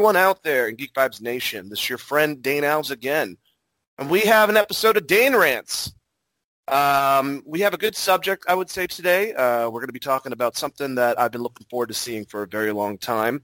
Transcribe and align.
Everyone 0.00 0.16
out 0.16 0.42
there 0.42 0.66
in 0.66 0.76
Geek 0.76 0.94
Vibes 0.94 1.20
Nation. 1.20 1.68
This 1.68 1.78
is 1.80 1.88
your 1.90 1.98
friend 1.98 2.40
Dane 2.40 2.62
Alves 2.62 2.90
again. 2.90 3.36
And 3.98 4.08
we 4.08 4.20
have 4.22 4.48
an 4.48 4.56
episode 4.56 4.96
of 4.96 5.06
Dane 5.06 5.36
Rants. 5.36 5.92
Um, 6.68 7.42
we 7.44 7.60
have 7.60 7.74
a 7.74 7.76
good 7.76 7.94
subject, 7.94 8.46
I 8.48 8.54
would 8.54 8.70
say, 8.70 8.86
today. 8.86 9.34
Uh, 9.34 9.64
we're 9.68 9.80
going 9.80 9.88
to 9.88 9.92
be 9.92 9.98
talking 9.98 10.32
about 10.32 10.56
something 10.56 10.94
that 10.94 11.20
I've 11.20 11.32
been 11.32 11.42
looking 11.42 11.66
forward 11.68 11.88
to 11.88 11.94
seeing 11.94 12.24
for 12.24 12.42
a 12.42 12.46
very 12.46 12.72
long 12.72 12.96
time. 12.96 13.42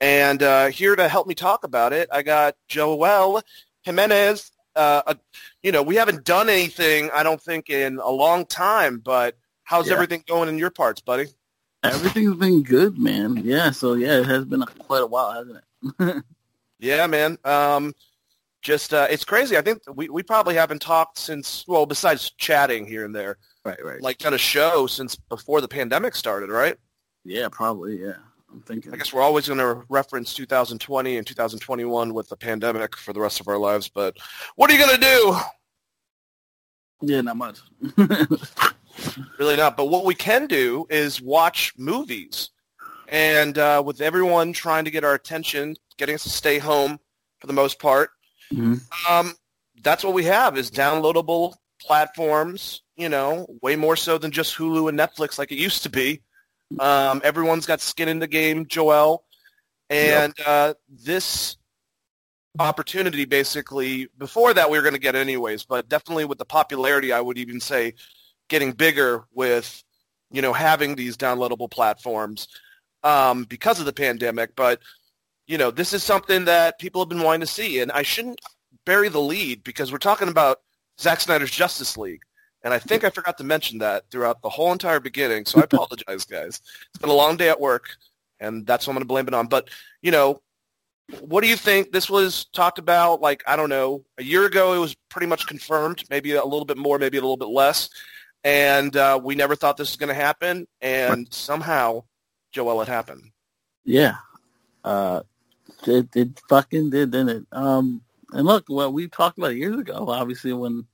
And 0.00 0.42
uh, 0.42 0.68
here 0.68 0.96
to 0.96 1.06
help 1.10 1.26
me 1.26 1.34
talk 1.34 1.62
about 1.62 1.92
it, 1.92 2.08
I 2.10 2.22
got 2.22 2.56
Joel 2.68 3.42
Jimenez. 3.82 4.50
Uh, 4.74 5.02
uh, 5.06 5.14
you 5.62 5.72
know, 5.72 5.82
we 5.82 5.96
haven't 5.96 6.24
done 6.24 6.48
anything, 6.48 7.10
I 7.14 7.22
don't 7.22 7.42
think, 7.42 7.68
in 7.68 7.98
a 7.98 8.10
long 8.10 8.46
time, 8.46 8.96
but 8.98 9.36
how's 9.64 9.88
Yeah. 9.88 9.92
everything 9.92 10.24
going 10.26 10.48
in 10.48 10.56
your 10.56 10.70
parts, 10.70 11.02
buddy? 11.02 11.26
Everything's 11.82 12.36
been 12.36 12.62
good, 12.62 12.96
man. 12.98 13.42
Yeah, 13.44 13.72
so 13.72 13.92
yeah, 13.92 14.20
it 14.20 14.26
has 14.26 14.46
been 14.46 14.62
quite 14.78 15.02
a 15.02 15.06
while, 15.06 15.32
hasn't 15.32 15.58
it? 15.58 15.64
Yeah, 16.82 17.06
man. 17.06 17.38
Um, 17.44 17.94
just 18.60 18.92
uh, 18.92 19.06
it's 19.08 19.24
crazy. 19.24 19.56
I 19.56 19.60
think 19.60 19.82
we, 19.94 20.08
we 20.08 20.24
probably 20.24 20.56
haven't 20.56 20.82
talked 20.82 21.16
since 21.16 21.64
well, 21.68 21.86
besides 21.86 22.32
chatting 22.38 22.86
here 22.88 23.04
and 23.04 23.14
there, 23.14 23.38
right, 23.64 23.78
right. 23.84 24.02
like 24.02 24.18
kind 24.18 24.34
of 24.34 24.40
show 24.40 24.88
since 24.88 25.14
before 25.14 25.60
the 25.60 25.68
pandemic 25.68 26.16
started, 26.16 26.50
right? 26.50 26.76
yeah, 27.24 27.48
probably. 27.52 28.02
Yeah, 28.02 28.14
I'm 28.50 28.62
thinking. 28.62 28.92
I 28.92 28.96
guess 28.96 29.12
we're 29.12 29.22
always 29.22 29.46
going 29.46 29.60
to 29.60 29.84
reference 29.90 30.34
2020 30.34 31.18
and 31.18 31.24
2021 31.24 32.12
with 32.12 32.28
the 32.28 32.36
pandemic 32.36 32.96
for 32.96 33.12
the 33.12 33.20
rest 33.20 33.38
of 33.38 33.46
our 33.46 33.58
lives. 33.58 33.88
But 33.88 34.16
what 34.56 34.68
are 34.68 34.74
you 34.74 34.84
going 34.84 35.00
to 35.00 35.06
do? 35.06 35.36
Yeah, 37.02 37.20
not 37.20 37.36
much. 37.36 37.60
Really 39.38 39.56
not. 39.56 39.76
But 39.76 39.86
what 39.86 40.04
we 40.04 40.14
can 40.14 40.46
do 40.46 40.86
is 40.90 41.20
watch 41.20 41.72
movies. 41.76 42.50
And 43.12 43.58
uh, 43.58 43.82
with 43.84 44.00
everyone 44.00 44.54
trying 44.54 44.86
to 44.86 44.90
get 44.90 45.04
our 45.04 45.12
attention, 45.12 45.76
getting 45.98 46.14
us 46.14 46.22
to 46.22 46.30
stay 46.30 46.58
home 46.58 46.98
for 47.40 47.46
the 47.46 47.52
most 47.52 47.78
part, 47.78 48.10
Mhm. 48.50 48.80
um, 49.08 49.34
that's 49.82 50.02
what 50.02 50.14
we 50.14 50.24
have 50.24 50.56
is 50.56 50.70
downloadable 50.70 51.54
platforms, 51.78 52.82
you 52.96 53.10
know, 53.10 53.46
way 53.60 53.76
more 53.76 53.96
so 53.96 54.16
than 54.16 54.30
just 54.30 54.56
Hulu 54.56 54.88
and 54.88 54.98
Netflix 54.98 55.38
like 55.38 55.52
it 55.52 55.58
used 55.58 55.82
to 55.82 55.90
be. 55.90 56.22
Um, 56.80 57.20
everyone's 57.22 57.66
got 57.66 57.82
skin 57.82 58.08
in 58.08 58.18
the 58.18 58.26
game, 58.26 58.66
Joel. 58.66 59.24
And 59.90 60.32
uh, 60.46 60.72
this 60.88 61.58
opportunity 62.58 63.26
basically, 63.26 64.08
before 64.16 64.54
that 64.54 64.70
we 64.70 64.78
were 64.78 64.82
going 64.82 64.94
to 64.94 65.00
get 65.00 65.14
anyways, 65.14 65.64
but 65.64 65.86
definitely 65.88 66.24
with 66.24 66.38
the 66.38 66.46
popularity, 66.46 67.12
I 67.12 67.20
would 67.20 67.36
even 67.36 67.60
say 67.60 67.94
getting 68.48 68.72
bigger 68.72 69.24
with, 69.34 69.84
you 70.30 70.40
know, 70.40 70.54
having 70.54 70.94
these 70.94 71.18
downloadable 71.18 71.70
platforms 71.70 72.48
um, 73.02 73.44
because 73.44 73.80
of 73.80 73.86
the 73.86 73.92
pandemic. 73.92 74.54
But, 74.56 74.80
you 75.46 75.58
know, 75.58 75.70
this 75.70 75.92
is 75.92 76.02
something 76.02 76.44
that 76.46 76.78
people 76.78 77.00
have 77.02 77.08
been 77.08 77.22
wanting 77.22 77.40
to 77.40 77.46
see. 77.46 77.80
And 77.80 77.92
I 77.92 78.02
shouldn't 78.02 78.40
bury 78.84 79.08
the 79.08 79.20
lead 79.20 79.62
because 79.64 79.92
we're 79.92 79.98
talking 79.98 80.28
about 80.28 80.60
Zack 81.00 81.20
Snyder's 81.20 81.50
Justice 81.50 81.96
League. 81.96 82.22
And 82.64 82.72
I 82.72 82.78
think 82.78 83.02
I 83.02 83.10
forgot 83.10 83.38
to 83.38 83.44
mention 83.44 83.78
that 83.78 84.04
throughout 84.10 84.40
the 84.40 84.48
whole 84.48 84.70
entire 84.70 85.00
beginning. 85.00 85.46
So 85.46 85.60
I 85.60 85.64
apologize, 85.64 86.24
guys. 86.24 86.60
It's 86.90 86.98
been 87.00 87.10
a 87.10 87.14
long 87.14 87.36
day 87.36 87.48
at 87.48 87.60
work, 87.60 87.96
and 88.38 88.64
that's 88.64 88.86
what 88.86 88.92
I'm 88.92 88.96
going 88.98 89.02
to 89.02 89.08
blame 89.08 89.26
it 89.26 89.34
on. 89.34 89.48
But, 89.48 89.68
you 90.00 90.12
know, 90.12 90.40
what 91.20 91.42
do 91.42 91.48
you 91.48 91.56
think? 91.56 91.90
This 91.90 92.08
was 92.08 92.44
talked 92.52 92.78
about, 92.78 93.20
like, 93.20 93.42
I 93.48 93.56
don't 93.56 93.68
know, 93.68 94.04
a 94.16 94.22
year 94.22 94.46
ago 94.46 94.74
it 94.74 94.78
was 94.78 94.94
pretty 95.08 95.26
much 95.26 95.48
confirmed, 95.48 96.04
maybe 96.08 96.32
a 96.32 96.44
little 96.44 96.64
bit 96.64 96.78
more, 96.78 96.98
maybe 97.00 97.18
a 97.18 97.20
little 97.20 97.36
bit 97.36 97.48
less. 97.48 97.90
And 98.44 98.96
uh, 98.96 99.20
we 99.22 99.34
never 99.34 99.56
thought 99.56 99.76
this 99.76 99.90
was 99.90 99.96
going 99.96 100.08
to 100.08 100.14
happen. 100.14 100.68
And 100.80 101.32
somehow, 101.32 102.04
Joel, 102.52 102.82
it 102.82 102.88
happened. 102.88 103.30
Yeah, 103.84 104.16
uh, 104.84 105.22
it, 105.86 106.08
it 106.14 106.40
fucking 106.48 106.90
did, 106.90 107.10
didn't 107.10 107.28
it? 107.28 107.46
Um, 107.52 108.02
and 108.32 108.46
look, 108.46 108.66
well, 108.68 108.92
we 108.92 109.08
talked 109.08 109.38
about 109.38 109.56
years 109.56 109.78
ago. 109.78 110.06
Obviously, 110.08 110.52
when 110.52 110.86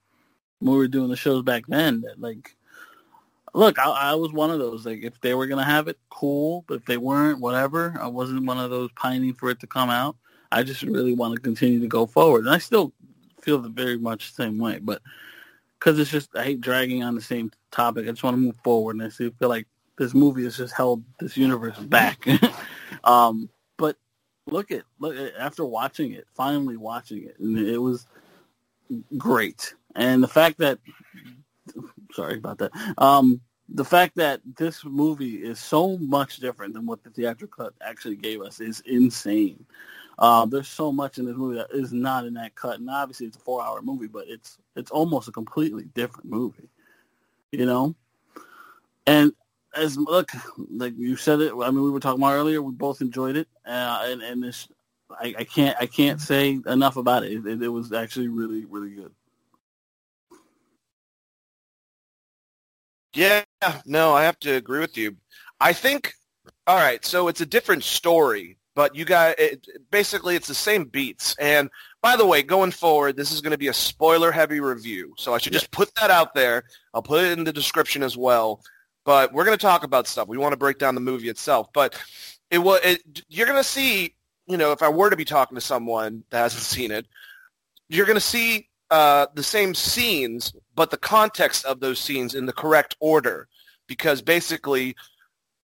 we 0.61 0.77
were 0.77 0.89
doing 0.89 1.11
the 1.11 1.17
shows 1.17 1.43
back 1.43 1.65
then, 1.67 2.01
that 2.03 2.21
like, 2.21 2.57
look, 3.55 3.79
I, 3.79 3.91
I 3.91 4.15
was 4.15 4.33
one 4.33 4.51
of 4.51 4.59
those. 4.59 4.87
Like, 4.87 5.03
if 5.03 5.21
they 5.21 5.35
were 5.35 5.47
gonna 5.47 5.65
have 5.65 5.89
it, 5.89 5.99
cool. 6.11 6.65
But 6.67 6.75
if 6.77 6.85
they 6.87 6.97
weren't, 6.97 7.41
whatever. 7.41 7.97
I 8.01 8.07
wasn't 8.07 8.47
one 8.47 8.59
of 8.59 8.71
those 8.71 8.91
pining 8.93 9.35
for 9.35 9.51
it 9.51 9.61
to 9.61 9.67
come 9.67 9.91
out. 9.91 10.17
I 10.51 10.63
just 10.63 10.83
really 10.83 11.15
want 11.15 11.35
to 11.35 11.41
continue 11.41 11.81
to 11.81 11.87
go 11.87 12.07
forward, 12.07 12.47
and 12.47 12.55
I 12.55 12.59
still 12.59 12.95
feel 13.43 13.59
the 13.59 13.69
very 13.69 13.99
much 13.99 14.31
the 14.35 14.45
same 14.45 14.59
way. 14.59 14.79
But 14.79 15.03
because 15.79 15.99
it's 15.99 16.11
just, 16.11 16.35
I 16.35 16.43
hate 16.43 16.61
dragging 16.61 17.05
on 17.05 17.15
the 17.15 17.21
same 17.21 17.53
topic. 17.71 18.07
I 18.07 18.11
just 18.11 18.23
want 18.23 18.35
to 18.35 18.41
move 18.41 18.57
forward, 18.65 18.97
and 18.97 19.05
I 19.05 19.11
feel 19.11 19.33
like 19.43 19.67
this 19.99 20.15
movie 20.15 20.45
has 20.45 20.57
just 20.57 20.75
held 20.75 21.03
this 21.21 21.37
universe 21.37 21.79
back. 21.79 22.27
um, 23.05 23.49
but 23.77 23.97
look 24.47 24.71
at 24.71 24.85
look 24.99 25.17
at, 25.17 25.35
after 25.37 25.65
watching 25.65 26.13
it, 26.13 26.27
finally 26.35 26.77
watching 26.77 27.25
it, 27.25 27.39
and 27.39 27.59
it 27.59 27.79
was 27.79 28.07
great. 29.17 29.75
And 29.95 30.23
the 30.23 30.29
fact 30.29 30.59
that 30.59 30.79
sorry 32.13 32.39
about 32.39 32.59
that. 32.59 32.73
Um, 32.99 33.41
the 33.69 33.85
fact 33.85 34.17
that 34.17 34.41
this 34.57 34.85
movie 34.85 35.37
is 35.37 35.59
so 35.59 35.99
much 35.99 36.39
different 36.39 36.73
than 36.73 36.87
what 36.87 37.03
the 37.05 37.11
theatrical 37.11 37.67
cut 37.67 37.75
actually 37.83 38.17
gave 38.17 38.41
us 38.41 38.61
is 38.61 38.81
insane. 38.87 39.67
Uh, 40.19 40.47
there's 40.47 40.69
so 40.69 40.91
much 40.91 41.19
in 41.19 41.27
this 41.27 41.37
movie 41.37 41.59
that 41.59 41.71
is 41.71 41.93
not 41.93 42.25
in 42.25 42.35
that 42.35 42.55
cut, 42.55 42.81
and 42.81 42.91
obviously 42.91 43.27
it's 43.27 43.37
a 43.37 43.41
four-hour 43.41 43.83
movie, 43.83 44.09
but 44.09 44.25
it's 44.27 44.59
it's 44.75 44.91
almost 44.91 45.29
a 45.29 45.33
completely 45.33 45.85
different 45.95 46.29
movie, 46.29 46.69
you 47.53 47.67
know. 47.67 47.95
And 49.07 49.33
as 49.75 49.97
look, 49.97 50.31
like 50.71 50.95
you 50.97 51.17
said 51.17 51.41
it. 51.41 51.53
I 51.53 51.71
mean, 51.71 51.83
we 51.83 51.91
were 51.91 52.01
talking 52.01 52.21
about 52.21 52.35
earlier. 52.35 52.63
We 52.63 52.73
both 52.73 53.01
enjoyed 53.01 53.37
it, 53.37 53.49
uh, 53.67 54.05
and 54.05 54.23
and 54.23 54.43
this, 54.43 54.69
I, 55.11 55.35
I 55.39 55.45
can't 55.45 55.77
I 55.81 55.87
can't 55.87 56.21
say 56.21 56.61
enough 56.67 56.97
about 56.97 57.25
it. 57.25 57.47
It, 57.47 57.63
it 57.63 57.69
was 57.69 57.93
actually 57.93 58.29
really 58.29 58.65
really 58.65 58.91
good. 58.91 59.13
Yeah, 63.15 63.43
no, 63.85 64.13
I 64.13 64.25
have 64.25 64.39
to 64.41 64.53
agree 64.53 64.81
with 64.81 64.97
you. 64.97 65.17
I 65.61 65.73
think, 65.73 66.13
all 66.67 66.77
right, 66.77 67.05
so 67.05 67.29
it's 67.29 67.41
a 67.41 67.47
different 67.47 67.83
story, 67.83 68.59
but 68.77 68.95
you 68.95 69.05
got 69.05 69.39
it, 69.41 69.67
basically 69.91 70.37
it's 70.37 70.47
the 70.47 70.55
same 70.55 70.85
beats. 70.85 71.35
And 71.41 71.69
by 72.01 72.17
the 72.17 72.27
way, 72.27 72.43
going 72.43 72.71
forward, 72.71 73.17
this 73.17 73.33
is 73.33 73.41
going 73.41 73.51
to 73.51 73.59
be 73.59 73.69
a 73.69 73.73
spoiler-heavy 73.73 74.61
review, 74.61 75.15
so 75.17 75.35
I 75.35 75.39
should 75.39 75.55
just 75.55 75.71
put 75.73 75.93
that 75.97 76.11
out 76.11 76.35
there. 76.35 76.65
I'll 76.95 77.03
put 77.03 77.25
it 77.25 77.37
in 77.37 77.45
the 77.45 77.53
description 77.53 78.03
as 78.05 78.17
well. 78.17 78.61
But 79.09 79.33
we're 79.33 79.47
going 79.47 79.57
to 79.57 79.63
talk 79.63 79.85
about 79.85 80.07
stuff. 80.07 80.29
We 80.29 80.37
want 80.37 80.53
to 80.53 80.59
break 80.59 80.77
down 80.77 80.95
the 80.95 81.01
movie 81.01 81.31
itself, 81.31 81.73
but 81.73 81.99
it 82.51 82.59
was 82.59 82.79
it, 82.85 83.23
you're 83.31 83.47
going 83.47 83.57
to 83.57 83.65
see. 83.65 84.15
You 84.47 84.59
know, 84.59 84.71
if 84.73 84.83
I 84.83 84.91
were 84.91 85.09
to 85.09 85.17
be 85.17 85.25
talking 85.25 85.55
to 85.55 85.63
someone 85.63 86.25
that 86.29 86.41
hasn't 86.41 86.63
seen 86.77 86.91
it, 86.91 87.07
you're 87.89 88.05
going 88.05 88.17
to 88.17 88.21
see 88.21 88.69
uh, 88.91 89.27
the 89.33 89.43
same 89.43 89.75
scenes, 89.75 90.53
but 90.75 90.91
the 90.91 90.99
context 90.99 91.65
of 91.65 91.81
those 91.81 91.99
scenes 91.99 92.35
in 92.35 92.45
the 92.45 92.53
correct 92.53 92.99
order. 93.01 93.49
Because 93.87 94.21
basically, 94.21 94.95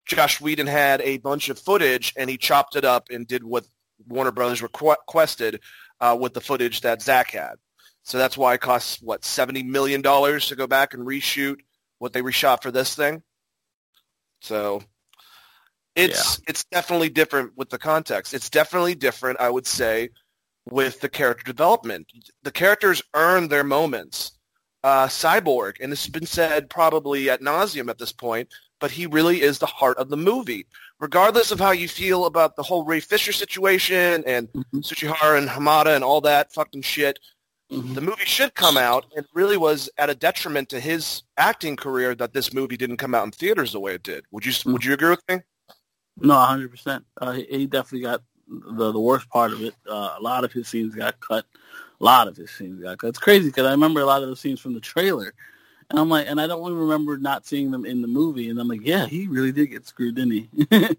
Josh 0.06 0.40
Whedon 0.40 0.68
had 0.68 1.00
a 1.00 1.18
bunch 1.18 1.48
of 1.48 1.58
footage, 1.58 2.14
and 2.16 2.30
he 2.30 2.38
chopped 2.38 2.76
it 2.76 2.84
up 2.84 3.08
and 3.10 3.26
did 3.26 3.42
what 3.42 3.66
Warner 4.06 4.30
Brothers 4.30 4.60
requ- 4.60 4.94
requested 4.96 5.58
uh, 6.00 6.16
with 6.16 6.32
the 6.32 6.40
footage 6.40 6.82
that 6.82 7.02
Zach 7.02 7.32
had. 7.32 7.54
So 8.04 8.18
that's 8.18 8.38
why 8.38 8.54
it 8.54 8.60
costs, 8.60 9.02
what, 9.02 9.22
$70 9.22 9.66
million 9.66 10.00
to 10.00 10.54
go 10.56 10.68
back 10.68 10.94
and 10.94 11.04
reshoot 11.04 11.56
what 11.98 12.12
they 12.12 12.22
reshot 12.22 12.62
for 12.62 12.70
this 12.70 12.94
thing? 12.94 13.24
So 14.42 14.82
it's 15.94 16.40
it's 16.48 16.64
definitely 16.64 17.08
different 17.10 17.56
with 17.56 17.70
the 17.70 17.78
context. 17.78 18.34
It's 18.34 18.50
definitely 18.50 18.94
different, 18.94 19.40
I 19.40 19.50
would 19.50 19.66
say, 19.66 20.10
with 20.68 21.00
the 21.00 21.08
character 21.08 21.44
development. 21.44 22.06
The 22.42 22.50
characters 22.50 23.02
earn 23.14 23.48
their 23.48 23.64
moments. 23.64 24.32
Uh, 24.84 25.06
Cyborg, 25.06 25.74
and 25.80 25.92
this 25.92 26.02
has 26.02 26.10
been 26.10 26.26
said 26.26 26.68
probably 26.68 27.30
at 27.30 27.40
nauseum 27.40 27.88
at 27.88 27.98
this 27.98 28.10
point, 28.10 28.48
but 28.80 28.90
he 28.90 29.06
really 29.06 29.40
is 29.40 29.60
the 29.60 29.66
heart 29.66 29.96
of 29.96 30.08
the 30.08 30.16
movie. 30.16 30.66
Regardless 30.98 31.52
of 31.52 31.60
how 31.60 31.70
you 31.70 31.86
feel 31.86 32.26
about 32.26 32.56
the 32.56 32.64
whole 32.64 32.84
Ray 32.84 32.98
Fisher 32.98 33.30
situation 33.30 34.24
and 34.26 34.48
Mhm. 34.48 34.82
Tsuchihara 34.82 35.38
and 35.38 35.48
Hamada 35.48 35.94
and 35.94 36.02
all 36.02 36.20
that 36.22 36.52
fucking 36.52 36.82
shit, 36.82 37.20
Mhm. 37.72 37.94
the 37.94 38.00
movie 38.02 38.24
should 38.26 38.54
come 38.54 38.76
out. 38.76 39.06
It 39.16 39.26
really 39.34 39.56
was 39.56 39.88
at 39.98 40.10
a 40.10 40.14
detriment 40.14 40.68
to 40.70 40.80
his 40.80 41.22
acting 41.38 41.76
career 41.76 42.14
that 42.16 42.32
this 42.34 42.52
movie 42.52 42.76
didn't 42.76 42.98
come 42.98 43.14
out 43.14 43.24
in 43.24 43.30
theaters 43.32 43.72
the 43.72 43.80
way 43.80 43.94
it 43.94 44.02
did. 44.02 44.24
Would 44.30 44.44
you 44.44 44.52
Would 44.72 44.84
you 44.84 44.92
agree 44.94 45.10
with 45.10 45.22
me? 45.28 45.38
No, 46.18 46.34
hundred 46.34 46.70
percent. 46.70 47.04
Uh, 47.20 47.32
he, 47.32 47.44
he 47.44 47.66
definitely 47.66 48.02
got 48.02 48.22
the 48.48 48.92
the 48.92 49.00
worst 49.00 49.28
part 49.30 49.52
of 49.52 49.62
it. 49.62 49.74
Uh, 49.88 50.16
a 50.18 50.22
lot 50.22 50.44
of 50.44 50.52
his 50.52 50.68
scenes 50.68 50.94
got 50.94 51.18
cut. 51.20 51.46
A 52.00 52.04
lot 52.04 52.28
of 52.28 52.36
his 52.36 52.50
scenes 52.50 52.82
got 52.82 52.98
cut. 52.98 53.08
It's 53.08 53.18
crazy 53.18 53.48
because 53.48 53.66
I 53.66 53.70
remember 53.70 54.00
a 54.00 54.06
lot 54.06 54.22
of 54.22 54.28
those 54.28 54.40
scenes 54.40 54.60
from 54.60 54.74
the 54.74 54.80
trailer, 54.80 55.32
and 55.90 55.98
I'm 55.98 56.10
like, 56.10 56.26
and 56.28 56.40
I 56.40 56.46
don't 56.46 56.74
remember 56.74 57.16
not 57.16 57.46
seeing 57.46 57.70
them 57.70 57.86
in 57.86 58.02
the 58.02 58.08
movie. 58.08 58.50
And 58.50 58.60
I'm 58.60 58.68
like, 58.68 58.84
yeah, 58.84 59.06
he 59.06 59.28
really 59.28 59.52
did 59.52 59.68
get 59.68 59.86
screwed, 59.86 60.16
didn't 60.16 60.32
he? 60.32 60.48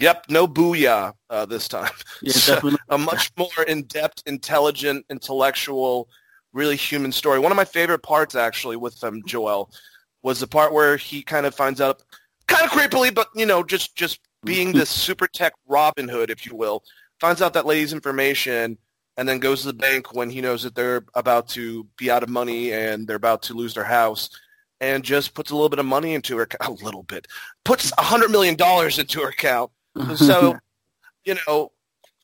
yeah, 0.00 0.08
Yep, 0.08 0.26
no 0.28 0.48
booyah 0.48 1.12
uh, 1.30 1.46
this 1.46 1.68
time. 1.68 1.90
So, 2.28 2.58
a 2.88 2.98
much 2.98 3.32
more 3.36 3.64
in-depth, 3.66 4.22
intelligent, 4.26 5.04
intellectual, 5.10 6.08
really 6.52 6.76
human 6.76 7.10
story. 7.10 7.38
One 7.38 7.50
of 7.50 7.56
my 7.56 7.64
favorite 7.64 8.02
parts, 8.02 8.34
actually, 8.34 8.76
with 8.76 9.02
um, 9.02 9.22
Joel, 9.26 9.70
was 10.22 10.40
the 10.40 10.46
part 10.46 10.72
where 10.72 10.96
he 10.96 11.22
kind 11.22 11.46
of 11.46 11.54
finds 11.54 11.80
out, 11.80 12.02
kind 12.46 12.64
of 12.64 12.70
creepily, 12.70 13.12
but 13.12 13.28
you 13.34 13.46
know, 13.46 13.62
just 13.62 13.96
just 13.96 14.20
being 14.44 14.72
this 14.72 14.90
super 15.06 15.26
tech 15.26 15.52
Robin 15.66 16.08
Hood, 16.08 16.30
if 16.30 16.46
you 16.46 16.54
will, 16.54 16.82
finds 17.20 17.42
out 17.42 17.54
that 17.54 17.66
lady's 17.66 17.92
information 17.92 18.78
and 19.16 19.28
then 19.28 19.38
goes 19.38 19.60
to 19.60 19.66
the 19.68 19.74
bank 19.74 20.14
when 20.14 20.30
he 20.30 20.40
knows 20.40 20.62
that 20.62 20.74
they're 20.74 21.04
about 21.14 21.48
to 21.48 21.86
be 21.98 22.10
out 22.10 22.22
of 22.22 22.28
money 22.28 22.72
and 22.72 23.06
they're 23.06 23.16
about 23.16 23.42
to 23.42 23.54
lose 23.54 23.74
their 23.74 23.84
house 23.84 24.30
and 24.80 25.04
just 25.04 25.34
puts 25.34 25.50
a 25.50 25.54
little 25.54 25.68
bit 25.68 25.78
of 25.78 25.86
money 25.86 26.14
into 26.14 26.36
her 26.36 26.42
account. 26.44 26.80
a 26.80 26.84
little 26.84 27.04
bit 27.04 27.26
puts 27.64 27.92
a 27.98 28.02
hundred 28.02 28.30
million 28.30 28.56
dollars 28.56 28.98
into 28.98 29.20
her 29.20 29.28
account 29.28 29.70
so 30.16 30.56
you 31.24 31.36
know 31.46 31.70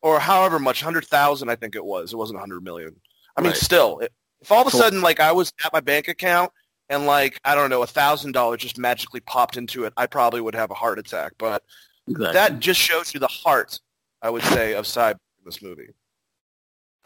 or 0.03 0.19
however 0.21 0.59
much 0.59 0.83
hundred 0.83 1.05
thousand 1.07 1.49
i 1.49 1.57
think 1.57 1.75
it 1.75 1.85
was 1.85 2.13
it 2.13 2.17
wasn't 2.17 2.37
a 2.37 2.41
hundred 2.41 2.63
million 2.63 2.95
i 3.37 3.41
mean 3.41 3.51
Right. 3.51 3.57
still 3.57 4.01
if 4.41 4.51
all 4.53 4.61
of 4.63 4.67
a 4.67 4.71
Cool. 4.71 4.81
sudden 4.81 5.01
like 5.01 5.21
i 5.21 5.33
was 5.33 5.53
at 5.65 5.73
my 5.73 5.81
bank 5.81 6.09
account 6.09 6.51
and 6.89 7.07
like 7.07 7.41
i 7.45 7.55
don't 7.55 7.71
know 7.71 7.83
a 7.83 7.87
thousand 7.87 8.33
dollars 8.33 8.61
just 8.61 8.79
magically 8.79 9.21
popped 9.21 9.57
into 9.57 9.85
it 9.85 9.93
i 9.97 10.07
probably 10.07 10.41
would 10.41 10.55
have 10.55 10.71
a 10.71 10.75
heart 10.75 10.99
attack 10.99 11.33
but 11.39 11.63
exactly. 12.09 12.33
that 12.33 12.59
just 12.61 12.81
shows 12.81 13.13
you 13.13 13.21
the 13.21 13.29
heart 13.29 13.79
i 14.23 14.31
would 14.31 14.43
say 14.45 14.75
of 14.75 14.85
cyborg 14.85 15.13
in 15.13 15.45
this 15.45 15.61
movie 15.63 15.91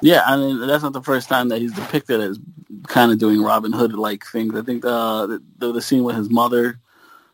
Yeah, 0.01 0.23
I 0.27 0.37
mean 0.37 0.67
that's 0.67 0.83
not 0.83 0.93
the 0.95 1.03
first 1.03 1.29
time 1.29 1.49
that 1.51 1.61
he's 1.61 1.73
depicted 1.73 2.21
as 2.21 2.39
kind 2.89 3.13
of 3.13 3.19
doing 3.19 3.41
Robin 3.41 3.73
Hood 3.73 3.93
like 3.93 4.25
things. 4.27 4.53
I 4.57 4.63
think 4.63 4.85
uh, 4.85 5.27
the, 5.27 5.43
the 5.59 5.73
the 5.73 5.83
scene 5.83 6.03
with 6.03 6.17
his 6.17 6.29
mother 6.29 6.81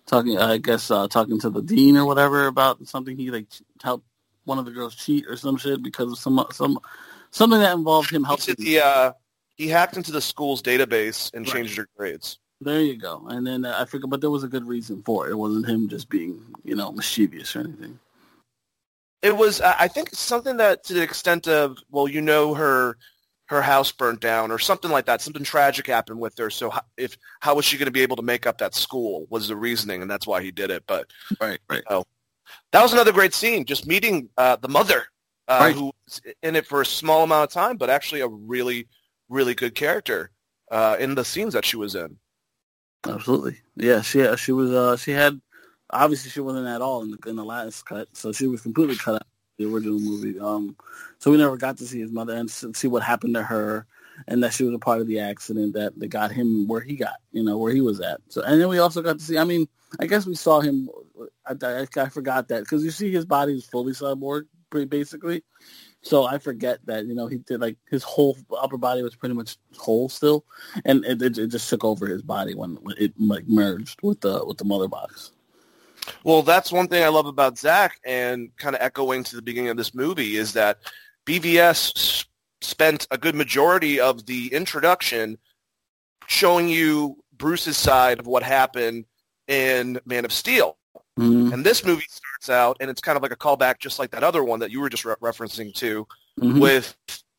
talking, 0.08 0.38
I 0.38 0.58
guess, 0.58 0.90
uh, 0.90 1.06
talking 1.06 1.38
to 1.40 1.50
the 1.50 1.62
dean 1.62 1.96
or 1.96 2.04
whatever 2.04 2.46
about 2.48 2.84
something 2.88 3.16
he 3.16 3.30
like 3.30 3.46
helped 3.82 4.06
one 4.44 4.58
of 4.58 4.64
the 4.64 4.70
girls 4.72 4.96
cheat 4.96 5.26
or 5.28 5.36
some 5.36 5.56
shit 5.56 5.82
because 5.82 6.10
of 6.10 6.18
some 6.18 6.44
some 6.52 6.80
something 7.30 7.60
that 7.60 7.76
involved 7.76 8.10
him 8.10 8.24
helping. 8.24 8.56
the, 8.58 8.80
uh, 8.80 9.12
he 9.56 9.68
hacked 9.68 9.96
into 9.96 10.10
the 10.10 10.20
school's 10.20 10.62
database 10.62 11.32
and 11.34 11.46
Right. 11.46 11.54
changed 11.54 11.76
her 11.76 11.86
grades 11.96 12.38
There 12.60 12.80
you 12.80 12.96
go. 12.96 13.26
And 13.28 13.46
then 13.46 13.64
uh, 13.64 13.76
I 13.78 13.84
forget, 13.84 14.10
but 14.10 14.20
there 14.20 14.30
was 14.30 14.44
a 14.44 14.48
good 14.48 14.66
reason 14.66 15.02
for 15.02 15.28
it. 15.28 15.32
It 15.32 15.36
wasn't 15.36 15.68
him 15.68 15.88
just 15.88 16.08
being 16.08 16.42
you 16.64 16.74
know 16.74 16.90
mischievous 16.92 17.54
or 17.54 17.60
anything. 17.60 17.98
It 19.20 19.36
was, 19.36 19.60
I 19.60 19.88
think, 19.88 20.10
something 20.14 20.58
that 20.58 20.84
to 20.84 20.94
the 20.94 21.02
extent 21.02 21.48
of, 21.48 21.76
well, 21.90 22.06
you 22.06 22.20
know, 22.22 22.54
her 22.54 22.96
her 23.48 23.62
house 23.62 23.90
burnt 23.90 24.20
down 24.20 24.50
or 24.50 24.58
something 24.58 24.90
like 24.90 25.06
that. 25.06 25.20
Something 25.20 25.42
tragic 25.44 25.86
happened 25.86 26.20
with 26.20 26.36
her. 26.38 26.50
So 26.50 26.70
how, 26.70 26.82
if 26.96 27.16
how 27.40 27.54
was 27.54 27.64
she 27.64 27.78
going 27.78 27.86
to 27.86 27.92
be 27.92 28.02
able 28.02 28.16
to 28.16 28.22
make 28.22 28.46
up 28.46 28.58
that 28.58 28.74
school 28.74 29.26
was 29.30 29.48
the 29.48 29.56
reasoning, 29.56 30.02
and 30.02 30.10
that's 30.10 30.26
why 30.26 30.42
he 30.42 30.50
did 30.50 30.70
it. 30.70 30.84
But 30.86 31.10
Right, 31.40 31.58
right. 31.70 31.82
that 32.72 32.82
was 32.82 32.92
another 32.92 33.12
great 33.12 33.34
scene, 33.34 33.64
just 33.64 33.86
meeting 33.86 34.28
uh, 34.36 34.56
the 34.56 34.68
mother, 34.68 35.06
uh, 35.48 35.58
Right. 35.60 35.74
who 35.74 35.92
was 36.06 36.20
in 36.42 36.56
it 36.56 36.66
for 36.66 36.82
a 36.82 36.86
small 36.86 37.24
amount 37.24 37.44
of 37.44 37.52
time, 37.52 37.76
but 37.76 37.90
actually 37.90 38.20
a 38.20 38.28
really, 38.28 38.86
really 39.28 39.54
good 39.54 39.74
character 39.74 40.30
uh, 40.70 40.96
in 41.00 41.14
the 41.14 41.24
scenes 41.24 41.54
that 41.54 41.64
she 41.64 41.76
was 41.76 41.94
in. 41.94 42.18
Absolutely. 43.06 43.58
Yeah, 43.76 44.02
she 44.02 44.36
she 44.36 44.52
was 44.52 44.72
uh 44.72 44.96
she 44.96 45.12
had 45.12 45.40
obviously 45.90 46.30
she 46.30 46.40
wasn't 46.40 46.66
at 46.66 46.82
all 46.82 47.02
in 47.02 47.12
the 47.12 47.28
in 47.30 47.36
the 47.36 47.44
last 47.44 47.86
cut, 47.86 48.08
so 48.14 48.32
she 48.32 48.46
was 48.46 48.60
completely 48.60 48.96
cut 48.96 49.14
out 49.14 49.20
of 49.22 49.26
the 49.58 49.66
original 49.66 49.98
movie. 49.98 50.38
Um 50.40 50.76
so 51.18 51.30
we 51.30 51.36
never 51.36 51.56
got 51.56 51.76
to 51.78 51.86
see 51.86 52.00
his 52.00 52.12
mother 52.12 52.34
and 52.34 52.50
see 52.50 52.88
what 52.88 53.02
happened 53.02 53.34
to 53.34 53.42
her 53.42 53.86
and 54.26 54.42
that 54.42 54.52
she 54.52 54.64
was 54.64 54.74
a 54.74 54.78
part 54.78 55.00
of 55.00 55.06
the 55.06 55.20
accident 55.20 55.74
that, 55.74 55.98
that 55.98 56.08
got 56.08 56.32
him 56.32 56.66
where 56.66 56.80
he 56.80 56.96
got, 56.96 57.16
you 57.32 57.44
know, 57.44 57.56
where 57.58 57.72
he 57.72 57.80
was 57.80 58.00
at. 58.00 58.20
So 58.28 58.42
and 58.42 58.60
then 58.60 58.68
we 58.68 58.78
also 58.78 59.02
got 59.02 59.18
to 59.18 59.24
see 59.24 59.38
I 59.38 59.44
mean, 59.44 59.68
I 60.00 60.06
guess 60.06 60.26
we 60.26 60.34
saw 60.34 60.60
him 60.60 60.88
I 61.46 61.54
I, 61.62 61.86
I 61.96 62.08
forgot 62.08 62.48
that 62.48 62.66
cuz 62.66 62.84
you 62.84 62.90
see 62.90 63.12
his 63.12 63.26
body 63.26 63.54
is 63.54 63.66
fully 63.66 63.92
cyborg 63.92 64.46
pretty 64.70 64.86
basically. 64.86 65.42
So 66.02 66.24
I 66.24 66.38
forget 66.38 66.78
that 66.86 67.06
you 67.06 67.14
know 67.14 67.26
he 67.26 67.38
did 67.38 67.60
like 67.60 67.76
his 67.90 68.02
whole 68.02 68.36
upper 68.56 68.78
body 68.78 69.02
was 69.02 69.16
pretty 69.16 69.34
much 69.34 69.56
whole 69.76 70.08
still, 70.08 70.44
and 70.84 71.04
it, 71.04 71.20
it, 71.20 71.38
it 71.38 71.46
just 71.48 71.68
took 71.68 71.84
over 71.84 72.06
his 72.06 72.22
body 72.22 72.54
when 72.54 72.78
it 72.98 73.12
like 73.18 73.48
merged 73.48 74.00
with 74.02 74.20
the 74.20 74.44
with 74.46 74.58
the 74.58 74.64
mother 74.64 74.88
box. 74.88 75.32
Well, 76.24 76.42
that's 76.42 76.72
one 76.72 76.88
thing 76.88 77.02
I 77.04 77.08
love 77.08 77.26
about 77.26 77.58
Zach, 77.58 77.98
and 78.04 78.50
kind 78.56 78.74
of 78.74 78.82
echoing 78.82 79.24
to 79.24 79.36
the 79.36 79.42
beginning 79.42 79.70
of 79.70 79.76
this 79.76 79.94
movie 79.94 80.36
is 80.36 80.52
that 80.54 80.78
BVS 81.26 81.92
s- 81.96 82.24
spent 82.60 83.06
a 83.10 83.18
good 83.18 83.34
majority 83.34 84.00
of 84.00 84.26
the 84.26 84.52
introduction 84.52 85.38
showing 86.26 86.68
you 86.68 87.16
Bruce's 87.36 87.76
side 87.76 88.18
of 88.18 88.26
what 88.26 88.42
happened 88.42 89.04
in 89.46 90.00
Man 90.04 90.24
of 90.24 90.32
Steel. 90.32 90.76
Mm-hmm. 91.18 91.52
And 91.52 91.64
this 91.64 91.84
movie 91.84 92.06
starts 92.08 92.48
out, 92.48 92.76
and 92.80 92.90
it's 92.90 93.00
kind 93.00 93.16
of 93.16 93.22
like 93.22 93.32
a 93.32 93.36
callback, 93.36 93.78
just 93.78 93.98
like 93.98 94.10
that 94.12 94.22
other 94.24 94.44
one 94.44 94.60
that 94.60 94.70
you 94.70 94.80
were 94.80 94.88
just 94.88 95.04
re- 95.04 95.14
referencing 95.20 95.74
to, 95.74 96.06
Mhm. 96.40 96.60
with 96.60 96.96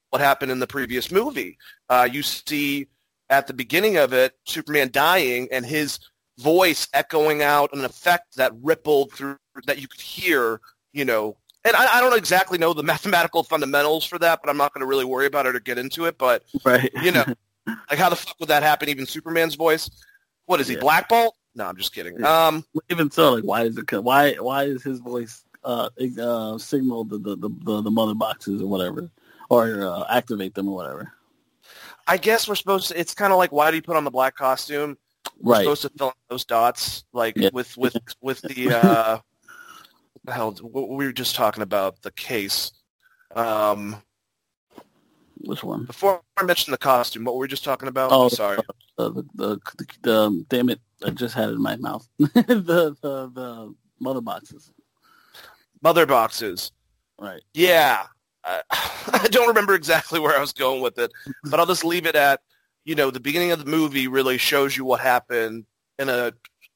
what 0.09 0.21
happened 0.21 0.51
in 0.51 0.59
the 0.59 0.67
previous 0.67 1.11
movie. 1.11 1.57
Uh, 1.89 2.07
you 2.11 2.21
see 2.23 2.87
at 3.29 3.47
the 3.47 3.53
beginning 3.53 3.95
of 3.97 4.11
it 4.11 4.33
Superman 4.45 4.89
dying 4.91 5.47
and 5.51 5.65
his 5.65 5.99
voice 6.39 6.87
echoing 6.93 7.41
out 7.43 7.73
an 7.73 7.83
effect 7.83 8.35
that 8.37 8.53
rippled 8.61 9.11
through 9.11 9.37
that 9.65 9.79
you 9.79 9.87
could 9.87 10.01
hear, 10.01 10.61
you 10.93 11.05
know. 11.05 11.37
And 11.65 11.75
I, 11.75 11.97
I 11.97 12.01
don't 12.01 12.17
exactly 12.17 12.57
know 12.57 12.73
the 12.73 12.83
mathematical 12.93 13.43
fundamentals 13.43 14.05
for 14.05 14.17
that, 14.19 14.39
but 14.41 14.49
I'm 14.49 14.57
not 14.57 14.73
going 14.73 14.81
to 14.81 14.87
really 14.87 15.05
worry 15.05 15.25
about 15.25 15.45
it 15.45 15.55
or 15.55 15.59
get 15.59 15.77
into 15.77 16.05
it. 16.05 16.17
But 16.17 16.43
right, 16.63 16.89
you 17.03 17.11
know, 17.11 17.25
like 17.67 17.99
how 17.99 18.09
the 18.09 18.15
fuck 18.15 18.35
would 18.39 18.49
that 18.49 18.63
happen? 18.63 18.89
Even 18.89 19.05
Superman's 19.05 19.55
voice. 19.55 19.89
What 20.45 20.59
is 20.59 20.67
he? 20.67 20.75
Yeah. 20.75 20.81
Black 20.81 21.09
Bolt? 21.09 21.35
No, 21.55 21.65
I'm 21.65 21.75
just 21.75 21.93
kidding. 21.93 22.17
Yeah. 22.19 22.47
Um, 22.47 22.65
even 22.89 23.11
so, 23.11 23.33
like 23.33 23.43
why 23.43 23.63
is 23.63 23.77
it 23.77 23.91
why 23.91 24.33
why 24.33 24.63
is 24.63 24.83
his 24.83 24.99
voice 24.99 25.43
uh, 25.63 25.89
uh 26.21 26.57
signal 26.57 27.03
the, 27.03 27.17
the 27.17 27.35
the 27.35 27.49
the 27.63 27.81
the 27.81 27.91
mother 27.91 28.15
boxes 28.15 28.61
or 28.61 28.67
whatever, 28.67 29.09
or 29.49 29.81
uh, 29.81 30.05
activate 30.09 30.55
them 30.55 30.69
or 30.69 30.75
whatever? 30.75 31.13
I 32.07 32.17
guess 32.17 32.47
we're 32.47 32.55
supposed 32.55 32.87
to. 32.89 32.99
It's 32.99 33.13
kind 33.13 33.33
of 33.33 33.37
like 33.37 33.51
why 33.51 33.69
do 33.71 33.75
you 33.75 33.83
put 33.83 33.97
on 33.97 34.05
the 34.05 34.11
black 34.11 34.35
costume? 34.35 34.97
We're 35.37 35.53
Right, 35.53 35.63
supposed 35.63 35.81
to 35.83 35.89
fill 35.97 36.07
in 36.07 36.13
those 36.29 36.45
dots, 36.45 37.05
like 37.13 37.35
Yeah. 37.37 37.49
with 37.53 37.75
with 37.77 37.95
with 38.21 38.41
the 38.41 38.71
uh, 38.73 39.19
the 40.25 40.33
hell. 40.33 40.51
what 40.61 40.89
We 40.89 41.05
were 41.05 41.11
just 41.13 41.35
talking 41.35 41.63
about 41.63 42.01
the 42.01 42.11
case. 42.11 42.71
Um, 43.35 44.01
which 45.41 45.63
one? 45.63 45.85
before 45.85 46.21
I 46.37 46.43
mentioned 46.43 46.73
the 46.73 46.77
costume, 46.77 47.23
what 47.23 47.35
were 47.35 47.41
we 47.41 47.47
just 47.47 47.63
talking 47.63 47.87
about? 47.87 48.11
Oh, 48.11 48.23
I'm 48.23 48.29
sorry. 48.29 48.57
The 48.97 49.11
the, 49.13 49.23
the, 49.35 49.59
the, 49.77 49.85
the 50.01 50.19
um, 50.19 50.45
damn 50.49 50.69
it! 50.69 50.81
I 51.05 51.11
just 51.11 51.33
had 51.35 51.49
it 51.49 51.53
in 51.53 51.61
my 51.61 51.75
mouth. 51.77 52.07
the, 52.17 52.95
the 53.01 53.31
the 53.33 53.73
mother 53.99 54.21
boxes. 54.21 54.71
Mother 55.81 56.05
boxes. 56.05 56.71
Right. 57.19 57.41
Yeah. 57.53 58.05
I, 58.43 58.61
I 58.71 59.27
don't 59.31 59.47
remember 59.47 59.75
exactly 59.75 60.19
where 60.19 60.35
I 60.35 60.39
was 60.39 60.53
going 60.53 60.81
with 60.81 60.97
it, 60.97 61.11
but 61.45 61.59
I'll 61.59 61.65
just 61.65 61.83
leave 61.85 62.05
it 62.05 62.15
at, 62.15 62.41
you 62.85 62.95
know, 62.95 63.11
the 63.11 63.19
beginning 63.19 63.51
of 63.51 63.59
the 63.63 63.69
movie 63.69 64.07
really 64.07 64.37
shows 64.37 64.75
you 64.75 64.85
what 64.85 64.99
happened 64.99 65.65
in 65.97 66.09
a 66.09 66.33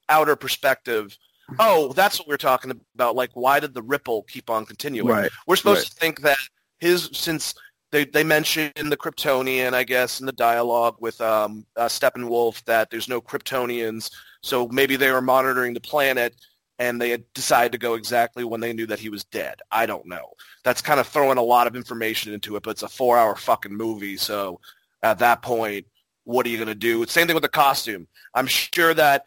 outer 0.10 0.36
perspective. 0.36 1.18
Oh, 1.60 1.94
that's 1.94 2.20
what 2.20 2.28
we're 2.28 2.38
talking 2.38 2.72
about. 2.96 3.16
Like, 3.16 3.32
why 3.34 3.60
did 3.60 3.74
the 3.74 3.82
ripple 3.82 4.24
keep 4.24 4.50
on 4.50 4.66
continuing? 4.66 5.08
Right. 5.08 5.32
We're 5.48 5.56
supposed 5.56 5.80
Right. 5.80 5.88
to 5.88 5.96
think 5.96 6.22
that 6.22 6.38
his, 6.80 7.10
since 7.14 7.54
they, 7.92 8.06
they 8.06 8.24
mentioned 8.24 8.74
in 8.76 8.90
the 8.90 8.98
Kryptonian, 8.98 9.74
I 9.74 9.84
guess, 9.84 10.20
in 10.20 10.26
the 10.26 10.32
dialogue 10.32 10.96
with 11.00 11.20
um, 11.22 11.66
uh, 11.76 11.86
Steppenwolf 11.86 12.64
that 12.66 12.90
there's 12.90 13.08
no 13.10 13.22
Kryptonians, 13.22 14.10
so 14.42 14.68
maybe 14.70 14.96
they 14.96 15.12
were 15.12 15.22
monitoring 15.22 15.74
the 15.74 15.82
planet 15.82 16.36
and 16.80 17.00
they 17.00 17.12
had 17.12 17.24
decided 17.34 17.72
to 17.72 17.78
go 17.78 17.94
exactly 17.94 18.44
when 18.44 18.60
they 18.60 18.74
knew 18.74 18.88
that 18.88 19.00
he 19.00 19.10
was 19.10 19.24
dead. 19.26 19.62
I 19.72 19.86
don't 19.86 20.08
know. 20.08 20.32
That's 20.64 20.82
kind 20.82 21.00
of 21.00 21.08
throwing 21.08 21.38
a 21.38 21.44
lot 21.44 21.68
of 21.68 21.76
information 21.76 22.34
into 22.34 22.56
it, 22.56 22.64
but 22.64 22.72
it's 22.72 22.84
a 22.84 22.90
four-hour 22.90 23.36
fucking 23.36 23.76
movie, 23.76 24.18
so 24.18 24.60
at 25.04 25.20
that 25.20 25.42
point, 25.42 25.86
what 26.24 26.46
are 26.46 26.50
you 26.50 26.58
going 26.58 26.68
to 26.68 26.76
do? 26.76 27.06
Same 27.06 27.28
thing 27.28 27.36
with 27.36 27.44
the 27.44 27.50
costume. 27.50 28.08
I'm 28.34 28.48
sure 28.48 28.94
that 28.94 29.26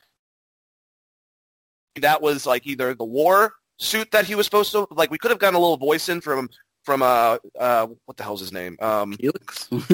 that 2.01 2.21
was 2.21 2.47
like 2.47 2.67
either 2.67 2.95
the 2.95 3.05
war 3.05 3.55
suit 3.79 4.11
that 4.11 4.27
he 4.27 4.35
was 4.35 4.47
supposed 4.47 4.73
to 4.73 4.87
like. 4.91 5.11
We 5.11 5.19
could 5.19 5.31
have 5.31 5.41
gotten 5.41 5.55
a 5.55 5.61
little 5.61 5.77
voice 5.77 6.09
in 6.09 6.21
from 6.21 6.49
from 6.85 7.03
uh 7.03 7.39
uh 7.59 7.89
what 8.05 8.17
the 8.17 8.23
hell's 8.23 8.41
his 8.41 8.53
name? 8.53 8.77
Um, 8.81 9.17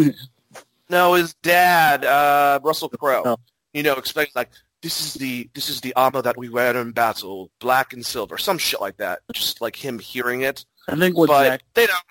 no, 0.91 1.15
his 1.15 1.35
dad, 1.43 2.05
uh, 2.05 2.61
Russell 2.63 2.89
Crowe. 2.89 3.23
Oh. 3.25 3.37
You 3.73 3.83
know, 3.83 3.95
expect 3.95 4.37
like 4.37 4.51
this 4.83 5.01
is 5.01 5.15
the 5.15 5.49
this 5.55 5.69
is 5.69 5.81
the 5.81 5.95
armor 5.95 6.23
that 6.23 6.37
we 6.37 6.49
wear 6.49 6.77
in 6.77 6.93
battle, 6.93 7.51
black 7.61 7.93
and 7.93 8.05
silver, 8.05 8.37
some 8.37 8.59
shit 8.59 8.81
like 8.81 8.99
that. 8.99 9.21
Just 9.33 9.61
like 9.61 9.77
him 9.77 9.99
hearing 9.99 10.43
it, 10.43 10.65
I 10.89 10.97
think 10.97 11.17
what 11.17 11.29
but 11.29 11.45
Jack 11.49 11.63
they 11.75 11.87
don't. 11.87 12.03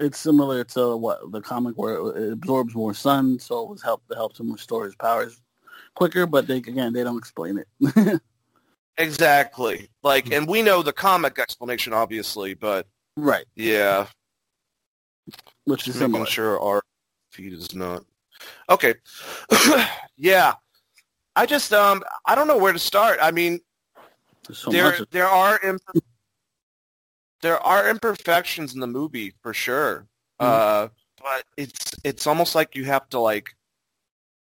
It's 0.00 0.18
similar 0.18 0.64
to 0.64 0.96
what 0.96 1.30
the 1.32 1.40
comic 1.40 1.74
where 1.76 1.94
it 2.16 2.32
absorbs 2.32 2.74
more 2.74 2.94
sun, 2.94 3.38
so 3.38 3.62
it 3.64 3.68
was 3.70 3.82
help 3.82 4.02
that 4.08 4.16
helps 4.16 4.38
him 4.40 4.50
restore 4.52 4.84
his 4.84 4.94
powers 4.96 5.40
quicker. 5.94 6.26
But 6.26 6.46
they 6.46 6.56
again, 6.58 6.92
they 6.92 7.04
don't 7.04 7.18
explain 7.18 7.58
it. 7.58 8.20
Exactly. 9.00 9.88
Like, 10.02 10.26
Hmm. 10.26 10.32
and 10.32 10.48
we 10.48 10.60
know 10.60 10.82
the 10.82 10.92
comic 10.92 11.38
explanation, 11.38 11.92
obviously, 11.92 12.54
but 12.54 12.86
right, 13.16 13.44
yeah, 13.54 14.08
which 15.66 15.86
is 15.86 15.94
making 15.94 16.14
similar. 16.14 16.26
sure 16.26 16.60
our 16.60 16.82
feed 17.30 17.52
is 17.52 17.74
not. 17.76 18.04
Okay. 18.68 18.94
yeah. 20.16 20.54
I 21.36 21.46
just, 21.46 21.72
um, 21.72 22.02
I 22.26 22.34
don't 22.34 22.48
know 22.48 22.58
where 22.58 22.72
to 22.72 22.78
start. 22.80 23.20
I 23.22 23.30
mean, 23.30 23.60
so 24.50 24.70
there, 24.72 24.84
much. 24.84 25.02
There 25.12 25.28
are, 25.28 25.60
imp- 25.62 25.82
there 27.42 27.58
are 27.60 27.88
imperfections 27.88 28.74
in 28.74 28.80
the 28.80 28.86
movie 28.86 29.34
for 29.42 29.54
sure. 29.54 30.06
Uh, 30.40 30.88
but 31.20 31.44
it's, 31.56 31.94
it's 32.04 32.26
almost 32.26 32.54
like 32.54 32.76
you 32.76 32.84
have 32.84 33.08
to 33.10 33.18
like, 33.18 33.54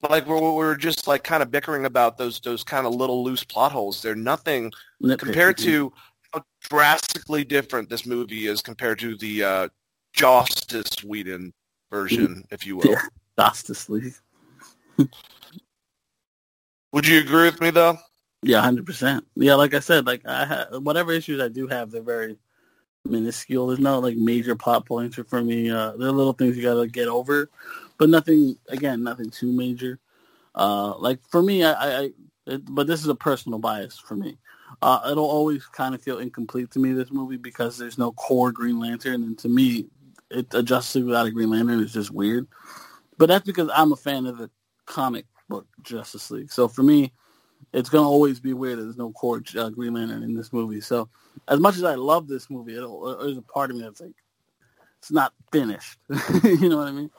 like 0.09 0.27
we're, 0.27 0.53
we're 0.53 0.77
just 0.77 1.07
like 1.07 1.25
kind 1.25 1.43
of 1.43 1.51
bickering 1.51 1.85
about 1.85 2.17
those, 2.19 2.41
those 2.41 2.65
kind 2.65 2.87
of 2.87 2.95
little 2.95 3.25
loose 3.25 3.45
plot 3.45 3.73
holes. 3.73 4.03
They're 4.03 4.15
nothing 4.15 4.73
nitpicky. 5.03 5.19
compared 5.19 5.59
to 5.59 5.93
how 6.33 6.43
drastically 6.69 7.45
different 7.45 7.89
this 7.89 8.07
movie 8.07 8.47
is 8.47 8.61
compared 8.63 8.99
to 9.01 9.17
the 9.17 9.45
uh, 9.45 9.69
Justice 10.13 11.03
Whedon 11.05 11.53
version, 11.91 12.45
if 12.51 12.67
you 12.67 12.77
will. 12.77 12.91
Yeah. 12.91 13.03
Justice 13.39 13.89
League. 13.89 14.15
Would 16.93 17.07
you 17.09 17.21
agree 17.21 17.45
with 17.47 17.61
me 17.61 17.71
though? 17.71 17.99
Yeah, 18.43 18.61
hundred 18.61 18.87
percent. 18.87 19.27
Yeah, 19.35 19.55
like 19.55 19.75
I 19.75 19.81
said, 19.81 20.07
like 20.07 20.23
I 20.27 20.45
ha- 20.45 20.79
whatever 20.79 21.13
issues 21.13 21.41
I 21.41 21.49
do 21.49 21.67
have, 21.67 21.91
they're 21.91 22.03
very 22.03 22.37
minuscule. 23.05 23.67
There's 23.67 23.81
no 23.81 23.99
like 23.99 24.17
major 24.17 24.55
plot 24.57 24.87
points 24.87 25.17
for 25.17 25.43
me. 25.43 25.71
Uh, 25.71 25.93
there 25.97 26.09
are 26.09 26.13
little 26.13 26.33
things 26.33 26.57
you 26.57 26.63
gotta 26.63 26.87
get 26.87 27.09
over, 27.09 27.51
but 27.99 28.09
nothing. 28.09 28.57
Again, 28.69 29.03
nothing 29.03 29.31
too 29.31 29.53
major. 29.53 29.99
Uh, 30.55 30.97
like 30.99 31.21
for 31.31 31.43
me, 31.43 31.65
I, 31.65 31.73
I, 31.73 32.11
it, 32.47 32.63
but 32.65 32.87
this 32.87 33.01
is 33.01 33.09
a 33.09 33.15
personal 33.15 33.59
bias 33.59 33.99
for 33.99 34.17
me. 34.17 34.39
Uh, 34.83 35.01
it'll 35.11 35.25
always 35.25 35.67
kind 35.67 35.95
of 35.95 36.03
feel 36.03 36.19
incomplete 36.19 36.71
to 36.73 36.79
me 36.79 36.93
this 36.93 37.11
movie 37.11 37.37
because 37.37 37.79
there's 37.79 37.99
no 37.99 38.13
core 38.13 38.53
Green 38.53 38.81
Lantern, 38.81 39.23
and 39.23 39.39
to 39.39 39.49
me, 39.49 39.87
it 40.31 40.53
a 40.55 40.63
Justice 40.63 40.97
League 40.97 41.05
without 41.05 41.27
a 41.27 41.31
Green 41.31 41.51
Lantern 41.51 41.81
is 41.81 41.93
just 41.93 42.11
weird. 42.11 42.47
But 43.19 43.27
that's 43.27 43.47
because 43.47 43.71
I'm 43.75 43.93
a 43.93 43.97
fan 43.97 44.27
of 44.27 44.39
the 44.39 44.51
comic 44.87 45.27
book 45.49 45.67
Justice 45.83 46.31
League. 46.31 46.51
So 46.51 46.69
for 46.69 46.83
me, 46.83 47.13
it's 47.73 47.89
gonna 47.89 48.09
always 48.09 48.41
be 48.41 48.55
weird 48.55 48.79
there's 48.79 48.97
no 48.97 49.13
core 49.13 49.43
uh, 49.57 49.69
Green 49.71 49.95
Lantern 49.95 50.23
in 50.23 50.35
this 50.35 50.53
movie. 50.53 50.81
So 50.81 51.09
as 51.49 51.61
much 51.61 51.77
as 51.77 51.85
I 51.85 51.95
love 51.95 52.29
this 52.29 52.51
movie, 52.51 52.77
it'll, 52.77 53.07
uh, 53.07 53.25
there's 53.25 53.39
a 53.39 53.43
part 53.43 53.71
of 53.71 53.77
me 53.77 53.83
that's 53.83 54.01
like, 54.01 54.15
it's 54.99 55.11
not 55.11 55.33
finished. 55.53 55.99
you 56.45 56.69
know 56.69 56.79
what 56.79 56.89
I 56.89 56.93
mean? 56.93 57.11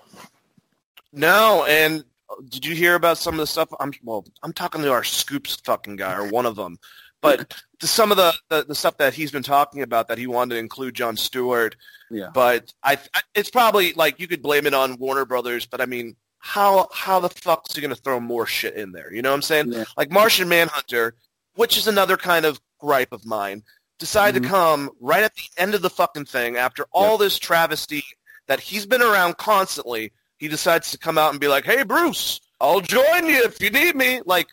No, 1.11 1.65
and 1.65 2.03
did 2.49 2.65
you 2.65 2.75
hear 2.75 2.95
about 2.95 3.17
some 3.17 3.35
of 3.35 3.39
the 3.39 3.47
stuff? 3.47 3.69
I'm 3.79 3.93
well, 4.03 4.25
I'm 4.43 4.53
talking 4.53 4.81
to 4.81 4.91
our 4.91 5.03
scoops 5.03 5.55
fucking 5.57 5.95
guy 5.95 6.15
or 6.15 6.27
one 6.27 6.45
of 6.45 6.55
them, 6.55 6.79
but 7.21 7.53
to 7.79 7.87
some 7.87 8.11
of 8.11 8.17
the, 8.17 8.33
the, 8.49 8.63
the 8.63 8.75
stuff 8.75 8.97
that 8.97 9.13
he's 9.13 9.31
been 9.31 9.43
talking 9.43 9.81
about 9.81 10.07
that 10.07 10.17
he 10.17 10.27
wanted 10.27 10.55
to 10.55 10.59
include 10.59 10.95
John 10.95 11.17
Stewart. 11.17 11.75
Yeah. 12.09 12.29
But 12.33 12.73
I, 12.83 12.97
it's 13.33 13.49
probably 13.49 13.93
like 13.93 14.19
you 14.19 14.27
could 14.27 14.41
blame 14.41 14.65
it 14.65 14.73
on 14.73 14.97
Warner 14.97 15.25
Brothers, 15.25 15.65
but 15.65 15.81
I 15.81 15.85
mean, 15.85 16.15
how 16.39 16.87
how 16.93 17.19
the 17.19 17.29
fuck 17.29 17.65
is 17.69 17.75
he 17.75 17.81
going 17.81 17.95
to 17.95 18.01
throw 18.01 18.19
more 18.19 18.45
shit 18.45 18.75
in 18.75 18.91
there? 18.91 19.11
You 19.11 19.21
know 19.21 19.29
what 19.29 19.35
I'm 19.35 19.41
saying? 19.41 19.71
Yeah. 19.71 19.85
Like 19.97 20.11
Martian 20.11 20.47
Manhunter, 20.47 21.15
which 21.55 21.77
is 21.77 21.87
another 21.87 22.17
kind 22.17 22.45
of 22.45 22.59
gripe 22.79 23.11
of 23.11 23.25
mine, 23.25 23.63
decided 23.99 24.41
Mhm. 24.41 24.45
to 24.45 24.49
come 24.49 24.89
right 24.99 25.23
at 25.23 25.33
the 25.35 25.43
end 25.57 25.73
of 25.75 25.81
the 25.81 25.89
fucking 25.89 26.25
thing 26.25 26.57
after 26.57 26.85
all 26.91 27.17
this 27.17 27.39
travesty 27.39 28.03
that 28.47 28.59
he's 28.59 28.85
been 28.85 29.01
around 29.01 29.37
constantly. 29.37 30.11
He 30.37 30.47
decides 30.47 30.91
to 30.91 30.97
come 30.97 31.17
out 31.17 31.31
and 31.31 31.39
be 31.39 31.47
like, 31.47 31.65
"Hey, 31.65 31.83
Bruce, 31.83 32.41
I'll 32.59 32.81
join 32.81 33.25
you 33.27 33.43
if 33.43 33.61
you 33.61 33.69
need 33.69 33.95
me." 33.95 34.21
Like, 34.25 34.47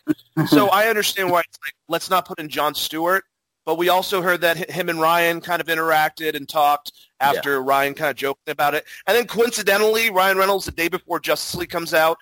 so 0.47 0.69
I 0.71 0.87
understand 0.87 1.29
why 1.29 1.41
it's 1.41 1.57
like, 1.65 1.73
let's 1.89 2.09
not 2.09 2.25
put 2.25 2.39
in 2.39 2.49
John 2.49 2.73
Stewart. 2.73 3.25
But 3.65 3.75
we 3.75 3.87
also 3.87 4.21
heard 4.21 4.41
that 4.41 4.69
him 4.69 4.89
and 4.89 4.99
Ryan 4.99 5.39
kind 5.39 5.61
of 5.61 5.67
interacted 5.67 6.35
and 6.35 6.47
talked 6.49 6.91
after 7.21 7.61
Ryan 7.61 7.93
kind 7.93 8.09
of 8.09 8.17
joked 8.17 8.49
about 8.49 8.73
it. 8.75 8.85
And 9.07 9.15
then 9.15 9.25
coincidentally, 9.25 10.09
Ryan 10.09 10.37
Reynolds, 10.37 10.65
the 10.65 10.71
day 10.71 10.89
before 10.89 11.21
Justice 11.21 11.55
League 11.55 11.69
comes 11.69 11.93
out, 11.93 12.17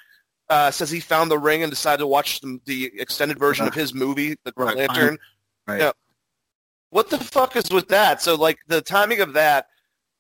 uh, 0.50 0.70
says 0.70 0.92
he 0.92 1.00
found 1.00 1.32
the 1.32 1.40
ring 1.40 1.64
and 1.64 1.72
decided 1.72 1.98
to 2.00 2.06
watch 2.08 2.42
the, 2.42 2.60
the 2.66 2.92
extended 3.00 3.40
version 3.40 3.66
of 3.66 3.74
his 3.74 3.92
movie, 3.92 4.36
The 4.44 4.52
Green 4.52 4.68
Right. 4.68 4.78
Lantern. 4.90 5.18
Right. 5.66 5.80
Yeah. 5.80 5.92
What 6.92 7.10
the 7.10 7.18
fuck 7.18 7.56
is 7.56 7.72
with 7.72 7.88
that? 7.88 8.22
So, 8.22 8.36
like, 8.36 8.60
the 8.68 8.82
timing 8.82 9.22
of 9.22 9.34
that, 9.34 9.68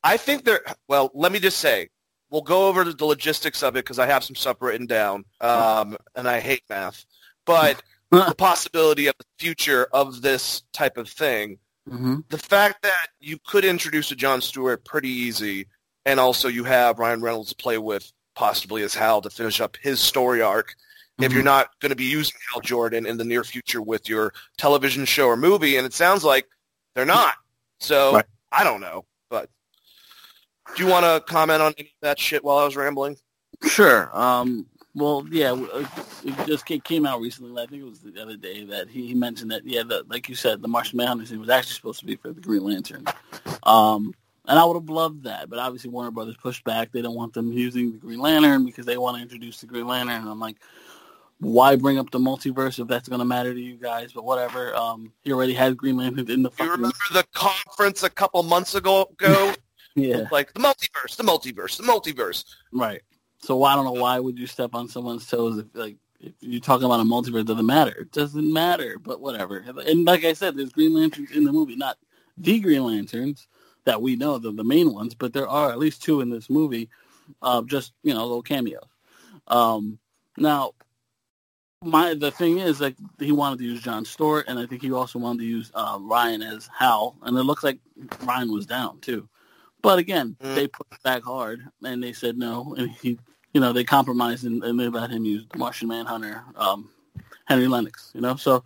I 0.03 0.17
think 0.17 0.45
they're, 0.45 0.63
well, 0.87 1.11
let 1.13 1.31
me 1.31 1.39
just 1.39 1.59
say, 1.59 1.89
we'll 2.29 2.41
go 2.41 2.67
over 2.67 2.85
the 2.85 3.05
logistics 3.05 3.61
of 3.61 3.75
it 3.75 3.85
because 3.85 3.99
I 3.99 4.07
have 4.07 4.23
some 4.23 4.35
stuff 4.35 4.61
written 4.61 4.87
down, 4.87 5.25
um, 5.41 5.97
and 6.15 6.27
I 6.27 6.39
hate 6.39 6.63
math. 6.69 7.05
But 7.45 7.83
the 8.11 8.33
possibility 8.35 9.07
of 9.07 9.15
the 9.19 9.25
future 9.37 9.87
of 9.93 10.21
this 10.21 10.63
type 10.73 10.97
of 10.97 11.07
thing, 11.07 11.59
hmm 11.87 12.19
the 12.29 12.37
fact 12.37 12.83
that 12.83 13.07
you 13.19 13.37
could 13.45 13.65
introduce 13.65 14.11
a 14.11 14.15
John 14.15 14.39
Stewart 14.41 14.85
pretty 14.85 15.09
easy, 15.09 15.65
and 16.05 16.19
also 16.19 16.47
you 16.47 16.63
have 16.63 16.99
Ryan 16.99 17.21
Reynolds 17.21 17.49
to 17.49 17.55
play 17.55 17.77
with 17.77 18.11
possibly 18.35 18.83
as 18.83 18.93
Hal 18.93 19.21
to 19.21 19.29
finish 19.29 19.59
up 19.59 19.77
his 19.81 19.99
story 19.99 20.41
arc. 20.41 20.75
If 21.19 21.33
you're 21.33 21.43
not 21.43 21.69
going 21.79 21.89
to 21.91 21.95
be 21.95 22.05
using 22.05 22.35
Hal 22.51 22.61
Jordan 22.61 23.05
in 23.05 23.17
the 23.17 23.23
near 23.23 23.43
future 23.43 23.81
with 23.81 24.09
your 24.09 24.33
television 24.57 25.05
show 25.05 25.27
or 25.27 25.37
movie, 25.37 25.77
and 25.77 25.85
it 25.85 25.93
sounds 25.93 26.23
like 26.23 26.47
they're 26.95 27.05
not. 27.05 27.35
So 27.79 28.15
Right. 28.15 28.25
I 28.51 28.63
don't 28.63 28.81
know, 28.81 29.05
but 29.29 29.49
do 30.75 30.83
you 30.83 30.89
want 30.89 31.05
to 31.05 31.21
comment 31.31 31.61
on 31.61 31.73
any 31.77 31.87
of 31.87 32.01
that 32.01 32.19
shit 32.19 32.43
while 32.43 32.57
I 32.57 32.65
was 32.65 32.75
rambling? 32.75 33.17
Sure. 33.63 34.09
Um, 34.17 34.65
well, 34.93 35.25
yeah, 35.31 35.51
uh, 35.51 35.85
it 36.25 36.47
just 36.47 36.65
came 36.65 37.05
out 37.05 37.21
recently. 37.21 37.61
I 37.61 37.65
think 37.65 37.81
it 37.81 37.85
was 37.85 37.99
the 38.01 38.21
other 38.21 38.35
day 38.35 38.65
that 38.65 38.89
he, 38.89 39.07
he 39.07 39.13
mentioned 39.13 39.51
that, 39.51 39.65
yeah, 39.65 39.83
the, 39.83 40.03
like 40.09 40.27
you 40.27 40.35
said, 40.35 40.61
the 40.61 40.67
Martian 40.67 40.97
Manhunter 40.97 41.25
scene 41.25 41.39
was 41.39 41.49
actually 41.49 41.75
supposed 41.75 41.99
to 42.01 42.05
be 42.05 42.15
for 42.15 42.33
the 42.33 42.41
Green 42.41 42.63
Lantern. 42.63 43.05
Um, 43.63 44.13
and 44.47 44.59
I 44.59 44.65
would 44.65 44.75
have 44.75 44.89
loved 44.89 45.23
that, 45.23 45.49
but 45.49 45.59
obviously 45.59 45.91
Warner 45.91 46.11
Brothers 46.11 46.35
pushed 46.35 46.63
back. 46.65 46.91
They 46.91 47.01
don't 47.01 47.15
want 47.15 47.33
them 47.33 47.53
using 47.53 47.93
the 47.93 47.97
Green 47.99 48.19
Lantern 48.19 48.65
because 48.65 48.85
they 48.85 48.97
want 48.97 49.15
to 49.15 49.23
introduce 49.23 49.61
the 49.61 49.67
Green 49.67 49.87
Lantern. 49.87 50.21
And 50.21 50.29
I'm 50.29 50.39
like, 50.39 50.57
why 51.41 51.75
bring 51.75 51.97
up 51.97 52.11
the 52.11 52.19
multiverse 52.19 52.79
if 52.79 52.87
that's 52.87 53.09
going 53.09 53.19
to 53.19 53.25
matter 53.25 53.51
to 53.51 53.59
you 53.59 53.75
guys? 53.75 54.13
But 54.13 54.23
whatever. 54.23 54.75
Um, 54.75 55.11
he 55.21 55.33
already 55.33 55.55
had 55.55 55.75
Green 55.75 55.97
Lantern 55.97 56.29
in 56.29 56.43
the 56.43 56.49
you 56.49 56.55
fucking 56.55 56.71
remember 56.71 56.95
the 57.11 57.25
conference 57.33 58.03
a 58.03 58.09
couple 58.09 58.43
months 58.43 58.75
ago? 58.75 59.07
ago? 59.19 59.53
yeah. 59.95 60.27
like 60.31 60.53
the 60.53 60.59
multiverse, 60.59 61.15
the 61.17 61.23
multiverse, 61.23 61.77
the 61.77 61.83
multiverse. 61.83 62.45
Right. 62.71 63.01
So 63.39 63.63
I 63.63 63.75
don't 63.75 63.85
know 63.85 63.99
why 63.99 64.19
would 64.19 64.37
you 64.37 64.45
step 64.45 64.75
on 64.75 64.87
someone's 64.87 65.27
toes 65.27 65.57
if 65.57 65.65
like 65.73 65.97
if 66.19 66.33
you're 66.41 66.61
talking 66.61 66.85
about 66.85 66.99
a 66.99 67.03
multiverse, 67.03 67.41
it 67.41 67.47
doesn't 67.47 67.65
matter. 67.65 68.01
It 68.01 68.11
doesn't 68.11 68.53
matter, 68.53 68.99
but 68.99 69.19
whatever. 69.19 69.57
And 69.57 70.05
like 70.05 70.23
I 70.23 70.33
said, 70.33 70.55
there's 70.55 70.71
Green 70.71 70.93
Lanterns 70.93 71.31
in 71.31 71.43
the 71.43 71.51
movie, 71.51 71.75
not 71.75 71.97
the 72.37 72.59
Green 72.59 72.85
Lanterns 72.85 73.47
that 73.85 73.99
we 73.99 74.15
know, 74.15 74.37
the 74.37 74.51
the 74.51 74.63
main 74.63 74.93
ones, 74.93 75.15
but 75.15 75.33
there 75.33 75.47
are 75.47 75.71
at 75.71 75.79
least 75.79 76.03
two 76.03 76.21
in 76.21 76.29
this 76.29 76.51
movie, 76.51 76.89
uh, 77.41 77.63
just 77.63 77.93
you 78.03 78.13
know, 78.13 78.21
little 78.21 78.43
cameos. 78.43 78.85
Um, 79.47 79.97
now, 80.37 80.73
my 81.83 82.13
the 82.13 82.31
thing 82.31 82.59
is 82.59 82.79
like 82.79 82.95
he 83.19 83.31
wanted 83.31 83.59
to 83.59 83.65
use 83.65 83.81
John 83.81 84.05
Stewart, 84.05 84.45
and 84.47 84.59
I 84.59 84.65
think 84.65 84.81
he 84.81 84.91
also 84.91 85.19
wanted 85.19 85.39
to 85.39 85.45
use 85.45 85.71
uh, 85.73 85.97
Ryan 85.99 86.41
as 86.41 86.69
Hal, 86.77 87.15
and 87.23 87.37
it 87.37 87.43
looks 87.43 87.63
like 87.63 87.79
Ryan 88.23 88.51
was 88.51 88.65
down 88.65 88.99
too. 88.99 89.27
But 89.81 89.97
again, 89.97 90.35
Mm. 90.41 90.55
they 90.55 90.67
pushed 90.67 91.01
back 91.03 91.23
hard, 91.23 91.61
and 91.83 92.03
they 92.03 92.13
said 92.13 92.37
no, 92.37 92.75
and 92.77 92.91
he, 92.91 93.17
you 93.53 93.59
know, 93.61 93.73
they 93.73 93.83
compromised 93.83 94.45
and, 94.45 94.63
and 94.63 94.79
they 94.79 94.87
let 94.89 95.09
him 95.09 95.25
use 95.25 95.45
the 95.51 95.57
Martian 95.57 95.87
Manhunter, 95.87 96.43
um, 96.55 96.89
Henry 97.45 97.65
Lennix. 97.65 98.13
You 98.13 98.21
know, 98.21 98.35
so 98.35 98.63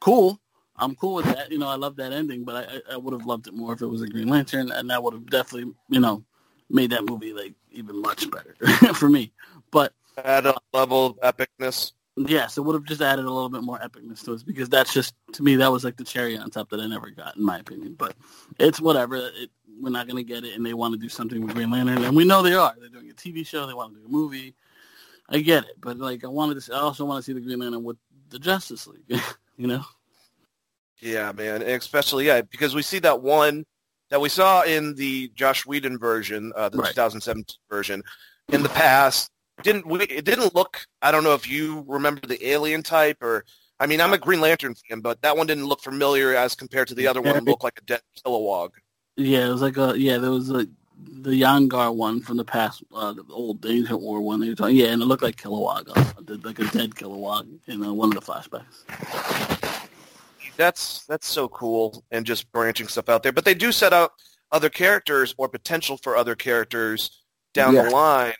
cool. 0.00 0.38
I'm 0.76 0.94
cool 0.96 1.14
with 1.14 1.26
that. 1.26 1.50
You 1.50 1.58
know, 1.58 1.68
I 1.68 1.76
love 1.76 1.96
that 1.96 2.12
ending, 2.12 2.44
but 2.44 2.56
I, 2.56 2.74
I- 2.76 2.94
I 2.94 2.96
would 2.96 3.12
have 3.12 3.26
loved 3.26 3.46
it 3.46 3.54
more 3.54 3.72
if 3.72 3.80
it 3.82 3.86
was 3.86 4.02
a 4.02 4.06
Green 4.06 4.28
Lantern, 4.28 4.70
and 4.70 4.90
that 4.90 5.02
would 5.02 5.14
have 5.14 5.26
definitely, 5.30 5.72
you 5.88 6.00
know, 6.00 6.22
made 6.68 6.90
that 6.90 7.04
movie 7.06 7.32
like 7.32 7.54
even 7.72 8.00
much 8.02 8.30
better 8.30 8.54
for 8.94 9.08
me. 9.08 9.32
But 9.70 9.94
At 10.18 10.44
a 10.46 10.54
level 10.74 11.06
of 11.06 11.36
epicness. 11.36 11.92
Yes, 12.16 12.58
it 12.58 12.62
would 12.62 12.74
have 12.74 12.84
just 12.84 13.00
added 13.00 13.24
a 13.24 13.30
little 13.30 13.48
bit 13.48 13.62
more 13.62 13.78
epicness 13.78 14.24
to 14.24 14.34
it 14.34 14.44
because 14.46 14.68
that's 14.68 14.92
just 14.92 15.14
to 15.32 15.42
me 15.42 15.56
that 15.56 15.70
was 15.70 15.84
like 15.84 15.96
the 15.96 16.04
cherry 16.04 16.36
on 16.36 16.50
top 16.50 16.70
that 16.70 16.80
I 16.80 16.86
never 16.86 17.10
got 17.10 17.36
in 17.36 17.44
my 17.44 17.58
opinion. 17.58 17.94
But 17.98 18.14
it's 18.58 18.80
whatever. 18.80 19.16
It, 19.16 19.50
we're 19.80 19.90
not 19.90 20.06
gonna 20.08 20.22
get 20.22 20.44
it, 20.44 20.54
and 20.54 20.64
they 20.64 20.74
want 20.74 20.92
to 20.92 20.98
do 20.98 21.08
something 21.08 21.44
with 21.44 21.54
Green 21.54 21.70
Lantern, 21.70 22.04
and 22.04 22.14
we 22.14 22.24
know 22.24 22.42
they 22.42 22.54
are. 22.54 22.74
They're 22.78 22.90
doing 22.90 23.10
a 23.10 23.14
TV 23.14 23.46
show. 23.46 23.66
They 23.66 23.74
want 23.74 23.94
to 23.94 24.00
do 24.00 24.06
a 24.06 24.10
movie. 24.10 24.54
I 25.28 25.38
get 25.40 25.64
it, 25.64 25.80
but 25.80 25.96
like 25.96 26.24
I 26.24 26.28
wanted 26.28 26.54
to. 26.54 26.60
See, 26.60 26.72
I 26.72 26.80
also 26.80 27.04
want 27.04 27.18
to 27.18 27.22
see 27.22 27.32
the 27.32 27.40
Green 27.40 27.60
Lantern 27.60 27.84
with 27.84 27.96
the 28.28 28.38
Justice 28.38 28.86
League. 28.86 29.20
you 29.56 29.66
know. 29.66 29.84
Yeah, 31.00 31.32
man. 31.32 31.62
And 31.62 31.70
especially, 31.70 32.26
yeah, 32.26 32.42
because 32.42 32.74
we 32.74 32.82
see 32.82 32.98
that 32.98 33.22
one 33.22 33.64
that 34.10 34.20
we 34.20 34.28
saw 34.28 34.62
in 34.62 34.94
the 34.96 35.28
Josh 35.34 35.64
Whedon 35.64 35.98
version, 35.98 36.52
uh, 36.56 36.68
the 36.68 36.78
Right. 36.78 36.90
2017 36.90 37.56
version, 37.70 38.02
in 38.48 38.62
the 38.62 38.68
past. 38.68 39.30
Didn't 39.62 39.86
we? 39.86 40.00
It 40.04 40.24
didn't 40.24 40.54
look. 40.54 40.86
I 41.02 41.10
don't 41.10 41.24
know 41.24 41.34
if 41.34 41.48
you 41.48 41.84
remember 41.86 42.26
the 42.26 42.44
alien 42.48 42.82
type, 42.82 43.22
or 43.22 43.44
I 43.78 43.86
mean, 43.86 44.00
I'm 44.00 44.12
a 44.12 44.18
Green 44.18 44.40
Lantern 44.40 44.74
fan, 44.74 45.00
but 45.00 45.20
that 45.22 45.36
one 45.36 45.46
didn't 45.46 45.66
look 45.66 45.80
familiar 45.82 46.34
as 46.34 46.54
compared 46.54 46.88
to 46.88 46.94
the 46.94 47.06
other 47.06 47.20
one. 47.20 47.36
It 47.36 47.44
looked 47.44 47.64
like 47.64 47.78
a 47.78 47.84
dead 47.84 48.00
Kilowog. 48.24 48.70
Yeah, 49.16 49.46
it 49.46 49.50
was 49.50 49.62
like 49.62 49.76
a 49.76 49.94
yeah. 49.98 50.18
There 50.18 50.30
was 50.30 50.48
like 50.50 50.68
the 51.22 51.30
Yalan 51.30 51.68
Gur 51.68 51.90
one 51.90 52.20
from 52.20 52.36
the 52.36 52.44
past, 52.44 52.82
uh, 52.94 53.12
the 53.12 53.24
old 53.30 53.64
Ancient 53.66 54.00
War 54.00 54.20
one. 54.20 54.40
They 54.40 54.48
were 54.50 54.54
talking, 54.54 54.76
yeah, 54.76 54.86
and 54.88 55.02
it 55.02 55.06
looked 55.06 55.22
like 55.22 55.36
Kilowog, 55.36 55.88
uh, 55.96 56.36
like 56.44 56.58
a 56.58 56.64
dead 56.76 56.94
Kilowog 56.94 57.46
in 57.66 57.82
uh, 57.82 57.92
one 57.92 58.14
of 58.16 58.24
the 58.24 58.32
flashbacks. 58.32 59.76
That's 60.56 61.06
that's 61.06 61.26
so 61.26 61.48
cool, 61.48 62.04
and 62.10 62.26
just 62.26 62.50
branching 62.52 62.88
stuff 62.88 63.08
out 63.08 63.22
there. 63.22 63.32
But 63.32 63.44
they 63.44 63.54
do 63.54 63.72
set 63.72 63.92
up 63.92 64.12
other 64.52 64.68
characters 64.68 65.34
or 65.38 65.48
potential 65.48 65.96
for 65.96 66.16
other 66.16 66.34
characters 66.34 67.22
down 67.54 67.74
Yeah. 67.74 67.84
the 67.84 67.90
line. 67.90 68.32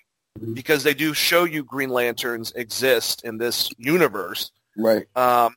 Because 0.54 0.82
they 0.82 0.94
do 0.94 1.14
show 1.14 1.44
you 1.44 1.64
Green 1.64 1.90
Lanterns 1.90 2.52
exist 2.52 3.24
in 3.24 3.38
this 3.38 3.70
universe. 3.78 4.50
Right. 4.76 5.06
Um, 5.16 5.54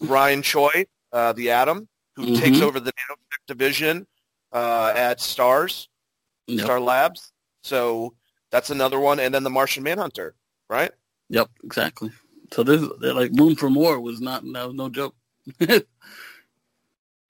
Ryan 0.00 0.42
Choi, 0.42 0.86
uh, 1.12 1.32
the 1.32 1.50
Atom, 1.50 1.88
who 2.16 2.26
Mhm. 2.26 2.38
takes 2.40 2.60
over 2.60 2.80
the 2.80 2.92
nanotech 2.92 3.46
division 3.46 4.06
uh, 4.52 4.92
at 4.94 5.20
Stars, 5.20 5.88
Yep. 6.46 6.64
Star 6.64 6.80
Labs. 6.80 7.32
So 7.62 8.14
that's 8.50 8.70
another 8.70 9.00
one, 9.00 9.18
and 9.20 9.34
then 9.34 9.42
the 9.42 9.50
Martian 9.50 9.82
Manhunter, 9.82 10.34
right? 10.68 10.92
Yep. 11.30 11.50
Exactly. 11.64 12.12
So 12.52 12.62
this, 12.62 12.86
they're 13.00 13.14
like 13.14 13.32
room 13.34 13.56
for 13.56 13.68
more 13.70 13.98
was 14.00 14.20
not 14.20 14.44
that 14.52 14.66
was 14.66 14.74
no 14.74 14.88
joke. 14.88 15.16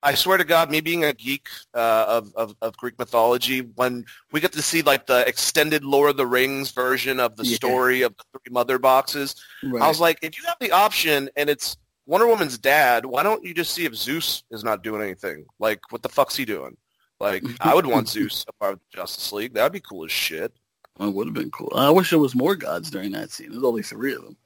I 0.05 0.15
swear 0.15 0.37
to 0.37 0.45
God, 0.45 0.71
me 0.71 0.81
being 0.83 1.03
a 1.05 1.13
geek 1.15 1.49
uh, 1.75 2.05
of, 2.07 2.33
of 2.37 2.55
of 2.61 2.77
Greek 2.77 2.99
mythology, 2.99 3.61
when 3.61 4.05
we 4.33 4.41
get 4.41 4.53
to 4.53 4.63
see 4.63 4.83
like 4.83 5.07
the 5.07 5.27
extended 5.27 5.83
Lord 5.83 6.11
of 6.11 6.17
the 6.19 6.27
Rings 6.27 6.71
version 6.71 7.19
of 7.19 7.37
the 7.37 7.45
Yeah. 7.47 7.57
story 7.57 8.03
of 8.03 8.15
the 8.17 8.25
three 8.33 8.53
mother 8.53 8.79
boxes, 8.79 9.35
Right. 9.63 9.83
I 9.83 9.89
was 9.89 10.01
like, 10.01 10.19
if 10.23 10.37
you 10.39 10.45
have 10.47 10.59
the 10.61 10.71
option 10.73 11.31
and 11.37 11.49
it's 11.49 11.77
Wonder 12.07 12.27
Woman's 12.27 12.59
dad, 12.59 13.07
why 13.07 13.23
don't 13.23 13.43
you 13.43 13.55
just 13.55 13.73
see 13.73 13.87
if 13.87 13.95
Zeus 13.97 14.45
is 14.51 14.63
not 14.63 14.83
doing 14.83 15.01
anything? 15.01 15.47
Like, 15.59 15.81
what 15.91 16.03
the 16.03 16.11
fuck's 16.11 16.37
he 16.37 16.45
doing? 16.45 16.77
Like, 17.19 17.43
I 17.61 17.75
would 17.75 17.87
want 17.87 18.09
Zeus 18.15 18.45
a 18.47 18.53
part 18.53 18.75
of 18.75 18.81
the 18.81 18.97
Justice 18.99 19.33
League. 19.33 19.55
That'd 19.55 19.73
be 19.73 19.81
cool 19.81 20.05
as 20.05 20.13
shit. 20.13 20.53
It 21.01 21.15
would 21.15 21.27
have 21.27 21.35
been 21.35 21.51
cool. 21.51 21.73
I 21.75 21.89
wish 21.91 22.11
there 22.11 22.19
was 22.19 22.35
more 22.35 22.55
gods 22.57 22.91
during 22.91 23.13
that 23.13 23.31
scene. 23.31 23.51
There's 23.51 23.65
only 23.65 23.83
three 23.83 24.15
of 24.15 24.23
them. 24.23 24.37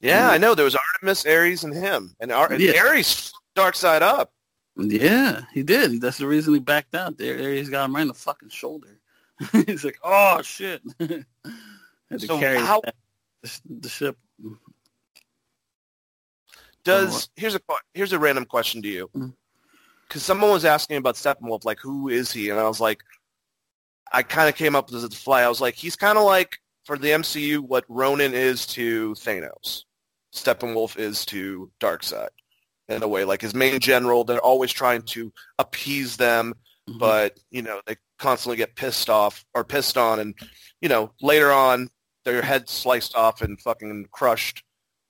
Yeah, 0.00 0.28
Mhm. 0.28 0.32
I 0.32 0.36
know. 0.38 0.54
There 0.54 0.64
was 0.66 0.76
Artemis, 0.76 1.24
Ares, 1.24 1.64
and 1.64 1.72
him. 1.74 2.14
And, 2.20 2.30
Ar- 2.30 2.52
and 2.52 2.60
Yeah. 2.62 2.78
Ares 2.82 3.32
dark 3.54 3.74
side 3.74 4.02
up. 4.02 4.30
Yeah, 4.76 5.42
he 5.52 5.62
did. 5.62 6.00
That's 6.00 6.18
the 6.18 6.26
reason 6.26 6.54
he 6.54 6.60
backed 6.60 6.94
out. 6.94 7.16
There, 7.16 7.52
he's 7.52 7.70
got 7.70 7.86
him 7.86 7.94
right 7.94 8.02
in 8.02 8.08
the 8.08 8.14
fucking 8.14 8.50
shoulder. 8.50 8.98
he's 9.66 9.84
like, 9.84 9.98
oh 10.04 10.42
shit. 10.42 10.82
Had 11.00 12.20
to 12.20 12.26
So 12.26 12.38
carry 12.38 12.58
how- 12.58 12.82
the, 13.42 13.60
the 13.80 13.88
ship. 13.88 14.16
Does 16.84 17.30
here's 17.34 17.56
a 17.56 17.60
here's 17.94 18.12
a 18.12 18.18
random 18.18 18.44
question 18.44 18.80
to 18.82 18.88
you, 18.88 19.08
mm-hmm. 19.08 19.30
because 20.06 20.22
someone 20.22 20.50
was 20.50 20.64
asking 20.64 20.98
about 20.98 21.16
Steppenwolf, 21.16 21.64
like 21.64 21.80
who 21.80 22.08
is 22.08 22.30
he? 22.30 22.48
And 22.50 22.60
I 22.60 22.68
was 22.68 22.80
like, 22.80 23.02
I 24.12 24.22
kind 24.22 24.48
of 24.48 24.54
came 24.54 24.76
up 24.76 24.92
with 24.92 25.02
it 25.02 25.10
to 25.10 25.16
fly. 25.16 25.42
I 25.42 25.48
was 25.48 25.60
like, 25.60 25.74
he's 25.74 25.96
kind 25.96 26.16
of 26.16 26.22
like 26.22 26.58
for 26.84 26.96
the 26.96 27.08
MCU 27.08 27.58
what 27.58 27.84
Ronan 27.88 28.34
is 28.34 28.66
to 28.68 29.14
Thanos. 29.14 29.82
Steppenwolf 30.32 30.96
is 30.96 31.24
to 31.26 31.72
Darkseid 31.80 32.28
in 32.88 33.02
a 33.02 33.08
way. 33.08 33.24
Like 33.24 33.40
his 33.40 33.54
main 33.54 33.80
general, 33.80 34.24
they're 34.24 34.40
always 34.40 34.72
trying 34.72 35.02
to 35.02 35.32
appease 35.58 36.16
them, 36.16 36.54
Mhm. 36.88 36.98
but 36.98 37.38
you 37.50 37.62
know 37.62 37.80
they 37.86 37.96
constantly 38.18 38.56
get 38.56 38.76
pissed 38.76 39.10
off 39.10 39.44
or 39.54 39.64
pissed 39.64 39.96
on, 39.98 40.20
and 40.20 40.34
you 40.80 40.88
know 40.88 41.12
later 41.20 41.50
on 41.52 41.90
their 42.24 42.42
head 42.42 42.68
sliced 42.68 43.14
off 43.14 43.40
and 43.42 43.60
fucking 43.60 44.06
crushed 44.10 44.62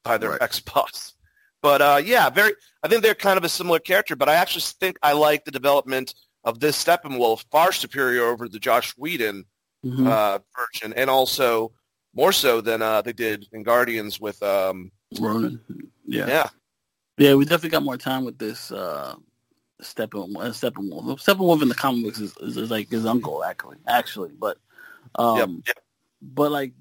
by 0.05 0.19
their 0.19 0.31
Right. 0.31 0.43
ex-boss. 0.43 1.15
But 1.63 1.83
uh, 1.83 2.01
yeah, 2.05 2.31
very. 2.31 2.53
I 2.83 2.89
think 2.89 3.03
they're 3.03 3.15
kind 3.15 3.39
of 3.39 3.45
a 3.45 3.49
similar 3.49 3.79
character, 3.79 4.15
but 4.17 4.29
I 4.29 4.35
actually 4.35 4.63
think 4.81 4.99
I 5.03 5.13
like 5.13 5.45
the 5.45 5.51
development 5.51 6.15
of 6.45 6.61
this 6.61 6.83
Steppenwolf 6.83 7.45
far 7.51 7.73
superior 7.73 8.25
over 8.25 8.49
the 8.49 8.59
Josh 8.61 8.93
Whedon 8.97 9.45
Mhm. 9.85 10.07
uh, 10.07 10.39
version, 10.57 10.93
and 10.95 11.11
also 11.11 11.73
more 12.15 12.33
so 12.33 12.61
than 12.61 12.81
uh, 12.83 13.03
they 13.03 13.13
did 13.13 13.47
in 13.53 13.63
Guardians 13.63 14.19
with. 14.21 14.43
Um, 14.43 14.93
Ronan. 15.21 15.61
Yeah. 16.07 16.27
yeah, 16.29 16.49
yeah, 17.17 17.35
We 17.35 17.45
definitely 17.45 17.71
got 17.71 17.83
more 17.83 17.97
time 17.97 18.25
with 18.25 18.39
this 18.39 18.73
uh, 18.73 19.15
Steppenwolf. 19.83 20.37
Uh, 20.37 20.51
Steppenwolf. 20.51 21.21
Steppenwolf 21.21 21.63
in 21.63 21.69
the 21.69 21.75
comic 21.75 22.05
books 22.05 22.21
is, 22.21 22.37
is, 22.39 22.57
is 22.57 22.71
like 22.71 22.91
his 22.91 23.07
uncle, 23.07 23.45
actually. 23.45 23.77
Actually, 23.87 24.33
but 24.39 24.59
um, 25.17 25.39
yep, 25.39 25.49
yep. 25.69 25.77
but 26.23 26.53
like 26.53 26.73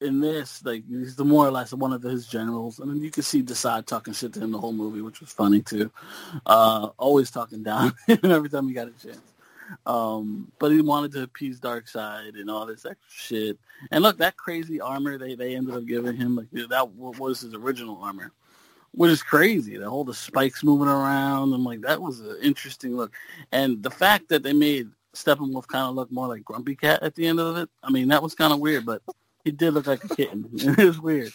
in 0.00 0.20
this, 0.20 0.64
like 0.64 0.84
he's 0.88 1.16
the 1.16 1.24
more 1.24 1.46
or 1.46 1.50
less 1.50 1.72
one 1.72 1.92
of 1.92 2.02
his 2.02 2.26
generals, 2.26 2.78
and 2.78 2.90
then 2.90 3.02
you 3.02 3.10
can 3.10 3.22
see 3.22 3.42
Desaad 3.42 3.86
talking 3.86 4.12
shit 4.12 4.32
to 4.34 4.40
him 4.40 4.52
the 4.52 4.58
whole 4.58 4.72
movie, 4.72 5.00
which 5.00 5.20
was 5.20 5.30
funny 5.30 5.62
too. 5.62 5.90
Uh, 6.44 6.90
always 6.98 7.30
talking 7.30 7.62
down 7.62 7.92
every 8.08 8.48
time 8.48 8.68
he 8.68 8.74
got 8.74 8.88
a 8.88 9.06
chance. 9.06 9.20
Um, 9.86 10.52
but 10.58 10.70
he 10.70 10.82
wanted 10.82 11.12
to 11.12 11.22
appease 11.22 11.60
Darkseid 11.60 12.38
and 12.38 12.50
all 12.50 12.66
this 12.66 12.84
extra 12.84 12.96
shit. 13.08 13.58
And 13.90 14.02
look, 14.02 14.18
that 14.18 14.36
crazy 14.36 14.80
armor 14.80 15.16
they, 15.16 15.34
they 15.34 15.56
ended 15.56 15.74
up 15.74 15.86
giving 15.86 16.16
him, 16.16 16.36
like 16.36 16.68
that 16.68 16.90
was 16.92 17.40
his 17.40 17.54
original 17.54 17.98
armor, 18.02 18.32
which 18.92 19.10
is 19.10 19.22
crazy. 19.22 19.76
The 19.76 19.88
whole 19.88 20.04
the 20.04 20.14
spikes 20.14 20.62
moving 20.62 20.88
around, 20.88 21.52
and 21.52 21.64
like 21.64 21.80
that 21.82 22.00
was 22.00 22.20
an 22.20 22.36
interesting 22.42 22.96
look. 22.96 23.12
And 23.52 23.82
the 23.82 23.90
fact 23.90 24.28
that 24.28 24.42
they 24.42 24.52
made 24.52 24.88
Steppenwolf 25.14 25.66
kind 25.66 25.86
of 25.86 25.94
look 25.94 26.10
more 26.10 26.28
like 26.28 26.44
Grumpy 26.44 26.76
Cat 26.76 27.02
at 27.02 27.14
the 27.14 27.26
end 27.26 27.40
of 27.40 27.56
it, 27.56 27.68
I 27.82 27.90
mean, 27.90 28.08
that 28.08 28.22
was 28.22 28.34
kind 28.34 28.52
of 28.52 28.60
weird, 28.60 28.86
but 28.86 29.02
he 29.44 29.50
did 29.50 29.74
look 29.74 29.86
like 29.86 30.04
a 30.04 30.14
kitten. 30.14 30.48
it 30.54 30.78
was 30.78 31.00
weird. 31.00 31.32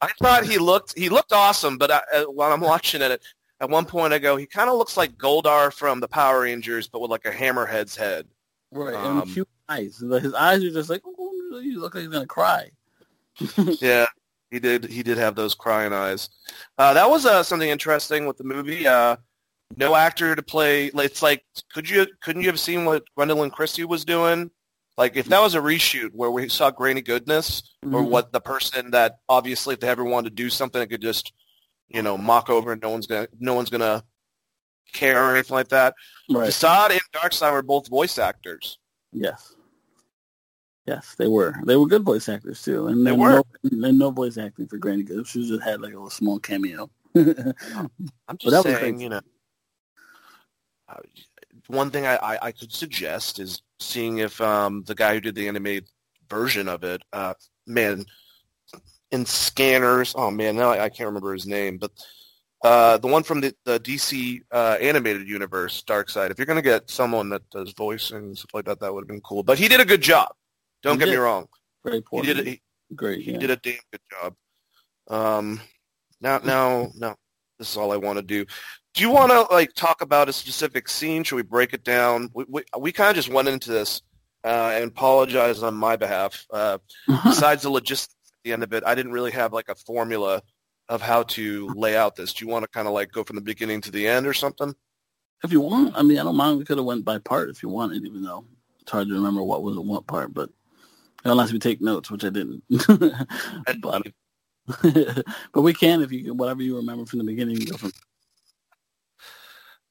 I 0.00 0.08
thought 0.22 0.44
he 0.44 0.58
looked 0.58 0.96
he 0.96 1.08
looked 1.08 1.32
awesome, 1.32 1.78
but 1.78 1.90
I, 1.90 2.02
uh, 2.14 2.24
while 2.24 2.52
I'm 2.52 2.60
watching 2.60 3.02
it, 3.02 3.20
at 3.60 3.70
one 3.70 3.84
point 3.84 4.12
I 4.12 4.18
go, 4.18 4.36
he 4.36 4.46
kind 4.46 4.70
of 4.70 4.76
looks 4.76 4.96
like 4.96 5.16
Goldar 5.16 5.72
from 5.72 6.00
the 6.00 6.08
Power 6.08 6.42
Rangers, 6.42 6.88
but 6.88 7.00
with 7.00 7.10
like 7.10 7.26
a 7.26 7.30
hammerhead's 7.30 7.96
head. 7.96 8.26
Right, 8.72 8.94
Um, 8.94 9.22
and 9.22 9.30
cute 9.30 9.48
eyes. 9.68 9.98
His 9.98 10.34
eyes 10.34 10.62
are 10.64 10.70
just 10.70 10.90
like, 10.90 11.02
you 11.04 11.80
look 11.80 11.94
like 11.94 12.02
he's 12.02 12.12
gonna 12.12 12.26
cry. 12.26 12.70
yeah, 13.80 14.06
he 14.50 14.58
did. 14.58 14.84
He 14.84 15.02
did 15.02 15.18
have 15.18 15.34
those 15.36 15.54
crying 15.54 15.92
eyes. 15.92 16.28
Uh, 16.78 16.92
that 16.94 17.08
was 17.08 17.26
uh, 17.26 17.42
something 17.42 17.68
interesting 17.68 18.26
with 18.26 18.36
the 18.36 18.44
movie. 18.44 18.86
Uh, 18.86 19.16
no 19.76 19.94
actor 19.94 20.34
to 20.34 20.42
play. 20.42 20.86
It's 20.86 21.22
like, 21.22 21.44
could 21.72 21.88
you 21.88 22.06
couldn't 22.22 22.42
you 22.42 22.48
have 22.48 22.58
seen 22.60 22.84
what 22.84 23.04
Gwendoline 23.18 23.52
Christie 23.52 23.84
was 23.84 24.04
doing? 24.04 24.50
Like, 24.98 25.16
if 25.16 25.26
that 25.26 25.40
was 25.40 25.54
a 25.54 25.60
reshoot 25.60 26.10
where 26.12 26.30
we 26.30 26.48
saw 26.48 26.70
Granny 26.70 27.00
Goodness, 27.00 27.62
or 27.84 28.02
Mhm. 28.02 28.08
what 28.10 28.32
the 28.32 28.40
person 28.40 28.90
that 28.90 29.18
obviously 29.28 29.74
if 29.74 29.80
they 29.80 29.88
ever 29.88 30.04
wanted 30.04 30.30
to 30.30 30.34
do 30.34 30.50
something, 30.50 30.82
it 30.82 30.88
could 30.90 31.00
just, 31.00 31.32
you 31.88 32.02
know, 32.02 32.18
mock 32.18 32.50
over 32.50 32.72
and 32.72 32.82
no 32.82 32.90
one's 32.90 33.06
gonna 33.06 33.28
no 33.38 33.54
one's 33.54 33.70
gonna 33.70 34.02
care 34.92 35.24
or 35.24 35.34
anything 35.36 35.54
like 35.54 35.68
that. 35.68 35.94
Right. 36.28 36.48
Desaad 36.48 36.90
and 36.90 37.00
Darkseid 37.14 37.52
were 37.52 37.62
both 37.62 37.88
voice 37.88 38.18
actors. 38.18 38.78
Yes. 39.12 39.54
Yes, 40.90 41.14
they 41.16 41.28
were. 41.28 41.54
They 41.66 41.76
were 41.76 41.86
good 41.86 42.02
voice 42.02 42.28
actors 42.28 42.64
too, 42.64 42.88
and 42.88 43.06
They 43.06 43.12
were. 43.12 43.44
No, 43.62 43.88
and 43.88 43.96
no 43.96 44.10
voice 44.10 44.36
acting 44.36 44.66
for 44.66 44.76
Granny 44.76 45.04
Good. 45.04 45.24
She 45.24 45.46
just 45.46 45.62
had 45.62 45.80
like 45.80 45.92
a 45.92 45.94
little 45.94 46.10
small 46.10 46.40
cameo. 46.40 46.90
I'm 47.14 48.38
just 48.38 48.64
saying, 48.64 49.00
you 49.00 49.10
know, 49.10 49.20
uh, 50.88 50.96
one 51.68 51.92
thing 51.92 52.06
I, 52.06 52.16
I, 52.16 52.46
I 52.46 52.50
could 52.50 52.72
suggest 52.72 53.38
is 53.38 53.62
seeing 53.78 54.18
if 54.18 54.40
um, 54.40 54.82
the 54.82 54.96
guy 54.96 55.14
who 55.14 55.20
did 55.20 55.36
the 55.36 55.46
animated 55.46 55.88
version 56.28 56.66
of 56.66 56.82
it, 56.82 57.02
uh, 57.12 57.34
man, 57.68 58.04
in 59.12 59.24
Scanners, 59.24 60.12
oh 60.16 60.32
man, 60.32 60.56
now 60.56 60.70
I, 60.70 60.86
I 60.86 60.88
can't 60.88 61.06
remember 61.06 61.32
his 61.32 61.46
name, 61.46 61.78
but 61.78 61.92
uh, 62.64 62.98
the 62.98 63.06
one 63.06 63.22
from 63.22 63.40
the, 63.40 63.54
the 63.64 63.78
DC 63.78 64.40
uh, 64.50 64.76
animated 64.80 65.28
universe, 65.28 65.84
Darkseid. 65.86 66.32
If 66.32 66.38
you're 66.38 66.46
going 66.46 66.56
to 66.56 66.62
get 66.62 66.90
someone 66.90 67.28
that 67.28 67.48
does 67.50 67.72
voicing 67.74 68.16
and 68.16 68.38
stuff 68.38 68.54
like 68.54 68.64
that, 68.64 68.80
that 68.80 68.92
would 68.92 69.02
have 69.02 69.08
been 69.08 69.20
cool. 69.20 69.44
But 69.44 69.56
he 69.56 69.68
did 69.68 69.78
a 69.78 69.84
good 69.84 70.02
job. 70.02 70.34
Don't 70.82 70.98
He 70.98 71.04
get 71.04 71.10
me 71.10 71.16
wrong. 71.16 71.46
Very 71.84 72.02
He 72.10 72.22
did. 72.22 72.38
A, 72.40 72.42
he, 72.42 72.60
Great. 72.94 73.22
he 73.22 73.32
yeah. 73.32 73.38
did 73.38 73.50
a 73.50 73.56
damn 73.56 73.78
good 73.90 74.00
job. 74.10 74.34
Um, 75.08 75.60
now, 76.20 76.38
now, 76.38 76.90
now, 76.96 77.16
this 77.58 77.70
is 77.70 77.76
all 77.76 77.92
I 77.92 77.96
want 77.96 78.18
to 78.18 78.22
do. 78.22 78.44
Do 78.94 79.02
you 79.02 79.10
want 79.10 79.30
to 79.30 79.42
like 79.54 79.74
talk 79.74 80.02
about 80.02 80.28
a 80.28 80.32
specific 80.32 80.88
scene? 80.88 81.22
Should 81.22 81.36
we 81.36 81.42
break 81.42 81.72
it 81.72 81.84
down? 81.84 82.30
We 82.34 82.44
we, 82.48 82.62
we 82.78 82.92
kind 82.92 83.10
of 83.10 83.16
just 83.16 83.28
went 83.28 83.48
into 83.48 83.70
this 83.70 84.02
uh, 84.44 84.72
and 84.74 84.90
apologize 84.90 85.62
on 85.62 85.74
my 85.74 85.96
behalf. 85.96 86.46
Uh, 86.50 86.78
besides 87.24 87.62
the 87.62 87.70
logistics 87.70 88.32
at 88.32 88.38
the 88.44 88.52
end 88.52 88.62
of 88.62 88.72
it, 88.72 88.82
I 88.84 88.94
didn't 88.94 89.12
really 89.12 89.30
have 89.32 89.52
like 89.52 89.68
a 89.68 89.74
formula 89.74 90.42
of 90.88 91.00
how 91.00 91.22
to 91.22 91.68
lay 91.76 91.96
out 91.96 92.16
this. 92.16 92.32
Do 92.32 92.44
you 92.44 92.50
want 92.50 92.64
to 92.64 92.68
kind 92.68 92.88
of 92.88 92.94
like 92.94 93.12
go 93.12 93.22
from 93.22 93.36
the 93.36 93.42
beginning 93.42 93.80
to 93.82 93.92
the 93.92 94.08
end 94.08 94.26
or 94.26 94.34
something? 94.34 94.74
if 95.42 95.52
you 95.52 95.60
want, 95.60 95.96
I 95.96 96.02
mean, 96.02 96.18
I 96.18 96.22
don't 96.22 96.36
mind. 96.36 96.58
We 96.58 96.64
could 96.64 96.76
have 96.76 96.86
went 96.86 97.04
by 97.04 97.18
part 97.18 97.50
if 97.50 97.62
you 97.62 97.68
wanted, 97.68 98.04
even 98.04 98.22
though 98.22 98.44
it's 98.80 98.90
hard 98.90 99.08
to 99.08 99.14
remember 99.14 99.42
what 99.42 99.62
was 99.62 99.76
in 99.76 99.86
what 99.86 100.06
part. 100.06 100.34
But 100.34 100.50
unless 101.24 101.52
we 101.52 101.58
take 101.58 101.80
notes, 101.80 102.10
which 102.10 102.24
I 102.24 102.30
didn't. 102.30 102.62
but 103.80 104.02
but 105.52 105.62
we 105.62 105.72
can 105.72 106.02
if 106.02 106.12
you 106.12 106.34
whatever 106.34 106.62
you 106.62 106.76
remember 106.76 107.06
from 107.06 107.18
the 107.18 107.24
beginning. 107.24 107.56
You 107.60 107.66
go 107.66 107.76
from 107.76 107.92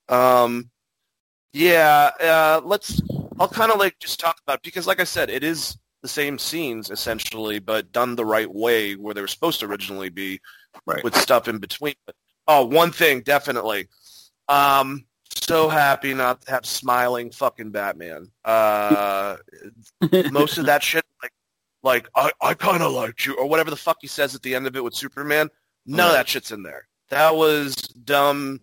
Um, 0.07 0.69
yeah, 1.53 2.11
uh, 2.21 2.61
let's. 2.63 3.01
I'll 3.39 3.47
kind 3.47 3.71
of 3.71 3.79
like 3.79 3.97
just 3.99 4.19
talk 4.19 4.37
about 4.45 4.61
because, 4.63 4.85
like 4.87 4.99
I 4.99 5.05
said, 5.05 5.29
it 5.29 5.43
is 5.43 5.77
the 6.01 6.07
same 6.07 6.37
scenes 6.37 6.89
essentially, 6.89 7.59
but 7.59 7.91
done 7.91 8.15
the 8.15 8.25
right 8.25 8.53
way 8.53 8.95
where 8.95 9.13
they 9.13 9.21
were 9.21 9.27
supposed 9.27 9.59
to 9.61 9.65
originally 9.65 10.09
be, 10.09 10.39
Right. 10.85 11.03
with 11.03 11.15
stuff 11.15 11.47
in 11.47 11.57
between. 11.57 11.95
But, 12.05 12.15
oh, 12.47 12.65
one 12.65 12.91
thing 12.91 13.21
definitely. 13.21 13.87
Um, 14.47 15.05
so 15.33 15.69
happy 15.69 16.13
not 16.13 16.41
to 16.41 16.51
have 16.51 16.65
smiling 16.65 17.31
fucking 17.31 17.71
Batman. 17.71 18.29
Uh, 18.45 19.37
most 20.31 20.57
of 20.57 20.65
that 20.65 20.83
shit, 20.83 21.05
like, 21.21 21.31
like 21.83 22.09
I, 22.15 22.31
I 22.41 22.53
kind 22.53 22.83
of 22.83 22.91
liked 22.91 23.25
you, 23.25 23.35
or 23.35 23.47
whatever 23.47 23.69
the 23.69 23.75
fuck 23.75 23.97
he 24.01 24.07
says 24.07 24.35
at 24.35 24.41
the 24.41 24.53
end 24.55 24.67
of 24.67 24.75
it 24.75 24.83
with 24.83 24.93
Superman. 24.95 25.49
None 25.85 26.07
of 26.07 26.13
that 26.13 26.27
shit's 26.27 26.51
in 26.51 26.61
there. 26.63 26.87
That 27.09 27.35
was 27.35 27.75
dumb. 27.75 28.61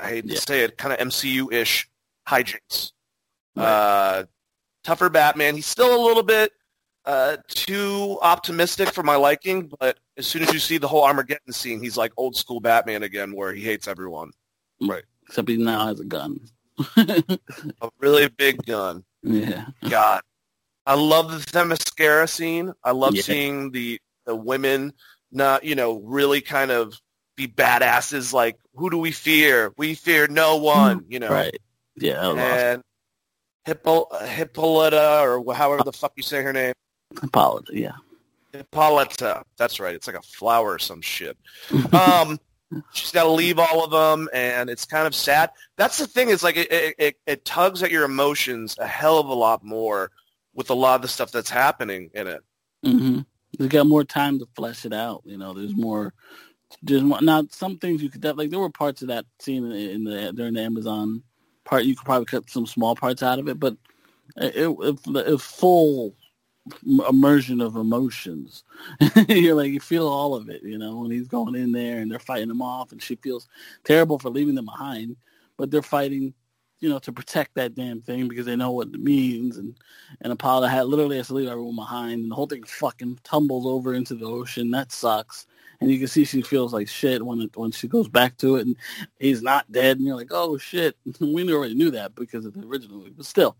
I 0.00 0.08
hate 0.08 0.24
Yeah. 0.24 0.34
to 0.36 0.40
say 0.40 0.60
it, 0.64 0.76
kind 0.78 0.92
of 0.92 0.98
MCU-ish 1.08 1.88
hijinks. 2.28 2.92
Right. 3.56 3.64
Uh, 3.64 4.24
tougher 4.82 5.08
Batman. 5.10 5.54
He's 5.56 5.66
still 5.66 5.94
a 5.94 6.02
little 6.04 6.22
bit 6.22 6.52
uh, 7.04 7.36
too 7.48 8.18
optimistic 8.22 8.90
for 8.92 9.02
my 9.02 9.16
liking, 9.16 9.70
but 9.78 9.98
as 10.16 10.26
soon 10.26 10.42
as 10.42 10.52
you 10.52 10.58
see 10.58 10.78
the 10.78 10.88
whole 10.88 11.04
Armageddon 11.04 11.52
scene, 11.52 11.82
he's 11.82 11.96
like 11.96 12.12
old 12.16 12.34
school 12.36 12.60
Batman 12.60 13.02
again, 13.02 13.34
where 13.34 13.52
he 13.52 13.62
hates 13.62 13.86
everyone. 13.88 14.30
right. 14.80 15.04
Except 15.26 15.48
he 15.48 15.56
now 15.56 15.86
has 15.86 16.00
a 16.00 16.04
gun. 16.04 16.40
A 16.96 17.88
really 18.00 18.28
big 18.28 18.64
gun. 18.66 19.04
yeah. 19.22 19.66
God. 19.88 20.20
I 20.86 20.94
love 20.94 21.30
the 21.30 21.38
Themyscira 21.38 22.28
scene. 22.28 22.72
I 22.82 22.90
love 22.90 23.14
Yeah. 23.14 23.22
seeing 23.22 23.70
the 23.70 24.00
the 24.26 24.34
women 24.34 24.92
not, 25.32 25.64
you 25.64 25.74
know, 25.74 26.00
really 26.00 26.40
kind 26.40 26.70
of 26.70 26.98
be 27.36 27.46
badasses 27.46 28.32
like 28.32 28.56
who 28.74 28.90
do 28.90 28.98
we 28.98 29.12
fear? 29.12 29.72
We 29.76 29.94
fear 29.94 30.26
no 30.26 30.56
one, 30.56 31.04
you 31.08 31.18
know. 31.20 31.30
Right. 31.30 31.56
Yeah. 31.96 32.14
that 32.14 32.28
was 32.34 32.38
awesome. 32.38 32.58
And 32.58 32.82
Hippo, 33.64 34.06
Hippolyta 34.26 35.20
or 35.22 35.54
however 35.54 35.82
the 35.84 35.92
fuck 35.92 36.12
you 36.16 36.22
say 36.22 36.42
her 36.42 36.52
name. 36.52 36.74
Hippolyta, 37.20 37.72
Yeah. 37.72 37.92
Hippolyta. 38.52 39.42
That's 39.56 39.80
right. 39.80 39.94
It's 39.94 40.06
like 40.06 40.16
a 40.16 40.22
flower 40.22 40.72
or 40.74 40.78
some 40.78 41.00
shit. 41.00 41.36
Um, 41.92 42.38
she's 42.92 43.10
got 43.10 43.24
to 43.24 43.30
leave 43.30 43.58
all 43.58 43.84
of 43.84 43.90
them, 43.90 44.28
and 44.32 44.70
it's 44.70 44.84
kind 44.84 45.06
of 45.06 45.14
sad. 45.14 45.50
That's 45.76 45.98
the 45.98 46.06
thing 46.06 46.28
is 46.28 46.42
like 46.42 46.56
it, 46.56 46.94
it, 46.98 47.16
it, 47.26 47.44
tugs 47.44 47.82
at 47.82 47.90
your 47.90 48.04
emotions 48.04 48.76
a 48.78 48.86
hell 48.86 49.18
of 49.18 49.28
a 49.28 49.34
lot 49.34 49.64
more 49.64 50.10
with 50.54 50.70
a 50.70 50.74
lot 50.74 50.96
of 50.96 51.02
the 51.02 51.08
stuff 51.08 51.32
that's 51.32 51.50
happening 51.50 52.10
in 52.14 52.26
it. 52.26 52.42
hmm 52.84 53.20
They 53.58 53.68
got 53.68 53.86
more 53.86 54.04
time 54.04 54.38
to 54.38 54.46
flesh 54.54 54.84
it 54.84 54.92
out. 54.92 55.22
You 55.24 55.38
know, 55.38 55.52
there's 55.52 55.74
more. 55.74 56.14
There's 56.82 57.02
more, 57.02 57.20
now 57.20 57.46
some 57.50 57.78
things 57.78 58.02
you 58.02 58.10
could 58.10 58.20
def- 58.20 58.36
like. 58.36 58.50
There 58.50 58.58
were 58.58 58.70
parts 58.70 59.02
of 59.02 59.08
that 59.08 59.26
scene 59.38 59.70
in, 59.70 60.04
the 60.04 60.32
during 60.32 60.54
the 60.54 60.62
Amazon 60.62 61.22
part. 61.64 61.84
You 61.84 61.94
could 61.94 62.04
probably 62.04 62.26
cut 62.26 62.50
some 62.50 62.66
small 62.66 62.96
parts 62.96 63.22
out 63.22 63.38
of 63.38 63.48
it, 63.48 63.60
but 63.60 63.76
it, 64.36 64.68
it, 64.68 65.16
it 65.16 65.40
full 65.40 66.14
immersion 67.08 67.60
of 67.60 67.76
emotions. 67.76 68.64
You're 69.28 69.54
like 69.54 69.72
you 69.72 69.80
feel 69.80 70.06
all 70.08 70.34
of 70.34 70.48
it. 70.48 70.62
You 70.62 70.78
know, 70.78 70.96
when 71.00 71.10
he's 71.10 71.28
going 71.28 71.54
in 71.54 71.72
there 71.72 71.98
and 72.00 72.10
they're 72.10 72.18
fighting 72.18 72.50
him 72.50 72.62
off, 72.62 72.92
and 72.92 73.02
she 73.02 73.16
feels 73.16 73.48
terrible 73.84 74.18
for 74.18 74.30
leaving 74.30 74.54
them 74.54 74.66
behind, 74.66 75.16
but 75.56 75.70
they're 75.70 75.82
fighting 75.82 76.34
you 76.80 76.90
know, 76.90 76.98
to 76.98 77.12
protect 77.12 77.54
that 77.54 77.74
damn 77.74 78.02
thing 78.02 78.28
because 78.28 78.44
they 78.44 78.56
know 78.56 78.70
what 78.70 78.88
it 78.88 79.00
means. 79.00 79.56
And 79.56 79.74
and 80.20 80.30
Apollo 80.32 80.66
had 80.66 80.84
literally 80.86 81.16
has 81.16 81.28
to 81.28 81.34
leave 81.34 81.48
everyone 81.48 81.76
behind, 81.76 82.22
and 82.22 82.30
the 82.30 82.34
whole 82.34 82.46
thing 82.46 82.64
fucking 82.64 83.20
tumbles 83.24 83.66
over 83.66 83.94
into 83.94 84.14
the 84.14 84.26
ocean. 84.26 84.70
That 84.70 84.92
sucks. 84.92 85.46
And 85.84 85.92
you 85.92 85.98
can 85.98 86.08
see 86.08 86.24
she 86.24 86.40
feels 86.42 86.72
like 86.72 86.88
shit 86.88 87.24
when 87.24 87.42
it, 87.42 87.56
when 87.56 87.70
she 87.70 87.88
goes 87.88 88.08
back 88.08 88.36
to 88.38 88.56
it, 88.56 88.66
and 88.66 88.76
he's 89.18 89.42
not 89.42 89.70
dead. 89.70 89.98
And 89.98 90.06
you're 90.06 90.16
like, 90.16 90.30
oh 90.30 90.56
shit, 90.56 90.96
we 91.20 91.52
already 91.52 91.74
knew 91.74 91.90
that 91.90 92.14
because 92.14 92.46
of 92.46 92.54
the 92.54 92.66
original 92.66 92.98
movie. 92.98 93.12
But 93.16 93.26
still, 93.26 93.56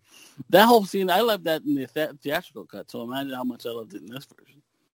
that 0.48 0.64
whole 0.66 0.84
scene, 0.84 1.10
I 1.10 1.20
love 1.20 1.44
that 1.44 1.62
in 1.62 1.74
the 1.74 1.86
theatrical 1.86 2.64
cut. 2.64 2.90
So 2.90 3.02
imagine 3.02 3.34
how 3.34 3.44
much 3.44 3.66
I 3.66 3.70
loved 3.70 3.94
it 3.94 4.02
in 4.02 4.08
this 4.08 4.26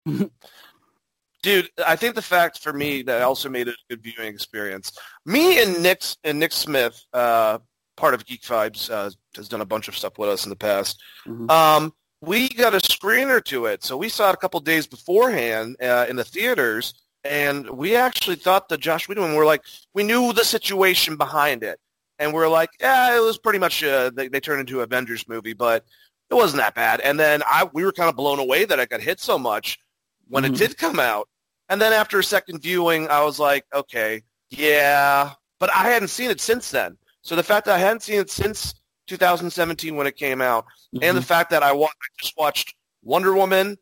version. 0.05 0.31
Dude, 1.41 1.69
I 1.85 1.95
think 1.95 2.15
the 2.15 2.21
fact 2.21 2.59
for 2.59 2.73
me 2.73 3.01
that 3.03 3.21
also 3.21 3.47
made 3.47 3.67
it 3.67 3.75
a 3.75 3.95
good 3.95 4.03
viewing 4.03 4.33
experience. 4.33 4.91
Me 5.25 5.61
and 5.61 5.81
Nick 5.81 6.03
and 6.23 6.39
Nick 6.39 6.51
Smith, 6.51 6.99
uh, 7.13 7.59
part 7.95 8.13
of 8.13 8.25
Geek 8.25 8.41
Vibes, 8.41 8.89
uh, 8.89 9.09
has 9.35 9.47
done 9.47 9.61
a 9.61 9.65
bunch 9.65 9.87
of 9.87 9.95
stuff 9.95 10.17
with 10.17 10.29
us 10.29 10.45
in 10.45 10.49
the 10.49 10.55
past. 10.55 11.01
Mhm. 11.25 11.49
Um, 11.49 11.93
we 12.21 12.49
got 12.49 12.73
a 12.73 12.79
screener 12.79 13.43
to 13.45 13.67
it, 13.67 13.83
so 13.83 13.95
we 13.95 14.09
saw 14.09 14.29
it 14.29 14.33
a 14.33 14.37
couple 14.37 14.59
days 14.59 14.85
beforehand 14.85 15.77
uh, 15.81 16.05
in 16.09 16.17
the 16.17 16.25
theaters, 16.25 16.93
and 17.23 17.69
we 17.69 17.95
actually 17.95 18.35
thought 18.35 18.69
that 18.69 18.79
Josh 18.79 19.07
Whedon 19.07 19.35
were 19.35 19.45
like, 19.45 19.63
we 19.93 20.03
knew 20.03 20.33
the 20.33 20.43
situation 20.45 21.15
behind 21.17 21.63
it, 21.63 21.79
and 22.17 22.33
we're 22.33 22.47
like, 22.47 22.69
yeah, 22.79 23.15
it 23.15 23.21
was 23.21 23.37
pretty 23.37 23.59
much 23.59 23.83
uh, 23.83 24.09
they, 24.13 24.27
they 24.27 24.39
turned 24.39 24.59
into 24.61 24.81
Avengers 24.81 25.27
movie, 25.27 25.53
but 25.53 25.85
it 26.29 26.33
wasn't 26.35 26.61
that 26.61 26.75
bad. 26.75 26.99
And 27.01 27.19
then 27.19 27.41
I 27.45 27.67
we 27.73 27.83
were 27.83 27.91
kind 27.91 28.09
of 28.09 28.15
blown 28.15 28.39
away 28.39 28.65
that 28.65 28.79
it 28.79 28.89
got 28.89 29.01
hit 29.01 29.19
so 29.19 29.37
much 29.39 29.79
when 30.27 30.43
Mhm. 30.43 30.47
it 30.49 30.55
did 30.57 30.77
come 30.77 30.99
out, 30.99 31.27
and 31.69 31.81
then 31.81 31.91
after 31.93 32.19
a 32.19 32.23
second 32.23 32.61
viewing, 32.61 33.07
I 33.09 33.23
was 33.23 33.39
like, 33.39 33.65
okay, 33.73 34.21
yeah, 34.49 35.31
but 35.59 35.69
I 35.75 35.89
hadn't 35.89 36.07
seen 36.09 36.29
it 36.29 36.39
since 36.41 36.71
then. 36.71 36.97
So 37.21 37.35
the 37.35 37.43
fact 37.43 37.65
that 37.65 37.75
I 37.75 37.79
hadn't 37.79 38.01
seen 38.03 38.19
it 38.19 38.29
since 38.31 38.75
2017 39.07 39.95
when 39.95 40.07
it 40.07 40.15
came 40.15 40.41
out, 40.41 40.65
and 41.01 41.17
the 41.17 41.21
fact 41.21 41.49
that 41.49 41.63
I, 41.63 41.71
wa- 41.73 41.87
I 41.87 42.07
just 42.21 42.37
watched 42.37 42.75
Wonder 43.03 43.33
Woman. 43.33 43.77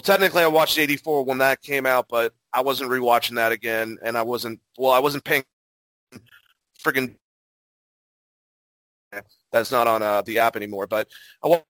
Well, 0.00 0.16
technically, 0.16 0.42
I 0.42 0.46
watched 0.46 0.78
84 0.78 1.26
when 1.26 1.36
that 1.38 1.60
came 1.60 1.84
out, 1.84 2.06
but 2.08 2.32
I 2.54 2.62
wasn't 2.62 2.90
rewatching 2.90 3.34
that 3.34 3.52
again, 3.52 3.98
and 4.02 4.16
I 4.16 4.22
wasn't. 4.22 4.58
Well, 4.78 4.92
I 4.92 4.98
wasn't 4.98 5.24
paying 5.24 5.44
friggin' 6.82 7.16
that's 9.52 9.70
not 9.70 9.86
on 9.86 10.02
uh, 10.02 10.22
the 10.22 10.38
app 10.38 10.56
anymore. 10.56 10.86
But 10.86 11.08
I 11.44 11.48
wa- 11.48 11.60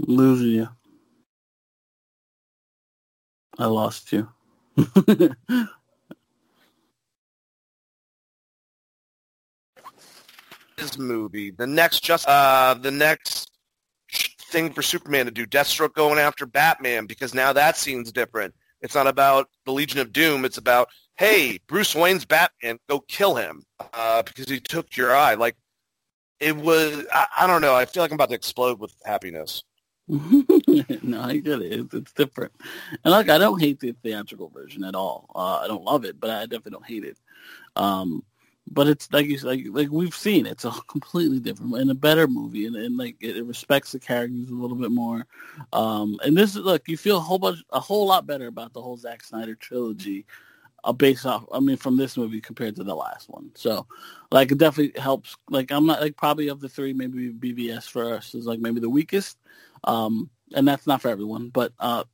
losing 0.00 0.48
you. 0.48 0.68
I 3.60 3.66
lost 3.66 4.12
you. 4.12 4.28
this 10.76 10.98
movie, 10.98 11.52
the 11.52 11.68
next 11.68 12.02
just 12.02 12.26
uh, 12.26 12.74
the 12.74 12.90
next 12.90 13.52
thing 14.48 14.72
for 14.72 14.82
Superman 14.82 15.26
to 15.26 15.30
do, 15.30 15.46
Deathstroke 15.46 15.94
going 15.94 16.18
after 16.18 16.46
Batman, 16.46 17.06
because 17.06 17.34
now 17.34 17.52
that 17.52 17.76
scene's 17.76 18.12
different. 18.12 18.54
It's 18.80 18.94
not 18.94 19.06
about 19.06 19.48
the 19.66 19.72
Legion 19.72 20.00
of 20.00 20.12
Doom. 20.12 20.44
It's 20.44 20.58
about 20.58 20.88
hey, 21.18 21.58
Bruce 21.66 21.96
Wayne's 21.96 22.24
Batman, 22.24 22.78
go 22.88 23.00
kill 23.00 23.34
him 23.34 23.64
uh, 23.92 24.22
because 24.22 24.48
he 24.48 24.60
took 24.60 24.96
your 24.96 25.14
eye. 25.14 25.34
Like 25.34 25.56
it 26.40 26.56
was. 26.56 27.04
I, 27.12 27.26
I 27.40 27.46
don't 27.46 27.60
know. 27.60 27.74
I 27.74 27.84
feel 27.84 28.02
like 28.02 28.10
I'm 28.10 28.16
about 28.16 28.28
to 28.30 28.34
explode 28.34 28.78
with 28.78 28.94
happiness. 29.04 29.64
no, 30.08 31.20
I 31.20 31.36
get 31.38 31.60
it. 31.60 31.80
It's, 31.80 31.94
it's 31.94 32.12
different. 32.12 32.52
And 33.04 33.12
look, 33.12 33.28
I 33.28 33.36
don't 33.36 33.60
hate 33.60 33.80
the 33.80 33.92
theatrical 34.02 34.48
version 34.48 34.84
at 34.84 34.94
all. 34.94 35.30
Uh, 35.34 35.60
I 35.62 35.68
don't 35.68 35.84
love 35.84 36.04
it, 36.04 36.18
but 36.18 36.30
I 36.30 36.46
definitely 36.46 36.72
don't 36.72 36.86
hate 36.86 37.04
it. 37.04 37.18
Um, 37.76 38.22
but 38.70 38.88
it's 38.88 39.12
like 39.12 39.26
you 39.26 39.38
like 39.38 39.64
like 39.70 39.90
we've 39.90 40.14
seen. 40.14 40.46
It's 40.46 40.64
a 40.64 40.70
completely 40.88 41.40
different 41.40 41.76
and 41.76 41.90
a 41.90 41.94
better 41.94 42.26
movie, 42.26 42.66
and, 42.66 42.76
and 42.76 42.96
like 42.96 43.16
it, 43.20 43.36
it 43.36 43.44
respects 43.44 43.92
the 43.92 43.98
characters 43.98 44.50
a 44.50 44.54
little 44.54 44.76
bit 44.76 44.90
more. 44.90 45.26
Um, 45.72 46.18
and 46.24 46.36
this 46.36 46.50
is 46.50 46.62
look, 46.62 46.88
you 46.88 46.96
feel 46.96 47.18
a 47.18 47.20
whole 47.20 47.38
bunch, 47.38 47.58
a 47.70 47.80
whole 47.80 48.06
lot 48.06 48.26
better 48.26 48.46
about 48.46 48.72
the 48.72 48.82
whole 48.82 48.96
Zack 48.96 49.22
Snyder 49.22 49.54
trilogy, 49.54 50.26
uh, 50.84 50.92
based 50.92 51.26
off. 51.26 51.44
I 51.52 51.60
mean, 51.60 51.76
from 51.76 51.96
this 51.96 52.16
movie 52.16 52.40
compared 52.40 52.76
to 52.76 52.84
the 52.84 52.94
last 52.94 53.28
one. 53.28 53.50
So, 53.54 53.86
like, 54.30 54.52
it 54.52 54.58
definitely 54.58 55.00
helps. 55.00 55.36
Like, 55.50 55.70
I'm 55.70 55.86
not 55.86 56.00
like 56.00 56.16
probably 56.16 56.48
of 56.48 56.60
the 56.60 56.68
three, 56.68 56.92
maybe 56.92 57.32
BVS 57.32 57.88
for 57.88 58.14
us 58.14 58.34
is 58.34 58.46
like 58.46 58.60
maybe 58.60 58.80
the 58.80 58.90
weakest. 58.90 59.38
Um, 59.84 60.30
and 60.54 60.66
that's 60.66 60.86
not 60.86 61.02
for 61.02 61.08
everyone, 61.08 61.50
but 61.50 61.72
uh, 61.78 62.04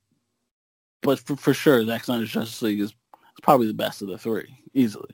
but 1.01 1.19
for, 1.19 1.35
for 1.35 1.53
sure, 1.53 1.85
Zack 1.85 2.03
Snyder's 2.03 2.31
Justice 2.31 2.61
League 2.61 2.79
is, 2.79 2.89
is 2.89 2.95
probably 3.41 3.67
the 3.67 3.73
best 3.73 4.01
of 4.01 4.07
the 4.07 4.17
three, 4.17 4.57
easily. 4.73 5.11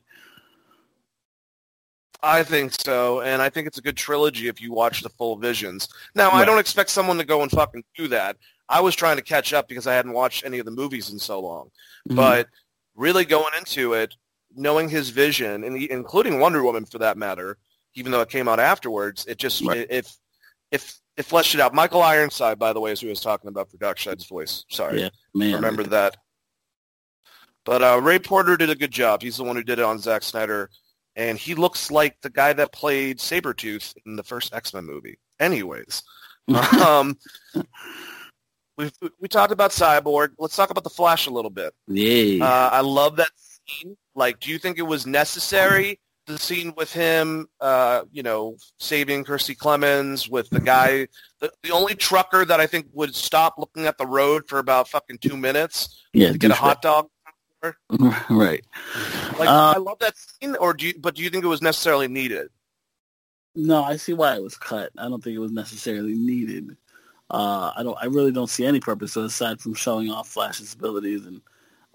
I 2.24 2.44
think 2.44 2.74
so, 2.80 3.22
and 3.22 3.42
I 3.42 3.50
think 3.50 3.66
it's 3.68 3.80
a 3.80 3.82
good 3.82 3.98
trilogy 3.98 4.48
if 4.48 4.62
you 4.62 4.72
watch 4.72 5.02
the 5.02 5.10
full 5.10 5.36
visions. 5.38 5.88
Now, 6.14 6.30
I 6.32 6.46
don't 6.46 6.60
expect 6.60 6.92
someone 6.92 7.18
to 7.18 7.26
go 7.26 7.42
and 7.42 7.50
fucking 7.50 7.84
do 7.96 8.08
that. 8.10 8.38
I 8.70 8.80
was 8.80 8.96
trying 8.96 9.18
to 9.18 9.24
catch 9.24 9.54
up 9.54 9.68
because 9.68 9.88
I 9.88 9.94
hadn't 9.96 10.14
watched 10.14 10.46
any 10.46 10.60
of 10.60 10.66
the 10.66 10.72
movies 10.72 11.10
in 11.12 11.18
so 11.20 11.40
long. 11.42 11.72
Mhm. 12.10 12.16
But 12.16 12.48
really 12.96 13.26
going 13.26 13.54
into 13.58 13.94
it, 13.94 14.16
knowing 14.56 14.88
his 14.88 15.10
vision, 15.10 15.64
and 15.64 15.76
including 15.76 16.40
Wonder 16.40 16.62
Woman 16.64 16.86
for 16.86 17.00
that 17.00 17.18
matter, 17.18 17.58
even 17.96 18.12
though 18.12 18.22
it 18.22 18.30
came 18.30 18.48
out 18.48 18.60
afterwards, 18.60 19.26
it 19.26 19.38
just 19.38 19.62
Right. 19.62 19.78
it, 19.80 19.88
if 19.92 20.16
if 20.72 21.02
it 21.18 21.24
fleshed 21.26 21.54
it 21.56 21.60
out. 21.60 21.74
Michael 21.74 22.02
Ironside, 22.02 22.58
by 22.58 22.72
the 22.72 22.80
way, 22.80 22.92
is 22.94 23.02
who 23.02 23.08
I 23.08 23.10
was 23.10 23.20
talking 23.20 23.50
about 23.50 23.70
for 23.70 23.78
Darkseid's 23.78 24.26
voice. 24.26 24.64
Sorry, 24.70 25.02
yeah, 25.02 25.10
man, 25.34 25.56
remember 25.56 25.84
that. 25.84 26.16
But 27.66 27.84
uh, 27.84 28.00
Ray 28.02 28.20
Porter 28.20 28.56
did 28.58 28.70
a 28.70 28.76
good 28.76 28.92
job. 28.92 29.22
He's 29.22 29.38
the 29.38 29.44
one 29.44 29.56
who 29.56 29.64
did 29.64 29.80
it 29.80 29.86
on 29.86 30.00
Zack 30.00 30.24
Snyder, 30.24 30.70
and 31.16 31.38
he 31.38 31.56
looks 31.56 31.92
like 31.92 32.18
the 32.22 32.30
guy 32.30 32.54
that 32.54 32.72
played 32.72 33.20
Sabretooth 33.20 33.94
in 34.06 34.16
the 34.16 34.24
first 34.24 34.54
X-Men 34.54 34.86
movie. 34.86 35.20
Anyways, 35.40 36.04
um, 36.84 37.18
we 38.78 38.92
we 39.20 39.28
talked 39.28 39.52
about 39.52 39.72
Cyborg. 39.72 40.30
Let's 40.38 40.56
talk 40.56 40.70
about 40.70 40.84
the 40.84 40.90
Flash 40.90 41.28
a 41.28 41.32
little 41.32 41.52
bit. 41.52 41.74
yeah. 41.88 42.46
Uh, 42.46 42.70
I 42.72 42.82
love 42.82 43.18
that 43.18 43.30
scene. 43.66 43.98
Like, 44.16 44.40
do 44.40 44.52
you 44.52 44.58
think 44.58 44.78
it 44.78 44.84
was 44.84 45.06
necessary? 45.06 46.00
The 46.28 46.38
scene 46.38 46.74
with 46.78 46.94
him, 46.94 47.48
uh, 47.60 48.04
you 48.12 48.22
know, 48.22 48.56
saving 48.80 49.26
Kiersey 49.26 49.58
Clemons 49.58 50.30
with 50.30 50.50
the 50.50 50.60
guy, 50.60 51.08
the, 51.40 51.52
the 51.64 51.72
only 51.72 51.96
trucker 51.96 52.46
that 52.46 52.60
I 52.60 52.68
think 52.68 52.88
would 52.94 53.16
stop 53.16 53.56
looking 53.58 53.88
at 53.88 53.98
the 53.98 54.06
road 54.06 54.48
for 54.48 54.60
about 54.60 54.88
fucking 54.88 55.18
two 55.18 55.36
minutes 55.36 56.06
yeah, 56.14 56.32
to 56.32 56.38
get 56.38 56.52
a 56.52 56.56
hot 56.56 56.82
dog. 56.82 57.08
right. 58.30 58.66
Like, 59.38 59.50
Uh, 59.50 59.74
I 59.76 59.78
love 59.78 60.00
that 60.00 60.16
scene. 60.18 60.56
Or 60.56 60.74
do 60.74 60.88
you? 60.88 60.94
But 60.98 61.16
do 61.16 61.24
you 61.24 61.30
think 61.30 61.44
it 61.44 61.48
was 61.48 61.62
necessarily 61.62 62.08
needed? 62.08 62.50
No, 63.56 63.84
I 63.84 63.98
see 63.98 64.14
why 64.14 64.36
it 64.36 64.44
was 64.44 64.58
cut. 64.58 64.92
I 64.98 65.10
don't 65.10 65.24
think 65.24 65.36
it 65.36 65.40
was 65.40 65.52
necessarily 65.52 66.14
needed. 66.14 66.78
Uh, 67.30 67.72
I 67.76 67.84
don't. 67.84 67.98
I 68.02 68.06
really 68.06 68.32
don't 68.32 68.50
see 68.50 68.66
any 68.66 68.80
purpose 68.80 69.16
aside 69.16 69.60
from 69.62 69.74
showing 69.74 70.12
off 70.12 70.30
Flash's 70.30 70.74
abilities 70.74 71.26
and 71.26 71.42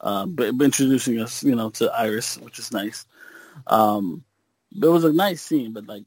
uh, 0.01 0.27
but 0.27 0.49
introducing 0.49 1.21
us, 1.21 1.43
you 1.43 1.55
know, 1.55 1.71
to 1.71 1.91
Iris, 1.93 2.39
which 2.39 2.59
is 2.59 2.73
nice. 2.73 3.07
Um, 3.67 4.25
but 4.73 4.89
it 4.89 4.93
was 4.93 5.05
a 5.05 5.13
nice 5.13 5.43
scene, 5.43 5.73
but 5.73 5.87
like 5.87 6.05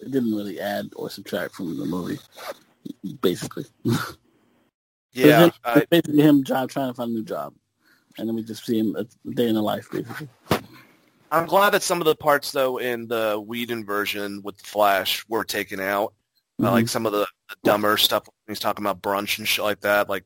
it 0.00 0.10
didn't 0.10 0.34
really 0.34 0.60
add 0.60 0.90
or 0.96 1.10
subtract 1.10 1.54
from 1.54 1.78
the 1.78 1.84
movie. 1.84 2.18
Basically, 3.20 3.64
Yeah, 5.12 5.50
I, 5.64 5.84
basically 5.90 6.22
him 6.22 6.44
job 6.44 6.70
trying 6.70 6.88
to 6.88 6.94
find 6.94 7.10
a 7.10 7.14
new 7.14 7.24
job, 7.24 7.54
and 8.20 8.28
then 8.28 8.36
we 8.36 8.42
just 8.42 8.64
see 8.64 8.78
him 8.78 8.94
a 8.96 9.04
day 9.32 9.48
in 9.48 9.54
the 9.54 9.62
life, 9.62 9.88
basically. 9.90 10.28
I'm 11.32 11.46
glad 11.46 11.70
that 11.70 11.82
some 11.82 12.00
of 12.00 12.04
the 12.06 12.14
parts 12.16 12.52
though 12.52 12.78
in 12.78 13.06
the 13.08 13.42
Whedon 13.44 13.84
version 13.84 14.42
with 14.42 14.56
the 14.58 14.64
Flash 14.64 15.24
were 15.28 15.44
taken 15.44 15.80
out. 15.80 16.12
I 16.58 16.64
Mhm. 16.64 16.72
like 16.72 16.88
some 16.88 17.06
of 17.06 17.12
the, 17.12 17.26
the 17.48 17.56
dumber 17.64 17.96
stuff 17.96 18.26
when 18.26 18.52
he's 18.52 18.60
talking 18.60 18.84
about 18.84 19.00
brunch 19.00 19.38
and 19.38 19.46
shit 19.48 19.64
like 19.64 19.80
that. 19.80 20.08
Like, 20.08 20.24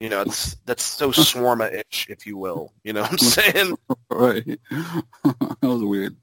You 0.00 0.08
know, 0.08 0.22
it's 0.22 0.56
that's 0.66 0.82
so 0.82 1.10
shawarma-ish, 1.12 2.08
if 2.08 2.26
you 2.26 2.36
will. 2.36 2.72
You 2.82 2.92
know 2.94 3.02
what 3.02 3.12
I'm 3.12 3.18
saying? 3.18 3.76
right. 4.10 4.58
that 5.24 5.56
was 5.62 5.84
weird. 5.84 6.16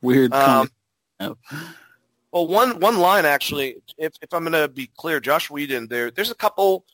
Weird. 0.00 0.32
Um, 0.32 0.70
well, 1.20 2.46
one 2.46 2.80
one 2.80 2.98
line 2.98 3.24
actually, 3.24 3.76
if 3.98 4.12
if 4.22 4.32
I'm 4.32 4.44
gonna 4.44 4.68
be 4.68 4.90
clear, 4.96 5.20
Josh 5.20 5.50
Whedon, 5.50 5.88
there 5.88 6.10
there's 6.10 6.30
a 6.30 6.34
couple 6.34 6.84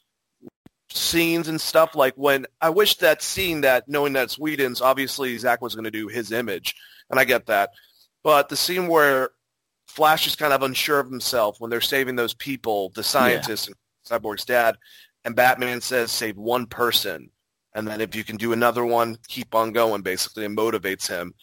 scenes 0.96 1.48
and 1.48 1.60
stuff 1.60 1.94
like 1.94 2.14
when 2.14 2.46
I 2.60 2.70
wish 2.70 2.96
that 2.96 3.22
scene 3.22 3.62
that 3.62 3.88
knowing 3.88 4.12
that 4.14 4.24
it's 4.24 4.38
Whedon's, 4.38 4.80
obviously 4.80 5.36
Zach 5.38 5.60
was 5.60 5.74
gonna 5.74 5.90
do 5.90 6.08
his 6.08 6.32
image, 6.32 6.74
and 7.10 7.18
I 7.18 7.24
get 7.24 7.46
that, 7.46 7.70
but 8.22 8.48
the 8.48 8.56
scene 8.56 8.86
where 8.86 9.30
Flash 9.86 10.26
is 10.26 10.36
kind 10.36 10.52
of 10.52 10.62
unsure 10.62 11.00
of 11.00 11.10
himself 11.10 11.56
when 11.58 11.70
they're 11.70 11.80
saving 11.80 12.16
those 12.16 12.34
people, 12.34 12.90
the 12.94 13.02
scientist 13.02 13.68
yeah. 13.68 13.74
and 14.10 14.22
Cyborg's 14.22 14.44
dad, 14.44 14.78
and 15.24 15.36
Batman 15.36 15.80
says, 15.80 16.10
save 16.10 16.36
one 16.36 16.66
person. 16.66 17.30
And 17.74 17.86
then 17.86 18.00
if 18.00 18.14
you 18.14 18.24
can 18.24 18.36
do 18.36 18.52
another 18.52 18.84
one, 18.84 19.16
keep 19.28 19.54
on 19.54 19.72
going, 19.72 20.02
basically, 20.02 20.44
and 20.44 20.56
motivates 20.56 21.08
him. 21.08 21.34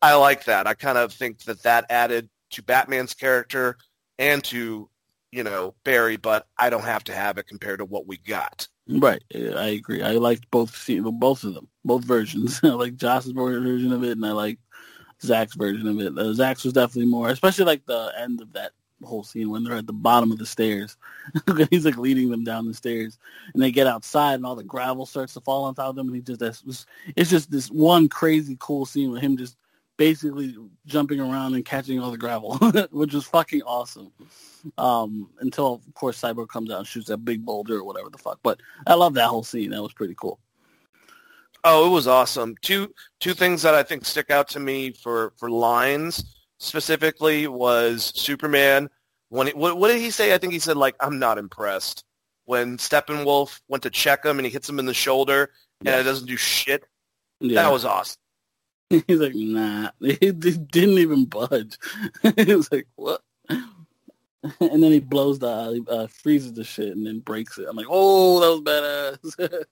I 0.00 0.14
like 0.14 0.44
that. 0.44 0.66
I 0.66 0.74
kind 0.74 0.98
of 0.98 1.12
think 1.12 1.40
that 1.44 1.62
that 1.64 1.86
added 1.90 2.28
to 2.50 2.62
Batman's 2.62 3.14
character 3.14 3.76
and 4.18 4.42
to, 4.44 4.88
you 5.30 5.42
know, 5.44 5.74
Barry, 5.84 6.16
but 6.16 6.46
I 6.56 6.70
don't 6.70 6.84
have 6.84 7.04
to 7.04 7.14
have 7.14 7.38
it 7.38 7.46
compared 7.46 7.80
to 7.80 7.84
what 7.84 8.06
we 8.06 8.16
got. 8.16 8.68
Right. 8.88 9.22
I 9.34 9.68
agree. 9.68 10.02
I 10.02 10.12
liked 10.12 10.50
both 10.50 10.88
both 11.12 11.44
of 11.44 11.54
them, 11.54 11.68
both 11.84 12.04
versions. 12.04 12.60
I 12.64 12.68
like 12.68 12.96
Josh's 12.96 13.32
version 13.32 13.92
of 13.92 14.02
it, 14.02 14.12
and 14.12 14.24
I 14.24 14.32
like 14.32 14.58
Zach's 15.22 15.54
version 15.56 15.86
of 15.88 16.00
it. 16.00 16.18
Uh, 16.18 16.32
Zack's 16.32 16.64
was 16.64 16.72
definitely 16.72 17.10
more, 17.10 17.28
especially 17.30 17.66
like 17.66 17.84
the 17.86 18.12
end 18.18 18.40
of 18.40 18.52
that 18.54 18.72
whole 19.04 19.24
scene 19.24 19.50
when 19.50 19.62
they're 19.64 19.76
at 19.76 19.86
the 19.86 19.92
bottom 19.92 20.32
of 20.32 20.38
the 20.38 20.46
stairs. 20.46 20.96
He's 21.70 21.84
like 21.84 21.98
leading 21.98 22.30
them 22.30 22.44
down 22.44 22.66
the 22.66 22.74
stairs, 22.74 23.18
and 23.54 23.62
they 23.62 23.70
get 23.72 23.86
outside, 23.86 24.34
and 24.34 24.46
all 24.46 24.56
the 24.56 24.64
gravel 24.64 25.06
starts 25.06 25.34
to 25.34 25.40
fall 25.42 25.64
on 25.64 25.74
top 25.74 25.90
of 25.90 25.96
them, 25.96 26.08
and 26.08 26.16
he 26.16 26.22
just 26.22 26.40
that's 26.40 26.86
it's 27.16 27.30
just 27.30 27.50
this 27.50 27.68
one 27.70 28.08
crazy 28.08 28.56
cool 28.58 28.86
scene 28.86 29.10
with 29.10 29.22
him 29.22 29.36
just 29.36 29.56
basically 29.98 30.56
jumping 30.86 31.20
around 31.20 31.54
and 31.54 31.64
catching 31.64 32.00
all 32.00 32.10
the 32.10 32.16
gravel, 32.16 32.56
which 32.90 33.12
is 33.12 33.24
fucking 33.24 33.62
awesome. 33.62 34.10
Um, 34.78 35.28
until 35.40 35.74
of 35.74 35.94
course 35.94 36.20
Cyborg 36.20 36.48
comes 36.48 36.70
out 36.70 36.78
and 36.78 36.86
shoots 36.86 37.08
that 37.08 37.18
big 37.18 37.44
boulder 37.44 37.76
or 37.76 37.84
whatever 37.84 38.08
the 38.08 38.18
fuck. 38.18 38.38
But 38.42 38.60
I 38.86 38.94
love 38.94 39.14
that 39.14 39.28
whole 39.28 39.44
scene. 39.44 39.70
That 39.70 39.82
was 39.82 39.92
pretty 39.92 40.14
cool. 40.14 40.40
Oh, 41.64 41.86
it 41.86 41.90
was 41.90 42.06
awesome. 42.06 42.56
Two 42.62 42.92
two 43.20 43.34
things 43.34 43.62
that 43.62 43.74
I 43.74 43.82
think 43.82 44.06
stick 44.06 44.30
out 44.30 44.48
to 44.50 44.60
me 44.60 44.92
for 44.92 45.32
for 45.36 45.50
lines 45.50 46.36
specifically 46.58 47.46
was 47.46 48.12
Superman. 48.14 48.88
When 49.30 49.48
he, 49.48 49.52
what, 49.52 49.76
what 49.76 49.88
did 49.88 50.00
he 50.00 50.10
say? 50.10 50.32
I 50.32 50.38
think 50.38 50.52
he 50.52 50.58
said 50.58 50.76
like, 50.76 50.96
"I'm 51.00 51.18
not 51.18 51.38
impressed." 51.38 52.04
When 52.46 52.78
Steppenwolf 52.78 53.60
went 53.68 53.82
to 53.82 53.90
check 53.90 54.24
him 54.24 54.38
and 54.38 54.46
he 54.46 54.52
hits 54.52 54.68
him 54.68 54.78
in 54.78 54.86
the 54.86 54.94
shoulder 54.94 55.50
yeah. 55.82 55.92
and 55.92 56.00
it 56.00 56.04
doesn't 56.04 56.26
do 56.26 56.36
shit. 56.36 56.84
Yeah. 57.40 57.62
That 57.62 57.72
was 57.72 57.84
awesome. 57.84 58.18
He's 59.06 59.20
like, 59.20 59.34
nah. 59.34 59.90
He 60.00 60.32
didn't 60.32 60.98
even 60.98 61.26
budge. 61.26 61.78
he 62.36 62.54
was 62.54 62.70
like, 62.72 62.86
what? 62.96 63.22
And 64.60 64.82
then 64.82 64.92
he 64.92 65.00
blows 65.00 65.38
the, 65.38 65.84
uh, 65.88 66.06
freezes 66.06 66.52
the 66.52 66.64
shit 66.64 66.96
and 66.96 67.06
then 67.06 67.18
breaks 67.20 67.58
it. 67.58 67.66
I'm 67.68 67.76
like, 67.76 67.86
oh, 67.88 68.40
that 68.40 69.18
was 69.22 69.34
badass. 69.36 69.64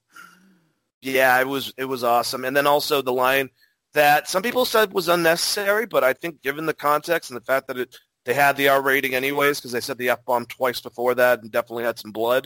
yeah, 1.01 1.39
it 1.39 1.47
was, 1.47 1.73
it 1.77 1.85
was 1.85 2.03
awesome. 2.03 2.43
And 2.45 2.55
then 2.55 2.67
also 2.67 3.01
the 3.01 3.13
line 3.13 3.49
that 3.93 4.27
some 4.27 4.43
people 4.43 4.65
said 4.65 4.93
was 4.93 5.07
unnecessary, 5.07 5.85
but 5.85 6.03
I 6.03 6.13
think 6.13 6.41
given 6.41 6.65
the 6.65 6.73
context 6.73 7.31
and 7.31 7.37
the 7.37 7.45
fact 7.45 7.67
that 7.67 7.77
it 7.77 7.97
they 8.27 8.33
had 8.33 8.57
the 8.57 8.67
R 8.67 8.81
rating 8.81 9.15
anyways 9.15 9.57
because 9.57 9.71
they 9.71 9.79
said 9.79 9.97
the 9.97 10.09
F 10.09 10.25
bomb 10.25 10.45
twice 10.47 10.81
before 10.81 11.15
that 11.15 11.41
and 11.41 11.49
definitely 11.49 11.85
had 11.85 11.97
some 11.97 12.11
blood. 12.11 12.45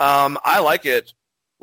Um, 0.00 0.36
I 0.44 0.58
like 0.58 0.86
it. 0.86 1.12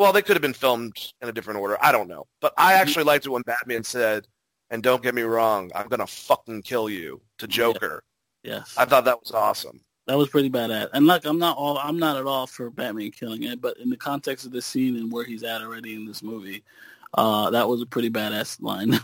Well, 0.02 0.12
they 0.12 0.24
could 0.24 0.36
have 0.36 0.42
been 0.42 0.52
filmed 0.52 1.14
in 1.22 1.30
a 1.30 1.32
different 1.32 1.60
order. 1.60 1.78
I 1.80 1.92
don't 1.92 2.08
know, 2.08 2.26
but 2.40 2.56
I 2.58 2.72
mm-hmm. 2.72 2.82
actually 2.82 3.04
liked 3.04 3.28
it 3.28 3.30
when 3.30 3.44
Batman 3.44 3.84
said, 3.84 4.26
"And 4.72 4.82
don't 4.82 5.04
get 5.04 5.14
me 5.14 5.22
wrong, 5.22 5.70
I'm 5.76 5.90
gonna 5.90 6.08
fucking 6.08 6.64
kill 6.64 6.90
you" 6.90 7.22
to 7.38 7.46
Joker. 7.46 8.02
Yeah. 8.44 8.56
Yes, 8.56 8.74
I 8.80 8.86
thought 8.86 9.06
that 9.06 9.20
was 9.20 9.30
awesome. 9.30 9.80
That 10.08 10.18
was 10.18 10.30
pretty 10.30 10.50
badass. 10.50 10.90
And 10.94 11.06
look, 11.06 11.26
I'm 11.26 11.38
not 11.38 11.56
all 11.56 11.78
I'm 11.78 12.00
not 12.00 12.18
at 12.18 12.26
all 12.26 12.48
for 12.48 12.72
Batman 12.72 13.12
killing 13.12 13.44
it, 13.44 13.62
but 13.62 13.78
in 13.78 13.92
the 13.92 13.96
context 13.96 14.44
of 14.48 14.52
this 14.52 14.66
scene 14.66 14.96
and 14.96 15.12
where 15.12 15.24
he's 15.24 15.44
at 15.44 15.62
already 15.62 15.94
in 15.94 16.08
this 16.08 16.24
movie, 16.24 16.64
uh, 17.14 17.52
that 17.52 17.70
was 17.70 17.84
a 17.84 17.86
pretty 17.86 18.10
badass 18.10 18.60
line, 18.60 19.00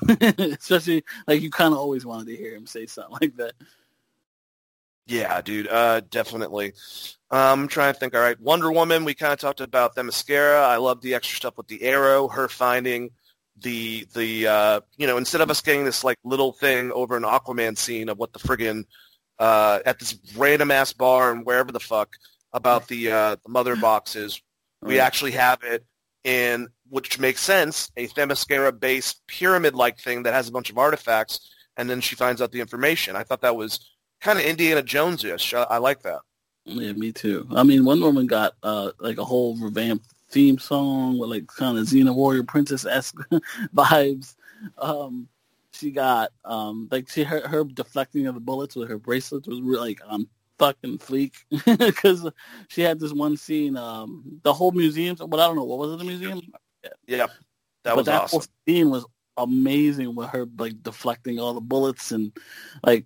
especially 0.58 1.04
like 1.28 1.44
you 1.44 1.52
kind 1.52 1.76
of 1.76 1.80
always 1.80 2.08
wanted 2.08 2.26
to 2.26 2.36
hear 2.36 2.56
him 2.56 2.66
say 2.66 2.88
something 2.88 3.20
like 3.22 3.38
that. 3.38 3.54
Yeah, 5.08 5.42
dude, 5.42 5.68
uh, 5.68 6.02
definitely. 6.02 6.74
Um, 7.32 7.62
I'm 7.62 7.68
trying 7.68 7.94
to 7.94 8.00
think. 8.00 8.14
All 8.14 8.22
right, 8.22 8.40
Wonder 8.40 8.72
Woman. 8.72 9.06
We 9.06 9.14
kind 9.14 9.34
of 9.34 9.40
talked 9.40 9.62
about 9.62 9.96
Themyscira. 9.96 10.64
I 10.64 10.78
love 10.78 11.02
the 11.02 11.16
extra 11.16 11.38
stuff 11.38 11.58
with 11.58 11.68
the 11.68 11.82
arrow. 11.84 12.28
Her 12.28 12.48
finding 12.48 13.12
the 13.60 14.06
the 14.14 14.48
uh, 14.48 14.82
you 14.98 15.08
know 15.08 15.18
instead 15.18 15.42
of 15.42 15.50
us 15.50 15.62
getting 15.62 15.86
this 15.86 16.04
like 16.04 16.18
little 16.24 16.52
thing 16.52 16.92
over 16.92 17.18
an 17.18 17.24
Aquaman 17.24 17.78
scene 17.78 18.10
of 18.10 18.18
what 18.18 18.34
the 18.34 18.40
friggin' 18.40 18.86
uh, 19.40 19.80
at 19.86 20.00
this 20.00 20.18
random 20.36 20.72
ass 20.72 20.94
bar 20.94 21.32
and 21.32 21.46
wherever 21.46 21.72
the 21.72 21.80
fuck 21.80 22.10
about 22.54 22.88
the 22.88 23.12
uh, 23.12 23.36
the 23.44 23.50
mother 23.50 23.76
boxes, 23.82 24.42
we 24.82 25.00
actually 25.00 25.32
have 25.32 25.64
it 25.64 25.86
in 26.24 26.68
which 26.90 27.20
makes 27.20 27.42
sense, 27.42 27.92
a 27.98 28.08
Themyscira-based 28.08 29.22
pyramid-like 29.28 30.00
thing 30.00 30.24
that 30.24 30.34
has 30.34 30.48
a 30.48 30.52
bunch 30.52 30.70
of 30.70 30.78
artifacts, 30.78 31.54
and 31.76 31.90
then 31.90 32.02
she 32.02 32.16
finds 32.16 32.42
out 32.42 32.52
the 32.52 32.62
information. 32.62 33.16
I 33.16 33.24
thought 33.24 33.42
that 33.42 33.56
was 33.56 33.80
kind 34.22 34.40
of 34.40 34.46
Indiana 34.46 34.84
Jones-ish. 34.84 35.54
I, 35.54 35.64
I 35.64 35.78
like 35.78 36.02
that. 36.04 36.20
Yeah, 36.66 36.94
me 36.94 37.12
too. 37.12 37.48
I 37.56 37.64
mean, 37.64 37.86
Wonder 37.86 38.08
Woman 38.08 38.28
got 38.28 38.54
uh, 38.62 38.92
like 39.00 39.18
a 39.18 39.24
whole 39.24 39.56
revamped 39.56 40.06
theme 40.30 40.60
song 40.60 41.18
with 41.18 41.30
like 41.30 41.48
kind 41.48 41.78
of 41.78 41.86
Xena 41.86 42.14
Warrior 42.14 42.44
Princess 42.44 42.86
esque 42.86 43.16
vibes. 43.76 44.36
Um, 44.78 45.30
she 45.72 45.92
got 45.92 46.32
um, 46.44 46.88
like 46.92 47.10
she 47.10 47.24
her, 47.24 47.48
her 47.48 47.64
deflecting 47.64 48.28
of 48.28 48.36
the 48.36 48.42
bullets 48.42 48.76
with 48.76 48.90
her 48.90 48.98
bracelets 48.98 49.48
was 49.48 49.62
really 49.62 49.90
like 49.90 50.02
on 50.08 50.28
fucking 50.60 50.98
fleek 50.98 51.36
because 51.78 52.30
she 52.68 52.82
had 52.82 53.00
this 53.00 53.14
one 53.14 53.38
scene. 53.38 53.78
Um, 53.78 54.40
the 54.44 54.54
whole 54.54 54.72
museum, 54.72 55.16
but 55.16 55.40
I 55.40 55.48
don't 55.48 55.56
know 55.56 55.64
what 55.64 55.80
was 55.80 55.94
it. 55.94 56.00
The 56.00 56.06
museum. 56.06 56.42
Yeah, 57.06 57.28
that 57.84 57.96
was 57.96 58.08
that 58.08 58.24
awesome. 58.24 58.40
Whole 58.40 58.48
scene 58.68 58.90
was 58.90 59.06
amazing 59.38 60.16
with 60.16 60.30
her 60.30 60.48
like 60.58 60.82
deflecting 60.84 61.40
all 61.40 61.54
the 61.54 61.62
bullets 61.62 62.12
and 62.12 62.36
like 62.84 63.06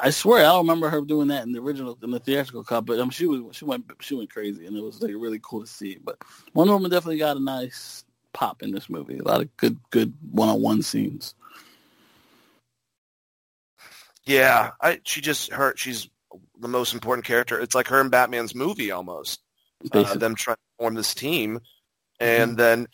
I 0.00 0.10
swear 0.10 0.40
I 0.40 0.48
don't 0.48 0.66
remember 0.66 0.88
her 0.88 1.00
doing 1.00 1.28
that 1.28 1.44
in 1.44 1.52
the 1.52 1.60
original 1.60 1.98
in 2.02 2.10
the 2.10 2.20
theatrical 2.20 2.62
cut, 2.62 2.86
but 2.86 3.00
um, 3.00 3.10
she 3.10 3.26
was 3.26 3.56
she 3.56 3.64
went 3.64 3.84
she 4.00 4.14
went 4.14 4.30
crazy 4.30 4.66
and 4.66 4.76
it 4.76 4.82
was 4.82 5.02
like 5.02 5.12
really 5.12 5.40
cool 5.42 5.60
to 5.60 5.66
see. 5.66 5.98
But 6.02 6.18
Wonder 6.54 6.74
Woman 6.74 6.90
definitely 6.90 7.18
got 7.18 7.36
a 7.36 7.42
nice 7.42 8.04
pop 8.32 8.62
in 8.62 8.70
this 8.70 8.88
movie. 8.88 9.18
A 9.18 9.24
lot 9.24 9.40
of 9.40 9.56
good 9.56 9.78
good 9.90 10.14
one 10.30 10.48
on 10.48 10.62
one 10.62 10.82
scenes. 10.82 11.34
Yeah, 14.24 14.70
I 14.80 15.00
she 15.04 15.20
just 15.20 15.52
her 15.52 15.74
she's 15.76 16.08
the 16.60 16.68
most 16.68 16.94
important 16.94 17.26
character. 17.26 17.58
It's 17.58 17.74
like 17.74 17.88
her 17.88 18.00
and 18.00 18.10
Batman's 18.10 18.54
movie 18.54 18.92
almost. 18.92 19.40
Uh, 19.92 20.14
them 20.14 20.36
trying 20.36 20.54
to 20.54 20.78
form 20.78 20.94
this 20.94 21.12
team, 21.12 21.58
and 22.20 22.50
mm-hmm. 22.50 22.56
then 22.56 22.86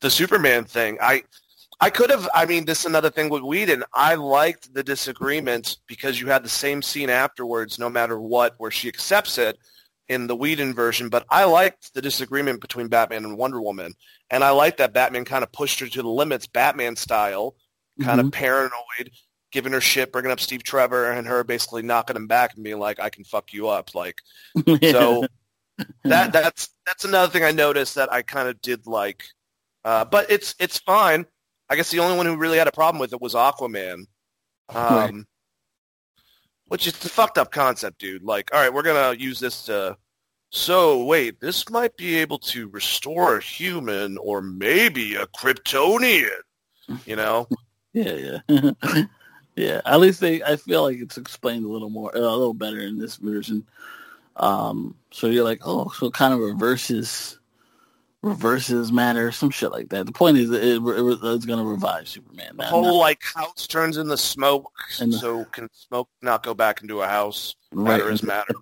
the 0.00 0.10
Superman 0.10 0.62
thing. 0.62 0.96
I 1.02 1.24
I 1.80 1.90
could 1.90 2.10
have. 2.10 2.28
I 2.34 2.44
mean, 2.44 2.64
this 2.64 2.80
is 2.80 2.86
another 2.86 3.10
thing 3.10 3.30
with 3.30 3.42
Whedon. 3.42 3.84
I 3.94 4.14
liked 4.14 4.74
the 4.74 4.82
disagreement 4.82 5.78
because 5.86 6.20
you 6.20 6.26
had 6.26 6.44
the 6.44 6.48
same 6.48 6.82
scene 6.82 7.08
afterwards, 7.10 7.78
no 7.78 7.88
matter 7.88 8.20
what, 8.20 8.54
where 8.58 8.70
she 8.70 8.88
accepts 8.88 9.38
it 9.38 9.58
in 10.08 10.26
the 10.26 10.36
Whedon 10.36 10.74
version. 10.74 11.08
But 11.08 11.24
I 11.30 11.44
liked 11.44 11.94
the 11.94 12.02
disagreement 12.02 12.60
between 12.60 12.88
Batman 12.88 13.24
and 13.24 13.38
Wonder 13.38 13.62
Woman, 13.62 13.94
and 14.30 14.44
I 14.44 14.50
liked 14.50 14.78
that 14.78 14.92
Batman 14.92 15.24
kind 15.24 15.42
of 15.42 15.52
pushed 15.52 15.80
her 15.80 15.86
to 15.86 16.02
the 16.02 16.08
limits, 16.08 16.46
Batman 16.46 16.96
style, 16.96 17.54
kind 18.02 18.18
mm-hmm. 18.18 18.28
of 18.28 18.32
paranoid 18.32 19.10
giving 19.52 19.72
her 19.72 19.80
shit, 19.80 20.12
bringing 20.12 20.30
up 20.30 20.40
Steve 20.40 20.62
Trevor, 20.62 21.10
and 21.10 21.26
her 21.26 21.44
basically 21.44 21.82
knocking 21.82 22.16
him 22.16 22.26
back 22.26 22.54
and 22.54 22.64
being 22.64 22.78
like, 22.78 23.00
"I 23.00 23.10
can 23.10 23.24
fuck 23.24 23.52
you 23.52 23.68
up." 23.68 23.94
Like, 23.94 24.20
so 24.82 25.24
that 26.04 26.32
that's 26.32 26.70
that's 26.86 27.04
another 27.04 27.32
thing 27.32 27.44
I 27.44 27.52
noticed 27.52 27.94
that 27.94 28.12
I 28.12 28.22
kind 28.22 28.48
of 28.48 28.60
did 28.60 28.86
like. 28.86 29.24
Uh, 29.84 30.04
but 30.04 30.30
it's 30.30 30.54
it's 30.58 30.78
fine. 30.78 31.26
I 31.70 31.76
guess 31.76 31.90
the 31.90 32.00
only 32.00 32.16
one 32.16 32.26
who 32.26 32.36
really 32.36 32.58
had 32.58 32.68
a 32.68 32.72
problem 32.72 33.00
with 33.00 33.12
it 33.12 33.20
was 33.20 33.34
Aquaman, 33.34 34.06
um, 34.68 34.76
right. 34.76 35.14
which 36.68 36.86
is 36.86 36.92
a 37.04 37.08
fucked 37.08 37.38
up 37.38 37.52
concept, 37.52 37.98
dude. 37.98 38.22
Like, 38.22 38.52
all 38.52 38.60
right, 38.60 38.72
we're 38.72 38.82
gonna 38.82 39.16
use 39.16 39.40
this 39.40 39.64
to. 39.66 39.96
So 40.50 41.04
wait, 41.04 41.40
this 41.40 41.70
might 41.70 41.96
be 41.96 42.16
able 42.16 42.38
to 42.40 42.68
restore 42.68 43.38
a 43.38 43.42
human 43.42 44.18
or 44.18 44.42
maybe 44.42 45.14
a 45.14 45.26
Kryptonian. 45.26 46.40
You 47.06 47.16
know? 47.16 47.48
yeah, 47.92 48.40
yeah. 48.48 49.02
Yeah, 49.56 49.80
at 49.84 50.00
least 50.00 50.20
they. 50.20 50.42
I 50.42 50.56
feel 50.56 50.84
like 50.84 50.98
it's 50.98 51.18
explained 51.18 51.64
a 51.64 51.68
little 51.68 51.90
more, 51.90 52.10
a 52.14 52.20
little 52.20 52.54
better 52.54 52.80
in 52.80 52.98
this 52.98 53.16
version. 53.16 53.66
Um, 54.36 54.94
so 55.10 55.26
you're 55.26 55.44
like, 55.44 55.60
oh, 55.66 55.90
so 55.90 56.06
it 56.06 56.14
kind 56.14 56.32
of 56.32 56.40
reverses, 56.40 57.38
reverses 58.22 58.92
matter, 58.92 59.32
some 59.32 59.50
shit 59.50 59.72
like 59.72 59.88
that. 59.90 60.06
The 60.06 60.12
point 60.12 60.36
is, 60.36 60.50
it, 60.50 60.62
it, 60.62 61.18
it's 61.22 61.46
going 61.46 61.58
to 61.58 61.64
revive 61.64 62.08
Superman. 62.08 62.56
The 62.56 62.64
whole 62.64 62.98
like 62.98 63.22
house 63.34 63.66
turns 63.66 63.96
into 63.96 64.16
smoke, 64.16 64.70
and 65.00 65.12
so 65.12 65.44
can 65.46 65.68
smoke 65.72 66.08
not 66.22 66.42
go 66.42 66.54
back 66.54 66.82
into 66.82 67.00
a 67.00 67.06
house? 67.06 67.56
Matter 67.72 68.04
right. 68.04 68.12
is 68.12 68.22
matter. 68.22 68.54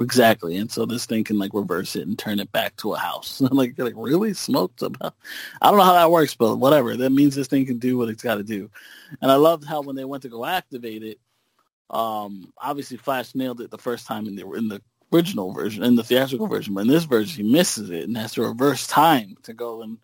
Exactly, 0.00 0.56
and 0.56 0.70
so 0.70 0.86
this 0.86 1.04
thing 1.04 1.24
can 1.24 1.38
like 1.38 1.52
reverse 1.52 1.94
it 1.94 2.06
and 2.06 2.18
turn 2.18 2.40
it 2.40 2.50
back 2.52 2.74
to 2.76 2.94
a 2.94 2.98
house. 2.98 3.40
like, 3.50 3.78
like 3.78 3.94
really 3.96 4.32
smoked 4.32 4.82
about. 4.82 5.14
I 5.62 5.68
don't 5.68 5.78
know 5.78 5.84
how 5.84 5.92
that 5.92 6.10
works, 6.10 6.34
but 6.34 6.56
whatever. 6.56 6.96
That 6.96 7.10
means 7.10 7.34
this 7.34 7.48
thing 7.48 7.66
can 7.66 7.78
do 7.78 7.98
what 7.98 8.08
it's 8.08 8.22
got 8.22 8.36
to 8.36 8.44
do. 8.44 8.70
And 9.20 9.30
I 9.30 9.34
loved 9.34 9.64
how 9.64 9.82
when 9.82 9.96
they 9.96 10.04
went 10.04 10.22
to 10.22 10.28
go 10.28 10.46
activate 10.46 11.02
it, 11.02 11.18
um, 11.90 12.52
obviously 12.56 12.96
Flash 12.96 13.34
nailed 13.34 13.60
it 13.60 13.70
the 13.70 13.76
first 13.76 14.06
time 14.06 14.26
in 14.26 14.36
the 14.36 14.48
in 14.52 14.68
the 14.68 14.80
original 15.12 15.52
version, 15.52 15.82
in 15.82 15.96
the 15.96 16.04
theatrical 16.04 16.46
version, 16.46 16.74
but 16.74 16.82
in 16.82 16.88
this 16.88 17.04
version 17.04 17.44
he 17.44 17.52
misses 17.52 17.90
it 17.90 18.04
and 18.04 18.16
has 18.16 18.32
to 18.34 18.42
reverse 18.42 18.86
time 18.86 19.36
to 19.42 19.52
go 19.52 19.82
and 19.82 19.98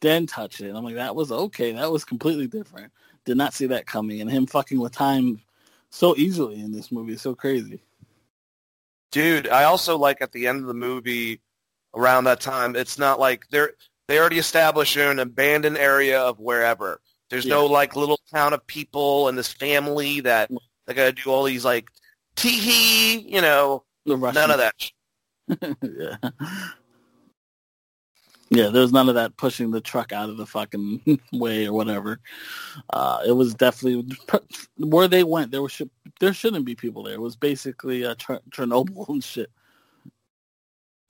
then 0.00 0.26
touch 0.26 0.60
it. 0.60 0.68
And 0.68 0.76
I'm 0.76 0.84
like, 0.84 0.96
that 0.96 1.14
was 1.14 1.30
okay. 1.30 1.72
That 1.72 1.92
was 1.92 2.04
completely 2.04 2.46
different. 2.46 2.92
Did 3.24 3.36
not 3.36 3.54
see 3.54 3.66
that 3.66 3.86
coming. 3.86 4.20
And 4.20 4.30
him 4.30 4.46
fucking 4.46 4.80
with 4.80 4.92
time 4.92 5.40
so 5.90 6.16
easily 6.16 6.60
in 6.60 6.72
this 6.72 6.90
movie 6.90 7.12
is 7.12 7.22
so 7.22 7.34
crazy. 7.34 7.82
Dude, 9.10 9.48
I 9.48 9.64
also 9.64 9.98
like 9.98 10.22
at 10.22 10.32
the 10.32 10.46
end 10.46 10.60
of 10.60 10.66
the 10.66 10.74
movie 10.74 11.40
around 11.94 12.24
that 12.24 12.40
time, 12.40 12.76
it's 12.76 12.98
not 12.98 13.18
like 13.18 13.48
they're 13.50 13.72
they 14.08 14.18
already 14.18 14.38
established 14.38 14.96
an 14.96 15.18
abandoned 15.18 15.78
area 15.78 16.20
of 16.20 16.40
wherever. 16.40 17.00
There's 17.28 17.44
yeah. 17.44 17.54
no 17.54 17.66
like 17.66 17.96
little 17.96 18.20
town 18.32 18.52
of 18.52 18.66
people 18.66 19.28
and 19.28 19.36
this 19.36 19.52
family 19.52 20.20
that 20.20 20.50
mm. 20.50 20.58
they 20.86 20.94
gotta 20.94 21.12
do 21.12 21.30
all 21.30 21.44
these 21.44 21.64
like 21.64 21.88
tee 22.36 22.58
hee, 22.58 23.18
you 23.20 23.40
know, 23.40 23.84
none 24.16 24.50
of 24.50 24.58
that. 24.58 24.90
yeah. 25.82 26.30
Yeah, 28.52 28.66
there 28.70 28.82
was 28.82 28.92
none 28.92 29.08
of 29.08 29.14
that 29.14 29.36
pushing 29.36 29.70
the 29.70 29.80
truck 29.80 30.12
out 30.12 30.28
of 30.28 30.36
the 30.36 30.46
fucking 30.46 31.20
way 31.32 31.66
or 31.66 31.72
whatever. 31.72 32.18
Uh, 32.92 33.20
it 33.24 33.30
was 33.30 33.54
definitely 33.54 34.16
where 34.76 35.06
they 35.06 35.22
went. 35.22 35.52
There 35.52 35.62
was 35.62 35.80
there 36.18 36.34
shouldn't 36.34 36.64
be 36.64 36.74
people 36.74 37.04
there. 37.04 37.14
It 37.14 37.20
was 37.20 37.36
basically 37.36 38.02
a 38.02 38.16
Chernobyl 38.16 39.08
and 39.08 39.22
shit. 39.22 39.50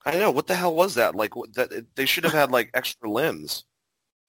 I 0.04 0.18
know 0.18 0.30
what 0.30 0.46
the 0.48 0.54
hell 0.54 0.74
was 0.74 0.94
that? 0.94 1.14
Like 1.14 1.32
that 1.54 1.86
they 1.94 2.04
should 2.04 2.24
have 2.24 2.34
had 2.34 2.50
like 2.50 2.70
extra 2.74 3.10
limbs. 3.10 3.64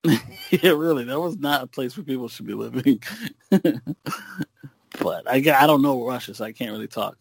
yeah, 0.05 0.71
really, 0.71 1.03
that 1.03 1.19
was 1.19 1.37
not 1.37 1.63
a 1.63 1.67
place 1.67 1.97
where 1.97 2.05
people 2.05 2.29
should 2.29 2.47
be 2.47 2.53
living. 2.53 3.03
but 3.49 5.29
I 5.29 5.35
I 5.35 5.67
don't 5.67 5.81
know 5.81 6.07
Russia, 6.07 6.33
so 6.33 6.45
I 6.45 6.53
can't 6.53 6.71
really 6.71 6.87
talk. 6.87 7.17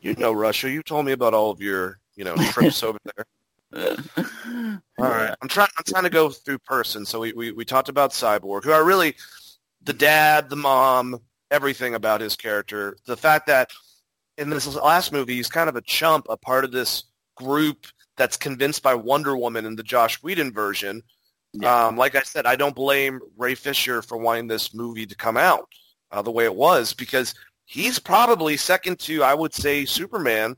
You 0.00 0.14
know 0.14 0.32
Russia. 0.32 0.70
You 0.70 0.82
told 0.82 1.06
me 1.06 1.12
about 1.12 1.34
all 1.34 1.50
of 1.50 1.60
your 1.60 1.98
you 2.16 2.24
know 2.24 2.36
trips 2.36 2.82
over 2.82 2.98
there. 3.04 3.24
All 4.98 5.08
right, 5.08 5.34
I'm 5.42 5.48
trying. 5.48 5.68
I'm 5.76 5.84
trying 5.86 6.04
to 6.04 6.10
go 6.10 6.30
through 6.30 6.58
person. 6.60 7.04
So 7.04 7.20
we, 7.20 7.32
we 7.32 7.52
we 7.52 7.64
talked 7.64 7.88
about 7.88 8.12
Cyborg, 8.12 8.64
who 8.64 8.72
are 8.72 8.84
really 8.84 9.14
the 9.82 9.92
dad, 9.92 10.48
the 10.48 10.56
mom, 10.56 11.20
everything 11.50 11.94
about 11.94 12.20
his 12.20 12.34
character. 12.34 12.96
The 13.06 13.16
fact 13.16 13.46
that 13.48 13.70
in 14.38 14.50
this 14.50 14.72
last 14.74 15.12
movie, 15.12 15.34
he's 15.34 15.50
kind 15.50 15.68
of 15.68 15.76
a 15.76 15.82
chump, 15.82 16.26
a 16.30 16.36
part 16.36 16.64
of 16.64 16.72
this 16.72 17.04
group 17.36 17.86
that's 18.16 18.36
convinced 18.36 18.82
by 18.82 18.94
Wonder 18.94 19.36
Woman 19.36 19.64
in 19.64 19.76
the 19.76 19.82
Joss 19.82 20.22
Whedon 20.22 20.52
version. 20.52 21.02
Yeah. 21.52 21.86
Um, 21.86 21.96
like 21.96 22.14
I 22.14 22.22
said, 22.22 22.46
I 22.46 22.56
don't 22.56 22.74
blame 22.74 23.20
Ray 23.36 23.54
Fisher 23.54 24.02
for 24.02 24.18
wanting 24.18 24.48
this 24.48 24.74
movie 24.74 25.06
to 25.06 25.14
come 25.14 25.36
out 25.36 25.68
uh, 26.10 26.22
the 26.22 26.30
way 26.30 26.44
it 26.44 26.54
was 26.54 26.92
because 26.92 27.34
he's 27.68 27.98
probably 27.98 28.56
second 28.56 28.98
to, 28.98 29.22
I 29.22 29.34
would 29.34 29.54
say, 29.54 29.84
Superman 29.84 30.56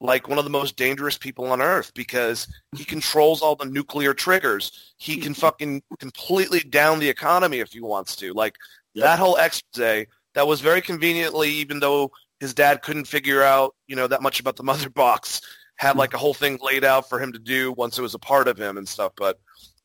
like 0.00 0.28
one 0.28 0.38
of 0.38 0.44
the 0.44 0.50
most 0.50 0.76
dangerous 0.76 1.18
people 1.18 1.46
on 1.46 1.60
earth 1.60 1.92
because 1.94 2.46
he 2.76 2.84
controls 2.94 3.42
all 3.42 3.56
the 3.56 3.64
nuclear 3.64 4.14
triggers. 4.14 4.94
He 4.96 5.16
can 5.16 5.34
fucking 5.44 5.82
completely 5.98 6.60
down 6.60 6.98
the 6.98 7.08
economy 7.08 7.58
if 7.58 7.72
he 7.72 7.80
wants 7.80 8.16
to. 8.16 8.32
Like 8.32 8.56
yep. 8.94 9.04
that 9.04 9.18
whole 9.18 9.36
expose 9.36 10.06
that 10.34 10.46
was 10.46 10.60
very 10.60 10.80
conveniently, 10.80 11.50
even 11.50 11.80
though 11.80 12.12
his 12.40 12.54
dad 12.54 12.82
couldn't 12.82 13.06
figure 13.06 13.42
out, 13.42 13.74
you 13.88 13.96
know, 13.96 14.06
that 14.06 14.22
much 14.22 14.38
about 14.38 14.56
the 14.56 14.62
mother 14.70 14.88
box, 14.88 15.40
had 15.76 15.96
like 15.96 16.14
a 16.14 16.18
whole 16.18 16.34
thing 16.34 16.58
laid 16.62 16.84
out 16.84 17.08
for 17.08 17.20
him 17.20 17.32
to 17.32 17.38
do 17.38 17.72
once 17.72 17.98
it 17.98 18.02
was 18.02 18.14
a 18.14 18.18
part 18.18 18.48
of 18.48 18.56
him 18.56 18.78
and 18.78 18.88
stuff. 18.88 19.12
But, 19.16 19.38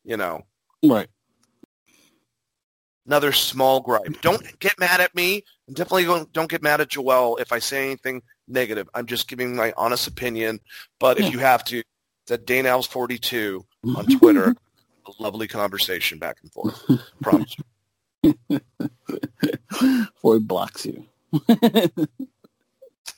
you 0.04 0.16
know. 0.16 0.42
Right. 0.84 1.08
Another 3.06 3.32
small 3.32 3.80
gripe. 3.80 4.20
Don't 4.20 4.58
get 4.60 4.78
mad 4.78 5.00
at 5.00 5.14
me. 5.14 5.44
And 5.66 5.74
definitely 5.74 6.04
don't, 6.04 6.32
don't 6.32 6.50
get 6.50 6.62
mad 6.62 6.80
at 6.80 6.88
Joel 6.88 7.36
if 7.38 7.52
I 7.52 7.58
say 7.58 7.84
anything 7.86 8.22
negative. 8.46 8.88
I'm 8.94 9.06
just 9.06 9.28
giving 9.28 9.56
my 9.56 9.72
honest 9.76 10.06
opinion. 10.06 10.60
But 11.00 11.18
if 11.18 11.32
you 11.32 11.40
have 11.40 11.64
to, 11.64 11.78
it's 11.78 12.30
at 12.30 12.46
Dane 12.46 12.66
42 12.82 13.64
on 13.96 14.06
Twitter. 14.18 14.54
a 15.06 15.22
lovely 15.22 15.48
conversation 15.48 16.18
back 16.18 16.36
and 16.42 16.52
forth. 16.52 16.80
Promise. 17.20 17.56
Before 19.68 20.34
he 20.34 20.40
blocks 20.40 20.86
you. 20.86 21.04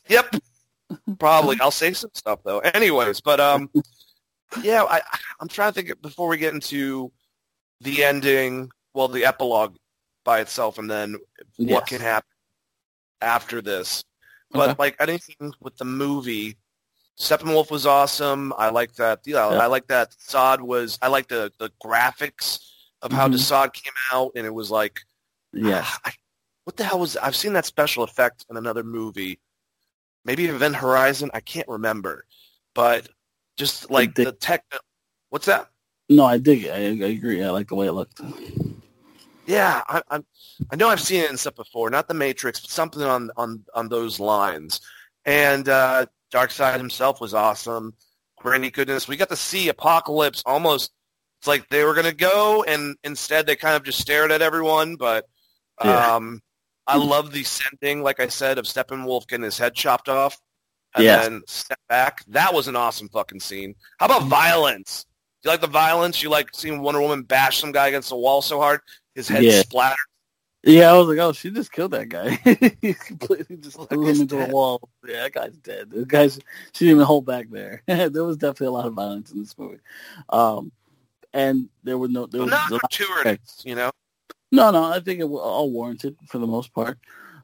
yep. 0.08 0.34
Probably. 1.18 1.58
I'll 1.60 1.70
say 1.70 1.92
some 1.92 2.10
stuff 2.14 2.40
though. 2.44 2.60
Anyways, 2.60 3.20
but 3.20 3.40
um, 3.40 3.68
yeah, 4.62 4.84
I 4.84 5.02
I'm 5.40 5.48
trying 5.48 5.72
to 5.72 5.82
think 5.82 6.00
before 6.02 6.28
we 6.28 6.38
get 6.38 6.54
into 6.54 7.12
the 7.80 8.04
ending 8.04 8.70
well, 8.94 9.08
the 9.08 9.24
epilogue 9.24 9.76
by 10.24 10.40
itself, 10.40 10.78
and 10.78 10.90
then 10.90 11.16
yes. 11.58 11.74
what 11.74 11.86
can 11.86 12.00
happen 12.00 12.28
after 13.20 13.60
this. 13.60 14.04
But 14.50 14.70
okay. 14.70 14.76
like 14.78 14.96
anything 15.00 15.52
with 15.60 15.76
the 15.76 15.84
movie, 15.84 16.56
Steppenwolf 17.18 17.70
was 17.70 17.86
awesome. 17.86 18.52
I 18.56 18.70
like 18.70 18.94
that. 18.94 19.20
Yeah, 19.26 19.50
yeah. 19.50 19.58
I 19.58 19.66
like 19.66 19.88
that. 19.88 20.12
Zod 20.12 20.60
was. 20.60 20.98
I 21.02 21.08
like 21.08 21.28
the 21.28 21.52
the 21.58 21.70
graphics 21.84 22.60
of 23.02 23.12
how 23.12 23.26
mm-hmm. 23.26 23.34
Desaad 23.34 23.72
came 23.72 23.92
out, 24.12 24.32
and 24.34 24.46
it 24.46 24.54
was 24.54 24.70
like, 24.70 25.00
yeah. 25.52 25.84
Ah, 26.04 26.12
what 26.64 26.78
the 26.78 26.84
hell 26.84 27.00
was? 27.00 27.18
I've 27.18 27.36
seen 27.36 27.52
that 27.52 27.66
special 27.66 28.04
effect 28.04 28.46
in 28.48 28.56
another 28.56 28.82
movie, 28.82 29.38
maybe 30.24 30.46
Event 30.46 30.76
Horizon. 30.76 31.30
I 31.34 31.40
can't 31.40 31.68
remember, 31.68 32.24
but 32.74 33.08
just 33.58 33.90
like 33.90 34.14
the 34.14 34.32
tech. 34.32 34.64
What's 35.28 35.44
that? 35.46 35.68
No, 36.08 36.24
I 36.24 36.38
dig 36.38 36.64
it. 36.64 36.70
I, 36.70 37.06
I 37.06 37.10
agree. 37.10 37.42
I 37.42 37.50
like 37.50 37.68
the 37.68 37.74
way 37.74 37.86
it 37.86 37.92
looked. 37.92 38.20
Yeah, 39.46 39.82
I, 39.88 40.02
I, 40.10 40.20
I 40.70 40.76
know 40.76 40.88
I've 40.88 41.00
seen 41.00 41.22
it 41.22 41.30
in 41.30 41.36
stuff 41.36 41.56
before. 41.56 41.90
Not 41.90 42.08
the 42.08 42.14
Matrix, 42.14 42.60
but 42.60 42.70
something 42.70 43.02
on 43.02 43.30
on 43.36 43.64
on 43.74 43.88
those 43.88 44.18
lines. 44.18 44.80
And 45.24 45.68
uh, 45.68 46.06
Darkseid 46.32 46.78
himself 46.78 47.20
was 47.20 47.34
awesome. 47.34 47.94
Granny 48.38 48.70
goodness, 48.70 49.08
we 49.08 49.16
got 49.16 49.30
to 49.30 49.36
see 49.36 49.68
Apokolips 49.68 50.42
almost. 50.46 50.92
It's 51.40 51.46
like 51.46 51.68
they 51.68 51.84
were 51.84 51.94
going 51.94 52.06
to 52.06 52.14
go, 52.14 52.64
and 52.64 52.96
instead 53.04 53.46
they 53.46 53.56
kind 53.56 53.76
of 53.76 53.84
just 53.84 54.00
stared 54.00 54.32
at 54.32 54.42
everyone. 54.42 54.96
But 54.96 55.26
yeah. 55.84 56.14
um, 56.14 56.40
I 56.86 56.96
love 56.96 57.32
the 57.32 57.42
sending, 57.42 58.02
like 58.02 58.20
I 58.20 58.28
said, 58.28 58.58
of 58.58 58.66
Steppenwolf 58.66 59.26
getting 59.28 59.44
his 59.44 59.58
head 59.58 59.74
chopped 59.74 60.08
off 60.08 60.38
and 60.94 61.04
yeah. 61.04 61.22
then 61.22 61.42
step 61.46 61.78
back. 61.88 62.24
That 62.28 62.54
was 62.54 62.68
an 62.68 62.76
awesome 62.76 63.08
fucking 63.08 63.40
scene. 63.40 63.74
How 63.98 64.06
about 64.06 64.24
violence? 64.24 65.06
Do 65.42 65.48
you 65.48 65.52
like 65.52 65.60
the 65.60 65.66
violence? 65.66 66.22
You 66.22 66.30
like 66.30 66.48
seeing 66.52 66.80
Wonder 66.80 67.00
Woman 67.00 67.22
bash 67.22 67.58
some 67.58 67.72
guy 67.72 67.88
against 67.88 68.10
the 68.10 68.16
wall 68.16 68.42
so 68.42 68.60
hard? 68.60 68.80
His 69.14 69.28
head 69.28 69.44
yeah. 69.44 69.60
splattered. 69.60 69.98
Yeah, 70.66 70.90
I 70.90 70.96
was 70.96 71.08
like, 71.08 71.18
oh, 71.18 71.32
she 71.32 71.50
just 71.50 71.72
killed 71.72 71.90
that 71.90 72.08
guy. 72.08 72.30
he 72.80 72.94
completely 72.94 73.58
just 73.58 73.76
threw 73.88 74.06
him 74.06 74.22
into 74.22 74.36
dead. 74.36 74.48
the 74.48 74.54
wall. 74.54 74.88
Yeah, 75.06 75.24
that 75.24 75.32
guy's 75.32 75.56
dead. 75.58 75.90
The 75.90 76.06
guy's 76.06 76.40
she 76.72 76.86
didn't 76.86 76.96
even 76.96 77.06
hold 77.06 77.26
back 77.26 77.50
there. 77.50 77.82
there 77.86 78.24
was 78.24 78.38
definitely 78.38 78.68
a 78.68 78.72
lot 78.72 78.86
of 78.86 78.94
violence 78.94 79.30
in 79.30 79.40
this 79.40 79.56
movie, 79.58 79.80
um, 80.30 80.72
and 81.34 81.68
there 81.82 81.98
were 81.98 82.08
no 82.08 82.24
there 82.26 82.40
was 82.40 82.50
not 82.50 82.70
gratuitous, 82.70 83.60
you 83.64 83.74
know. 83.74 83.90
No, 84.52 84.70
no, 84.70 84.84
I 84.84 85.00
think 85.00 85.20
it 85.20 85.28
was 85.28 85.42
all 85.42 85.70
warranted 85.70 86.16
for 86.26 86.38
the 86.38 86.46
most 86.46 86.72
part. 86.72 86.98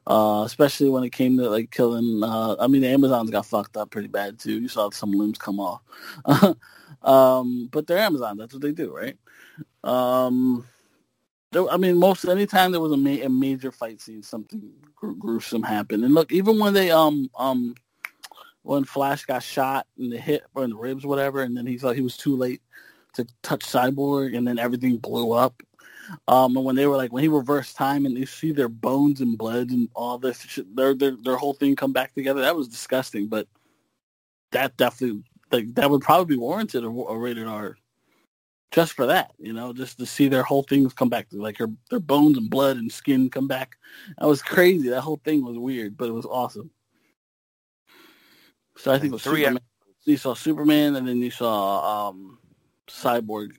Uh, 0.07 0.41
especially 0.43 0.89
when 0.89 1.03
it 1.03 1.11
came 1.11 1.37
to 1.37 1.47
like 1.47 1.69
killing. 1.69 2.23
Uh, 2.23 2.55
I 2.59 2.65
mean, 2.65 2.81
the 2.81 2.87
Amazons 2.87 3.29
got 3.29 3.45
fucked 3.45 3.77
up 3.77 3.91
pretty 3.91 4.07
bad 4.07 4.39
too. 4.39 4.59
You 4.59 4.67
saw 4.67 4.89
some 4.89 5.11
limbs 5.11 5.37
come 5.37 5.59
off, 5.59 5.81
um, 7.03 7.69
but 7.71 7.85
they're 7.85 7.99
Amazon. 7.99 8.37
That's 8.37 8.51
what 8.51 8.63
they 8.63 8.71
do, 8.71 8.95
right? 8.95 9.15
Um, 9.83 10.65
I 11.53 11.77
mean, 11.77 11.97
most 11.97 12.25
anytime 12.25 12.71
there 12.71 12.81
was 12.81 12.93
a, 12.93 12.97
ma- 12.97 13.25
a 13.25 13.29
major 13.29 13.71
fight 13.71 14.01
scene, 14.01 14.23
something 14.23 14.71
gr- 14.95 15.11
gruesome 15.11 15.63
happened. 15.63 16.03
And 16.05 16.13
look, 16.13 16.31
even 16.31 16.59
when 16.59 16.73
they 16.73 16.91
um 16.91 17.29
um 17.37 17.75
when 18.63 18.83
Flash 18.85 19.25
got 19.25 19.43
shot 19.43 19.87
in 19.97 20.09
the 20.09 20.17
hip 20.17 20.43
or 20.55 20.63
in 20.63 20.71
the 20.71 20.75
ribs, 20.77 21.05
whatever, 21.05 21.41
and 21.41 21.57
then 21.57 21.65
he 21.65 21.77
thought 21.77 21.95
he 21.95 22.01
was 22.01 22.17
too 22.17 22.35
late 22.37 22.61
to 23.15 23.25
touch 23.43 23.61
Cyborg, 23.61 24.37
and 24.37 24.47
then 24.47 24.59
everything 24.59 24.97
blew 24.97 25.33
up. 25.33 25.61
Um, 26.27 26.55
and 26.57 26.65
when 26.65 26.75
they 26.75 26.87
were 26.87 26.97
like, 26.97 27.11
when 27.11 27.23
he 27.23 27.29
reversed 27.29 27.75
time 27.75 28.05
and 28.05 28.17
you 28.17 28.25
see 28.25 28.51
their 28.51 28.69
bones 28.69 29.21
and 29.21 29.37
blood 29.37 29.71
and 29.71 29.89
all 29.95 30.17
this, 30.17 30.41
shit, 30.41 30.73
their 30.75 30.93
their 30.93 31.15
their 31.23 31.37
whole 31.37 31.53
thing 31.53 31.75
come 31.75 31.93
back 31.93 32.13
together, 32.13 32.41
that 32.41 32.55
was 32.55 32.67
disgusting. 32.67 33.27
But 33.27 33.47
that 34.51 34.77
definitely 34.77 35.23
like 35.51 35.73
that 35.75 35.89
would 35.89 36.01
probably 36.01 36.35
be 36.35 36.39
warranted 36.39 36.83
a, 36.83 36.87
a 36.87 37.17
rated 37.17 37.47
R 37.47 37.77
just 38.71 38.93
for 38.93 39.05
that, 39.05 39.31
you 39.37 39.53
know, 39.53 39.73
just 39.73 39.97
to 39.99 40.05
see 40.05 40.29
their 40.29 40.43
whole 40.43 40.63
things 40.63 40.93
come 40.93 41.09
back, 41.09 41.27
like 41.31 41.57
her, 41.57 41.67
their 41.89 41.99
bones 41.99 42.37
and 42.37 42.49
blood 42.49 42.77
and 42.77 42.91
skin 42.91 43.29
come 43.29 43.47
back. 43.47 43.75
That 44.17 44.27
was 44.27 44.41
crazy. 44.41 44.89
That 44.89 45.01
whole 45.01 45.21
thing 45.23 45.43
was 45.43 45.57
weird, 45.57 45.97
but 45.97 46.07
it 46.07 46.13
was 46.13 46.25
awesome. 46.25 46.71
So 48.77 48.91
I 48.91 48.97
think 48.97 49.11
it 49.11 49.13
was 49.13 49.23
three. 49.23 49.41
Superman. 49.41 49.61
You 50.05 50.17
saw 50.17 50.33
Superman, 50.33 50.95
and 50.95 51.07
then 51.07 51.17
you 51.17 51.29
saw 51.29 52.09
um, 52.09 52.39
Cyborg. 52.87 53.51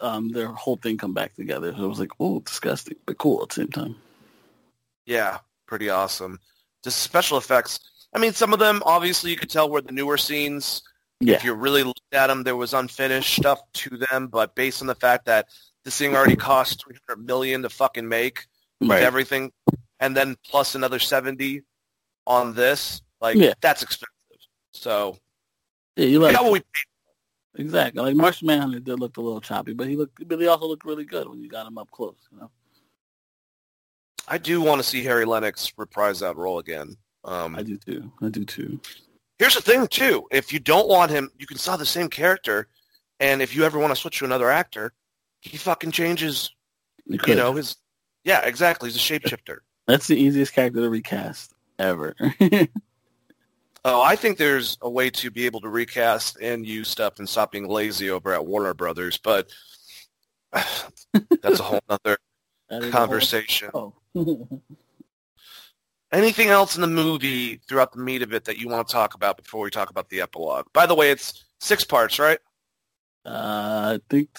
Um, 0.00 0.30
their 0.30 0.48
whole 0.48 0.76
thing 0.76 0.98
come 0.98 1.14
back 1.14 1.34
together. 1.34 1.72
So 1.76 1.84
it 1.84 1.88
was 1.88 2.00
like, 2.00 2.10
oh, 2.18 2.40
disgusting, 2.40 2.96
but 3.06 3.18
cool 3.18 3.40
at 3.42 3.50
the 3.50 3.54
same 3.54 3.68
time. 3.68 3.94
Yeah, 5.06 5.38
pretty 5.66 5.90
awesome. 5.90 6.40
Just 6.82 7.02
special 7.02 7.38
effects. 7.38 7.78
I 8.12 8.18
mean, 8.18 8.32
some 8.32 8.52
of 8.52 8.58
them 8.58 8.82
obviously 8.84 9.30
you 9.30 9.36
could 9.36 9.50
tell 9.50 9.70
were 9.70 9.80
the 9.80 9.92
newer 9.92 10.16
scenes. 10.16 10.82
Yeah. 11.24 11.36
If 11.36 11.44
you 11.44 11.54
really 11.54 11.82
looked 11.84 12.00
at 12.12 12.26
them, 12.26 12.42
there 12.42 12.56
was 12.56 12.74
unfinished 12.74 13.36
stuff 13.36 13.60
to 13.74 13.96
them. 13.96 14.26
But 14.26 14.54
based 14.54 14.80
on 14.80 14.88
the 14.88 14.94
fact 14.94 15.26
that 15.26 15.48
this 15.84 15.96
thing 15.96 16.14
already 16.16 16.36
cost 16.36 16.82
three 16.82 16.96
hundred 17.08 17.24
million 17.26 17.62
to 17.62 17.68
fucking 17.70 18.08
make 18.08 18.46
with 18.80 18.90
Right. 18.90 19.02
everything, 19.02 19.52
and 20.00 20.16
then 20.16 20.36
plus 20.44 20.74
another 20.74 20.98
seventy 20.98 21.62
on 22.26 22.54
this, 22.54 23.02
like 23.20 23.36
Yeah. 23.36 23.54
that's 23.60 23.82
expensive. 23.82 24.08
So 24.72 25.16
Yeah, 25.96 26.06
you 26.06 26.18
like 26.18 26.40
we 26.42 26.60
paid. 26.60 26.64
exactly 27.56 28.02
like 28.02 28.16
Martian 28.16 28.46
Manhunter 28.46 28.80
did 28.80 28.98
look 28.98 29.16
a 29.16 29.20
little 29.20 29.40
choppy, 29.40 29.74
but 29.74 29.86
he 29.86 29.96
looked, 29.96 30.26
but 30.26 30.40
he 30.40 30.46
also 30.48 30.66
looked 30.66 30.84
really 30.84 31.04
good 31.04 31.28
when 31.28 31.40
you 31.40 31.48
got 31.48 31.66
him 31.66 31.78
up 31.78 31.90
close. 31.90 32.16
You 32.32 32.38
know. 32.38 32.50
I 34.26 34.38
do 34.38 34.60
want 34.60 34.80
to 34.80 34.88
see 34.88 35.02
Harry 35.04 35.24
Lennix 35.24 35.72
reprise 35.76 36.20
that 36.20 36.36
role 36.36 36.58
again. 36.58 36.96
Um, 37.24 37.54
I 37.54 37.62
do 37.62 37.76
too. 37.76 38.10
I 38.22 38.28
do 38.28 38.44
too. 38.44 38.80
Here's 39.42 39.56
the 39.56 39.60
thing, 39.60 39.88
too. 39.88 40.28
If 40.30 40.52
you 40.52 40.60
don't 40.60 40.86
want 40.86 41.10
him, 41.10 41.28
you 41.36 41.48
can 41.48 41.56
have 41.58 41.80
the 41.80 41.84
same 41.84 42.08
character. 42.08 42.68
And 43.18 43.42
if 43.42 43.56
you 43.56 43.64
ever 43.64 43.76
want 43.76 43.90
to 43.92 43.96
switch 44.00 44.20
to 44.20 44.24
another 44.24 44.48
actor, 44.48 44.92
he 45.40 45.56
fucking 45.56 45.90
changes, 45.90 46.52
You, 47.06 47.18
you 47.26 47.34
know, 47.34 47.52
his... 47.54 47.74
Yeah, 48.22 48.42
exactly. 48.46 48.88
He's 48.88 48.94
a 48.94 49.00
shapeshifter. 49.00 49.56
that's 49.88 50.06
the 50.06 50.14
easiest 50.14 50.52
character 50.52 50.80
to 50.82 50.88
recast 50.88 51.54
ever. 51.80 52.14
Oh, 53.84 54.00
I 54.00 54.14
think 54.14 54.38
there's 54.38 54.78
a 54.80 54.88
way 54.88 55.10
to 55.10 55.28
be 55.32 55.44
able 55.44 55.60
to 55.62 55.68
recast 55.68 56.38
and 56.40 56.64
use 56.64 56.88
stuff 56.88 57.18
and 57.18 57.28
stop 57.28 57.50
being 57.50 57.66
lazy 57.66 58.10
over 58.10 58.32
at 58.32 58.46
Warner 58.46 58.74
Brothers, 58.74 59.18
but 59.18 59.50
that's 60.52 61.58
a 61.58 61.62
whole 61.64 61.80
other 61.88 62.16
a 62.70 62.80
whole- 62.80 62.92
conversation. 62.92 63.70
Oh. 63.74 63.92
Anything 66.12 66.48
else 66.48 66.76
in 66.76 66.82
the 66.82 66.86
movie 66.86 67.56
throughout 67.66 67.92
the 67.92 67.98
meat 67.98 68.22
of 68.22 68.34
it 68.34 68.44
that 68.44 68.58
you 68.58 68.68
want 68.68 68.86
to 68.86 68.92
talk 68.92 69.14
about 69.14 69.38
before 69.38 69.62
we 69.62 69.70
talk 69.70 69.88
about 69.88 70.10
the 70.10 70.20
epilogue? 70.20 70.66
By 70.74 70.84
the 70.84 70.94
way, 70.94 71.10
it's 71.10 71.44
six 71.58 71.84
parts, 71.84 72.18
right? 72.18 72.38
Uh, 73.24 73.96
I 73.96 74.00
think 74.10 74.38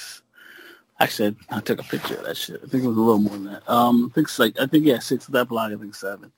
actually 0.99 1.35
I, 1.49 1.57
I 1.57 1.59
took 1.61 1.79
a 1.79 1.83
picture 1.83 2.15
of 2.15 2.25
that 2.25 2.37
shit. 2.37 2.61
I 2.63 2.67
think 2.67 2.83
it 2.83 2.87
was 2.87 2.97
a 2.97 3.01
little 3.01 3.19
more 3.19 3.33
than 3.33 3.45
that. 3.45 3.67
Um, 3.69 4.09
I 4.11 4.13
think 4.13 4.27
it's 4.27 4.39
like 4.39 4.59
I 4.59 4.67
think 4.67 4.85
yeah, 4.85 4.99
six 4.99 5.27
with 5.27 5.35
epilogue. 5.35 5.73
I 5.73 5.75
think 5.77 5.95
seven. 5.95 6.31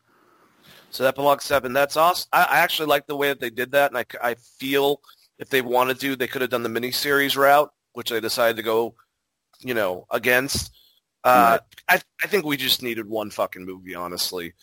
So 0.91 1.05
epilogue 1.05 1.41
seven, 1.41 1.73
that's 1.73 1.97
awesome. 1.97 2.29
I, 2.31 2.43
I 2.43 2.57
actually 2.59 2.87
like 2.87 3.05
the 3.05 3.17
way 3.17 3.27
that 3.27 3.41
they 3.41 3.49
did 3.49 3.71
that, 3.71 3.91
and 3.91 3.97
I, 3.97 4.05
I 4.29 4.35
feel 4.35 5.01
if 5.39 5.49
they 5.49 5.61
wanted 5.61 5.99
to, 5.99 6.15
they 6.15 6.27
could 6.27 6.41
have 6.41 6.51
done 6.51 6.63
the 6.63 6.69
miniseries 6.69 7.35
route, 7.35 7.73
which 7.93 8.09
they 8.09 8.21
decided 8.21 8.55
to 8.55 8.63
go, 8.63 8.95
you 9.59 9.73
know, 9.73 10.05
against. 10.11 10.71
Uh, 11.25 11.57
I, 11.89 11.99
I 12.23 12.27
think 12.27 12.45
we 12.45 12.55
just 12.55 12.83
needed 12.83 13.09
one 13.09 13.31
fucking 13.31 13.65
movie, 13.65 13.95
honestly. 13.95 14.53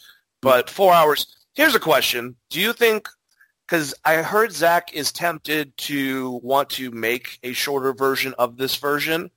But 0.43 0.69
four 0.69 0.93
hours. 0.93 1.27
Here's 1.55 1.75
a 1.75 1.81
question: 1.81 2.37
Do 2.51 2.61
you 2.61 2.73
think? 2.73 3.09
Because 3.67 3.95
I 4.05 4.17
heard 4.17 4.53
Zack 4.53 4.93
is 4.93 5.13
tempted 5.13 5.75
to 5.79 6.41
want 6.43 6.69
to 6.71 6.91
make 6.91 7.39
a 7.43 7.53
shorter 7.55 7.95
version 7.95 8.35
of 8.39 8.59
this 8.59 8.77
version. 8.77 9.31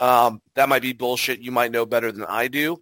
Um, 0.00 0.40
that 0.54 0.68
might 0.68 0.80
be 0.80 0.92
bullshit. 0.92 1.40
You 1.40 1.52
might 1.52 1.72
know 1.72 1.84
better 1.84 2.10
than 2.10 2.24
I 2.24 2.48
do. 2.48 2.78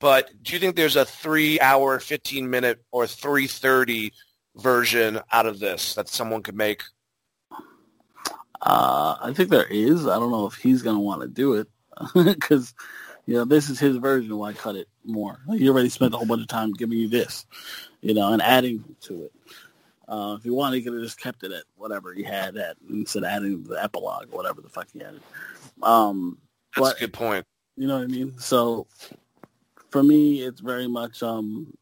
But 0.00 0.30
do 0.42 0.54
you 0.54 0.58
think 0.58 0.76
there's 0.76 0.96
a 0.96 1.04
three-hour, 1.04 2.00
fifteen-minute, 2.00 2.82
or 2.90 3.06
three-thirty 3.06 4.12
version 4.56 5.20
out 5.30 5.46
of 5.46 5.60
this 5.60 5.94
that 5.94 6.08
someone 6.08 6.42
could 6.42 6.56
make? 6.56 6.82
Uh, 8.62 9.16
I 9.20 9.32
think 9.34 9.50
there 9.50 9.66
is. 9.66 10.06
I 10.06 10.18
don't 10.18 10.30
know 10.30 10.46
if 10.46 10.54
he's 10.54 10.82
gonna 10.82 11.00
want 11.00 11.20
to 11.22 11.28
do 11.28 11.54
it 11.54 11.68
because 12.14 12.74
you 13.30 13.36
know 13.36 13.44
this 13.44 13.70
is 13.70 13.78
his 13.78 13.96
version. 13.96 14.36
Why 14.36 14.52
cut 14.52 14.74
it 14.74 14.88
more? 15.04 15.38
He 15.52 15.68
already 15.68 15.88
spent 15.88 16.14
a 16.14 16.16
whole 16.16 16.26
bunch 16.26 16.42
of 16.42 16.48
time 16.48 16.72
giving 16.72 16.98
you 16.98 17.06
this, 17.06 17.46
you 18.00 18.12
know, 18.12 18.32
and 18.32 18.42
adding 18.42 18.96
to 19.02 19.22
it. 19.22 19.32
Uh, 20.08 20.34
if 20.36 20.42
he 20.42 20.50
wanted, 20.50 20.78
he 20.78 20.82
could 20.82 20.94
have 20.94 21.02
just 21.02 21.20
kept 21.20 21.44
it 21.44 21.52
at 21.52 21.62
whatever 21.76 22.12
he 22.12 22.24
had 22.24 22.56
at 22.56 22.76
instead 22.88 23.22
of 23.22 23.28
adding 23.28 23.62
the 23.62 23.80
epilogue 23.80 24.26
or 24.32 24.36
whatever 24.36 24.60
the 24.60 24.68
fuck 24.68 24.88
he 24.92 25.00
added. 25.00 25.20
Um, 25.80 26.38
That's 26.74 26.88
but 26.88 26.96
a 26.96 27.00
good 27.02 27.12
point. 27.12 27.46
You 27.76 27.86
know 27.86 27.98
what 27.98 28.02
I 28.02 28.08
mean? 28.08 28.36
So 28.36 28.88
for 29.90 30.02
me, 30.02 30.40
it's 30.40 30.60
very 30.60 30.88
much 30.88 31.22
um, 31.22 31.72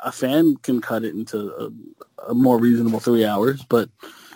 a 0.00 0.12
fan 0.12 0.54
can 0.56 0.82
cut 0.82 1.02
it 1.02 1.14
into 1.14 1.50
a, 1.56 2.30
a 2.30 2.34
more 2.34 2.58
reasonable 2.58 3.00
three 3.00 3.24
hours, 3.24 3.64
but 3.70 3.88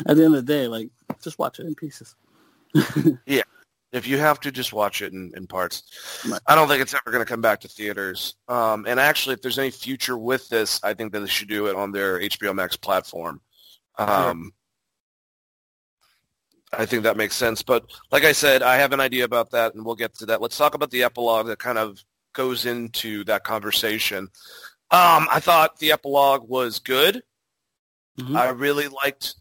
at 0.07 0.17
the 0.17 0.25
end 0.25 0.35
of 0.35 0.47
the 0.47 0.51
day, 0.51 0.67
like 0.67 0.89
just 1.23 1.39
watch 1.39 1.61
it 1.61 1.67
in 1.67 1.75
pieces. 1.75 2.17
If 3.91 4.07
you 4.07 4.19
have 4.19 4.39
to, 4.41 4.53
just 4.53 4.73
watch 4.73 5.01
it 5.01 5.15
in, 5.15 5.33
in 5.35 5.47
parts. 5.47 5.83
I 6.47 6.55
don't 6.55 6.69
think 6.69 6.83
it's 6.83 6.93
ever 6.93 7.11
going 7.11 7.25
to 7.25 7.29
come 7.29 7.41
back 7.41 7.61
to 7.61 7.69
theaters. 7.69 8.35
Um, 8.47 8.85
and 8.87 9.01
actually, 9.01 9.35
if 9.35 9.43
there's 9.43 9.59
any 9.59 9.71
future 9.71 10.19
with 10.19 10.49
this, 10.51 10.79
I 10.85 10.93
think 10.93 11.13
that 11.13 11.21
they 11.21 11.27
should 11.27 11.49
do 11.49 11.69
it 11.69 11.77
on 11.77 11.91
their 11.91 12.21
HBO 12.21 12.55
Max 12.55 12.77
platform. 12.77 13.41
Um, 13.97 14.53
I 16.73 16.85
think 16.85 17.03
that 17.05 17.17
makes 17.17 17.35
sense. 17.35 17.63
But 17.63 17.91
like 18.13 18.25
I 18.25 18.33
said, 18.33 18.63
I 18.63 18.77
have 18.77 18.93
an 18.93 19.01
idea 19.01 19.25
about 19.25 19.51
that, 19.53 19.75
and 19.75 19.85
we'll 19.85 19.95
get 19.95 20.15
to 20.17 20.27
that. 20.27 20.43
Let's 20.43 20.59
talk 20.59 20.75
about 20.75 20.91
the 20.91 21.03
epilogue 21.03 21.47
that 21.47 21.59
kind 21.59 21.79
of 21.79 21.99
goes 22.35 22.67
into 22.67 23.25
that 23.25 23.43
conversation. 23.43 24.29
Um, 24.91 25.29
I 25.31 25.41
thought 25.41 25.79
the 25.79 25.93
epilogue 25.93 26.49
was 26.49 26.79
good. 26.79 27.23
Mhm. 28.19 28.37
I 28.37 28.51
really 28.51 28.89
liked 28.89 29.35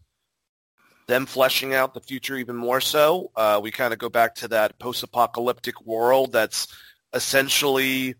them 1.08 1.26
fleshing 1.26 1.74
out 1.74 1.94
the 1.94 2.02
future 2.02 2.36
even 2.36 2.56
more 2.56 2.82
so. 2.82 3.32
Uh, 3.36 3.60
we 3.64 3.72
kind 3.72 3.94
of 3.94 4.00
go 4.00 4.10
back 4.10 4.36
to 4.36 4.48
that 4.50 4.78
post-apocalyptic 4.80 5.80
world 5.86 6.32
that's 6.34 6.68
essentially 7.14 8.16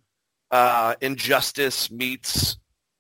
uh, 0.52 0.96
injustice 1.02 1.92
meets 1.92 2.58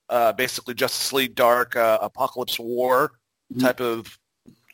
uh, 0.10 0.32
basically 0.34 0.74
Justice 0.74 1.12
League 1.14 1.36
Dark 1.36 1.76
uh, 1.76 2.08
Apokolips 2.08 2.60
War 2.60 3.12
Mhm. 3.54 3.62
type 3.62 3.80
of 3.80 4.20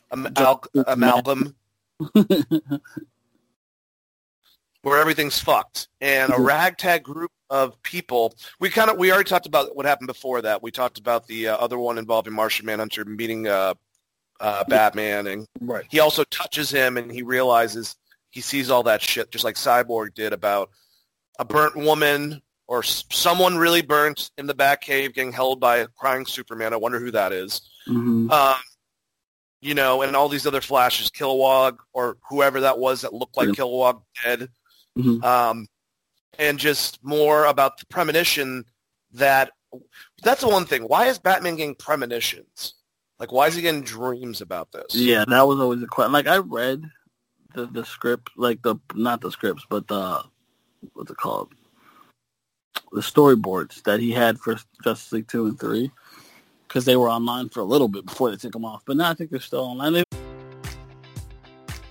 amal- 0.09 0.63
Justice 0.73 0.83
amalgam 0.87 1.55
where 4.81 4.99
everything's 4.99 5.39
fucked 5.39 5.87
and 6.01 6.33
a 6.33 6.35
Mhm. 6.35 6.45
ragtag 6.47 7.03
group 7.03 7.31
of 7.51 7.81
people. 7.83 8.35
We 8.59 8.69
kind 8.71 8.89
of 8.89 8.97
we 8.97 9.11
already 9.11 9.29
talked 9.29 9.45
about 9.45 9.75
what 9.75 9.85
happened 9.85 10.07
before 10.07 10.41
that. 10.41 10.61
We 10.63 10.71
talked 10.71 10.97
about 10.97 11.27
the 11.27 11.49
uh, 11.49 11.57
other 11.57 11.77
one 11.77 11.97
involving 11.99 12.33
Martian 12.33 12.65
Manhunter 12.65 13.05
meeting 13.05 13.47
uh, 13.47 13.75
uh, 14.43 14.63
Batman, 14.65 15.27
and 15.27 15.47
right. 15.61 15.85
he 15.89 15.99
also 15.99 16.23
touches 16.25 16.69
him, 16.69 16.97
and 16.97 17.11
he 17.11 17.23
realizes 17.23 17.95
he 18.29 18.41
sees 18.41 18.69
all 18.69 18.83
that 18.83 19.01
shit, 19.01 19.31
just 19.31 19.43
like 19.43 19.55
Cyborg 19.55 20.13
did 20.13 20.33
about 20.33 20.69
a 21.39 21.45
burnt 21.45 21.75
woman 21.75 22.41
or 22.67 22.79
s- 22.79 23.05
someone 23.09 23.57
really 23.57 23.81
burnt 23.81 24.29
in 24.37 24.45
the 24.45 24.53
Batcave 24.53 25.13
getting 25.13 25.31
held 25.31 25.59
by 25.59 25.77
a 25.77 25.87
crying 25.87 26.25
Superman. 26.25 26.73
I 26.73 26.77
wonder 26.77 26.99
who 26.99 27.11
that 27.11 27.31
is. 27.31 27.61
hmm 27.87 28.29
Um, 28.29 28.55
you 29.61 29.73
know, 29.73 30.01
and 30.01 30.13
all 30.15 30.27
these 30.27 30.45
other 30.45 30.59
flashes, 30.61 31.09
Kilowog 31.09 31.77
or 31.93 32.17
whoever 32.29 32.59
that 32.61 32.77
was 32.77 33.01
that 33.01 33.13
looked 33.13 33.37
like 33.37 33.47
Yep. 33.47 33.55
Kilowog 33.55 34.01
dead 34.23 34.49
hmm 34.95 35.23
um, 35.23 35.65
and 36.37 36.59
just 36.59 36.99
more 37.03 37.45
about 37.45 37.79
the 37.79 37.85
premonition 37.87 38.65
that 39.13 39.51
that's 40.21 40.41
the 40.41 40.47
one 40.49 40.65
thing. 40.65 40.83
Why 40.83 41.05
is 41.07 41.17
Batman 41.17 41.55
getting 41.55 41.75
premonitions? 41.75 42.75
Like, 43.23 43.31
why 43.31 43.47
is 43.47 43.55
he 43.55 43.61
getting 43.61 43.83
dreams 43.83 44.41
about 44.41 44.73
this? 44.73 44.93
Yeah, 44.93 45.23
that 45.25 45.47
was 45.47 45.57
always 45.57 45.81
a 45.81 45.87
question. 45.87 46.11
Like 46.11 46.27
I 46.27 46.39
read 46.39 46.83
the 47.53 47.67
the 47.67 47.85
script, 47.85 48.31
like 48.35 48.61
the 48.63 48.75
not 48.95 49.21
the 49.21 49.31
scripts, 49.31 49.65
but 49.69 49.87
the 49.87 50.25
what's 50.91 51.09
it 51.09 51.15
called? 51.15 51.53
The 52.91 52.99
storyboards 52.99 53.81
that 53.83 54.01
he 54.01 54.11
had 54.11 54.39
for 54.39 54.57
Justice 54.83 55.13
League 55.13 55.29
two 55.29 55.45
and 55.45 55.57
three, 55.57 55.89
because 56.67 56.83
they 56.83 56.97
were 56.97 57.09
online 57.09 57.47
for 57.47 57.61
a 57.61 57.63
little 57.63 57.87
bit 57.87 58.05
before 58.05 58.29
they 58.29 58.35
took 58.35 58.51
them 58.51 58.65
off. 58.65 58.83
But 58.85 58.97
now 58.97 59.11
I 59.11 59.13
think 59.13 59.29
they're 59.29 59.39
still 59.39 59.61
online. 59.61 59.93
They- 59.93 60.22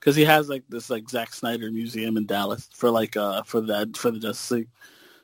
because 0.00 0.16
he 0.16 0.24
has 0.24 0.48
like 0.48 0.64
this 0.68 0.90
like 0.90 1.08
Zack 1.08 1.32
Snyder 1.34 1.70
museum 1.70 2.16
in 2.16 2.26
Dallas 2.26 2.68
for 2.72 2.90
like 2.90 3.16
uh 3.16 3.42
for 3.44 3.60
that 3.60 3.96
for 3.96 4.10
the 4.10 4.18
Justice 4.18 4.50
League. 4.50 4.68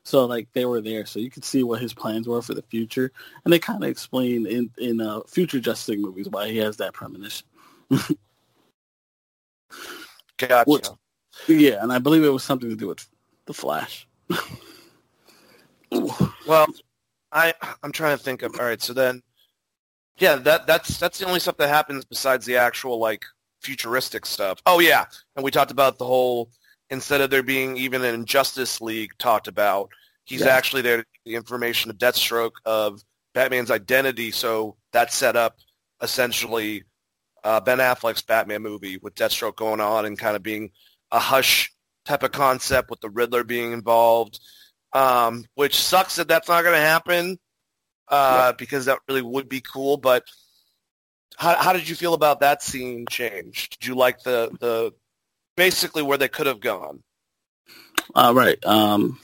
So 0.05 0.25
like 0.27 0.47
they 0.53 0.67
were 0.67 0.81
there, 0.81 1.05
so 1.07 1.19
you 1.19 1.31
could 1.31 1.45
see 1.45 1.65
what 1.65 1.81
his 1.81 1.93
plans 1.93 2.29
were 2.29 2.43
for 2.43 2.55
the 2.55 2.63
future, 2.63 3.11
and 3.45 3.53
they 3.53 3.59
kind 3.59 3.83
of 3.83 3.91
explain 3.91 4.47
in 4.47 4.71
in 4.79 5.01
uh, 5.01 5.23
future 5.27 5.59
Justice 5.59 5.89
League 5.89 6.01
movies 6.01 6.29
why 6.29 6.49
he 6.49 6.59
has 6.59 6.77
that 6.77 6.93
premonition. 6.93 7.47
Gotcha. 10.37 10.65
Which- 10.67 10.87
yeah, 11.49 11.83
and 11.83 11.93
I 11.93 11.99
believe 11.99 12.23
it 12.25 12.29
was 12.29 12.45
something 12.45 12.71
to 12.71 12.77
do 12.77 12.89
with 12.89 13.07
the 13.47 13.55
Flash. 13.55 14.07
Well, 16.47 16.67
I 17.33 17.55
I'm 17.83 17.93
trying 17.93 18.17
to 18.17 18.23
think 18.23 18.43
of 18.43 18.59
all 18.59 18.67
right. 18.67 18.81
So 18.81 18.93
then, 18.93 19.23
yeah, 20.19 20.37
that 20.37 20.67
that's 20.67 20.99
that's 20.99 21.19
the 21.19 21.27
only 21.27 21.41
stuff 21.41 21.57
that 21.59 21.69
happens 21.69 22.05
besides 22.05 22.45
the 22.47 22.57
actual 22.57 22.99
like 22.99 23.25
futuristic 23.67 24.25
stuff. 24.25 24.61
Oh 24.67 24.81
yeah, 24.81 25.05
and 25.35 25.45
we 25.45 25.51
talked 25.51 25.71
about 25.71 25.99
the 25.99 26.07
whole 26.07 26.51
instead 26.89 27.21
of 27.21 27.31
there 27.31 27.43
being 27.43 27.77
even 27.77 28.05
an 28.05 28.15
Injustice 28.15 28.81
League 28.81 29.11
talked 29.19 29.49
about, 29.49 29.91
he's 30.25 30.41
Yeah. 30.43 30.49
actually 30.57 30.83
there 30.83 31.05
the 31.25 31.35
information 31.35 31.91
of 31.91 31.99
Deathstroke 31.99 32.53
of 32.65 33.03
Batman's 33.35 33.71
identity. 33.73 34.31
So 34.31 34.77
that 34.93 35.13
set 35.13 35.35
up 35.37 35.57
essentially 36.01 36.85
uh, 37.43 37.61
Ben 37.61 37.79
Affleck's 37.79 38.23
Batman 38.23 38.63
movie 38.63 38.99
with 38.99 39.15
Deathstroke 39.17 39.57
going 39.57 39.81
on 39.81 40.07
and 40.07 40.19
kind 40.19 40.37
of 40.37 40.43
being 40.43 40.71
a 41.11 41.19
hush 41.19 41.73
type 42.05 42.23
of 42.23 42.33
concept 42.33 42.89
with 42.91 43.01
the 43.01 43.11
Riddler 43.11 43.43
being 43.45 43.73
involved 43.73 44.39
um, 44.93 45.45
which 45.57 45.75
sucks 45.77 46.17
that 46.17 46.29
that's 46.29 46.49
not 46.49 46.63
going 46.63 46.75
to 46.75 46.81
happen 46.81 47.39
uh, 48.09 48.53
because 48.53 48.87
that 48.87 48.99
really 49.09 49.21
would 49.23 49.49
be 49.49 49.61
cool. 49.61 49.97
But 49.99 50.25
how, 51.37 51.57
how 51.57 51.73
did 51.73 51.89
you 51.89 51.95
feel 51.95 52.15
about 52.15 52.41
that 52.41 52.63
scene 52.63 53.07
change? 53.09 53.71
Did 53.71 53.87
you 53.87 53.95
like 53.95 54.23
the 54.23 54.51
the 54.61 54.95
basically 55.57 56.03
where 56.03 56.19
they 56.19 56.29
could 56.29 56.47
have 56.47 56.61
gone? 56.61 57.03
All 58.15 58.35
right. 58.35 58.65
Um, 58.65 59.19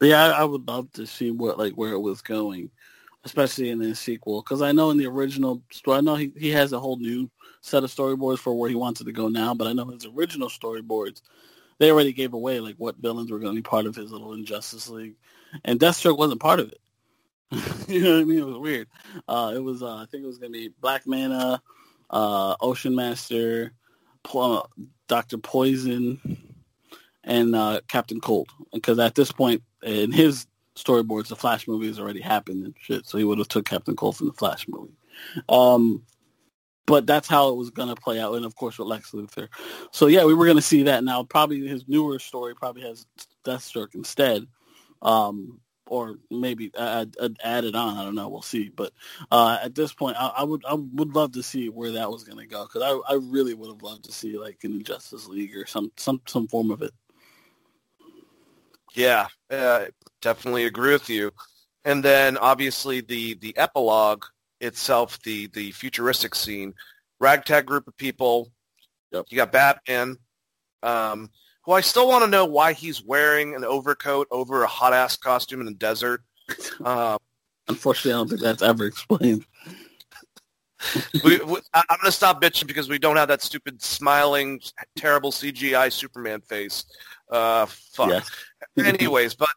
yeah, 0.00 0.26
I, 0.26 0.40
I 0.40 0.44
would 0.44 0.66
love 0.68 0.92
to 0.92 1.06
see 1.06 1.30
what 1.30 1.58
like 1.58 1.72
where 1.74 1.92
it 1.92 2.00
was 2.00 2.22
going, 2.22 2.70
especially 3.24 3.70
in 3.70 3.78
the 3.78 3.94
sequel. 3.94 4.42
Because 4.42 4.62
I 4.62 4.72
know 4.72 4.90
in 4.90 4.98
the 4.98 5.06
original 5.06 5.62
story, 5.70 5.98
I 5.98 6.00
know 6.02 6.16
he, 6.16 6.32
he 6.36 6.50
has 6.50 6.72
a 6.72 6.80
whole 6.80 6.96
new 6.96 7.30
set 7.60 7.84
of 7.84 7.90
storyboards 7.90 8.38
for 8.38 8.52
where 8.52 8.70
he 8.70 8.76
wanted 8.76 9.04
to 9.04 9.12
go 9.12 9.28
now. 9.28 9.54
But 9.54 9.68
I 9.68 9.72
know 9.72 9.86
his 9.86 10.06
original 10.06 10.48
storyboards, 10.48 11.22
they 11.78 11.90
already 11.90 12.12
gave 12.12 12.34
away 12.34 12.60
like 12.60 12.76
what 12.76 12.98
villains 12.98 13.30
were 13.30 13.38
going 13.38 13.54
to 13.54 13.58
be 13.58 13.62
part 13.62 13.86
of 13.86 13.96
his 13.96 14.12
little 14.12 14.34
Injustice 14.34 14.88
League, 14.88 15.16
and 15.64 15.80
Deathstroke 15.80 16.18
wasn't 16.18 16.40
part 16.40 16.60
of 16.60 16.68
it. 16.68 16.81
you 17.88 18.02
know 18.02 18.14
what 18.14 18.20
I 18.20 18.24
mean? 18.24 18.38
It 18.38 18.46
was 18.46 18.58
weird. 18.58 18.88
Uh, 19.28 19.52
it 19.54 19.62
was 19.62 19.82
uh, 19.82 19.96
I 19.96 20.06
think 20.06 20.24
it 20.24 20.26
was 20.26 20.38
going 20.38 20.52
to 20.52 20.58
be 20.58 20.70
Black 20.80 21.06
Manta, 21.06 21.60
uh, 22.10 22.56
Ocean 22.60 22.94
Master, 22.94 23.72
Po- 24.22 24.66
Doctor 25.08 25.38
Poison 25.38 26.20
and 27.24 27.54
uh, 27.54 27.80
Captain 27.88 28.20
Cold. 28.20 28.48
Because 28.72 28.98
at 28.98 29.14
this 29.14 29.30
point 29.30 29.62
in 29.82 30.12
his 30.12 30.46
storyboards, 30.76 31.28
the 31.28 31.36
Flash 31.36 31.68
movie 31.68 31.88
has 31.88 31.98
already 31.98 32.20
happened 32.20 32.64
and 32.64 32.74
shit. 32.80 33.06
So 33.06 33.18
he 33.18 33.24
would 33.24 33.38
have 33.38 33.48
took 33.48 33.66
Captain 33.66 33.96
Cold 33.96 34.16
from 34.16 34.28
the 34.28 34.32
Flash 34.32 34.66
movie. 34.68 34.96
Um, 35.48 36.04
but 36.86 37.06
that's 37.06 37.28
how 37.28 37.50
it 37.50 37.56
was 37.56 37.70
going 37.70 37.88
to 37.88 38.00
play 38.00 38.18
out, 38.18 38.34
and 38.34 38.44
of 38.44 38.56
course 38.56 38.78
with 38.78 38.88
Lex 38.88 39.12
Luthor. 39.12 39.48
So 39.92 40.08
yeah, 40.08 40.24
we 40.24 40.34
were 40.34 40.46
going 40.46 40.56
to 40.56 40.62
see 40.62 40.84
that. 40.84 41.04
Now 41.04 41.22
probably 41.22 41.66
his 41.66 41.86
newer 41.86 42.18
story 42.18 42.54
probably 42.54 42.82
has 42.82 43.06
Deathstroke 43.44 43.94
instead. 43.94 44.46
Um, 45.00 45.60
or 45.86 46.16
maybe 46.30 46.70
add, 46.78 47.16
add, 47.22 47.36
add 47.42 47.64
it 47.64 47.74
on. 47.74 47.96
I 47.96 48.04
don't 48.04 48.14
know. 48.14 48.28
We'll 48.28 48.42
see. 48.42 48.68
But 48.68 48.92
uh, 49.30 49.58
at 49.62 49.74
this 49.74 49.92
point, 49.92 50.16
I, 50.18 50.28
I 50.38 50.42
would 50.44 50.64
I 50.64 50.74
would 50.74 51.14
love 51.14 51.32
to 51.32 51.42
see 51.42 51.68
where 51.68 51.92
that 51.92 52.10
was 52.10 52.24
going 52.24 52.38
to 52.38 52.46
go 52.46 52.64
because 52.64 52.82
I, 52.82 53.12
I 53.12 53.16
really 53.16 53.54
would 53.54 53.68
have 53.68 53.82
loved 53.82 54.04
to 54.04 54.12
see 54.12 54.38
like 54.38 54.64
an 54.64 54.82
Justice 54.82 55.26
League 55.26 55.56
or 55.56 55.66
some 55.66 55.92
some 55.96 56.20
some 56.26 56.48
form 56.48 56.70
of 56.70 56.82
it. 56.82 56.92
Yeah, 58.94 59.28
uh, 59.50 59.86
definitely 60.20 60.64
agree 60.66 60.92
with 60.92 61.08
you. 61.08 61.32
And 61.84 62.02
then 62.02 62.36
obviously 62.38 63.00
the 63.00 63.34
the 63.34 63.56
epilogue 63.56 64.24
itself, 64.60 65.20
the 65.22 65.48
the 65.48 65.72
futuristic 65.72 66.34
scene, 66.34 66.74
ragtag 67.20 67.66
group 67.66 67.88
of 67.88 67.96
people. 67.96 68.50
Yep. 69.10 69.26
You 69.28 69.36
got 69.36 69.52
Batman, 69.52 70.16
um, 70.82 71.28
who 71.64 71.72
I 71.72 71.80
still 71.80 72.08
want 72.08 72.24
to 72.24 72.30
know 72.30 72.44
why 72.44 72.72
he's 72.72 73.02
wearing 73.02 73.54
an 73.54 73.64
overcoat 73.64 74.26
over 74.30 74.62
a 74.62 74.66
hot 74.66 74.92
ass 74.92 75.16
costume 75.16 75.60
in 75.60 75.66
the 75.66 75.74
desert. 75.74 76.22
Um, 76.84 77.18
Unfortunately, 77.68 78.12
I 78.12 78.16
don't 78.16 78.28
think 78.28 78.40
that's 78.40 78.62
ever 78.62 78.84
explained. 78.86 79.46
we, 81.24 81.38
we, 81.38 81.60
I- 81.72 81.84
I'm 81.88 81.98
going 81.98 82.06
to 82.06 82.12
stop 82.12 82.42
bitching 82.42 82.66
because 82.66 82.88
we 82.88 82.98
don't 82.98 83.16
have 83.16 83.28
that 83.28 83.42
stupid 83.42 83.80
smiling, 83.80 84.60
terrible 84.96 85.30
CGI 85.30 85.92
Superman 85.92 86.40
face. 86.40 86.84
Uh, 87.30 87.66
fuck. 87.66 88.24
Anyways, 88.76 89.34
but 89.34 89.50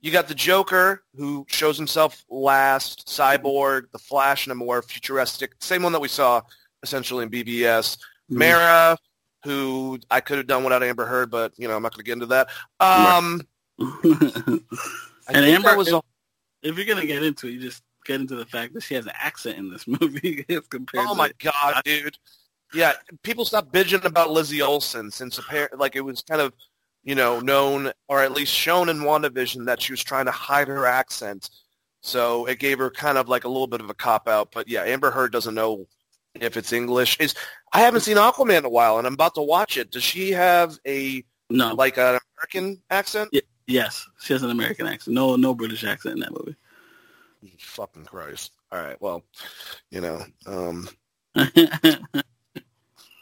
you 0.00 0.10
got 0.10 0.28
the 0.28 0.34
Joker 0.34 1.04
who 1.14 1.46
shows 1.48 1.76
himself 1.76 2.24
last, 2.28 3.06
Cyborg, 3.06 3.90
the 3.92 3.98
Flash 3.98 4.46
in 4.46 4.52
a 4.52 4.56
more 4.56 4.82
futuristic, 4.82 5.52
same 5.60 5.82
one 5.82 5.92
that 5.92 6.00
we 6.00 6.08
saw 6.08 6.42
essentially 6.82 7.22
in 7.22 7.30
BvS. 7.30 7.96
Mm-hmm. 7.96 8.38
Mera, 8.38 8.98
who 9.44 9.98
I 10.10 10.20
could 10.20 10.38
have 10.38 10.46
done 10.46 10.64
without 10.64 10.82
Amber 10.82 11.06
Heard, 11.06 11.30
but 11.30 11.52
you 11.56 11.68
know 11.68 11.76
I'm 11.76 11.82
not 11.82 11.92
going 11.94 12.04
to 12.04 12.08
get 12.08 12.12
into 12.12 12.26
that. 12.26 12.48
Um, 12.78 13.42
and 15.28 15.44
Amber, 15.46 15.76
was 15.76 15.92
a, 15.92 16.02
if 16.62 16.76
you're 16.76 16.86
gonna 16.86 17.06
get 17.06 17.22
into 17.22 17.48
it, 17.48 17.52
you 17.52 17.60
just 17.60 17.82
get 18.04 18.20
into 18.20 18.36
the 18.36 18.46
fact 18.46 18.74
that 18.74 18.82
she 18.82 18.94
has 18.94 19.06
an 19.06 19.12
accent 19.14 19.58
in 19.58 19.70
this 19.70 19.86
movie 20.00 20.44
as 20.48 20.66
compared. 20.68 21.06
oh 21.06 21.12
to, 21.12 21.18
my 21.18 21.30
god, 21.38 21.82
dude. 21.84 22.16
Yeah, 22.72 22.92
people 23.22 23.44
stop 23.44 23.72
bitching 23.72 24.04
about 24.04 24.30
Lizzie 24.30 24.62
Olsen 24.62 25.10
since 25.10 25.38
apparently, 25.38 25.78
like 25.78 25.96
it 25.96 26.02
was 26.02 26.22
kind 26.22 26.40
of, 26.40 26.52
you 27.02 27.16
know, 27.16 27.40
known 27.40 27.90
or 28.08 28.22
at 28.22 28.32
least 28.32 28.52
shown 28.52 28.88
in 28.88 28.98
WandaVision 28.98 29.66
that 29.66 29.82
she 29.82 29.92
was 29.92 30.04
trying 30.04 30.26
to 30.26 30.30
hide 30.30 30.68
her 30.68 30.86
accent. 30.86 31.50
So 32.00 32.46
it 32.46 32.60
gave 32.60 32.78
her 32.78 32.90
kind 32.90 33.18
of 33.18 33.28
like 33.28 33.44
a 33.44 33.48
little 33.48 33.66
bit 33.66 33.80
of 33.80 33.90
a 33.90 33.94
cop 33.94 34.28
out. 34.28 34.52
But 34.52 34.68
yeah, 34.68 34.82
Amber 34.82 35.10
Heard 35.10 35.32
doesn't 35.32 35.54
know 35.54 35.88
if 36.34 36.56
it's 36.56 36.72
English. 36.72 37.18
Is 37.18 37.34
I 37.72 37.80
haven't 37.80 38.00
seen 38.00 38.16
Aquaman 38.16 38.58
in 38.58 38.64
a 38.64 38.68
while, 38.70 38.98
and 38.98 39.06
I'm 39.06 39.14
about 39.14 39.34
to 39.36 39.42
watch 39.42 39.76
it. 39.76 39.90
Does 39.90 40.02
she 40.02 40.32
have 40.32 40.76
a 40.86 41.24
No, 41.50 41.74
like 41.74 41.98
an 41.98 42.18
American 42.36 42.82
accent? 42.90 43.30
Y- 43.32 43.40
yes, 43.66 44.06
she 44.20 44.32
has 44.32 44.42
an 44.42 44.50
American 44.50 44.86
accent. 44.86 45.14
No, 45.14 45.36
no 45.36 45.54
British 45.54 45.84
accent 45.84 46.14
in 46.14 46.20
that 46.20 46.32
movie. 46.32 46.56
Fucking 47.58 48.04
Christ! 48.04 48.52
All 48.72 48.80
right, 48.80 49.00
well, 49.00 49.22
you 49.90 50.00
know, 50.00 50.24
um, 50.46 50.88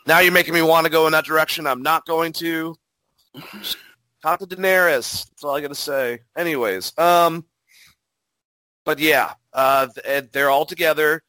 now 0.07 0.18
you're 0.20 0.32
making 0.32 0.55
me 0.55 0.62
want 0.62 0.86
to 0.86 0.90
go 0.90 1.07
in 1.07 1.12
that 1.12 1.24
direction. 1.24 1.66
I'm 1.66 1.82
not 1.82 2.07
going 2.07 2.32
to. 2.34 2.74
Talk 4.22 4.40
to 4.40 4.46
Daenerys. 4.46 5.28
That's 5.28 5.44
all 5.44 5.55
I 5.55 5.61
got 5.61 5.68
to 5.68 5.74
say. 5.76 6.20
Anyways, 6.36 6.92
um, 6.99 7.44
but 8.84 8.99
yeah, 8.99 9.34
uh, 9.53 9.86
they're 10.32 10.51
all 10.51 10.66
together. 10.66 11.22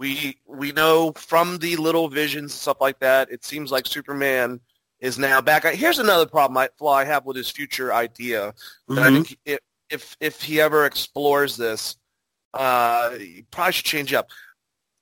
We 0.00 0.38
we 0.46 0.72
know 0.72 1.12
from 1.12 1.58
the 1.58 1.76
little 1.76 2.08
visions 2.08 2.52
and 2.52 2.58
stuff 2.58 2.78
like 2.80 3.00
that. 3.00 3.30
It 3.30 3.44
seems 3.44 3.70
like 3.70 3.86
Superman 3.86 4.58
is 4.98 5.18
now 5.18 5.42
back. 5.42 5.64
Here's 5.64 5.98
another 5.98 6.24
problem 6.24 6.56
I 6.56 6.70
flaw 6.78 6.94
I 6.94 7.04
have 7.04 7.26
with 7.26 7.36
his 7.36 7.50
future 7.50 7.92
idea. 7.92 8.54
That 8.88 9.04
I 9.04 9.10
think 9.10 9.36
if 9.44 9.58
if 9.90 10.16
if 10.18 10.40
he 10.40 10.58
ever 10.58 10.86
explores 10.86 11.58
this, 11.58 11.98
uh, 12.54 13.10
he 13.10 13.44
probably 13.50 13.74
should 13.74 13.84
change 13.84 14.14
up. 14.14 14.30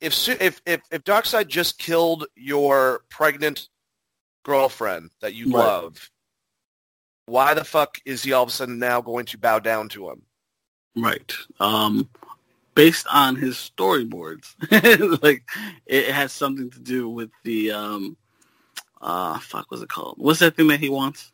If 0.01 0.29
if 0.29 0.61
if 0.67 0.81
if 0.91 1.05
Darkseid 1.05 1.47
just 1.47 1.79
killed 1.79 2.27
your 2.35 3.03
pregnant 3.09 3.69
girlfriend 4.45 5.11
that 5.21 5.33
you 5.33 5.45
Right. 5.45 5.65
love, 5.65 6.11
why 7.27 7.55
the 7.55 7.65
fuck 7.65 8.01
is 8.05 8.25
he 8.25 8.33
all 8.33 8.43
of 8.43 8.49
a 8.49 8.53
sudden 8.53 8.81
now 8.81 9.01
going 9.01 9.27
to 9.27 9.39
bow 9.39 9.61
down 9.61 9.91
to 9.91 10.11
him? 10.11 10.23
Right. 10.97 11.33
Um, 11.61 12.09
based 12.79 13.09
on 13.13 13.35
his 13.35 13.57
storyboards, 13.57 14.55
like 15.25 15.43
it 15.85 16.13
has 16.13 16.31
something 16.31 16.71
to 16.71 16.79
do 16.79 17.09
with 17.09 17.29
the 17.43 17.73
um, 17.73 18.17
uh, 19.01 19.37
fuck, 19.41 19.67
what's 19.69 19.83
it 19.83 19.89
called? 19.89 20.15
What's 20.17 20.39
that 20.39 20.55
thing 20.55 20.69
that 20.69 20.79
he 20.79 20.89
wants? 20.89 21.33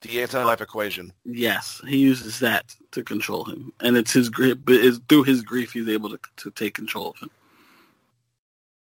The 0.00 0.22
anti-life 0.22 0.62
equation. 0.62 1.12
Yes, 1.26 1.82
he 1.86 1.98
uses 1.98 2.38
that 2.38 2.74
to 2.92 3.02
control 3.02 3.44
him, 3.44 3.70
and 3.80 3.94
it's 3.98 4.14
his 4.14 4.30
grief. 4.30 4.56
But 4.64 4.76
it's 4.76 5.00
through 5.06 5.24
his 5.24 5.42
grief 5.42 5.74
he's 5.74 5.88
able 5.88 6.08
to 6.08 6.18
to 6.36 6.50
take 6.52 6.74
control 6.74 7.10
of 7.10 7.18
him, 7.18 7.30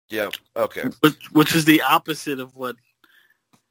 Yeah. 0.09 0.29
Okay. 0.55 0.85
which 1.01 1.31
which 1.31 1.53
is 1.55 1.65
the 1.65 1.83
opposite 1.83 2.39
of 2.39 2.55
what 2.55 2.75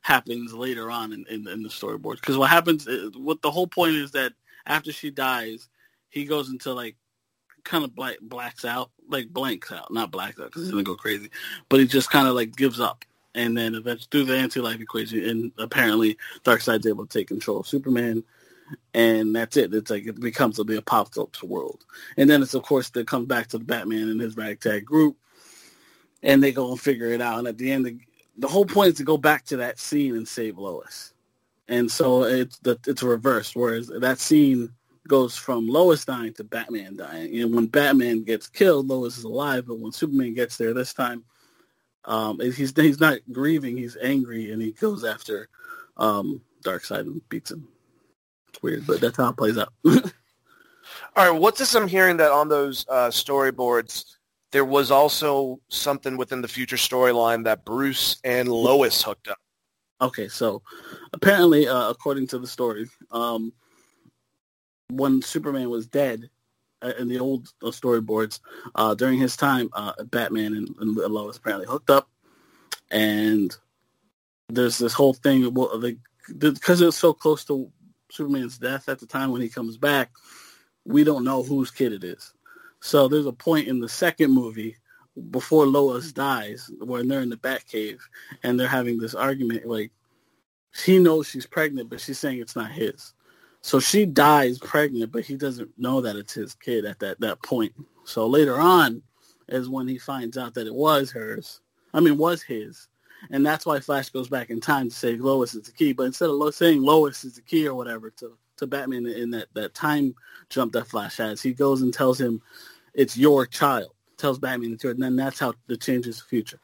happens 0.02 0.54
later 0.54 0.92
on 0.92 1.12
in, 1.12 1.26
in, 1.28 1.48
in 1.48 1.64
the 1.64 1.70
storyboard. 1.70 2.20
Because 2.20 2.38
what 2.38 2.50
happens, 2.50 2.86
is, 2.86 3.16
what 3.16 3.42
the 3.42 3.50
whole 3.50 3.66
point 3.66 3.96
is 3.96 4.12
that 4.12 4.32
after 4.66 4.92
she 4.92 5.10
dies, 5.10 5.69
he 6.10 6.24
goes 6.24 6.50
into 6.50 6.72
like 6.72 6.96
kind 7.64 7.84
of 7.84 7.94
black, 7.94 8.16
blacks 8.20 8.64
out, 8.64 8.90
like 9.08 9.28
blanks 9.28 9.72
out, 9.72 9.92
not 9.92 10.10
blacks 10.10 10.38
out 10.38 10.46
because 10.46 10.62
he's 10.62 10.70
gonna 10.70 10.82
go 10.82 10.96
crazy, 10.96 11.30
but 11.68 11.80
he 11.80 11.86
just 11.86 12.10
kind 12.10 12.28
of 12.28 12.34
like 12.34 12.54
gives 12.54 12.80
up. 12.80 13.04
And 13.34 13.56
then 13.56 13.76
eventually 13.76 14.08
through 14.10 14.24
the 14.24 14.36
anti-life 14.36 14.80
equation, 14.80 15.24
and 15.24 15.52
apparently 15.56 16.18
Darkseid's 16.44 16.86
able 16.86 17.06
to 17.06 17.18
take 17.18 17.28
control 17.28 17.60
of 17.60 17.66
Superman, 17.68 18.24
and 18.92 19.34
that's 19.34 19.56
it. 19.56 19.72
It's 19.72 19.90
like 19.90 20.06
it 20.06 20.20
becomes 20.20 20.58
a 20.58 20.64
the 20.64 20.78
apocalypse 20.78 21.42
world. 21.42 21.84
And 22.16 22.28
then 22.28 22.42
it's 22.42 22.54
of 22.54 22.64
course 22.64 22.90
that 22.90 23.06
comes 23.06 23.26
back 23.26 23.46
to 23.48 23.58
the 23.58 23.64
Batman 23.64 24.08
and 24.08 24.20
his 24.20 24.36
ragtag 24.36 24.84
group, 24.84 25.16
and 26.24 26.42
they 26.42 26.50
go 26.50 26.70
and 26.72 26.80
figure 26.80 27.12
it 27.12 27.20
out. 27.22 27.38
And 27.38 27.48
at 27.48 27.56
the 27.56 27.70
end, 27.70 27.86
the, 27.86 27.98
the 28.36 28.48
whole 28.48 28.66
point 28.66 28.88
is 28.88 28.94
to 28.94 29.04
go 29.04 29.16
back 29.16 29.44
to 29.46 29.58
that 29.58 29.78
scene 29.78 30.16
and 30.16 30.26
save 30.26 30.58
Lois. 30.58 31.12
And 31.68 31.88
so 31.90 32.24
it's 32.24 32.58
the, 32.58 32.80
it's 32.86 33.02
reversed, 33.02 33.54
whereas 33.54 33.92
that 34.00 34.18
scene 34.18 34.72
goes 35.10 35.36
from 35.36 35.66
Lois 35.66 36.04
dying 36.04 36.32
to 36.34 36.44
Batman 36.44 36.96
dying. 36.96 37.40
And 37.40 37.52
when 37.52 37.66
Batman 37.66 38.22
gets 38.22 38.46
killed, 38.46 38.86
Lois 38.86 39.18
is 39.18 39.24
alive. 39.24 39.66
But 39.66 39.80
when 39.80 39.90
Superman 39.90 40.34
gets 40.34 40.56
there 40.56 40.72
this 40.72 40.94
time, 40.94 41.24
um, 42.04 42.38
he's 42.40 42.74
he's 42.74 43.00
not 43.00 43.18
grieving. 43.30 43.76
He's 43.76 43.96
angry, 44.00 44.52
and 44.52 44.62
he 44.62 44.70
goes 44.70 45.04
after 45.04 45.48
um, 45.96 46.40
Darkseid 46.64 47.00
and 47.00 47.28
beats 47.28 47.50
him. 47.50 47.68
It's 48.48 48.62
weird, 48.62 48.86
but 48.86 49.00
that's 49.00 49.16
how 49.16 49.30
it 49.30 49.36
plays 49.36 49.58
out. 49.58 49.72
All 49.84 51.30
right, 51.30 51.30
what's 51.30 51.58
this 51.58 51.74
I'm 51.74 51.88
hearing 51.88 52.16
that 52.18 52.30
on 52.30 52.48
those 52.48 52.86
uh, 52.88 53.08
storyboards 53.08 54.04
there 54.52 54.64
was 54.64 54.90
also 54.90 55.60
something 55.68 56.16
within 56.16 56.42
the 56.42 56.48
future 56.48 56.76
storyline 56.76 57.44
that 57.44 57.64
Bruce 57.64 58.16
and 58.24 58.48
Lois 58.48 59.02
hooked 59.02 59.28
up. 59.28 59.38
Okay, 60.00 60.28
so 60.28 60.62
apparently, 61.12 61.68
uh, 61.68 61.90
according 61.90 62.26
to 62.28 62.38
the 62.38 62.46
story, 62.46 62.88
um, 63.10 63.52
when 64.90 65.22
Superman 65.22 65.70
was 65.70 65.86
dead 65.86 66.28
uh, 66.82 66.92
in 66.98 67.08
the 67.08 67.18
old 67.18 67.52
uh, 67.62 67.66
storyboards, 67.66 68.40
uh, 68.74 68.94
during 68.94 69.18
his 69.18 69.36
time, 69.36 69.70
uh, 69.72 69.92
Batman 70.04 70.54
and, 70.54 70.74
and, 70.80 70.96
Lois 70.96 71.36
apparently 71.36 71.66
hooked 71.66 71.90
up, 71.90 72.08
and 72.90 73.56
there's 74.48 74.78
this 74.78 74.92
whole 74.92 75.14
thing 75.14 75.52
like 75.54 75.98
because 76.38 76.80
it 76.80 76.86
was 76.86 76.96
so 76.96 77.12
close 77.12 77.44
to 77.44 77.70
Superman's 78.10 78.58
death 78.58 78.88
at 78.88 78.98
the 78.98 79.06
time 79.06 79.30
when 79.30 79.42
he 79.42 79.48
comes 79.48 79.76
back, 79.76 80.10
we 80.84 81.04
don't 81.04 81.24
know 81.24 81.42
whose 81.42 81.70
kid 81.70 81.92
it 81.92 82.04
is. 82.04 82.32
So 82.80 83.08
there's 83.08 83.26
a 83.26 83.32
point 83.32 83.68
in 83.68 83.80
the 83.80 83.88
second 83.88 84.32
movie 84.32 84.76
before 85.30 85.66
Lois 85.66 86.12
dies 86.12 86.70
when 86.80 87.08
they're 87.08 87.20
in 87.20 87.28
the 87.28 87.36
Batcave 87.36 88.00
and 88.42 88.58
they're 88.58 88.68
having 88.68 88.98
this 88.98 89.14
argument 89.14 89.66
like 89.66 89.90
she 90.72 90.98
knows 90.98 91.28
she's 91.28 91.46
pregnant 91.46 91.90
but 91.90 92.00
she's 92.00 92.18
saying 92.18 92.38
it's 92.38 92.56
not 92.56 92.70
his. 92.70 93.12
So 93.62 93.78
she 93.78 94.06
dies 94.06 94.58
pregnant, 94.58 95.12
but 95.12 95.24
he 95.24 95.36
doesn't 95.36 95.70
know 95.78 96.00
that 96.00 96.16
it's 96.16 96.32
his 96.32 96.54
kid 96.54 96.84
at 96.84 96.98
that, 97.00 97.20
that 97.20 97.42
point. 97.42 97.72
So 98.04 98.26
later 98.26 98.58
on 98.58 99.02
is 99.48 99.68
when 99.68 99.86
he 99.86 99.98
finds 99.98 100.38
out 100.38 100.54
that 100.54 100.66
it 100.66 100.74
was 100.74 101.10
hers. 101.10 101.60
I 101.92 102.00
mean, 102.00 102.16
was 102.16 102.42
his. 102.42 102.88
And 103.30 103.44
that's 103.44 103.66
why 103.66 103.80
Flash 103.80 104.08
goes 104.08 104.28
back 104.28 104.48
in 104.48 104.60
time 104.60 104.88
to 104.88 104.94
say 104.94 105.16
Lois 105.16 105.54
is 105.54 105.64
the 105.64 105.72
key. 105.72 105.92
But 105.92 106.04
instead 106.04 106.30
of 106.30 106.54
saying 106.54 106.82
Lois 106.82 107.24
is 107.24 107.34
the 107.34 107.42
key 107.42 107.68
or 107.68 107.74
whatever 107.74 108.10
to, 108.10 108.36
to 108.56 108.66
Batman 108.66 109.06
in 109.06 109.30
that, 109.32 109.48
that 109.54 109.74
time 109.74 110.14
jump 110.48 110.72
that 110.72 110.86
Flash 110.86 111.18
has, 111.18 111.42
he 111.42 111.52
goes 111.52 111.82
and 111.82 111.92
tells 111.92 112.18
him 112.18 112.40
it's 112.94 113.18
your 113.18 113.44
child. 113.44 113.92
Tells 114.16 114.38
Batman 114.38 114.72
it's 114.72 114.84
yours. 114.84 114.94
And 114.94 115.02
then 115.02 115.16
that's 115.16 115.38
how 115.38 115.52
the 115.66 115.76
changes 115.76 116.18
the 116.18 116.24
future. 116.24 116.60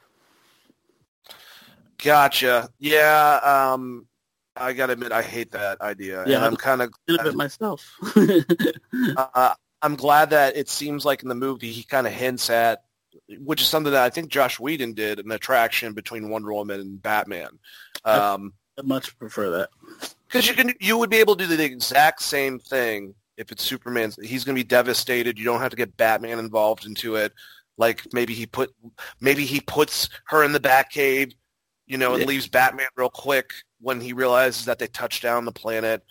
Gotcha. 1.98 2.70
Yeah. 2.78 3.40
Um, 3.42 4.06
I 4.56 4.72
gotta 4.72 4.94
admit, 4.94 5.12
I 5.12 5.22
hate 5.22 5.52
that 5.52 5.80
idea. 5.80 6.24
Yeah, 6.26 6.36
and 6.36 6.44
I'm 6.44 6.56
kind 6.56 6.82
of 6.82 6.92
it 7.08 7.34
myself. 7.34 7.94
uh, 9.16 9.54
I'm 9.82 9.96
glad 9.96 10.30
that 10.30 10.56
it 10.56 10.68
seems 10.68 11.04
like 11.04 11.22
in 11.22 11.28
the 11.28 11.34
movie 11.34 11.70
he 11.70 11.82
kind 11.82 12.06
of 12.06 12.12
hints 12.12 12.50
at, 12.50 12.84
which 13.38 13.60
is 13.60 13.68
something 13.68 13.92
that 13.92 14.02
I 14.02 14.10
think 14.10 14.30
Joss 14.30 14.58
Whedon 14.58 14.94
did, 14.94 15.18
an 15.18 15.30
attraction 15.30 15.92
between 15.92 16.28
Wonder 16.28 16.52
Woman 16.52 16.80
and 16.80 17.02
Batman. 17.02 17.58
Um, 18.04 18.52
I 18.78 18.82
much 18.82 19.18
prefer 19.18 19.50
that 19.50 19.70
because 20.28 20.46
you 20.46 20.54
can 20.54 20.72
you 20.80 20.98
would 20.98 21.10
be 21.10 21.16
able 21.16 21.36
to 21.36 21.46
do 21.46 21.56
the 21.56 21.64
exact 21.64 22.22
same 22.22 22.58
thing 22.58 23.14
if 23.36 23.52
it's 23.52 23.62
Superman. 23.62 24.12
He's 24.22 24.44
going 24.44 24.56
to 24.56 24.60
be 24.60 24.66
devastated. 24.66 25.38
You 25.38 25.44
don't 25.44 25.60
have 25.60 25.70
to 25.70 25.76
get 25.76 25.96
Batman 25.96 26.38
involved 26.38 26.86
into 26.86 27.16
it. 27.16 27.32
Like 27.78 28.12
maybe 28.12 28.34
he 28.34 28.46
put 28.46 28.74
maybe 29.20 29.44
he 29.44 29.60
puts 29.60 30.08
her 30.26 30.42
in 30.42 30.52
the 30.52 30.60
Batcave, 30.60 31.34
you 31.86 31.96
know, 31.98 32.12
and 32.12 32.22
yeah. 32.22 32.28
leaves 32.28 32.48
Batman 32.48 32.88
real 32.96 33.08
quick 33.08 33.52
when 33.80 34.00
he 34.00 34.12
realizes 34.12 34.64
that 34.64 34.78
they 34.78 34.86
touched 34.88 35.22
down 35.22 35.44
the 35.44 35.52
planet. 35.52 36.02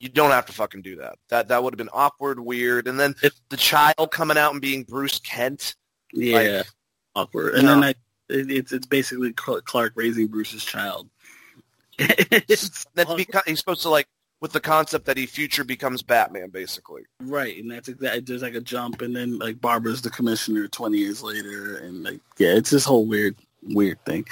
You 0.00 0.08
don't 0.08 0.30
have 0.30 0.46
to 0.46 0.52
fucking 0.52 0.82
do 0.82 0.96
that. 0.96 1.16
That 1.28 1.48
that 1.48 1.62
would 1.62 1.72
have 1.72 1.78
been 1.78 1.90
awkward, 1.92 2.40
weird, 2.40 2.88
and 2.88 2.98
then 2.98 3.14
if, 3.22 3.34
the 3.50 3.56
child 3.56 4.10
coming 4.10 4.36
out 4.36 4.52
and 4.52 4.60
being 4.60 4.82
Bruce 4.82 5.20
Kent. 5.20 5.76
Yeah, 6.12 6.36
like, 6.36 6.66
awkward. 7.14 7.54
And 7.54 7.64
no. 7.64 7.74
then 7.74 7.84
I, 7.84 7.90
it, 8.28 8.50
it's 8.50 8.72
it's 8.72 8.86
basically 8.86 9.32
Clark 9.32 9.92
raising 9.94 10.26
Bruce's 10.26 10.64
child. 10.64 11.08
that's 11.98 12.84
because 13.16 13.42
he's 13.46 13.60
supposed 13.60 13.82
to 13.82 13.90
like 13.90 14.08
with 14.40 14.50
the 14.50 14.60
concept 14.60 15.04
that 15.06 15.16
he 15.16 15.26
future 15.26 15.62
becomes 15.62 16.02
Batman, 16.02 16.50
basically. 16.50 17.02
Right, 17.20 17.56
and 17.62 17.70
that's 17.70 17.88
exactly 17.88 18.22
there's 18.22 18.42
like 18.42 18.54
a 18.54 18.60
jump, 18.60 19.02
and 19.02 19.14
then 19.14 19.38
like 19.38 19.60
Barbara's 19.60 20.02
the 20.02 20.10
commissioner 20.10 20.66
twenty 20.66 20.98
years 20.98 21.22
later, 21.22 21.76
and 21.76 22.02
like 22.02 22.20
yeah, 22.38 22.54
it's 22.54 22.70
this 22.70 22.84
whole 22.84 23.06
weird 23.06 23.36
weird 23.62 24.04
thing 24.04 24.26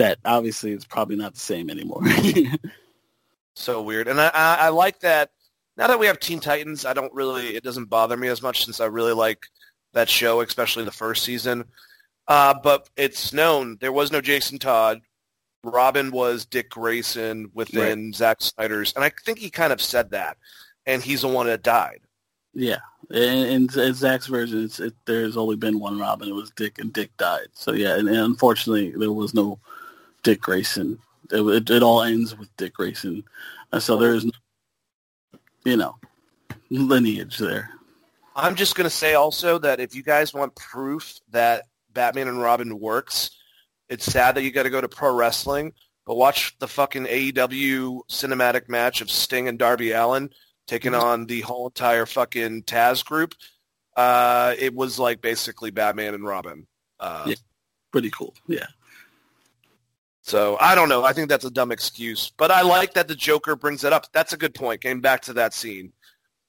that 0.00 0.18
obviously 0.24 0.72
it's 0.72 0.86
probably 0.86 1.16
not 1.16 1.34
the 1.34 1.40
same 1.40 1.68
anymore. 1.68 2.02
so 3.54 3.82
weird, 3.82 4.08
and 4.08 4.20
I, 4.20 4.30
I, 4.32 4.56
I 4.62 4.68
like 4.70 5.00
that. 5.00 5.30
Now 5.76 5.86
that 5.88 5.98
we 5.98 6.06
have 6.06 6.18
Teen 6.18 6.40
Titans, 6.40 6.84
I 6.84 6.94
don't 6.94 7.12
really 7.12 7.54
it 7.54 7.62
doesn't 7.62 7.90
bother 7.90 8.16
me 8.16 8.28
as 8.28 8.42
much 8.42 8.64
since 8.64 8.80
I 8.80 8.86
really 8.86 9.12
like 9.12 9.44
that 9.92 10.08
show, 10.08 10.40
especially 10.40 10.84
the 10.84 10.90
first 10.90 11.22
season. 11.22 11.64
Uh, 12.26 12.54
but 12.62 12.88
it's 12.96 13.32
known 13.32 13.76
there 13.80 13.92
was 13.92 14.10
no 14.10 14.20
Jason 14.20 14.58
Todd. 14.58 15.00
Robin 15.62 16.10
was 16.10 16.46
Dick 16.46 16.70
Grayson 16.70 17.50
within 17.52 18.06
right. 18.06 18.14
Zack 18.14 18.40
Snyder's, 18.40 18.94
and 18.94 19.04
I 19.04 19.10
think 19.24 19.38
he 19.38 19.50
kind 19.50 19.72
of 19.72 19.82
said 19.82 20.12
that, 20.12 20.38
and 20.86 21.02
he's 21.02 21.20
the 21.20 21.28
one 21.28 21.46
that 21.46 21.62
died. 21.62 22.00
Yeah, 22.54 22.78
in, 23.10 23.68
in 23.78 23.94
Zack's 23.94 24.26
version, 24.26 24.70
it, 24.78 24.94
there's 25.04 25.36
only 25.36 25.56
been 25.56 25.78
one 25.78 25.98
Robin. 25.98 26.28
It 26.28 26.34
was 26.34 26.50
Dick, 26.56 26.78
and 26.78 26.90
Dick 26.90 27.14
died. 27.18 27.48
So 27.52 27.72
yeah, 27.72 27.96
and, 27.96 28.08
and 28.08 28.18
unfortunately, 28.18 28.94
there 28.96 29.12
was 29.12 29.34
no 29.34 29.58
Dick 30.22 30.40
Grayson. 30.40 30.98
It, 31.30 31.40
it, 31.40 31.70
it 31.70 31.82
all 31.82 32.02
ends 32.02 32.36
with 32.36 32.54
Dick 32.56 32.74
Grayson. 32.74 33.24
Uh, 33.72 33.80
so 33.80 33.96
there's, 33.96 34.24
you 35.64 35.76
know, 35.76 35.96
lineage 36.70 37.38
there. 37.38 37.70
I'm 38.34 38.54
just 38.54 38.74
going 38.74 38.84
to 38.84 38.90
say 38.90 39.14
also 39.14 39.58
that 39.58 39.80
if 39.80 39.94
you 39.94 40.02
guys 40.02 40.32
want 40.32 40.54
proof 40.54 41.18
that 41.30 41.64
Batman 41.92 42.28
and 42.28 42.40
Robin 42.40 42.78
works, 42.78 43.30
it's 43.88 44.04
sad 44.04 44.34
that 44.36 44.42
you 44.42 44.50
got 44.50 44.62
to 44.62 44.70
go 44.70 44.80
to 44.80 44.88
pro 44.88 45.12
wrestling, 45.14 45.72
but 46.06 46.16
watch 46.16 46.56
the 46.58 46.68
fucking 46.68 47.06
AEW 47.06 48.00
cinematic 48.08 48.68
match 48.68 49.00
of 49.00 49.10
Sting 49.10 49.48
and 49.48 49.58
Darby 49.58 49.92
Allin 49.92 50.30
taking 50.66 50.92
mm-hmm. 50.92 51.04
on 51.04 51.26
the 51.26 51.40
whole 51.40 51.66
entire 51.66 52.06
fucking 52.06 52.62
Taz 52.62 53.04
group. 53.04 53.34
Uh, 53.96 54.54
it 54.58 54.72
was 54.72 54.98
like 54.98 55.20
basically 55.20 55.70
Batman 55.70 56.14
and 56.14 56.24
Robin. 56.24 56.66
Uh, 57.00 57.24
yeah, 57.26 57.34
pretty 57.90 58.10
cool. 58.10 58.34
Yeah. 58.46 58.66
So 60.22 60.56
I 60.60 60.74
don't 60.74 60.88
know. 60.88 61.04
I 61.04 61.12
think 61.12 61.28
that's 61.28 61.44
a 61.44 61.50
dumb 61.50 61.72
excuse, 61.72 62.30
but 62.36 62.50
I 62.50 62.62
like 62.62 62.94
that 62.94 63.08
the 63.08 63.14
Joker 63.14 63.56
brings 63.56 63.84
it 63.84 63.92
up. 63.92 64.06
That's 64.12 64.32
a 64.32 64.36
good 64.36 64.54
point. 64.54 64.82
Getting 64.82 65.00
back 65.00 65.22
to 65.22 65.32
that 65.34 65.54
scene, 65.54 65.92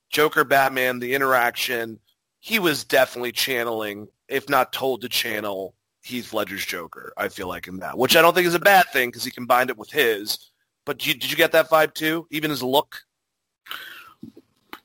Joker, 0.09 0.43
Batman, 0.43 0.99
the 0.99 1.13
interaction. 1.13 1.99
He 2.39 2.59
was 2.59 2.84
definitely 2.84 3.32
channeling, 3.32 4.07
if 4.28 4.49
not 4.49 4.74
told 4.74 5.01
to 5.01 5.09
channel, 5.09 5.76
Heath 6.03 6.34
Ledger's 6.34 6.65
Joker. 6.65 7.13
I 7.15 7.30
feel 7.30 7.47
like 7.47 7.67
in 7.67 7.78
that, 7.80 7.97
which 7.97 8.15
I 8.15 8.22
don't 8.22 8.34
think 8.34 8.47
is 8.47 8.55
a 8.55 8.59
bad 8.59 8.88
thing 8.91 9.09
because 9.09 9.24
he 9.24 9.32
combined 9.32 9.69
it 9.69 9.78
with 9.78 9.91
his. 9.91 10.51
But 10.86 10.97
did 10.97 11.07
you, 11.07 11.13
did 11.13 11.32
you 11.32 11.38
get 11.38 11.51
that 11.51 11.69
vibe 11.69 11.93
too? 11.93 12.28
Even 12.32 12.49
his 12.49 12.63
look. 12.63 13.03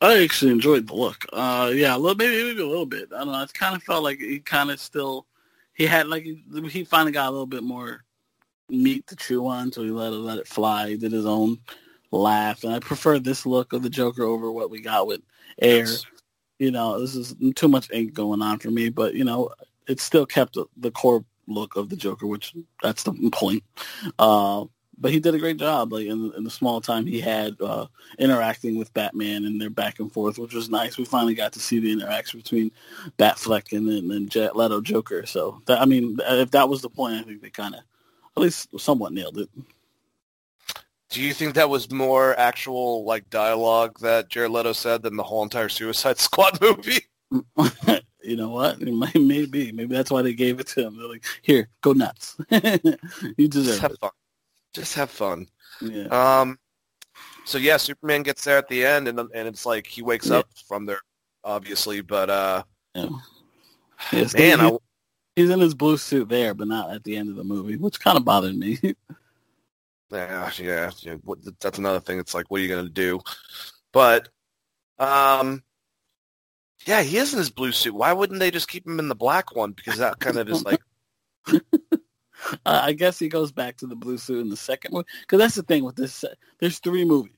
I 0.01 0.23
actually 0.23 0.51
enjoyed 0.53 0.87
the 0.87 0.95
look. 0.95 1.25
Uh, 1.33 1.73
yeah, 1.75 1.97
a 1.97 1.99
little, 1.99 2.17
maybe 2.17 2.45
maybe 2.45 2.61
a 2.61 2.67
little 2.67 2.85
bit. 2.85 3.09
I 3.15 3.25
don't 3.25 3.33
know. 3.33 3.43
It 3.43 3.55
kind 3.55 3.75
of 3.75 3.83
felt 3.83 4.05
like 4.05 4.19
he 4.19 4.41
kind 4.41 4.71
of 4.71 4.79
still 4.79 5.27
he 5.73 5.87
had 5.87 6.07
like 6.07 6.25
he 6.25 6.85
finally 6.85 7.13
got 7.13 7.29
a 7.29 7.31
little 7.31 7.47
bit 7.47 7.63
more 7.63 8.05
meat 8.69 9.07
to 9.09 9.17
chew 9.17 9.47
on, 9.47 9.73
so 9.73 9.83
he 9.83 9.91
let 9.91 10.13
it 10.13 10.17
let 10.17 10.39
it 10.39 10.49
fly. 10.49 10.91
He 10.91 10.97
did 10.97 11.13
his 11.13 11.27
own 11.27 11.59
laugh, 12.11 12.65
and 12.65 12.73
I 12.73 12.79
prefer 12.79 13.19
this 13.19 13.47
look 13.47 13.73
of 13.73 13.83
the 13.83 13.91
Joker 13.91 14.25
over 14.25 14.51
what 14.51 14.71
we 14.71 14.81
got 14.81 15.07
with 15.07 15.21
Ayer. 15.63 15.79
Yes. 15.79 16.05
You 16.59 16.71
know, 16.71 16.99
this 16.99 17.15
is 17.15 17.35
too 17.55 17.69
much 17.69 17.91
ink 17.91 18.15
going 18.15 18.41
on 18.41 18.59
for 18.59 18.71
me, 18.71 18.89
but 18.89 19.15
you 19.15 19.25
know, 19.25 19.51
it 19.87 20.01
still 20.01 20.25
kept 20.25 20.57
the 20.77 20.91
core 20.91 21.25
look 21.47 21.77
of 21.77 21.91
the 21.91 21.97
Joker, 21.97 22.27
which 22.27 22.55
that's 22.83 23.03
the 23.03 23.13
point. 23.31 23.63
Uh, 24.19 24.65
but 24.99 25.13
he 25.13 25.21
did 25.21 25.35
a 25.35 25.39
great 25.39 25.59
job, 25.59 25.93
like 25.93 26.07
in, 26.07 26.33
in 26.35 26.45
the 26.45 26.51
small 26.51 26.81
time 26.81 27.07
he 27.07 27.21
had 27.21 27.61
uh, 27.61 27.87
interacting 28.19 28.79
with 28.79 28.95
Batman 28.95 29.45
and 29.45 29.61
their 29.61 29.71
back 29.71 30.01
and 30.01 30.11
forth, 30.11 30.39
which 30.39 30.55
was 30.55 30.71
nice. 30.71 30.97
We 30.97 31.05
finally 31.05 31.35
got 31.35 31.53
to 31.53 31.61
see 31.61 31.79
the 31.79 31.93
interaction 31.93 32.41
between 32.41 32.71
Batfleck 33.19 33.77
and 33.77 33.89
and 34.11 34.31
Jared 34.31 34.57
Leto 34.57 34.81
Joker. 34.81 35.27
So 35.27 35.61
that, 35.67 35.81
I 35.81 35.85
mean, 35.85 36.19
if 36.27 36.51
that 36.53 36.69
was 36.69 36.81
the 36.81 36.89
point, 36.89 37.15
I 37.15 37.23
think 37.23 37.43
they 37.43 37.51
kind 37.51 37.75
of 37.75 37.83
at 38.37 38.43
least 38.43 38.69
somewhat 38.79 39.13
nailed 39.13 39.39
it. 39.39 39.49
Do 41.09 41.23
you 41.23 41.33
think 41.33 41.55
that 41.55 41.71
was 41.71 41.91
more 41.91 42.39
actual 42.39 43.05
like 43.05 43.31
dialogue 43.31 43.99
that 44.01 44.29
Jared 44.29 44.51
Leto 44.51 44.73
said 44.73 45.03
than 45.03 45.17
the 45.17 45.23
whole 45.23 45.43
entire 45.43 45.69
Suicide 45.69 46.19
Squad 46.19 46.61
movie? 46.61 47.01
you 48.23 48.37
know 48.37 48.51
what? 48.51 48.81
It 48.83 48.93
might, 48.93 49.15
maybe. 49.15 49.73
Maybe 49.73 49.95
that's 49.95 50.11
why 50.11 50.23
they 50.23 50.35
gave 50.35 50.61
it 50.61 50.67
to 50.69 50.87
him. 50.87 50.99
They're 50.99 51.09
like, 51.09 51.25
here, 51.43 51.69
go 51.81 51.93
nuts. 51.93 52.37
you 52.51 53.49
deserve 53.49 53.67
Just 53.67 53.81
have 53.81 53.91
it. 53.93 54.01
fun. 54.01 54.11
Just 54.75 54.95
have 54.95 55.11
fun. 55.11 55.47
Yeah. 55.81 56.07
Um, 56.41 56.59
so 57.45 57.57
yeah, 57.59 57.77
Superman 57.79 58.23
gets 58.23 58.45
there 58.45 58.59
at 58.59 58.69
the 58.69 58.85
end, 58.85 59.09
and 59.09 59.19
and 59.19 59.49
it's 59.49 59.65
like 59.65 59.87
he 59.87 60.03
wakes 60.03 60.27
Yeah. 60.29 60.39
up 60.39 60.49
from 60.69 60.85
there, 60.87 61.01
obviously. 61.45 62.01
But 62.01 62.29
uh, 62.31 62.63
yeah. 62.95 63.09
Yes, 64.13 64.35
man, 64.35 64.61
I, 64.61 64.77
he's 65.37 65.51
in 65.51 65.61
his 65.61 65.75
blue 65.75 65.99
suit 65.99 66.29
there, 66.29 66.55
but 66.55 66.67
not 66.67 66.91
at 66.91 67.05
the 67.05 67.17
end 67.17 67.29
of 67.29 67.37
the 67.37 67.45
movie, 67.45 67.77
which 67.77 68.01
kind 68.01 68.17
of 68.17 68.25
bothered 68.25 68.57
me. 68.57 68.79
yeah, 70.11 70.51
yeah, 70.57 70.91
yeah, 71.01 71.15
what, 71.23 71.39
that's 71.61 71.79
another 71.79 72.01
thing. 72.01 72.19
It's 72.19 72.35
like, 72.35 72.51
what 72.51 72.61
are 72.61 72.65
you 72.65 72.75
gonna 72.75 72.89
do? 72.89 73.21
But, 73.93 74.29
um, 74.99 75.63
yeah, 76.87 77.03
he 77.03 77.19
is 77.19 77.33
in 77.33 77.39
his 77.39 77.51
blue 77.51 77.73
suit. 77.73 77.95
Why 77.95 78.13
wouldn't 78.13 78.41
they 78.41 78.51
just 78.51 78.69
keep 78.69 78.87
him 78.87 78.99
in 78.99 79.09
the 79.09 79.15
black 79.15 79.55
one? 79.55 79.73
Because 79.73 79.99
that 79.99 80.19
kind 80.19 80.37
of 80.39 80.49
is 80.49 80.65
like, 80.65 80.81
I 82.67 82.93
guess 82.93 83.19
he 83.19 83.29
goes 83.29 83.53
back 83.53 83.79
to 83.79 83.87
the 83.87 83.97
blue 83.97 84.19
suit 84.19 84.41
in 84.41 84.49
the 84.51 84.57
second 84.57 84.93
one 84.93 85.05
because 85.21 85.39
that's 85.39 85.55
the 85.55 85.63
thing 85.63 85.85
with 85.85 85.97
this. 85.97 86.25
There's 86.61 86.79
three 86.79 87.05
movies. 87.05 87.33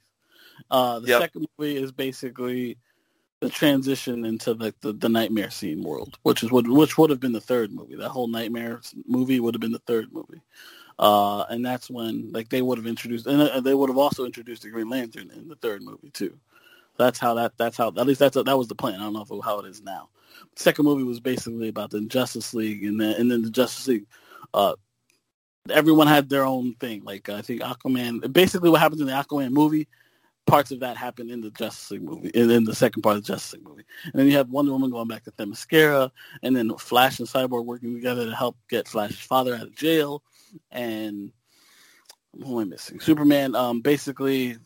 Uh, 0.70 1.00
the 1.00 1.08
Yep. 1.08 1.22
second 1.22 1.46
movie 1.58 1.76
is 1.76 1.92
basically 1.92 2.78
the 3.40 3.48
transition 3.48 4.24
into 4.24 4.54
the, 4.54 4.74
the 4.80 4.92
the 4.92 5.08
nightmare 5.08 5.50
scene 5.50 5.82
world, 5.82 6.18
which 6.22 6.42
is 6.42 6.50
what 6.50 6.66
which 6.68 6.98
would 6.98 7.10
have 7.10 7.20
been 7.20 7.32
the 7.32 7.40
third 7.40 7.72
movie. 7.72 7.96
That 7.96 8.10
whole 8.10 8.28
nightmare 8.28 8.80
movie 9.06 9.40
would 9.40 9.54
have 9.54 9.60
been 9.60 9.72
the 9.72 9.78
third 9.80 10.12
movie, 10.12 10.42
uh, 10.98 11.44
and 11.48 11.64
that's 11.64 11.90
when 11.90 12.32
like 12.32 12.48
they 12.48 12.62
would 12.62 12.78
have 12.78 12.86
introduced, 12.86 13.26
and 13.26 13.40
uh, 13.40 13.60
they 13.60 13.74
would 13.74 13.90
have 13.90 13.98
also 13.98 14.24
introduced 14.24 14.62
the 14.62 14.70
Green 14.70 14.88
Lantern 14.90 15.30
in 15.30 15.48
the 15.48 15.56
third 15.56 15.82
movie 15.82 16.10
too. 16.10 16.36
That's 16.96 17.18
how 17.18 17.34
that 17.34 17.52
that's 17.56 17.76
how 17.76 17.88
at 17.88 18.06
least 18.06 18.20
that's 18.20 18.34
that 18.34 18.58
was 18.58 18.68
the 18.68 18.74
plan. 18.74 19.00
I 19.00 19.04
don't 19.04 19.12
know 19.12 19.40
how 19.40 19.60
it 19.60 19.66
is 19.66 19.82
now. 19.82 20.08
Second 20.56 20.84
movie 20.84 21.04
was 21.04 21.20
basically 21.20 21.68
about 21.68 21.90
the 21.90 22.00
Justice 22.02 22.54
League, 22.54 22.84
and 22.84 23.00
then 23.00 23.20
and 23.20 23.30
then 23.30 23.42
the 23.42 23.50
Justice 23.50 23.86
League. 23.86 24.06
Uh, 24.52 24.74
everyone 25.70 26.06
had 26.06 26.28
their 26.28 26.44
own 26.44 26.74
thing. 26.74 27.04
Like 27.04 27.28
I 27.28 27.42
think 27.42 27.60
Aquaman. 27.62 28.32
Basically, 28.32 28.70
what 28.70 28.80
happens 28.80 29.00
in 29.00 29.06
the 29.06 29.12
Aquaman 29.12 29.52
movie, 29.52 29.86
parts 30.48 30.70
of 30.70 30.80
that 30.80 30.96
happen 30.96 31.30
in 31.30 31.40
the 31.40 31.50
Justice 31.50 31.90
League 31.90 32.02
movie, 32.02 32.30
and 32.34 32.50
in 32.50 32.64
the 32.64 32.74
second 32.74 33.02
part 33.02 33.16
of 33.16 33.22
the 33.22 33.32
Justice 33.32 33.54
League 33.54 33.68
movie. 33.68 33.84
And 34.04 34.14
then 34.14 34.26
you 34.26 34.32
have 34.36 34.50
Wonder 34.50 34.72
Woman 34.72 34.90
going 34.90 35.08
back 35.08 35.24
to 35.24 35.32
Themyscira, 35.32 36.10
and 36.42 36.56
then 36.56 36.74
Flash 36.76 37.18
and 37.18 37.28
Cyborg 37.28 37.64
working 37.64 37.94
together 37.94 38.24
to 38.24 38.34
help 38.34 38.56
get 38.68 38.88
Flash's 38.88 39.18
father 39.18 39.54
out 39.54 39.62
of 39.62 39.76
jail, 39.76 40.22
and 40.70 41.30
who 42.32 42.60
am 42.60 42.66
I 42.66 42.70
missing? 42.70 43.00
Superman. 43.00 43.54
Um, 43.54 43.80
basically, 43.80 44.56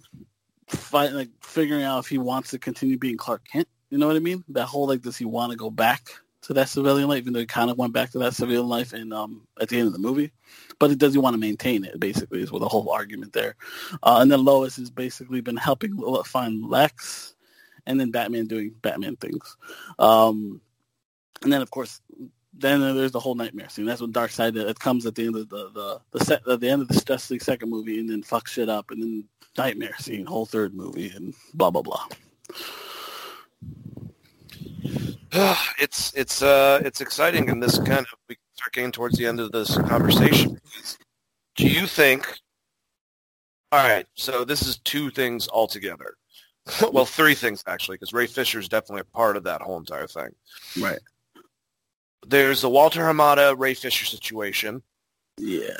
fight 0.68 1.12
like 1.12 1.30
figuring 1.42 1.82
out 1.82 2.00
if 2.00 2.06
he 2.06 2.18
wants 2.18 2.50
to 2.50 2.58
continue 2.58 2.98
being 2.98 3.16
Clark 3.16 3.42
Kent. 3.50 3.68
You 3.90 3.98
know 3.98 4.06
what 4.06 4.16
I 4.16 4.20
mean? 4.20 4.44
That 4.48 4.66
whole 4.66 4.86
like, 4.86 5.02
does 5.02 5.18
he 5.18 5.24
want 5.24 5.50
to 5.50 5.58
go 5.58 5.70
back 5.70 6.08
to 6.42 6.54
that 6.54 6.68
civilian 6.68 7.08
life? 7.08 7.18
Even 7.18 7.32
though 7.32 7.40
he 7.40 7.46
kind 7.46 7.70
of 7.70 7.78
went 7.78 7.92
back 7.92 8.10
to 8.10 8.18
that 8.18 8.34
civilian 8.34 8.68
life 8.68 8.92
in 8.92 9.12
um 9.12 9.46
at 9.60 9.68
the 9.68 9.78
end 9.78 9.86
of 9.86 9.92
the 9.92 9.98
movie, 9.98 10.32
but 10.78 10.90
he 10.90 10.96
doesn't 10.96 11.22
want 11.22 11.34
to 11.34 11.40
maintain 11.40 11.84
it? 11.84 11.98
Basically, 11.98 12.42
is 12.42 12.52
what 12.52 12.60
the 12.60 12.68
whole 12.68 12.90
argument 12.90 13.32
there. 13.32 13.56
Uh, 14.02 14.18
and 14.20 14.30
then 14.30 14.44
Lois 14.44 14.76
has 14.76 14.90
basically 14.90 15.40
been 15.40 15.56
helping 15.56 15.98
find 16.24 16.64
Lex, 16.64 17.34
and 17.86 17.98
then 17.98 18.10
Batman 18.10 18.46
doing 18.46 18.74
Batman 18.82 19.16
things. 19.16 19.56
Um, 19.98 20.60
and 21.42 21.52
then 21.52 21.62
of 21.62 21.70
course, 21.70 22.00
then 22.54 22.80
there's 22.80 23.12
the 23.12 23.20
whole 23.20 23.34
nightmare 23.34 23.68
scene. 23.68 23.86
That's 23.86 24.00
when 24.00 24.12
Darkseid 24.12 24.56
it 24.56 24.78
comes 24.78 25.06
at 25.06 25.14
the 25.14 25.26
end 25.26 25.36
of 25.36 25.48
the 25.48 25.70
the, 25.70 26.00
the 26.12 26.24
set 26.24 26.46
at 26.46 26.60
the 26.60 26.68
end 26.68 26.82
of 26.82 26.88
the 26.88 26.94
Justice 26.94 27.30
League 27.30 27.42
second 27.42 27.70
movie, 27.70 27.98
and 27.98 28.10
then 28.10 28.22
fucks 28.22 28.48
shit 28.48 28.68
up, 28.68 28.90
and 28.90 29.02
then 29.02 29.24
nightmare 29.56 29.94
scene, 29.98 30.26
whole 30.26 30.46
third 30.46 30.74
movie, 30.74 31.10
and 31.14 31.34
blah 31.54 31.70
blah 31.70 31.82
blah. 31.82 32.06
it's 35.78 36.12
it's 36.14 36.42
uh 36.42 36.80
it's 36.84 37.00
exciting, 37.00 37.48
and 37.48 37.62
this 37.62 37.78
kind 37.78 38.00
of 38.00 38.06
we 38.28 38.36
start 38.52 38.72
getting 38.72 38.92
towards 38.92 39.16
the 39.16 39.26
end 39.26 39.40
of 39.40 39.50
this 39.50 39.76
conversation. 39.78 40.58
Do 41.56 41.66
you 41.66 41.86
think? 41.86 42.26
All 43.70 43.82
right, 43.82 44.06
so 44.14 44.44
this 44.44 44.66
is 44.66 44.78
two 44.80 45.10
things 45.10 45.48
altogether. 45.48 46.16
well, 46.92 47.06
three 47.06 47.34
things 47.34 47.64
actually, 47.66 47.94
because 47.94 48.12
Ray 48.12 48.26
Fisher 48.26 48.58
is 48.58 48.68
definitely 48.68 49.00
a 49.00 49.16
part 49.16 49.38
of 49.38 49.44
that 49.44 49.62
whole 49.62 49.78
entire 49.78 50.06
thing. 50.06 50.28
Right. 50.78 51.00
There's 52.26 52.60
the 52.60 52.68
Walter 52.68 53.00
Hamada 53.00 53.58
Ray 53.58 53.72
Fisher 53.72 54.04
situation. 54.04 54.82
Yeah. 55.38 55.70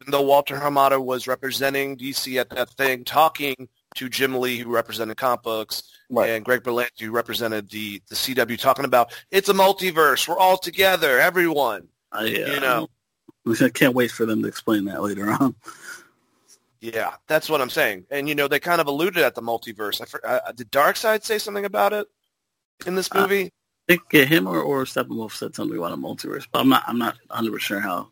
Even 0.00 0.12
though 0.12 0.22
Walter 0.22 0.56
Hamada 0.56 1.02
was 1.04 1.26
representing 1.26 1.96
DC 1.96 2.40
at 2.40 2.50
that 2.50 2.70
thing, 2.70 3.04
talking 3.04 3.68
to 3.96 4.08
Jim 4.08 4.34
Lee, 4.40 4.58
who 4.58 4.70
represented 4.70 5.16
comic 5.16 5.42
books, 5.42 5.82
Right. 6.08 6.30
and 6.30 6.44
Greg 6.44 6.62
Berlanti, 6.62 7.00
who 7.02 7.10
represented 7.10 7.68
the, 7.70 8.00
the 8.08 8.14
CW, 8.14 8.58
talking 8.58 8.84
about 8.84 9.12
it's 9.30 9.48
a 9.48 9.52
multiverse. 9.54 10.28
We're 10.28 10.38
all 10.38 10.56
together, 10.56 11.18
everyone. 11.18 11.88
I, 12.12 12.24
yeah. 12.26 12.54
You 12.54 12.60
know. 12.60 12.88
I 13.60 13.68
can't 13.68 13.94
wait 13.94 14.10
for 14.10 14.26
them 14.26 14.42
to 14.42 14.48
explain 14.48 14.84
that 14.86 15.02
later 15.02 15.30
on. 15.30 15.54
Yeah, 16.80 17.14
that's 17.26 17.48
what 17.48 17.60
I'm 17.60 17.70
saying. 17.70 18.06
And 18.10 18.28
you 18.28 18.34
know, 18.34 18.48
they 18.48 18.60
kind 18.60 18.80
of 18.80 18.86
alluded 18.86 19.22
at 19.22 19.34
the 19.34 19.42
multiverse. 19.42 20.00
I, 20.24 20.28
uh, 20.28 20.52
did 20.52 20.70
Darkseid 20.70 21.24
say 21.24 21.38
something 21.38 21.64
about 21.64 21.92
it 21.92 22.06
in 22.86 22.94
this 22.94 23.08
Uh, 23.12 23.22
movie? 23.22 23.44
I 23.88 23.92
think 23.92 24.02
yeah, 24.12 24.24
him 24.24 24.46
or, 24.46 24.60
or 24.60 24.84
Steppenwolf 24.84 25.32
said 25.32 25.54
something 25.54 25.78
about 25.78 25.92
a 25.92 25.96
multiverse, 25.96 26.46
but 26.50 26.60
I'm 26.60 26.68
not 26.68 26.82
I'm 26.86 26.98
not 26.98 27.16
100 27.28 27.52
percent 27.52 27.62
sure 27.62 27.80
how, 27.80 28.08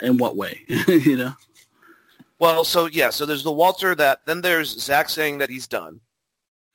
in 0.00 0.18
what 0.18 0.36
way, 0.36 0.60
you 0.88 1.16
know. 1.16 1.34
Well, 2.40 2.64
so 2.64 2.86
yeah, 2.86 3.10
so 3.10 3.26
there's 3.26 3.44
the 3.44 3.52
Walter 3.52 3.94
that. 3.94 4.24
Then 4.26 4.40
there's 4.40 4.80
Zack 4.80 5.10
saying 5.10 5.38
that 5.38 5.50
he's 5.50 5.68
done, 5.68 6.00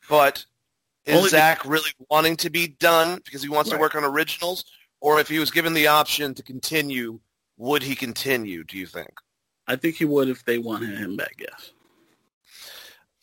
but 0.08 0.46
is 1.06 1.16
Only 1.18 1.28
be- 1.28 1.32
Zack 1.32 1.66
really 1.66 1.90
wanting 2.10 2.38
to 2.38 2.50
be 2.52 2.68
done 2.68 3.20
because 3.26 3.42
he 3.42 3.50
wants 3.50 3.72
to 3.72 3.78
work 3.78 3.96
on 3.96 4.04
originals, 4.04 4.64
or 5.02 5.20
if 5.20 5.28
he 5.28 5.40
was 5.40 5.52
given 5.52 5.74
the 5.74 5.88
option 5.88 6.34
to 6.36 6.44
continue, 6.44 7.20
would 7.58 7.82
he 7.82 7.96
continue? 7.96 8.64
Do 8.64 8.78
you 8.78 8.86
think? 8.86 9.10
I 9.68 9.76
think 9.76 9.96
he 9.96 10.06
would 10.06 10.30
if 10.30 10.46
they 10.46 10.60
wanted 10.60 10.98
him 10.98 11.18
back. 11.18 11.36
Yes. 11.40 11.72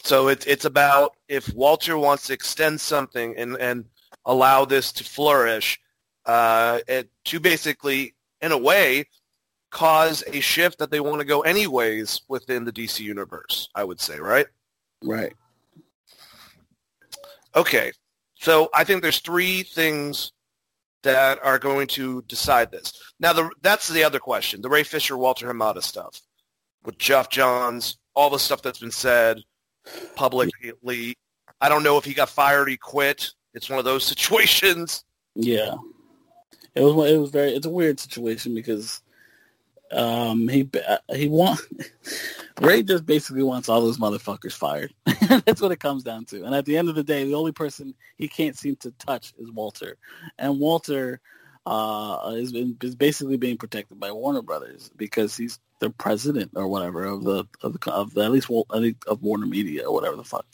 So 0.03 0.26
it's 0.26 0.45
it's 0.47 0.64
about 0.64 1.14
if 1.28 1.53
Walter 1.55 1.97
wants 1.97 2.26
to 2.26 2.32
extend 2.32 2.80
something 2.80 3.36
and 3.36 3.57
and 3.59 3.84
allow 4.26 4.64
this 4.64 4.90
to 4.93 5.05
flourish, 5.05 5.78
uh, 6.26 6.80
it, 6.88 7.09
to 7.26 7.38
basically, 7.38 8.14
in 8.40 8.51
a 8.51 8.59
way, 8.59 9.07
cause 9.72 10.22
a 10.28 10.38
shift 10.38 10.78
that 10.78 10.90
they 10.90 11.00
want 11.00 11.18
to 11.18 11.24
go 11.24 11.40
anyways 11.40 12.20
within 12.28 12.64
the 12.64 12.72
DC 12.72 13.00
universe. 13.00 13.68
I 13.74 13.82
would 13.82 14.00
say, 14.00 14.20
right? 14.20 14.46
Right. 15.02 15.32
Okay, 17.56 17.92
so 18.36 18.68
I 18.72 18.84
think 18.84 19.02
there's 19.02 19.18
three 19.18 19.62
things 19.62 20.32
that 21.02 21.38
are 21.42 21.58
going 21.58 21.88
to 21.88 22.22
decide 22.22 22.70
this. 22.70 22.92
Now, 23.18 23.32
the, 23.32 23.50
that's 23.62 23.88
the 23.88 24.04
other 24.04 24.20
question: 24.20 24.62
the 24.62 24.70
Ray 24.70 24.84
Fisher, 24.84 25.16
Walter 25.16 25.52
Hamada 25.52 25.82
stuff 25.82 26.20
with 26.84 26.98
Geoff 26.98 27.28
Johns, 27.28 27.98
all 28.14 28.30
the 28.30 28.38
stuff 28.38 28.62
that's 28.62 28.78
been 28.78 28.90
said 28.90 29.38
publicly. 30.14 31.16
I 31.60 31.68
don't 31.68 31.82
know 31.82 31.98
if 31.98 32.04
he 32.04 32.14
got 32.14 32.28
fired, 32.28 32.68
he 32.68 32.76
quit. 32.76 33.30
It's 33.54 33.68
one 33.68 33.78
of 33.78 33.84
those 33.84 34.04
situations. 34.12 35.04
Yeah. 35.34 35.74
It 36.74 36.80
was 36.80 37.10
it 37.10 37.18
was 37.18 37.30
very 37.30 37.50
it's 37.50 37.66
a 37.66 37.70
weird 37.70 38.00
situation 38.00 38.54
because 38.54 39.02
um 39.93 40.49
he 40.49 40.68
he 41.14 41.28
want 41.28 41.61
Ray 42.61 42.82
just 42.82 43.07
basically 43.07 43.43
wants 43.43 43.68
all 43.68 43.80
those 43.80 43.99
motherfuckers 43.99 44.53
fired. 44.53 44.93
That's 45.45 45.61
what 45.61 45.72
it 45.72 45.80
comes 45.80 46.03
down 46.03 46.26
to. 46.26 46.45
And 46.45 46.55
at 46.55 46.64
the 46.64 46.76
end 46.76 46.88
of 46.88 46.95
the 46.95 47.03
day, 47.03 47.24
the 47.24 47.34
only 47.34 47.53
person 47.53 47.95
he 48.16 48.28
can't 48.28 48.57
seem 48.57 48.76
to 48.76 48.90
touch 48.93 49.32
is 49.38 49.51
Walter. 49.51 49.97
And 50.38 50.59
Walter 50.59 51.20
uh 51.64 52.32
is 52.36 52.53
been, 52.53 52.76
is 52.82 52.97
basically 52.97 53.36
being 53.36 53.57
protected 53.57 53.99
by 54.01 54.11
Warner 54.11 54.43
Brothers 54.43 54.90
because 54.97 55.36
he's 55.36 55.61
the 55.78 55.90
president 55.90 56.53
or 56.55 56.66
whatever 56.66 57.05
of 57.05 57.24
the 57.24 57.45
of 57.62 57.78
the 57.78 57.93
of 57.93 58.14
the, 58.14 58.24
at 58.24 58.32
least 58.32 58.51
of 59.07 59.22
Warner 59.22 59.47
Media 59.47 59.86
or 59.86 59.95
whatever 59.95 60.16
the 60.16 60.24
fuck. 60.24 60.47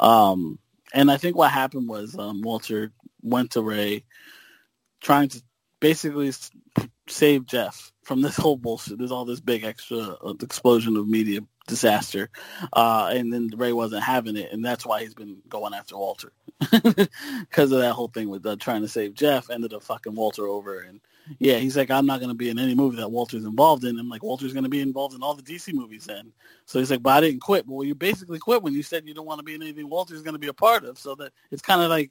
Um 0.00 0.58
and 0.94 1.10
I 1.10 1.18
think 1.18 1.36
what 1.36 1.50
happened 1.50 1.88
was 1.88 2.16
um 2.18 2.42
Walter 2.42 2.92
went 3.22 3.52
to 3.52 3.62
Ray 3.62 4.04
trying 5.00 5.28
to 5.28 5.42
basically 5.80 6.32
save 7.08 7.46
Geoff 7.46 7.92
from 8.08 8.22
this 8.22 8.38
whole 8.38 8.56
bullshit. 8.56 8.96
There's 8.96 9.12
all 9.12 9.26
this 9.26 9.38
big 9.38 9.64
extra 9.64 9.98
uh, 9.98 10.32
explosion 10.40 10.96
of 10.96 11.06
media 11.06 11.40
disaster, 11.66 12.30
uh, 12.72 13.10
and 13.12 13.30
then 13.30 13.50
Ray 13.54 13.74
wasn't 13.74 14.02
having 14.02 14.34
it, 14.36 14.50
and 14.50 14.64
that's 14.64 14.86
why 14.86 15.02
he's 15.02 15.12
been 15.12 15.36
going 15.46 15.74
after 15.74 15.98
Walter 15.98 16.32
because 16.58 17.70
of 17.70 17.80
that 17.80 17.92
whole 17.92 18.08
thing 18.08 18.30
with 18.30 18.46
uh, 18.46 18.56
trying 18.56 18.80
to 18.80 18.88
save 18.88 19.12
Geoff. 19.12 19.50
Ended 19.50 19.74
up 19.74 19.82
fucking 19.82 20.14
Walter 20.14 20.48
over, 20.48 20.80
and 20.80 21.00
yeah, 21.38 21.58
he's 21.58 21.76
like, 21.76 21.90
I'm 21.90 22.06
not 22.06 22.20
going 22.20 22.30
to 22.30 22.34
be 22.34 22.48
in 22.48 22.58
any 22.58 22.74
movie 22.74 22.96
that 22.96 23.10
Walter's 23.10 23.44
involved 23.44 23.84
in. 23.84 23.98
I'm 23.98 24.08
like, 24.08 24.22
Walter's 24.22 24.54
going 24.54 24.64
to 24.64 24.70
be 24.70 24.80
involved 24.80 25.14
in 25.14 25.22
all 25.22 25.34
the 25.34 25.42
DC 25.42 25.74
movies 25.74 26.06
then. 26.06 26.32
So 26.64 26.78
he's 26.78 26.90
like, 26.90 27.02
but 27.02 27.10
I 27.10 27.20
didn't 27.20 27.42
quit. 27.42 27.66
Well, 27.66 27.84
you 27.84 27.94
basically 27.94 28.38
quit 28.38 28.62
when 28.62 28.72
you 28.72 28.82
said 28.82 29.06
you 29.06 29.12
don't 29.12 29.26
want 29.26 29.40
to 29.40 29.44
be 29.44 29.54
in 29.54 29.62
anything 29.62 29.90
Walter's 29.90 30.22
going 30.22 30.32
to 30.32 30.38
be 30.38 30.48
a 30.48 30.54
part 30.54 30.86
of. 30.86 30.98
So 30.98 31.14
that 31.16 31.32
it's 31.50 31.60
kind 31.60 31.82
of 31.82 31.90
like 31.90 32.10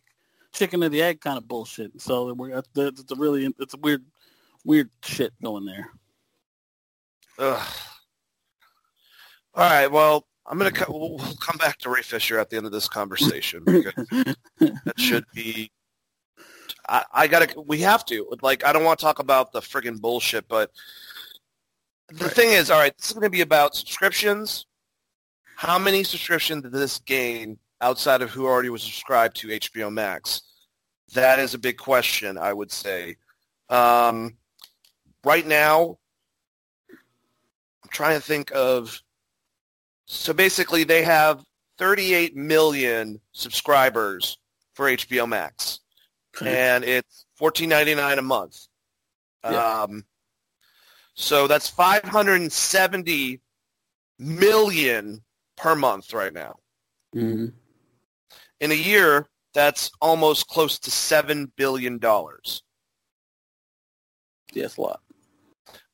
chicken 0.54 0.84
or 0.84 0.90
the 0.90 1.02
egg 1.02 1.22
kind 1.22 1.40
of 1.40 1.48
bullshit. 1.48 2.00
So 2.00 2.32
we're 2.34 2.62
it's 2.76 3.12
a 3.12 3.16
really 3.16 3.52
it's 3.58 3.74
a 3.74 3.78
weird 3.78 4.06
weird 4.66 4.90
shit 5.04 5.34
going 5.42 5.66
there. 5.66 5.90
Ugh. 7.40 7.68
All 9.54 9.70
right. 9.70 9.92
Well, 9.92 10.28
I'm 10.46 10.58
gonna 10.58 10.72
co- 10.72 10.92
we'll 10.92 11.18
we'll 11.18 11.36
come 11.36 11.58
back 11.58 11.78
to 11.80 11.90
Ray 11.90 12.02
Fisher 12.02 12.40
at 12.40 12.50
the 12.50 12.58
end 12.58 12.66
of 12.66 12.72
this 12.72 12.88
conversation 12.88 13.64
because 13.66 13.94
that 14.60 14.94
should 14.98 15.26
be. 15.34 15.72
I, 16.88 17.04
I 17.12 17.28
gotta. 17.28 17.60
We 17.62 17.80
have 17.80 18.06
to. 18.06 18.28
Like, 18.42 18.64
I 18.64 18.72
don't 18.72 18.84
want 18.84 19.00
to 19.00 19.04
talk 19.04 19.20
about 19.20 19.52
the 19.52 19.60
friggin' 19.60 20.00
bullshit, 20.00 20.48
but 20.48 20.72
the 22.10 22.30
thing 22.30 22.52
is, 22.52 22.72
all 22.72 22.80
right, 22.80 22.96
this 22.98 23.08
is 23.08 23.14
gonna 23.14 23.30
be 23.30 23.42
about 23.42 23.76
subscriptions. 23.76 24.66
How 25.56 25.78
many 25.78 26.04
subscriptions 26.04 26.64
did 26.64 26.72
this 26.72 27.00
gain 27.00 27.58
outside 27.82 28.22
of 28.22 28.30
who 28.30 28.46
already 28.46 28.70
was 28.70 28.84
subscribed 28.84 29.36
to 29.38 29.48
HBO 29.48 29.92
Max? 29.92 30.44
That 31.14 31.40
is 31.40 31.54
a 31.56 31.60
big 31.60 31.78
question. 31.78 32.38
I 32.38 32.54
would 32.54 32.72
say. 32.72 33.18
Um, 33.70 34.38
right 35.28 35.46
now, 35.46 35.98
I'm 36.90 37.90
trying 37.92 38.16
to 38.16 38.26
think 38.26 38.52
of. 38.56 39.02
So 40.06 40.32
basically, 40.34 40.86
they 40.86 41.04
have 41.04 41.44
38 41.78 42.36
million 42.36 43.20
subscribers 43.34 44.38
for 44.74 44.86
HBO 44.88 45.28
Max, 45.28 45.82
and 46.48 46.84
it's 46.86 47.26
14.99 47.40 48.18
a 48.18 48.22
month. 48.22 48.68
Yeah. 49.44 49.82
Um, 49.84 50.06
so 51.14 51.48
that's 51.48 51.68
570 51.70 53.42
million 54.20 55.24
per 55.58 55.76
month 55.76 56.14
right 56.14 56.34
now. 56.34 56.56
Mhm. 57.14 57.54
In 58.60 58.72
a 58.72 58.76
year, 58.76 59.30
that's 59.54 59.92
almost 60.02 60.48
close 60.48 60.80
to 60.80 60.92
seven 60.92 61.52
billion 61.58 61.98
dollars. 61.98 62.64
Yeah, 64.54 64.68
a 64.78 64.82
lot. 64.82 65.02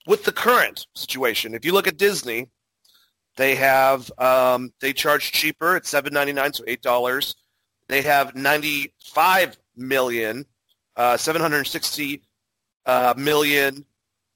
With 0.06 0.24
the 0.24 0.32
current 0.32 0.88
situation. 0.96 1.54
If 1.54 1.66
you 1.66 1.74
look 1.74 1.88
at 1.88 1.98
Disney, 1.98 2.48
they 3.36 3.56
have 3.56 4.12
um, 4.18 4.72
they 4.80 4.94
charge 4.94 5.32
cheaper 5.32 5.76
at 5.76 5.86
seven 5.86 6.14
ninety 6.14 6.34
nine, 6.34 6.54
so 6.54 6.64
eight 6.68 6.82
dollars. 6.82 7.36
They 7.88 8.02
have 8.04 8.36
ninety 8.36 8.94
five 9.14 9.58
million, 9.76 10.46
uh, 10.96 11.18
seven 11.18 11.42
hundred 11.42 11.66
sixty 11.66 12.22
uh, 12.86 13.14
million 13.18 13.86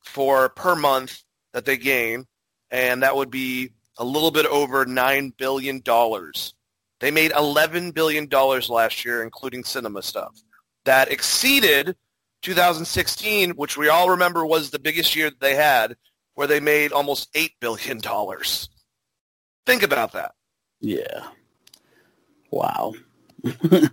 for 0.03 0.49
per 0.49 0.75
month 0.75 1.23
that 1.53 1.65
they 1.65 1.77
gain, 1.77 2.25
and 2.71 3.03
that 3.03 3.15
would 3.15 3.29
be 3.29 3.71
a 3.97 4.05
little 4.05 4.31
bit 4.31 4.45
over 4.45 4.85
nine 4.85 5.33
billion 5.37 5.81
dollars. 5.81 6.53
They 6.99 7.11
made 7.11 7.31
eleven 7.31 7.91
billion 7.91 8.27
dollars 8.27 8.69
last 8.69 9.05
year, 9.05 9.23
including 9.23 9.63
cinema 9.63 10.01
stuff. 10.01 10.41
That 10.85 11.11
exceeded 11.11 11.95
2016, 12.41 13.51
which 13.51 13.77
we 13.77 13.89
all 13.89 14.09
remember 14.09 14.45
was 14.45 14.69
the 14.69 14.79
biggest 14.79 15.15
year 15.15 15.29
that 15.29 15.39
they 15.39 15.55
had, 15.55 15.95
where 16.35 16.47
they 16.47 16.59
made 16.59 16.91
almost 16.91 17.33
$8 17.33 17.51
billion. 17.59 18.01
Think 19.65 19.83
about 19.83 20.13
that. 20.13 20.33
Yeah. 20.79 21.27
Wow. 22.51 22.93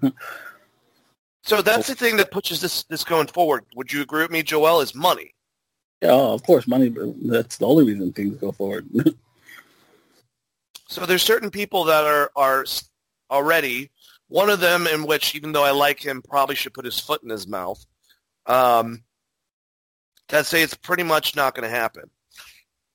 So 1.45 1.61
that's 1.61 1.89
the 1.89 1.95
thing 1.95 2.17
that 2.17 2.31
pushes 2.31 2.63
this, 2.63 2.85
this 2.85 3.05
going 3.05 3.27
forward. 3.27 3.67
Would 3.77 3.93
you 3.93 4.01
agree 4.01 4.23
with 4.23 4.31
me, 4.31 4.43
Joel, 4.43 4.81
is 4.81 4.95
money. 4.95 5.35
Yeah, 6.01 6.13
oh, 6.13 6.33
of 6.33 6.43
course, 6.43 6.67
money. 6.67 6.89
That's 7.23 7.59
the 7.59 7.67
only 7.67 7.85
reason 7.85 8.13
things 8.13 8.37
go 8.37 8.53
forward. 8.53 8.89
So 10.87 11.07
there's 11.07 11.23
certain 11.23 11.51
people 11.51 11.85
that 11.85 12.05
are, 12.05 12.31
are 12.37 12.67
already, 13.31 13.91
one 14.29 14.51
of 14.51 14.61
them 14.61 14.87
in 14.87 15.07
which, 15.07 15.35
even 15.35 15.51
though 15.51 15.65
I 15.65 15.71
like 15.71 15.99
him, 15.99 16.21
probably 16.23 16.55
should 16.55 16.75
put 16.75 16.85
his 16.85 17.01
foot 17.01 17.23
in 17.23 17.31
his 17.31 17.49
mouth, 17.49 17.85
um, 18.47 19.03
that 20.29 20.47
say 20.47 20.63
it's 20.63 20.75
pretty 20.75 21.03
much 21.03 21.37
not 21.37 21.55
going 21.55 21.69
to 21.69 21.75
happen. 21.75 22.11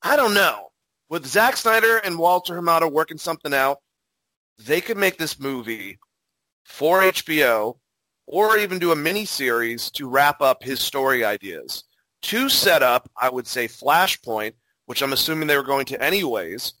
I 0.02 0.16
don't 0.16 0.34
know. 0.34 0.68
With 1.08 1.26
Zack 1.26 1.56
Snyder 1.56 1.98
and 1.98 2.18
Walter 2.18 2.54
Hamada 2.54 2.90
working 2.90 3.18
something 3.18 3.52
out, 3.52 3.78
they 4.58 4.80
could 4.80 4.96
make 4.96 5.16
this 5.16 5.40
movie 5.40 5.98
for 6.64 7.00
HBO 7.00 7.76
or 8.26 8.56
even 8.58 8.78
do 8.78 8.92
a 8.92 8.96
mini 8.96 9.24
series 9.24 9.90
to 9.90 10.08
wrap 10.08 10.40
up 10.40 10.62
his 10.62 10.80
story 10.80 11.24
ideas. 11.24 11.84
To 12.22 12.48
set 12.48 12.82
up, 12.82 13.10
I 13.20 13.28
would 13.28 13.46
say 13.46 13.66
Flashpoint, 13.66 14.52
which 14.86 15.02
I'm 15.02 15.12
assuming 15.12 15.48
they 15.48 15.56
were 15.56 15.62
going 15.62 15.86
to 15.86 16.02
anyways. 16.02 16.74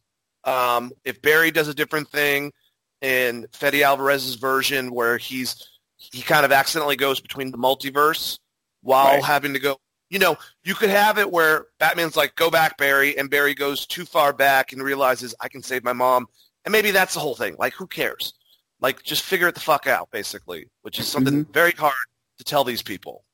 Um, 0.44 0.92
if 1.04 1.20
Barry 1.22 1.50
does 1.50 1.68
a 1.68 1.74
different 1.74 2.08
thing 2.08 2.52
in 3.00 3.46
Fede 3.52 3.82
Alvarez's 3.82 4.36
version 4.36 4.92
where 4.92 5.18
he's 5.18 5.66
he 5.96 6.22
kind 6.22 6.44
of 6.46 6.52
accidentally 6.52 6.96
goes 6.96 7.20
between 7.20 7.50
the 7.50 7.58
multiverse 7.58 8.38
while 8.82 9.14
Right. 9.14 9.24
having 9.24 9.54
to 9.54 9.60
go 9.60 9.78
you 10.10 10.18
know, 10.18 10.36
you 10.64 10.74
could 10.74 10.90
have 10.90 11.18
it 11.18 11.30
where 11.30 11.66
Batman's 11.78 12.16
like, 12.16 12.34
go 12.34 12.50
back, 12.50 12.76
Barry, 12.76 13.16
and 13.16 13.30
Barry 13.30 13.54
goes 13.54 13.86
too 13.86 14.04
far 14.04 14.32
back 14.32 14.72
and 14.72 14.82
realizes 14.82 15.34
I 15.40 15.48
can 15.48 15.62
save 15.62 15.84
my 15.84 15.92
mom. 15.92 16.26
And 16.64 16.72
maybe 16.72 16.90
that's 16.90 17.14
the 17.14 17.20
whole 17.20 17.36
thing. 17.36 17.54
Like, 17.58 17.72
who 17.74 17.86
cares? 17.86 18.34
Like, 18.80 19.02
just 19.02 19.22
figure 19.22 19.46
it 19.46 19.54
the 19.54 19.60
fuck 19.60 19.86
out, 19.86 20.10
basically, 20.10 20.68
which 20.82 20.98
is 20.98 21.06
something 21.06 21.44
mm-hmm. 21.44 21.52
very 21.52 21.70
hard 21.72 21.94
to 22.38 22.44
tell 22.44 22.64
these 22.64 22.82
people. 22.82 23.24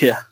yeah. 0.00 0.22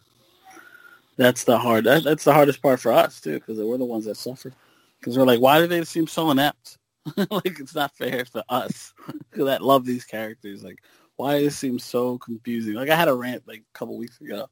That's 1.16 1.44
the 1.44 1.58
hard. 1.58 1.84
That, 1.84 2.02
that's 2.02 2.24
the 2.24 2.32
hardest 2.32 2.60
part 2.60 2.80
for 2.80 2.90
us 2.90 3.20
too, 3.20 3.34
because 3.34 3.58
we're 3.58 3.78
the 3.78 3.84
ones 3.84 4.06
that 4.06 4.16
suffer. 4.16 4.52
Because 4.98 5.16
we're 5.16 5.26
like, 5.26 5.40
why 5.40 5.60
do 5.60 5.66
they 5.66 5.84
seem 5.84 6.06
so 6.06 6.30
inept? 6.30 6.78
like 7.30 7.60
it's 7.60 7.74
not 7.74 7.94
fair 7.94 8.24
for 8.24 8.42
us 8.48 8.94
that 9.32 9.62
love 9.62 9.84
these 9.84 10.04
characters. 10.04 10.64
Like, 10.64 10.82
why 11.16 11.36
it 11.36 11.50
seem 11.50 11.78
so 11.78 12.18
confusing? 12.18 12.74
Like 12.74 12.90
I 12.90 12.96
had 12.96 13.08
a 13.08 13.14
rant 13.14 13.46
like 13.46 13.60
a 13.60 13.78
couple 13.78 13.96
weeks 13.96 14.20
ago, 14.20 14.48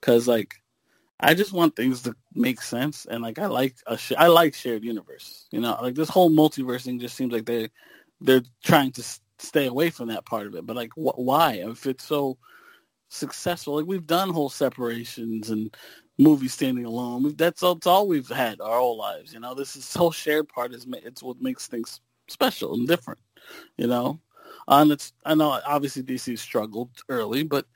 because 0.00 0.28
like 0.28 0.56
I 1.20 1.34
just 1.34 1.52
want 1.52 1.76
things 1.76 2.02
to 2.02 2.16
make 2.34 2.60
sense, 2.60 3.06
and 3.06 3.22
like 3.22 3.38
I 3.38 3.46
like 3.46 3.76
a 3.86 3.96
sh- 3.96 4.12
I 4.18 4.26
like 4.28 4.54
shared 4.54 4.84
universe. 4.84 5.46
You 5.52 5.60
know, 5.60 5.78
like 5.80 5.94
this 5.94 6.08
whole 6.08 6.30
multiverse 6.30 6.84
thing 6.84 6.98
just 6.98 7.16
seems 7.16 7.32
like 7.32 7.46
they 7.46 7.70
they're 8.20 8.42
trying 8.64 8.92
to 8.92 9.04
stay 9.38 9.66
away 9.66 9.90
from 9.90 10.08
that 10.08 10.24
part 10.24 10.46
of 10.46 10.54
it. 10.54 10.66
But 10.66 10.76
like, 10.76 10.90
wh- 10.94 11.18
why? 11.18 11.62
If 11.64 11.86
it's 11.86 12.04
so 12.04 12.38
successful, 13.08 13.76
like 13.76 13.86
we've 13.86 14.06
done 14.06 14.30
whole 14.30 14.48
separations 14.48 15.50
and 15.50 15.74
movies 16.18 16.54
standing 16.54 16.84
alone. 16.84 17.22
We've, 17.22 17.36
that's 17.36 17.62
all, 17.62 17.74
that's 17.74 17.86
all 17.86 18.08
we've 18.08 18.28
had 18.28 18.60
our 18.60 18.78
whole 18.78 18.96
lives. 18.98 19.32
You 19.32 19.40
know, 19.40 19.54
this 19.54 19.76
is 19.76 19.92
whole 19.94 20.12
shared 20.12 20.48
part 20.48 20.72
is 20.72 20.86
it's 20.88 21.22
what 21.22 21.40
makes 21.40 21.66
things 21.66 22.00
special 22.28 22.74
and 22.74 22.86
different. 22.86 23.20
You 23.76 23.86
know, 23.86 24.20
and 24.68 24.92
it's 24.92 25.12
I 25.24 25.34
know 25.34 25.60
obviously 25.66 26.02
DC 26.02 26.38
struggled 26.38 26.90
early, 27.08 27.42
but 27.42 27.66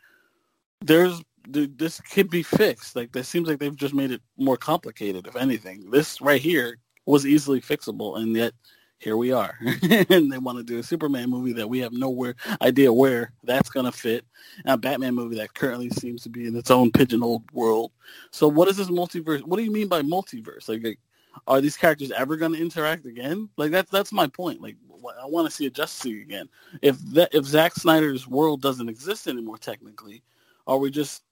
there's 0.81 1.23
this 1.49 2.01
could 2.01 2.31
be 2.31 2.43
fixed. 2.43 2.97
Like 2.97 3.13
this 3.13 3.29
seems 3.29 3.49
like 3.49 3.59
they've 3.59 3.77
just 3.77 3.95
made 3.95 4.11
it 4.11 4.23
more 4.37 4.57
complicated. 4.57 5.27
If 5.27 5.37
anything, 5.37 5.91
this 5.91 6.21
right 6.21 6.41
here 6.41 6.79
was 7.05 7.27
easily 7.27 7.61
fixable, 7.61 8.19
and 8.19 8.35
yet 8.35 8.53
here 8.99 9.17
we 9.17 9.33
are. 9.33 9.57
and 9.83 10.33
they 10.33 10.39
want 10.39 10.59
to 10.59 10.65
do 10.65 10.79
a 10.79 10.83
Superman 10.83 11.31
movie 11.31 11.53
that 11.53 11.69
we 11.69 11.81
have 11.81 11.93
nowhere 11.93 12.35
idea 12.63 12.93
where 12.93 13.33
that's 13.45 13.71
going 13.71 13.87
to 13.87 13.93
fit. 13.93 14.25
And 14.65 14.75
a 14.75 14.77
Batman 14.77 15.15
movie 15.15 15.37
that 15.37 15.55
currently 15.55 15.91
seems 15.91 16.23
to 16.23 16.29
be 16.29 16.47
in 16.47 16.57
its 16.57 16.71
own 16.71 16.91
pigeonholed 16.91 17.45
world. 17.53 17.93
So 18.31 18.49
what 18.49 18.69
is 18.69 18.77
this 18.77 18.89
multiverse? 18.89 19.43
What 19.43 19.59
do 19.59 19.65
you 19.65 19.71
mean 19.71 19.89
by 19.89 20.03
multiverse? 20.03 20.69
Like, 20.69 20.83
like 20.83 20.99
are 21.47 21.61
these 21.61 21.77
characters 21.77 22.11
ever 22.13 22.37
going 22.37 22.53
to 22.53 22.61
interact 22.61 23.07
again? 23.07 23.49
Like 23.57 23.71
that's 23.71 23.91
that's 23.91 24.13
my 24.13 24.27
point. 24.27 24.61
Like 24.61 24.77
I 25.21 25.27
want 25.27 25.49
to 25.49 25.55
see 25.55 25.67
a 25.67 25.71
Justice 25.71 26.05
League 26.05 26.23
again. 26.23 26.49
If 26.83 26.99
that 27.13 27.35
if 27.35 27.45
Zack 27.45 27.75
Snyder's 27.75 28.27
world 28.27 28.63
doesn't 28.63 28.89
exist 28.89 29.27
anymore, 29.27 29.59
technically, 29.59 30.23
are 30.67 30.79
we 30.79 30.91
just 30.91 31.23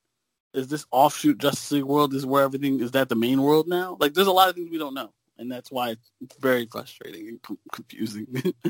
is 0.52 0.68
this 0.68 0.86
offshoot 0.90 1.38
Justice 1.38 1.72
League 1.72 1.84
world 1.84 2.14
is 2.14 2.24
where 2.24 2.44
everything 2.44 2.80
is 2.80 2.92
that 2.92 3.08
the 3.08 3.16
main 3.16 3.42
world 3.42 3.68
now? 3.68 3.96
Like 4.00 4.14
there's 4.14 4.26
a 4.26 4.32
lot 4.32 4.48
of 4.48 4.54
things 4.54 4.70
we 4.70 4.78
don't 4.78 4.94
know, 4.94 5.12
and 5.38 5.50
that's 5.50 5.70
why 5.70 5.96
it's 6.20 6.36
very 6.38 6.66
frustrating 6.66 7.28
and 7.28 7.58
confusing. 7.72 8.26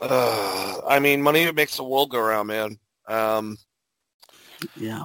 Uh, 0.00 0.80
I 0.88 0.98
mean, 0.98 1.20
money 1.20 1.50
makes 1.52 1.76
the 1.76 1.84
world 1.84 2.10
go 2.10 2.18
around, 2.18 2.46
man. 2.46 2.78
Um, 3.06 3.58
yeah, 4.74 5.02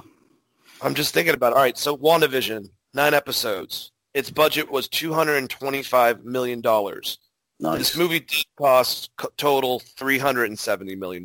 I'm 0.80 0.94
just 0.94 1.12
thinking 1.12 1.34
about 1.34 1.52
All 1.52 1.58
right, 1.58 1.76
so 1.76 1.96
WandaVision, 1.96 2.70
nine 2.96 3.14
episodes. 3.14 3.92
Its 4.14 4.30
budget 4.30 4.70
was 4.70 4.88
$225 4.88 6.24
million. 6.24 6.62
nice. 6.64 7.78
This 7.78 7.96
movie 7.96 8.20
did 8.20 8.44
cost 8.58 9.10
total 9.36 9.80
$370 9.98 10.98
million. 10.98 11.24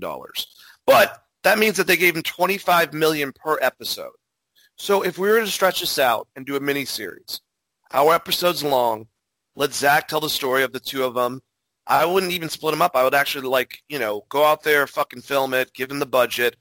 But 0.86 1.24
that 1.44 1.58
means 1.58 1.78
that 1.78 1.88
they 1.88 1.98
gave 1.98 2.16
him 2.16 2.24
25 2.24 2.94
million 2.94 3.32
per 3.34 3.58
episode. 3.62 4.12
So 4.78 5.04
if 5.04 5.18
we 5.18 5.30
were 5.30 5.40
to 5.40 5.48
stretch 5.48 5.80
this 5.80 5.98
out 5.98 6.28
and 6.36 6.46
do 6.46 6.58
a 6.58 6.60
mini-series, 6.60 7.42
our 7.94 8.14
episode's 8.14 8.64
long, 8.64 9.08
let 9.56 9.74
Zack 9.74 10.08
tell 10.08 10.20
the 10.20 10.30
story 10.30 10.64
of 10.64 10.74
the 10.74 10.80
two 10.80 11.04
of 11.04 11.14
them. 11.14 11.42
I 11.88 12.06
wouldn't 12.06 12.32
even 12.32 12.50
split 12.50 12.74
them 12.74 12.82
up. 12.82 12.96
I 12.96 13.04
would 13.04 13.14
actually, 13.14 13.48
like, 13.48 13.80
you 13.90 14.00
know, 14.00 14.26
go 14.30 14.44
out 14.44 14.64
there, 14.64 14.86
fucking 14.88 15.22
film 15.22 15.54
it, 15.54 15.74
give 15.74 15.92
him 15.92 16.00
the 16.00 16.06
budget. 16.06 16.56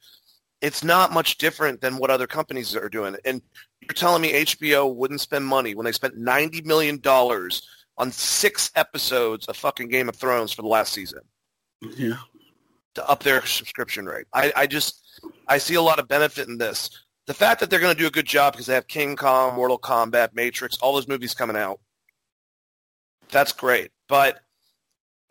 It's 0.61 0.85
not 0.85 1.13
much 1.13 1.39
different 1.39 1.81
than 1.81 1.99
what 1.99 2.11
other 2.11 2.27
companies 2.27 2.77
are 2.77 2.89
doing. 2.89 3.17
And 3.25 3.43
you're 3.81 3.95
telling 3.95 4.22
me 4.22 4.33
HBO 4.33 4.95
wouldn't 4.95 5.20
spend 5.20 5.45
money 5.45 5.74
when 5.74 5.85
they 5.85 5.93
spent 5.93 6.18
$90 6.18 6.64
million 6.64 7.01
on 7.99 8.12
six 8.12 8.70
episodes 8.74 9.47
of 9.47 9.57
fucking 9.57 9.89
Game 9.89 10.09
of 10.09 10.16
Thrones 10.16 10.53
for 10.53 10.62
the 10.62 10.68
last 10.68 10.93
season 10.93 11.20
yeah, 11.97 12.16
to 12.95 13.09
up 13.09 13.22
their 13.22 13.45
subscription 13.47 14.07
rate. 14.07 14.26
I, 14.33 14.53
I 14.57 14.66
just 14.66 15.03
I 15.49 15.59
see 15.59 15.74
a 15.74 15.83
lot 15.83 15.99
of 15.99 16.09
benefit 16.09 16.49
in 16.49 16.59
this. 16.59 16.91
The 17.26 17.35
fact 17.35 17.61
that 17.61 17.70
they're 17.70 17.81
going 17.81 17.95
to 17.95 18.01
do 18.01 18.07
a 18.07 18.11
good 18.11 18.26
job 18.26 18.55
because 18.55 18.66
they 18.66 18.74
have 18.74 18.89
King 18.89 19.16
Kong, 19.16 19.55
Mortal 19.55 19.78
Kombat, 19.78 20.35
Matrix, 20.35 20.78
all 20.78 20.95
those 20.95 21.07
movies 21.07 21.35
coming 21.35 21.57
out. 21.57 21.81
That's 23.31 23.53
great. 23.53 23.91
But 24.09 24.41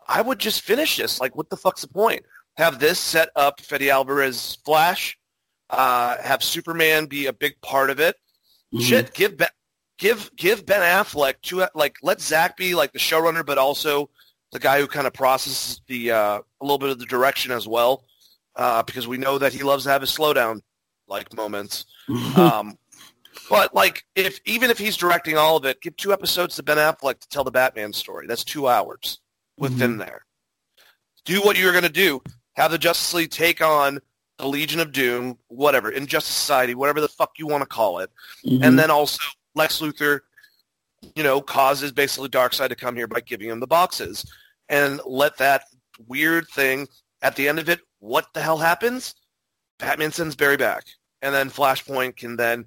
I 0.08 0.22
would 0.22 0.38
just 0.38 0.62
finish 0.62 0.96
this. 0.96 1.20
Like, 1.20 1.36
what 1.36 1.50
the 1.50 1.56
fuck's 1.56 1.82
the 1.82 1.88
point? 1.88 2.24
Have 2.56 2.78
this 2.78 2.98
set 2.98 3.30
up 3.36 3.60
Fede 3.60 3.88
Alvarez 3.88 4.58
Flash, 4.64 5.18
uh, 5.68 6.16
have 6.22 6.42
Superman 6.42 7.06
be 7.06 7.26
a 7.26 7.32
big 7.32 7.60
part 7.60 7.90
of 7.90 8.00
it. 8.00 8.16
Mm-hmm. 8.72 8.84
Shit, 8.84 9.14
give 9.14 9.36
Ben, 9.36 9.48
give 9.98 10.30
give 10.36 10.66
Ben 10.66 10.80
Affleck 10.80 11.34
to 11.42 11.66
like 11.74 11.96
let 12.02 12.20
Zack 12.20 12.56
be 12.56 12.74
like 12.74 12.92
the 12.92 12.98
showrunner, 12.98 13.44
but 13.44 13.58
also 13.58 14.10
the 14.52 14.58
guy 14.58 14.80
who 14.80 14.86
kind 14.86 15.06
of 15.06 15.12
processes 15.12 15.80
the 15.86 16.12
uh, 16.12 16.38
a 16.38 16.64
little 16.64 16.78
bit 16.78 16.90
of 16.90 16.98
the 16.98 17.06
direction 17.06 17.52
as 17.52 17.66
well, 17.66 18.04
uh, 18.56 18.82
because 18.82 19.08
we 19.08 19.18
know 19.18 19.38
that 19.38 19.52
he 19.52 19.62
loves 19.62 19.84
to 19.84 19.90
have 19.90 20.00
his 20.00 20.10
slowdown 20.10 20.60
like 21.08 21.34
moments. 21.34 21.86
um, 22.36 22.78
but 23.48 23.74
like, 23.74 24.04
if 24.14 24.40
even 24.44 24.70
if 24.70 24.78
he's 24.78 24.96
directing 24.96 25.36
all 25.36 25.56
of 25.56 25.64
it, 25.64 25.80
give 25.80 25.96
two 25.96 26.12
episodes 26.12 26.56
to 26.56 26.62
Ben 26.62 26.78
Affleck 26.78 27.18
to 27.20 27.28
tell 27.28 27.44
the 27.44 27.50
Batman 27.50 27.92
story. 27.92 28.26
That's 28.26 28.44
two 28.44 28.68
hours 28.68 29.18
within 29.58 29.92
mm-hmm. 29.92 30.00
there. 30.00 30.24
Do 31.24 31.40
what 31.42 31.58
you're 31.58 31.72
going 31.72 31.84
to 31.84 31.90
do. 31.90 32.22
Have 32.54 32.70
the 32.70 32.78
Justice 32.78 33.12
League 33.14 33.30
take 33.30 33.60
on 33.60 34.00
the 34.40 34.48
Legion 34.48 34.80
of 34.80 34.92
Doom, 34.92 35.38
whatever, 35.48 35.90
Injustice 35.90 36.34
Society, 36.34 36.74
whatever 36.74 37.00
the 37.00 37.08
fuck 37.08 37.38
you 37.38 37.46
want 37.46 37.62
to 37.62 37.66
call 37.66 37.98
it, 37.98 38.10
mm-hmm. 38.44 38.62
and 38.64 38.78
then 38.78 38.90
also 38.90 39.18
Lex 39.54 39.80
Luthor, 39.80 40.20
you 41.14 41.22
know, 41.22 41.40
causes 41.40 41.92
basically 41.92 42.28
Darkseid 42.28 42.68
to 42.68 42.74
come 42.74 42.96
here 42.96 43.06
by 43.06 43.20
giving 43.20 43.48
him 43.48 43.60
the 43.60 43.66
boxes, 43.66 44.24
and 44.68 45.00
let 45.04 45.36
that 45.38 45.64
weird 46.08 46.48
thing 46.48 46.88
at 47.22 47.36
the 47.36 47.48
end 47.48 47.58
of 47.58 47.68
it. 47.68 47.80
What 47.98 48.26
the 48.32 48.40
hell 48.40 48.58
happens? 48.58 49.14
Batman 49.78 50.12
sends 50.12 50.36
Barry 50.36 50.56
back, 50.56 50.84
and 51.22 51.34
then 51.34 51.50
Flashpoint 51.50 52.16
can 52.16 52.36
then, 52.36 52.64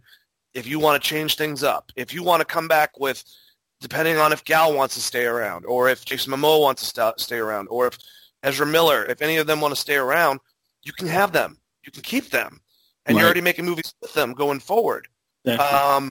if 0.53 0.67
you 0.67 0.79
want 0.79 1.01
to 1.01 1.07
change 1.07 1.37
things 1.37 1.63
up, 1.63 1.91
if 1.95 2.13
you 2.13 2.23
want 2.23 2.41
to 2.41 2.45
come 2.45 2.67
back 2.67 2.99
with, 2.99 3.23
depending 3.81 4.17
on 4.17 4.31
if 4.31 4.43
Gal 4.45 4.73
wants 4.73 4.95
to 4.95 5.01
stay 5.01 5.25
around, 5.25 5.65
or 5.65 5.89
if 5.89 6.05
Jason 6.05 6.33
Momoa 6.33 6.61
wants 6.61 6.81
to 6.83 6.87
st- 6.87 7.19
stay 7.19 7.37
around, 7.37 7.67
or 7.67 7.87
if 7.87 7.97
Ezra 8.43 8.65
Miller, 8.65 9.05
if 9.05 9.21
any 9.21 9.37
of 9.37 9.47
them 9.47 9.61
want 9.61 9.73
to 9.73 9.79
stay 9.79 9.95
around, 9.95 10.39
you 10.83 10.93
can 10.93 11.07
have 11.07 11.31
them. 11.31 11.57
You 11.85 11.91
can 11.91 12.01
keep 12.01 12.29
them, 12.29 12.59
and 13.05 13.15
right. 13.15 13.21
you're 13.21 13.27
already 13.27 13.41
making 13.41 13.65
movies 13.65 13.93
with 14.01 14.13
them 14.13 14.33
going 14.33 14.59
forward. 14.59 15.07
Um, 15.45 16.09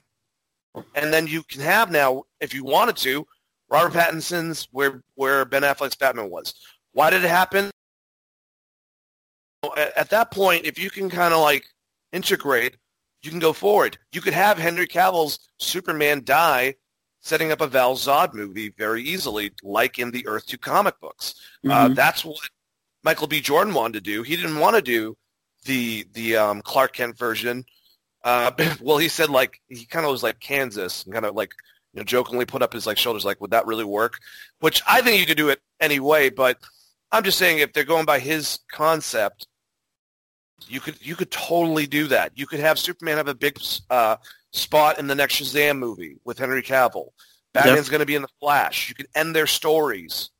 and 0.95 1.13
then 1.13 1.27
you 1.27 1.43
can 1.43 1.61
have 1.61 1.91
now, 1.91 2.23
if 2.39 2.53
you 2.53 2.63
wanted 2.63 2.97
to, 2.97 3.25
Robert 3.69 3.93
Pattinson's 3.93 4.67
where 4.71 5.01
where 5.15 5.45
Ben 5.45 5.63
Affleck's 5.63 5.95
Batman 5.95 6.29
was. 6.29 6.53
Why 6.93 7.09
did 7.09 7.23
it 7.23 7.29
happen? 7.29 7.71
At, 9.77 9.97
at 9.97 10.09
that 10.11 10.31
point, 10.31 10.65
if 10.65 10.77
you 10.77 10.89
can 10.89 11.09
kind 11.09 11.33
of 11.33 11.39
like 11.39 11.65
integrate, 12.11 12.77
you 13.23 13.31
can 13.31 13.39
go 13.39 13.53
forward. 13.53 13.97
You 14.11 14.21
could 14.21 14.33
have 14.33 14.57
Henry 14.57 14.85
Cavill's 14.85 15.39
Superman 15.57 16.23
die 16.23 16.75
setting 17.21 17.51
up 17.51 17.61
a 17.61 17.67
Val 17.67 17.95
Zod 17.95 18.33
movie 18.33 18.73
very 18.77 19.01
easily, 19.01 19.51
like 19.63 19.97
in 19.97 20.11
the 20.11 20.27
Earth 20.27 20.45
2 20.45 20.57
comic 20.57 20.99
books. 20.99 21.35
Uh, 21.63 21.69
mm-hmm. 21.69 21.91
Uh, 21.91 21.95
that's 21.95 22.25
what 22.25 22.37
Michael 23.03 23.27
B. 23.27 23.39
Jordan 23.39 23.73
wanted 23.73 23.93
to 23.93 24.01
do. 24.01 24.23
He 24.23 24.35
didn't 24.35 24.59
want 24.59 24.75
to 24.75 24.81
do 24.81 25.15
the 25.63 26.05
the 26.13 26.37
um, 26.37 26.61
Clark 26.61 26.93
Kent 26.93 27.17
version. 27.17 27.65
Uh, 28.23 28.51
well, 28.81 28.97
he 28.97 29.07
said 29.07 29.29
like 29.29 29.61
he 29.67 29.85
kind 29.85 30.05
of 30.05 30.11
was 30.11 30.23
like 30.23 30.39
Kansas 30.39 31.03
and 31.03 31.13
kind 31.13 31.25
of 31.25 31.35
like 31.35 31.53
you 31.93 31.99
know 31.99 32.03
jokingly 32.03 32.45
put 32.45 32.61
up 32.61 32.73
his 32.73 32.85
like 32.85 32.97
shoulders 32.97 33.25
like 33.25 33.41
would 33.41 33.51
that 33.51 33.65
really 33.65 33.83
work? 33.83 34.19
Which 34.59 34.81
I 34.87 35.01
think 35.01 35.19
you 35.19 35.25
could 35.25 35.37
do 35.37 35.49
it 35.49 35.61
anyway, 35.79 36.29
but 36.29 36.57
I'm 37.11 37.23
just 37.23 37.37
saying 37.37 37.59
if 37.59 37.73
they're 37.73 37.83
going 37.83 38.05
by 38.05 38.19
his 38.19 38.59
concept, 38.71 39.47
you 40.67 40.79
could 40.79 40.95
you 41.05 41.15
could 41.15 41.31
totally 41.31 41.87
do 41.87 42.07
that. 42.07 42.31
You 42.35 42.47
could 42.47 42.59
have 42.59 42.79
Superman 42.79 43.17
have 43.17 43.27
a 43.27 43.35
big 43.35 43.59
uh, 43.89 44.17
spot 44.51 44.99
in 44.99 45.07
the 45.07 45.15
next 45.15 45.35
Shazam 45.35 45.77
movie 45.77 46.17
with 46.23 46.39
Henry 46.39 46.63
Cavill. 46.63 47.09
Batman's 47.53 47.85
yep. 47.85 47.91
going 47.91 47.99
to 47.99 48.05
be 48.05 48.15
in 48.15 48.23
the 48.23 48.29
Flash. 48.39 48.89
You 48.89 48.95
can 48.95 49.05
end 49.13 49.35
their 49.35 49.45
stories 49.45 50.31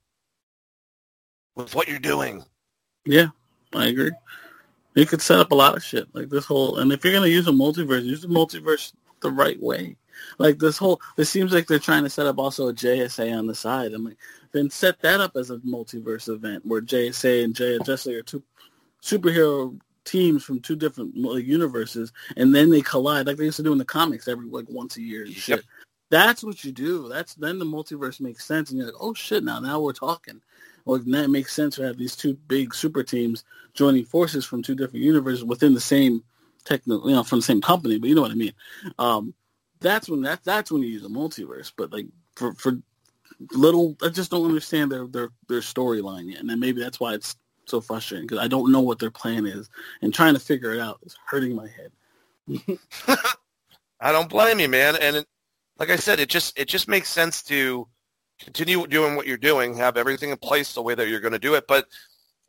with 1.56 1.76
what 1.76 1.88
you're 1.88 2.00
doing. 2.00 2.44
Yeah, 3.06 3.28
I 3.74 3.88
agree. 3.88 4.12
You 4.96 5.06
could 5.06 5.22
set 5.22 5.40
up 5.40 5.52
a 5.52 5.56
lot 5.56 5.76
of 5.76 5.84
shit 5.84 6.08
like 6.14 6.30
this 6.30 6.46
whole, 6.46 6.78
and 6.78 6.92
if 6.92 7.04
you're 7.04 7.14
gonna 7.14 7.28
use 7.28 7.48
a 7.48 7.52
multiverse, 7.52 8.04
use 8.04 8.22
the 8.22 8.28
multiverse 8.28 8.94
the 9.22 9.32
right 9.32 9.62
way. 9.62 9.96
Like 10.38 10.60
this 10.60 10.78
whole, 10.78 11.02
it 11.18 11.26
seems 11.26 11.52
like 11.52 11.68
they're 11.68 11.80
trying 11.80 12.04
to 12.04 12.10
set 12.10 12.28
up 12.28 12.38
also 12.38 12.68
a 12.68 12.74
JSA 12.74 13.36
on 13.36 13.48
the 13.48 13.56
side. 13.56 13.94
I'm 13.94 14.06
like, 14.06 14.18
then 14.52 14.70
set 14.70 15.02
that 15.02 15.20
up 15.20 15.36
as 15.36 15.50
a 15.50 15.58
multiverse 15.58 16.30
event 16.30 16.66
where 16.66 16.82
JSA 16.82 17.44
and 17.44 17.56
J 17.56 17.80
Justice 17.80 18.08
are 18.08 18.22
two 18.22 18.44
superhero 19.02 19.78
teams 20.06 20.44
from 20.44 20.60
two 20.60 20.76
different 20.76 21.16
universes, 21.16 22.12
and 22.38 22.54
then 22.54 22.70
they 22.70 22.82
collide 22.82 23.26
like 23.26 23.38
they 23.38 23.46
used 23.46 23.58
to 23.58 23.64
do 23.64 23.72
in 23.72 23.78
the 23.78 23.86
comics 23.86 24.28
every 24.28 24.48
like 24.48 24.70
once 24.70 24.98
a 24.98 25.02
year 25.02 25.24
and 25.24 25.34
shit. 25.34 25.58
Yep. 25.58 25.66
That's 26.10 26.44
what 26.44 26.64
you 26.64 26.72
do. 26.72 27.10
That's 27.10 27.34
then 27.36 27.58
the 27.58 27.66
multiverse 27.66 28.20
makes 28.20 28.46
sense, 28.46 28.70
and 28.70 28.78
you're 28.78 28.88
like, 28.88 29.02
oh 29.02 29.14
shit, 29.14 29.44
now 29.44 29.60
now 29.60 29.80
we're 29.80 29.94
talking. 29.94 30.42
Well, 30.86 31.02
that 31.06 31.30
makes 31.30 31.54
sense 31.54 31.76
to 31.76 31.84
have 31.84 31.98
these 31.98 32.16
two 32.16 32.34
big 32.48 32.74
super 32.74 33.04
teams 33.04 33.44
joining 33.74 34.06
forces 34.06 34.46
from 34.46 34.62
two 34.62 34.76
different 34.76 35.06
universes 35.06 35.44
within 35.44 35.74
the 35.74 35.82
same 35.82 36.24
techno, 36.66 37.06
you 37.08 37.14
know, 37.14 37.24
from 37.24 37.40
the 37.40 37.44
same 37.44 37.62
company. 37.62 37.98
But 38.00 38.10
you 38.10 38.16
know 38.16 38.22
what 38.22 38.32
I 38.32 38.36
mean. 38.36 38.54
Um, 39.00 39.34
that's 39.80 40.10
when 40.10 40.22
that 40.22 40.44
that's 40.44 40.72
when 40.72 40.82
you 40.82 40.90
use 40.90 41.06
a 41.06 41.10
multiverse. 41.10 41.72
But 41.76 41.92
like 41.92 42.08
for 42.36 42.54
for 42.56 42.80
little, 43.52 43.98
I 44.02 44.10
just 44.10 44.32
don't 44.32 44.46
understand 44.46 44.92
their 44.92 45.08
their 45.08 45.30
their 45.48 45.62
storyline 45.62 46.32
yet, 46.32 46.40
and 46.40 46.50
then 46.50 46.60
maybe 46.60 46.82
that's 46.82 47.00
why 47.00 47.14
it's 47.14 47.36
so 47.66 47.80
frustrating 47.82 48.28
because 48.28 48.44
I 48.44 48.48
don't 48.48 48.72
know 48.72 48.82
what 48.82 49.00
their 49.00 49.12
plan 49.12 49.46
is, 49.46 49.70
and 50.02 50.14
trying 50.14 50.34
to 50.34 50.40
figure 50.40 50.74
it 50.74 50.80
out 50.80 51.00
is 51.04 51.16
hurting 51.26 51.56
my 51.56 51.68
head. 51.68 52.78
I 54.00 54.12
don't 54.12 54.30
blame 54.30 54.60
you, 54.60 54.68
man. 54.68 54.98
And 55.00 55.18
it, 55.18 55.28
like 55.80 55.90
I 55.90 55.96
said, 55.96 56.20
it 56.20 56.30
just 56.30 56.58
it 56.60 56.68
just 56.68 56.88
makes 56.88 57.10
sense 57.10 57.42
to 57.44 57.88
continue 58.40 58.86
doing 58.88 59.16
what 59.16 59.28
you're 59.28 59.38
doing, 59.38 59.76
have 59.76 59.98
everything 59.98 60.30
in 60.30 60.38
place 60.38 60.74
the 60.74 60.82
way 60.82 60.96
that 60.96 61.08
you're 61.08 61.20
going 61.20 61.34
to 61.34 61.40
do 61.40 61.56
it. 61.56 61.66
But 61.68 61.88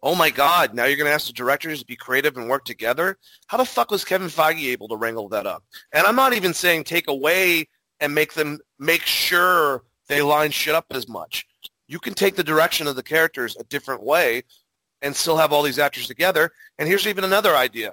oh 0.02 0.14
my 0.14 0.30
God, 0.30 0.74
now 0.74 0.84
you're 0.84 0.96
going 0.96 1.08
to 1.08 1.14
ask 1.14 1.26
the 1.26 1.32
directors 1.32 1.80
to 1.80 1.86
be 1.86 1.96
creative 1.96 2.36
and 2.36 2.48
work 2.48 2.64
together. 2.64 3.16
How 3.46 3.56
the 3.56 3.64
fuck 3.64 3.90
was 3.90 4.04
Kevin 4.04 4.28
Feige 4.28 4.70
able 4.70 4.88
to 4.88 4.96
wrangle 4.96 5.28
that 5.30 5.46
up? 5.46 5.64
And 5.92 6.06
I'm 6.06 6.16
not 6.16 6.34
even 6.34 6.52
saying 6.52 6.84
take 6.84 7.08
away 7.08 7.68
and 8.00 8.14
make 8.14 8.34
them 8.34 8.58
make 8.78 9.02
sure 9.02 9.82
they 10.08 10.20
line 10.20 10.50
shit 10.50 10.74
up 10.74 10.86
as 10.90 11.08
much. 11.08 11.46
You 11.86 11.98
can 11.98 12.14
take 12.14 12.36
the 12.36 12.44
direction 12.44 12.86
of 12.86 12.96
the 12.96 13.02
characters 13.02 13.56
a 13.56 13.64
different 13.64 14.02
way 14.02 14.42
and 15.00 15.14
still 15.14 15.36
have 15.36 15.52
all 15.52 15.62
these 15.62 15.78
actors 15.78 16.06
together. 16.06 16.50
And 16.78 16.88
here's 16.88 17.06
even 17.06 17.24
another 17.24 17.54
idea. 17.54 17.92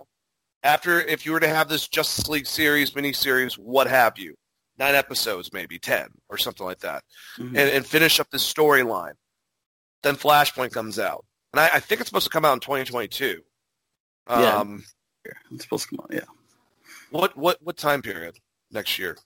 After, 0.64 1.02
if 1.02 1.26
you 1.26 1.32
were 1.32 1.40
to 1.40 1.48
have 1.48 1.70
this 1.70 1.88
Justice 1.88 2.28
League 2.30 2.46
series, 2.46 2.92
miniseries, 2.92 3.58
what 3.58 3.88
have 3.88 4.18
you, 4.20 4.36
nine 4.82 4.96
episodes, 4.96 5.54
maybe 5.54 5.78
10 5.78 6.08
or 6.28 6.38
something 6.38 6.66
like 6.66 6.80
that, 6.80 7.04
mm-hmm. 7.38 7.56
and, 7.56 7.70
and, 7.70 7.86
finish 7.86 8.20
up 8.20 8.30
this 8.32 8.52
storyline. 8.52 9.14
Then 10.02 10.16
Flashpoint 10.16 10.72
comes 10.72 10.98
out. 10.98 11.24
And 11.54 11.60
I, 11.60 11.70
I, 11.76 11.80
think 11.80 12.02
it's 12.02 12.10
supposed 12.10 12.26
to 12.26 12.32
come 12.32 12.46
out 12.46 12.54
in 12.54 12.60
2022. 12.62 13.42
Um, 14.26 14.84
yeah, 15.24 15.34
it's 15.52 15.64
supposed 15.64 15.90
to 15.90 15.96
come 15.96 16.06
out, 16.06 16.14
yeah. 16.14 16.26
What, 17.12 17.38
what, 17.38 17.58
what 17.62 17.78
time 17.78 18.02
period 18.02 18.38
next 18.72 18.98
year? 18.98 19.18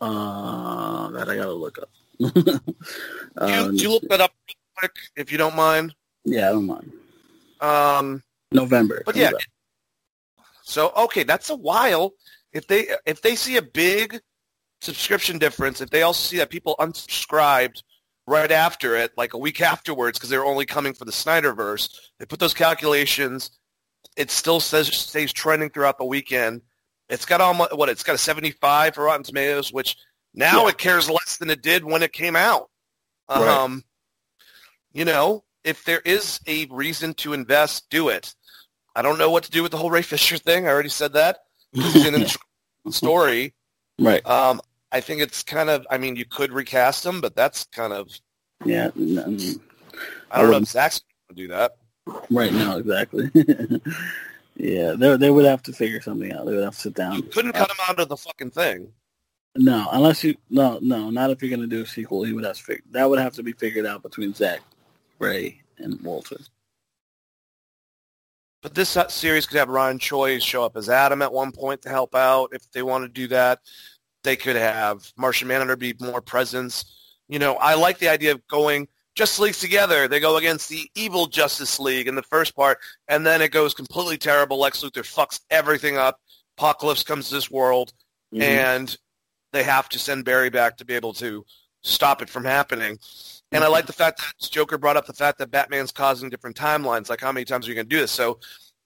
Uh, 0.00 1.08
that 1.10 1.30
I 1.30 1.36
got 1.36 1.46
to 1.46 1.52
look 1.52 1.78
up. 1.78 1.90
uh, 3.38 3.70
you, 3.72 3.72
you 3.72 3.90
look 3.90 4.02
that 4.10 4.20
up 4.20 4.32
quick, 4.76 4.92
if 5.16 5.32
you 5.32 5.38
don't 5.38 5.56
mind? 5.56 5.94
Yeah, 6.24 6.50
I 6.50 6.52
don't 6.52 6.66
mind. 6.66 6.92
Um, 7.62 8.22
November. 8.52 9.02
But 9.06 9.16
yeah. 9.16 9.30
So 10.62 10.92
okay, 10.96 11.22
that's 11.22 11.50
a 11.50 11.56
while. 11.56 12.12
If 12.52 12.66
they 12.66 12.88
if 13.06 13.22
they 13.22 13.34
see 13.36 13.56
a 13.56 13.62
big 13.62 14.20
subscription 14.80 15.38
difference, 15.38 15.80
if 15.80 15.90
they 15.90 16.02
also 16.02 16.28
see 16.28 16.38
that 16.38 16.50
people 16.50 16.76
unsubscribed 16.78 17.82
right 18.26 18.50
after 18.50 18.96
it, 18.96 19.12
like 19.16 19.34
a 19.34 19.38
week 19.38 19.60
afterwards, 19.60 20.18
because 20.18 20.30
they're 20.30 20.44
only 20.44 20.66
coming 20.66 20.92
for 20.92 21.04
the 21.04 21.12
Snyderverse, 21.12 21.94
they 22.18 22.26
put 22.26 22.38
those 22.38 22.54
calculations. 22.54 23.50
It 24.16 24.30
still 24.30 24.60
says 24.60 24.88
stays 24.88 25.32
trending 25.32 25.70
throughout 25.70 25.98
the 25.98 26.04
weekend. 26.04 26.62
It's 27.08 27.24
got 27.24 27.40
almost 27.40 27.76
what 27.76 27.88
it's 27.88 28.02
got 28.02 28.14
a 28.14 28.18
75 28.18 28.94
for 28.94 29.04
Rotten 29.04 29.24
Tomatoes, 29.24 29.72
which 29.72 29.96
now 30.32 30.62
yeah. 30.62 30.68
it 30.68 30.78
cares 30.78 31.10
less 31.10 31.38
than 31.38 31.50
it 31.50 31.62
did 31.62 31.84
when 31.84 32.02
it 32.02 32.12
came 32.12 32.36
out. 32.36 32.70
Right. 33.28 33.42
Um, 33.42 33.84
you 34.92 35.04
know, 35.04 35.44
if 35.64 35.84
there 35.84 36.00
is 36.04 36.40
a 36.46 36.66
reason 36.66 37.14
to 37.14 37.32
invest, 37.32 37.90
do 37.90 38.08
it. 38.08 38.34
I 38.94 39.02
don't 39.02 39.18
know 39.18 39.30
what 39.30 39.44
to 39.44 39.50
do 39.50 39.62
with 39.62 39.72
the 39.72 39.78
whole 39.78 39.90
Ray 39.90 40.02
Fisher 40.02 40.38
thing. 40.38 40.66
I 40.66 40.70
already 40.70 40.88
said 40.88 41.12
that. 41.12 41.38
It's 41.72 42.36
an 42.86 42.92
story. 42.92 43.54
Right. 43.98 44.24
Um, 44.26 44.60
I 44.92 45.00
think 45.00 45.20
it's 45.20 45.42
kind 45.42 45.70
of. 45.70 45.86
I 45.90 45.98
mean, 45.98 46.16
you 46.16 46.24
could 46.24 46.52
recast 46.52 47.04
him, 47.04 47.20
but 47.20 47.36
that's 47.36 47.64
kind 47.66 47.92
of. 47.92 48.10
Yeah. 48.64 48.90
I 50.30 50.40
don't 50.40 50.50
know 50.50 50.56
um, 50.56 50.62
if 50.62 50.68
Zack's 50.68 51.00
going 51.00 51.36
to 51.36 51.42
do 51.42 51.48
that. 51.48 51.76
Right 52.30 52.52
now, 52.52 52.76
exactly. 52.76 53.30
yeah, 54.56 54.92
they 54.92 55.16
they 55.16 55.30
would 55.30 55.44
have 55.44 55.62
to 55.64 55.72
figure 55.72 56.00
something 56.00 56.32
out. 56.32 56.46
They 56.46 56.54
would 56.54 56.64
have 56.64 56.74
to 56.74 56.80
sit 56.80 56.94
down. 56.94 57.16
You 57.16 57.22
couldn't 57.22 57.52
cut 57.52 57.70
him 57.70 57.76
out 57.88 58.00
of 58.00 58.08
the 58.08 58.16
fucking 58.16 58.50
thing. 58.50 58.92
No, 59.56 59.88
unless 59.92 60.22
you 60.22 60.36
no 60.48 60.78
no 60.80 61.10
not 61.10 61.30
if 61.30 61.42
you're 61.42 61.50
going 61.50 61.68
to 61.68 61.76
do 61.76 61.82
a 61.82 61.86
sequel. 61.86 62.24
He 62.24 62.32
would 62.32 62.44
have 62.44 62.56
to 62.56 62.62
figure 62.62 62.84
that 62.92 63.08
would 63.08 63.18
have 63.18 63.34
to 63.34 63.42
be 63.42 63.52
figured 63.52 63.86
out 63.86 64.02
between 64.02 64.34
Zack, 64.34 64.60
Ray, 65.18 65.62
and 65.78 66.00
Walter. 66.02 66.38
But 68.62 68.74
this 68.74 68.96
uh, 68.96 69.08
series 69.08 69.46
could 69.46 69.58
have 69.58 69.68
Ryan 69.68 69.98
Choi 69.98 70.38
show 70.38 70.64
up 70.64 70.76
as 70.76 70.88
Atom 70.88 71.22
at 71.22 71.32
one 71.32 71.50
point 71.50 71.82
to 71.82 71.88
help 71.88 72.14
out 72.14 72.50
if 72.52 72.70
they 72.72 72.82
want 72.82 73.04
to 73.04 73.08
do 73.08 73.26
that. 73.28 73.60
They 74.22 74.36
could 74.36 74.56
have 74.56 75.12
Martian 75.16 75.48
Manhunter 75.48 75.76
be 75.76 75.94
more 76.00 76.20
presence. 76.20 76.84
You 77.28 77.38
know, 77.38 77.54
I 77.54 77.74
like 77.74 77.98
the 77.98 78.08
idea 78.08 78.32
of 78.32 78.46
going 78.48 78.88
Justice 79.14 79.38
League's 79.38 79.60
together. 79.60 80.08
They 80.08 80.20
go 80.20 80.36
against 80.36 80.68
the 80.68 80.90
evil 80.94 81.26
Justice 81.26 81.80
League 81.80 82.08
in 82.08 82.14
the 82.14 82.22
first 82.22 82.54
part, 82.54 82.78
and 83.08 83.26
then 83.26 83.42
it 83.42 83.50
goes 83.50 83.74
completely 83.74 84.18
terrible. 84.18 84.58
Lex 84.58 84.82
Luthor 84.82 85.02
fucks 85.02 85.40
everything 85.50 85.96
up. 85.96 86.20
Apokolips 86.58 87.04
comes 87.04 87.28
to 87.28 87.34
this 87.34 87.50
world, 87.50 87.92
Mhm. 88.34 88.42
and 88.42 88.96
they 89.52 89.62
have 89.62 89.88
to 89.90 89.98
send 89.98 90.24
Barry 90.24 90.50
back 90.50 90.76
to 90.76 90.84
be 90.84 90.94
able 90.94 91.12
to 91.14 91.44
stop 91.82 92.22
it 92.22 92.30
from 92.30 92.44
happening. 92.44 92.98
And 93.52 93.64
I 93.64 93.66
like 93.66 93.86
the 93.86 93.92
fact 93.92 94.18
that 94.20 94.50
Joker 94.50 94.78
brought 94.78 94.96
up 94.96 95.06
the 95.06 95.12
fact 95.12 95.38
that 95.38 95.50
Batman's 95.50 95.90
causing 95.90 96.30
different 96.30 96.56
timelines. 96.56 97.08
Like, 97.08 97.20
how 97.20 97.32
many 97.32 97.44
times 97.44 97.66
are 97.66 97.70
you 97.70 97.74
going 97.74 97.88
to 97.88 97.96
do 97.96 98.00
this? 98.00 98.12
So 98.12 98.38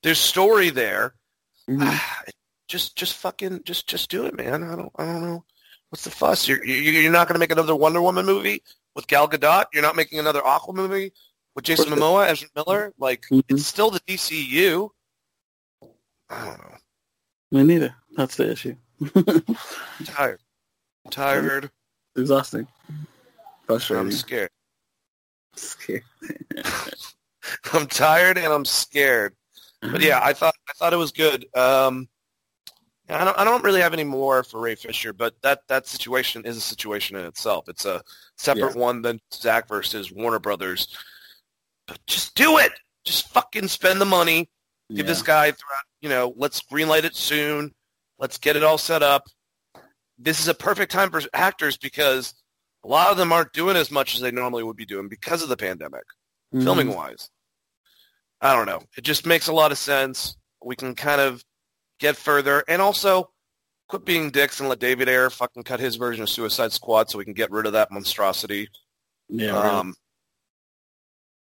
there's 0.02 0.18
story 0.18 0.70
there. 0.70 1.16
Mhm. 1.68 2.00
Just, 2.68 2.96
just 2.96 3.14
fucking, 3.14 3.62
just, 3.64 3.86
just 3.88 4.10
do 4.10 4.26
it, 4.26 4.36
man. 4.36 4.62
I 4.62 4.76
don't, 4.76 4.92
I 4.96 5.04
don't 5.04 5.22
know. 5.22 5.44
What's 5.90 6.04
the 6.04 6.10
fuss? 6.10 6.48
You're, 6.48 6.64
you- 6.64 6.92
you're 7.00 7.12
not 7.12 7.28
going 7.28 7.34
to 7.34 7.38
make 7.40 7.50
another 7.52 7.76
Wonder 7.76 8.02
Woman 8.02 8.26
movie 8.26 8.62
with 8.94 9.06
Gal 9.06 9.28
Gadot. 9.28 9.66
You're 9.72 9.82
not 9.82 9.96
making 9.96 10.18
another 10.18 10.44
Aqua 10.44 10.74
movie 10.74 11.12
with 11.54 11.64
Jason 11.64 11.86
Momoa, 11.86 12.28
Ezra 12.28 12.48
Miller. 12.56 12.92
Like, 12.98 13.26
Mhm. 13.30 13.42
it's 13.48 13.66
still 13.66 13.90
the 13.90 14.00
DCU. 14.00 14.90
I 16.30 16.44
don't 16.46 16.58
know. 16.58 16.76
Me 17.52 17.62
neither. 17.64 17.94
That's 18.16 18.36
the 18.36 18.50
issue. 18.50 18.74
I'm 19.14 19.14
tired. 20.04 20.40
I'm 21.04 21.10
tired. 21.10 21.70
Exhausting. 22.16 22.66
I'm 22.88 23.06
Frustrating. 23.66 24.10
scared. 24.10 24.50
Scared. 25.54 26.02
I'm 27.72 27.86
tired 27.86 28.38
and 28.38 28.46
I'm 28.52 28.64
scared. 28.64 29.34
But 29.82 30.00
yeah, 30.00 30.20
I 30.22 30.32
thought 30.32 30.54
I 30.68 30.72
thought 30.74 30.92
it 30.92 30.96
was 30.96 31.12
good. 31.12 31.46
Um, 31.54 32.08
I 33.08 33.24
don't 33.24 33.38
I 33.38 33.44
don't 33.44 33.62
really 33.62 33.80
have 33.80 33.92
any 33.92 34.04
more 34.04 34.42
for 34.42 34.60
Ray 34.60 34.74
Fisher, 34.76 35.12
but 35.12 35.34
that 35.42 35.60
that 35.68 35.86
situation 35.86 36.44
is 36.46 36.56
a 36.56 36.60
situation 36.60 37.16
in 37.16 37.26
itself. 37.26 37.68
It's 37.68 37.84
a 37.84 38.02
separate 38.36 38.74
one 38.76 39.02
than 39.02 39.20
Zack 39.32 39.68
versus 39.68 40.10
Warner 40.10 40.38
Brothers. 40.38 40.96
But 41.86 41.98
just 42.06 42.34
do 42.34 42.56
it. 42.58 42.72
Just 43.04 43.28
fucking 43.28 43.68
spend 43.68 44.00
the 44.00 44.06
money. 44.06 44.48
Give 44.88 44.98
Yeah. 44.98 45.02
this 45.04 45.22
guy. 45.22 45.52
You 46.00 46.08
know, 46.08 46.32
let's 46.36 46.62
greenlight 46.62 47.04
it 47.04 47.14
soon. 47.14 47.74
Let's 48.18 48.38
get 48.38 48.56
it 48.56 48.62
all 48.64 48.78
set 48.78 49.02
up. 49.02 49.24
This 50.18 50.40
is 50.40 50.48
a 50.48 50.54
perfect 50.54 50.90
time 50.92 51.10
for 51.10 51.20
actors 51.34 51.76
because 51.76 52.32
a 52.84 52.88
lot 52.88 53.10
of 53.10 53.16
them 53.18 53.32
aren't 53.32 53.52
doing 53.52 53.76
as 53.76 53.90
much 53.90 54.14
as 54.14 54.20
they 54.22 54.30
normally 54.30 54.62
would 54.62 54.76
be 54.76 54.86
doing 54.86 55.08
because 55.08 55.42
of 55.42 55.48
the 55.50 55.56
pandemic 55.56 56.04
Mhm. 56.54 56.62
filming 56.62 56.94
wise. 56.94 57.28
I 58.40 58.54
don't 58.54 58.66
know. 58.66 58.82
It 58.96 59.02
just 59.02 59.26
makes 59.26 59.48
a 59.48 59.52
lot 59.52 59.72
of 59.72 59.78
sense. 59.78 60.36
We 60.62 60.76
can 60.76 60.94
kind 60.94 61.20
of 61.20 61.44
get 62.04 62.16
further 62.16 62.62
and 62.68 62.82
also 62.82 63.30
quit 63.88 64.04
being 64.04 64.30
dicks 64.30 64.60
and 64.60 64.68
let 64.68 64.78
David 64.78 65.08
Ayer 65.08 65.30
fucking 65.30 65.62
cut 65.62 65.80
his 65.80 65.96
version 65.96 66.22
of 66.22 66.28
Suicide 66.28 66.70
Squad 66.72 67.08
so 67.08 67.16
we 67.16 67.24
can 67.24 67.32
get 67.32 67.50
rid 67.50 67.64
of 67.66 67.72
that 67.72 67.90
monstrosity. 67.90 68.68
Yeah. 69.30 69.52
really. 69.52 69.68
Um, 69.68 69.94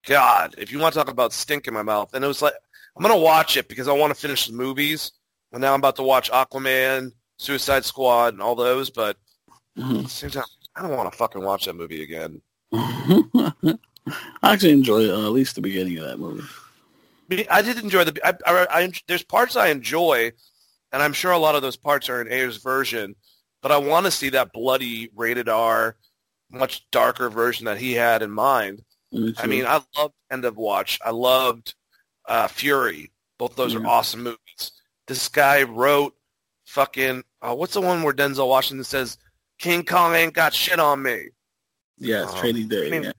God, 0.06 0.54
if 0.58 0.70
you 0.70 0.78
want 0.78 0.92
to 0.92 0.98
talk 1.00 1.10
about 1.10 1.32
stink 1.32 1.68
in 1.68 1.74
my 1.74 1.82
mouth, 1.82 2.12
and 2.12 2.22
it 2.24 2.28
was 2.28 2.42
like 2.42 2.52
I'm 2.96 3.02
gonna 3.02 3.16
watch 3.16 3.56
it 3.56 3.66
because 3.68 3.88
I 3.88 3.92
want 3.92 4.14
to 4.14 4.20
finish 4.20 4.46
the 4.46 4.52
movies. 4.52 5.12
And 5.52 5.60
now 5.62 5.72
I'm 5.74 5.80
about 5.80 5.96
to 5.96 6.02
watch 6.02 6.30
Aquaman, 6.30 7.12
Suicide 7.38 7.84
Squad, 7.84 8.34
and 8.34 8.42
all 8.42 8.54
those. 8.54 8.90
But 8.90 9.16
at 9.78 9.82
Mhm. 9.84 10.02
the 10.02 10.08
same 10.10 10.30
time, 10.30 10.44
I 10.76 10.82
don't 10.82 10.96
want 10.96 11.10
to 11.10 11.16
fucking 11.16 11.42
watch 11.42 11.64
that 11.66 11.76
movie 11.76 12.02
again. 12.02 12.42
I 12.72 14.52
actually 14.52 14.72
enjoy 14.72 15.08
uh, 15.08 15.26
at 15.26 15.32
least 15.32 15.54
the 15.54 15.60
beginning 15.62 15.96
of 15.98 16.04
that 16.04 16.18
movie. 16.18 16.42
I 17.50 17.62
did 17.62 17.78
enjoy 17.78 18.04
the. 18.04 18.20
I, 18.24 18.34
I, 18.46 18.66
I, 18.82 18.92
there's 19.08 19.22
parts 19.24 19.56
I 19.56 19.68
enjoy, 19.68 20.32
and 20.92 21.02
I'm 21.02 21.12
sure 21.12 21.32
a 21.32 21.38
lot 21.38 21.54
of 21.54 21.62
those 21.62 21.76
parts 21.76 22.08
are 22.08 22.20
in 22.20 22.28
Ayer's 22.32 22.58
version. 22.58 23.14
But 23.62 23.72
I 23.72 23.76
want 23.76 24.06
to 24.06 24.12
see 24.12 24.30
that 24.30 24.52
bloody, 24.52 25.08
rated 25.14 25.48
R, 25.48 25.96
much 26.50 26.88
darker 26.90 27.30
version 27.30 27.66
that 27.66 27.78
he 27.78 27.92
had 27.92 28.22
in 28.22 28.30
mind. 28.30 28.82
Me 29.12 29.34
I 29.38 29.46
mean, 29.46 29.66
I 29.66 29.80
loved 29.96 30.14
End 30.30 30.44
of 30.44 30.56
Watch. 30.56 30.98
I 31.04 31.10
loved 31.10 31.74
uh, 32.26 32.48
Fury. 32.48 33.10
Both 33.38 33.56
those 33.56 33.74
Yeah. 33.74 33.80
are 33.80 33.86
awesome 33.86 34.22
movies. 34.22 34.72
This 35.06 35.28
guy 35.28 35.62
wrote 35.62 36.14
fucking. 36.66 37.22
Uh, 37.40 37.54
what's 37.54 37.74
the 37.74 37.80
one 37.80 38.02
where 38.02 38.14
Denzel 38.14 38.48
Washington 38.48 38.84
says, 38.84 39.18
"King 39.58 39.84
Kong 39.84 40.14
ain't 40.14 40.34
got 40.34 40.54
shit 40.54 40.80
on 40.80 41.02
me." 41.02 41.28
yeah, 41.98 42.24
it's 42.24 42.32
um, 42.32 42.38
Training 42.38 42.68
Day. 42.68 43.02
Yeah. 43.02 43.12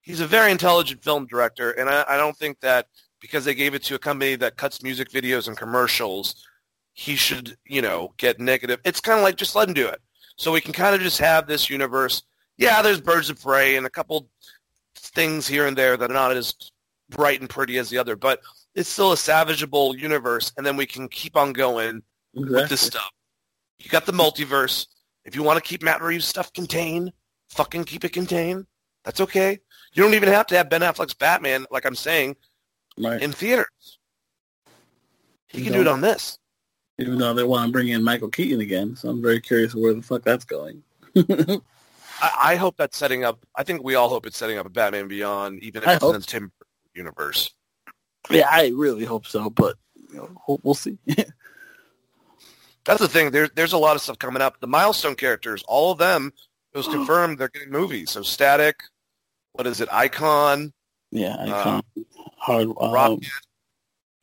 He's 0.00 0.20
a 0.20 0.26
very 0.26 0.50
intelligent 0.50 1.02
film 1.02 1.26
director, 1.26 1.70
and 1.72 1.88
I, 1.88 2.04
I 2.08 2.16
don't 2.16 2.36
think 2.36 2.60
that 2.60 2.86
because 3.20 3.44
they 3.44 3.54
gave 3.54 3.74
it 3.74 3.82
to 3.84 3.94
a 3.94 3.98
company 3.98 4.36
that 4.36 4.56
cuts 4.56 4.82
music 4.82 5.10
videos 5.10 5.48
and 5.48 5.56
commercials, 5.56 6.46
he 6.92 7.16
should, 7.16 7.56
you 7.66 7.82
know, 7.82 8.12
get 8.16 8.40
negative. 8.40 8.80
It's 8.84 9.00
kind 9.00 9.18
of 9.18 9.22
like 9.22 9.36
just 9.36 9.54
let 9.54 9.68
him 9.68 9.74
do 9.74 9.88
it, 9.88 10.00
so 10.36 10.52
we 10.52 10.60
can 10.60 10.72
kind 10.72 10.94
of 10.94 11.00
just 11.00 11.18
have 11.18 11.46
this 11.46 11.70
universe. 11.70 12.22
Yeah, 12.56 12.82
there's 12.82 13.00
Birds 13.00 13.30
of 13.30 13.40
Prey 13.40 13.76
and 13.76 13.86
a 13.86 13.90
couple 13.90 14.28
things 14.94 15.46
here 15.46 15.66
and 15.66 15.76
there 15.76 15.96
that 15.96 16.10
are 16.10 16.14
not 16.14 16.36
as 16.36 16.54
bright 17.08 17.40
and 17.40 17.48
pretty 17.50 17.78
as 17.78 17.90
the 17.90 17.98
other, 17.98 18.16
but 18.16 18.40
it's 18.74 18.88
still 18.88 19.12
a 19.12 19.16
savageable 19.16 19.96
universe, 19.96 20.52
and 20.56 20.64
then 20.64 20.76
we 20.76 20.86
can 20.86 21.08
keep 21.08 21.36
on 21.36 21.52
going 21.52 22.02
with 22.34 22.68
this 22.68 22.80
stuff. 22.80 23.10
You 23.78 23.90
got 23.90 24.06
the 24.06 24.12
multiverse. 24.12 24.86
If 25.24 25.34
you 25.34 25.42
want 25.42 25.62
to 25.62 25.68
keep 25.68 25.82
Matt 25.82 26.02
Reeves' 26.02 26.26
stuff 26.26 26.52
contained, 26.52 27.12
fucking 27.48 27.84
keep 27.84 28.04
it 28.04 28.12
contained. 28.12 28.66
That's 29.04 29.20
okay. 29.20 29.58
You 29.92 30.02
don't 30.04 30.14
even 30.14 30.28
have 30.28 30.46
to 30.48 30.56
have 30.56 30.68
Ben 30.70 30.82
Affleck's 30.82 31.14
Batman, 31.14 31.66
like 31.70 31.84
I'm 31.84 31.94
saying, 31.94 32.36
Right. 32.98 33.20
in 33.20 33.32
theaters. 33.32 33.98
He 35.48 35.58
You 35.58 35.64
can 35.64 35.72
do 35.72 35.80
it 35.80 35.88
on 35.88 36.00
this. 36.00 36.38
Even 36.98 37.18
though 37.18 37.32
they 37.34 37.42
want 37.44 37.66
to 37.66 37.72
bring 37.72 37.88
in 37.88 38.04
Michael 38.04 38.28
Keaton 38.28 38.60
again, 38.60 38.94
so 38.94 39.08
I'm 39.08 39.22
very 39.22 39.40
curious 39.40 39.74
where 39.74 39.94
the 39.94 40.02
fuck 40.02 40.22
that's 40.22 40.44
going. 40.44 40.82
I, 41.16 41.60
I 42.22 42.56
hope 42.56 42.76
that's 42.76 42.96
setting 42.96 43.24
up. 43.24 43.44
I 43.56 43.62
think 43.64 43.82
we 43.82 43.94
all 43.94 44.08
hope 44.10 44.26
it's 44.26 44.36
setting 44.36 44.58
up 44.58 44.66
a 44.66 44.70
Batman 44.70 45.08
Beyond, 45.08 45.62
even 45.62 45.82
if 45.82 45.88
I 45.88 45.94
it's 45.94 46.04
hope 46.04 46.14
in 46.14 46.20
the 46.20 46.26
Tim 46.26 46.52
universe. 46.94 47.50
yeah, 48.30 48.48
I 48.50 48.72
really 48.74 49.04
hope 49.04 49.26
so, 49.26 49.48
but 49.50 49.76
you 50.12 50.16
know, 50.46 50.60
we'll 50.62 50.74
see. 50.74 50.98
That's 52.84 53.00
the 53.00 53.08
thing. 53.08 53.30
There's 53.30 53.50
there's 53.54 53.72
a 53.72 53.78
lot 53.78 53.96
of 53.96 54.02
stuff 54.02 54.18
coming 54.18 54.42
up. 54.42 54.60
The 54.60 54.66
milestone 54.66 55.14
characters, 55.14 55.62
all 55.68 55.92
of 55.92 55.98
them, 55.98 56.32
it 56.74 56.78
was 56.78 56.88
confirmed 56.88 57.38
they're 57.38 57.48
getting 57.48 57.70
movies. 57.70 58.10
So 58.10 58.22
Static, 58.22 58.76
what 59.52 59.66
is 59.66 59.80
it? 59.80 59.88
Icon, 59.92 60.72
yeah, 61.10 61.36
Icon, 61.40 61.82
hard, 62.36 62.68
um, 62.78 62.92
Rocket. 62.92 63.28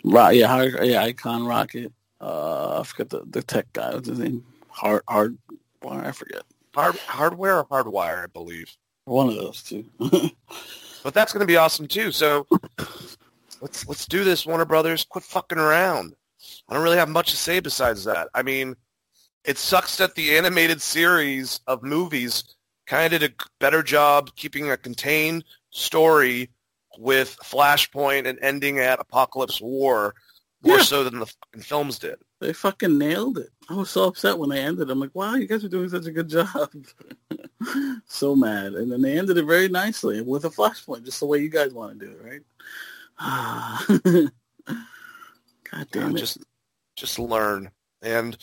Rock, 0.03 0.33
yeah, 0.33 0.47
hard, 0.47 0.77
yeah, 0.83 1.03
Icon 1.03 1.45
Rocket. 1.45 1.91
Uh, 2.19 2.79
I 2.79 2.83
forget 2.83 3.09
the, 3.09 3.23
the 3.29 3.43
tech 3.43 3.71
guy. 3.73 3.93
What's 3.93 4.07
his 4.09 4.19
name? 4.19 4.43
Hard, 4.69 5.03
hard. 5.07 5.37
I 5.83 6.11
forget. 6.11 6.41
Hard, 6.73 6.97
hardware 6.97 7.59
or 7.59 7.65
hardwire, 7.65 8.23
I 8.23 8.27
believe. 8.27 8.75
One 9.05 9.29
of 9.29 9.35
those 9.35 9.63
two. 9.63 9.85
But 11.07 11.13
that's 11.13 11.31
going 11.31 11.39
to 11.39 11.47
be 11.47 11.55
awesome 11.55 11.87
too. 11.87 12.11
So 12.11 12.45
let's 13.61 13.87
let's 13.87 14.05
do 14.07 14.25
this, 14.25 14.45
Warner 14.45 14.65
Brothers. 14.65 15.05
Quit 15.05 15.23
fucking 15.23 15.57
around. 15.57 16.13
I 16.67 16.73
don't 16.73 16.83
really 16.83 16.97
have 16.97 17.07
much 17.07 17.31
to 17.31 17.37
say 17.37 17.61
besides 17.61 18.03
that. 18.03 18.27
I 18.33 18.43
mean, 18.43 18.75
it 19.45 19.57
sucks 19.57 19.95
that 19.97 20.15
the 20.15 20.37
animated 20.37 20.81
series 20.81 21.61
of 21.65 21.81
movies 21.81 22.56
kind 22.87 23.13
of 23.13 23.19
did 23.19 23.31
a 23.31 23.35
better 23.59 23.83
job 23.83 24.31
keeping 24.35 24.71
a 24.71 24.77
contained 24.77 25.43
story 25.69 26.49
with 26.97 27.37
Flashpoint 27.43 28.25
and 28.27 28.39
ending 28.41 28.79
at 28.79 28.99
Apokolips 28.99 29.61
War 29.61 30.15
more 30.63 30.77
Yeah. 30.77 30.83
so 30.83 31.03
than 31.03 31.19
the 31.19 31.25
fucking 31.27 31.61
films 31.61 31.99
did. 31.99 32.15
they 32.39 32.53
fucking 32.53 32.97
nailed 32.97 33.37
it. 33.37 33.49
I 33.69 33.73
was 33.75 33.89
so 33.91 34.05
upset 34.05 34.37
when 34.39 34.49
they 34.49 34.59
ended. 34.61 34.89
I'm 34.89 34.99
like, 34.99 35.13
wow, 35.13 35.35
you 35.35 35.47
guys 35.47 35.63
are 35.63 35.69
doing 35.69 35.89
such 35.89 36.05
a 36.07 36.11
good 36.11 36.29
job. 36.29 36.71
so 38.07 38.35
mad. 38.35 38.73
And 38.73 38.91
then 38.91 39.01
they 39.01 39.17
ended 39.17 39.37
it 39.37 39.45
very 39.45 39.67
nicely 39.69 40.21
with 40.21 40.45
a 40.45 40.49
flashpoint, 40.49 41.03
just 41.05 41.19
the 41.19 41.25
way 41.27 41.39
you 41.39 41.49
guys 41.49 41.73
want 41.73 41.99
to 41.99 42.05
do 42.05 42.11
it, 42.11 42.23
right? 42.23 42.41
God 45.71 45.87
damn 45.91 46.15
it. 46.15 46.19
Just 46.19 46.37
just 46.95 47.19
learn 47.19 47.69
and 48.01 48.37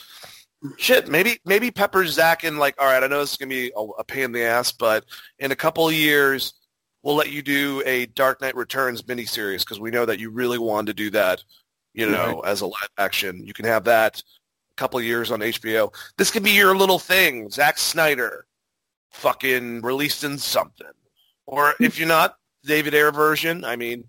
shit. 0.76 1.08
Maybe 1.08 1.38
maybe 1.44 1.70
Pepper 1.70 2.06
Zack 2.06 2.44
and 2.44 2.58
like, 2.58 2.74
all 2.80 2.86
right, 2.86 3.02
I 3.02 3.06
know 3.06 3.20
this 3.20 3.32
is 3.32 3.36
gonna 3.36 3.48
be 3.48 3.72
a, 3.76 3.80
a 3.80 4.04
pain 4.04 4.24
in 4.24 4.32
the 4.32 4.42
ass, 4.42 4.72
but 4.72 5.04
in 5.38 5.52
a 5.52 5.56
couple 5.56 5.86
of 5.86 5.94
years, 5.94 6.54
we'll 7.02 7.14
let 7.14 7.30
you 7.30 7.42
do 7.42 7.82
a 7.86 8.06
Dark 8.06 8.40
Knight 8.40 8.56
Returns 8.56 9.02
miniseries 9.02 9.60
because 9.60 9.80
we 9.80 9.90
know 9.90 10.06
that 10.06 10.18
you 10.18 10.30
really 10.30 10.58
wanted 10.58 10.96
to 10.96 11.04
do 11.04 11.10
that. 11.10 11.42
You 11.92 12.10
know, 12.10 12.40
as 12.40 12.60
a 12.60 12.66
live 12.66 12.90
action, 12.98 13.46
you 13.46 13.52
can 13.52 13.66
have 13.66 13.84
that 13.84 14.18
a 14.18 14.76
couple 14.76 14.98
of 14.98 15.04
years 15.04 15.30
on 15.30 15.38
HBO. 15.38 15.94
This 16.18 16.32
could 16.32 16.42
be 16.42 16.50
your 16.50 16.76
little 16.76 16.98
thing, 16.98 17.48
Zack 17.50 17.78
Snyder, 17.78 18.46
fucking 19.12 19.80
released 19.82 20.24
in 20.24 20.36
something, 20.36 20.88
or 21.46 21.74
if 21.80 21.98
you're 21.98 22.08
not 22.08 22.36
David 22.64 22.94
Ayer 22.94 23.12
version, 23.12 23.64
I 23.64 23.76
mean, 23.76 24.04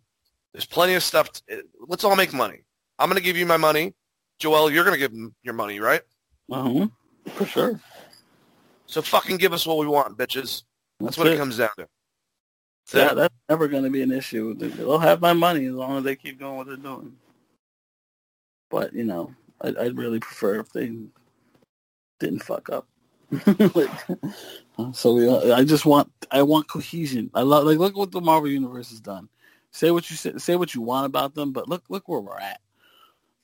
there's 0.52 0.66
plenty 0.66 0.96
of 0.96 1.04
stuff. 1.04 1.32
To, 1.32 1.64
let's 1.88 2.04
all 2.04 2.16
make 2.16 2.34
money. 2.34 2.64
I'm 2.98 3.10
going 3.10 3.20
to 3.20 3.24
give 3.24 3.38
you 3.38 3.46
my 3.46 3.58
money. 3.58 3.94
Joel, 4.40 4.72
you're 4.72 4.84
going 4.84 4.96
to 4.96 5.00
give 5.00 5.12
him 5.12 5.36
your 5.44 5.54
money, 5.54 5.80
right? 5.80 6.02
Uh-huh. 6.52 6.88
For 7.34 7.46
sure. 7.46 7.80
So 8.86 9.02
fucking 9.02 9.38
give 9.38 9.54
us 9.54 9.66
what 9.66 9.78
we 9.78 9.88
want, 9.88 10.18
bitches. 10.18 10.64
That's, 11.00 11.18
what 11.18 11.28
it. 11.28 11.38
comes 11.38 11.58
down 11.58 11.72
to. 11.78 11.88
Yeah, 12.94 13.14
that's 13.14 13.34
never 13.50 13.68
going 13.68 13.84
to 13.84 13.90
be 13.90 14.04
an 14.04 14.12
issue. 14.12 14.54
They'll 14.54 15.00
have 15.00 15.22
my 15.22 15.34
money 15.34 15.66
as 15.66 15.74
long 15.74 15.98
as 15.98 16.04
they 16.04 16.16
keep 16.16 16.40
doing 16.40 16.56
what 16.56 16.68
they're 16.68 16.78
doing. 16.78 17.16
But, 18.70 18.94
you 18.94 19.04
know, 19.04 19.34
I'd, 19.62 19.78
I'd 19.78 19.98
really 19.98 20.20
prefer 20.20 20.60
if 20.60 20.72
they 20.72 20.92
didn't 22.20 22.44
fuck 22.44 22.70
up. 22.70 22.88
like, 23.74 23.90
so 24.94 25.14
we, 25.14 25.52
I 25.52 25.64
just 25.64 25.86
want 25.86 26.12
I 26.32 26.44
want 26.44 26.68
cohesion. 26.68 27.32
I 27.34 27.42
love 27.42 27.66
like 27.66 27.80
look 27.80 27.98
what 27.98 28.12
the 28.12 28.22
Marvel 28.22 28.50
universe 28.50 28.92
has 28.92 29.00
done. 29.00 29.30
Say 29.72 29.92
what 29.92 30.10
you 30.10 30.16
say, 30.16 30.38
say 30.38 30.56
what 30.56 30.76
you 30.76 30.82
want 30.82 31.08
about 31.08 31.34
them, 31.34 31.52
but 31.52 31.68
look 31.68 31.84
look 31.90 32.08
where 32.08 32.20
we're 32.20 32.38
at. 32.38 32.62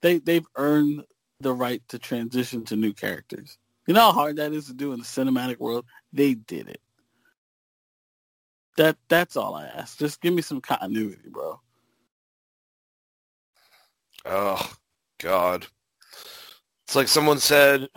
They 0.02 0.19
they've 0.19 0.45
earned 0.56 1.03
the 1.41 1.53
right 1.53 1.81
to 1.89 1.99
transition 1.99 2.63
to 2.65 2.76
new 2.76 2.93
characters. 2.93 3.57
You 3.88 3.93
know 3.93 4.01
how 4.01 4.11
hard 4.11 4.38
that 4.38 4.53
is 4.53 4.68
to 4.68 4.73
do 4.73 4.93
in 4.93 4.99
the 4.99 5.05
cinematic 5.05 5.57
world? 5.57 5.85
They 6.13 6.35
did 6.35 6.69
it. 6.69 6.81
That 8.77 8.97
that's 9.09 9.35
all 9.35 9.55
I 9.55 9.65
ask. 9.65 9.97
Just 9.97 10.22
give 10.22 10.34
me 10.34 10.41
some 10.41 10.61
continuity, 10.61 11.30
bro. 11.30 11.59
Oh 14.26 14.73
God. 15.19 15.68
It's 16.85 16.95
like 16.95 17.07
someone 17.07 17.39
said 17.39 17.89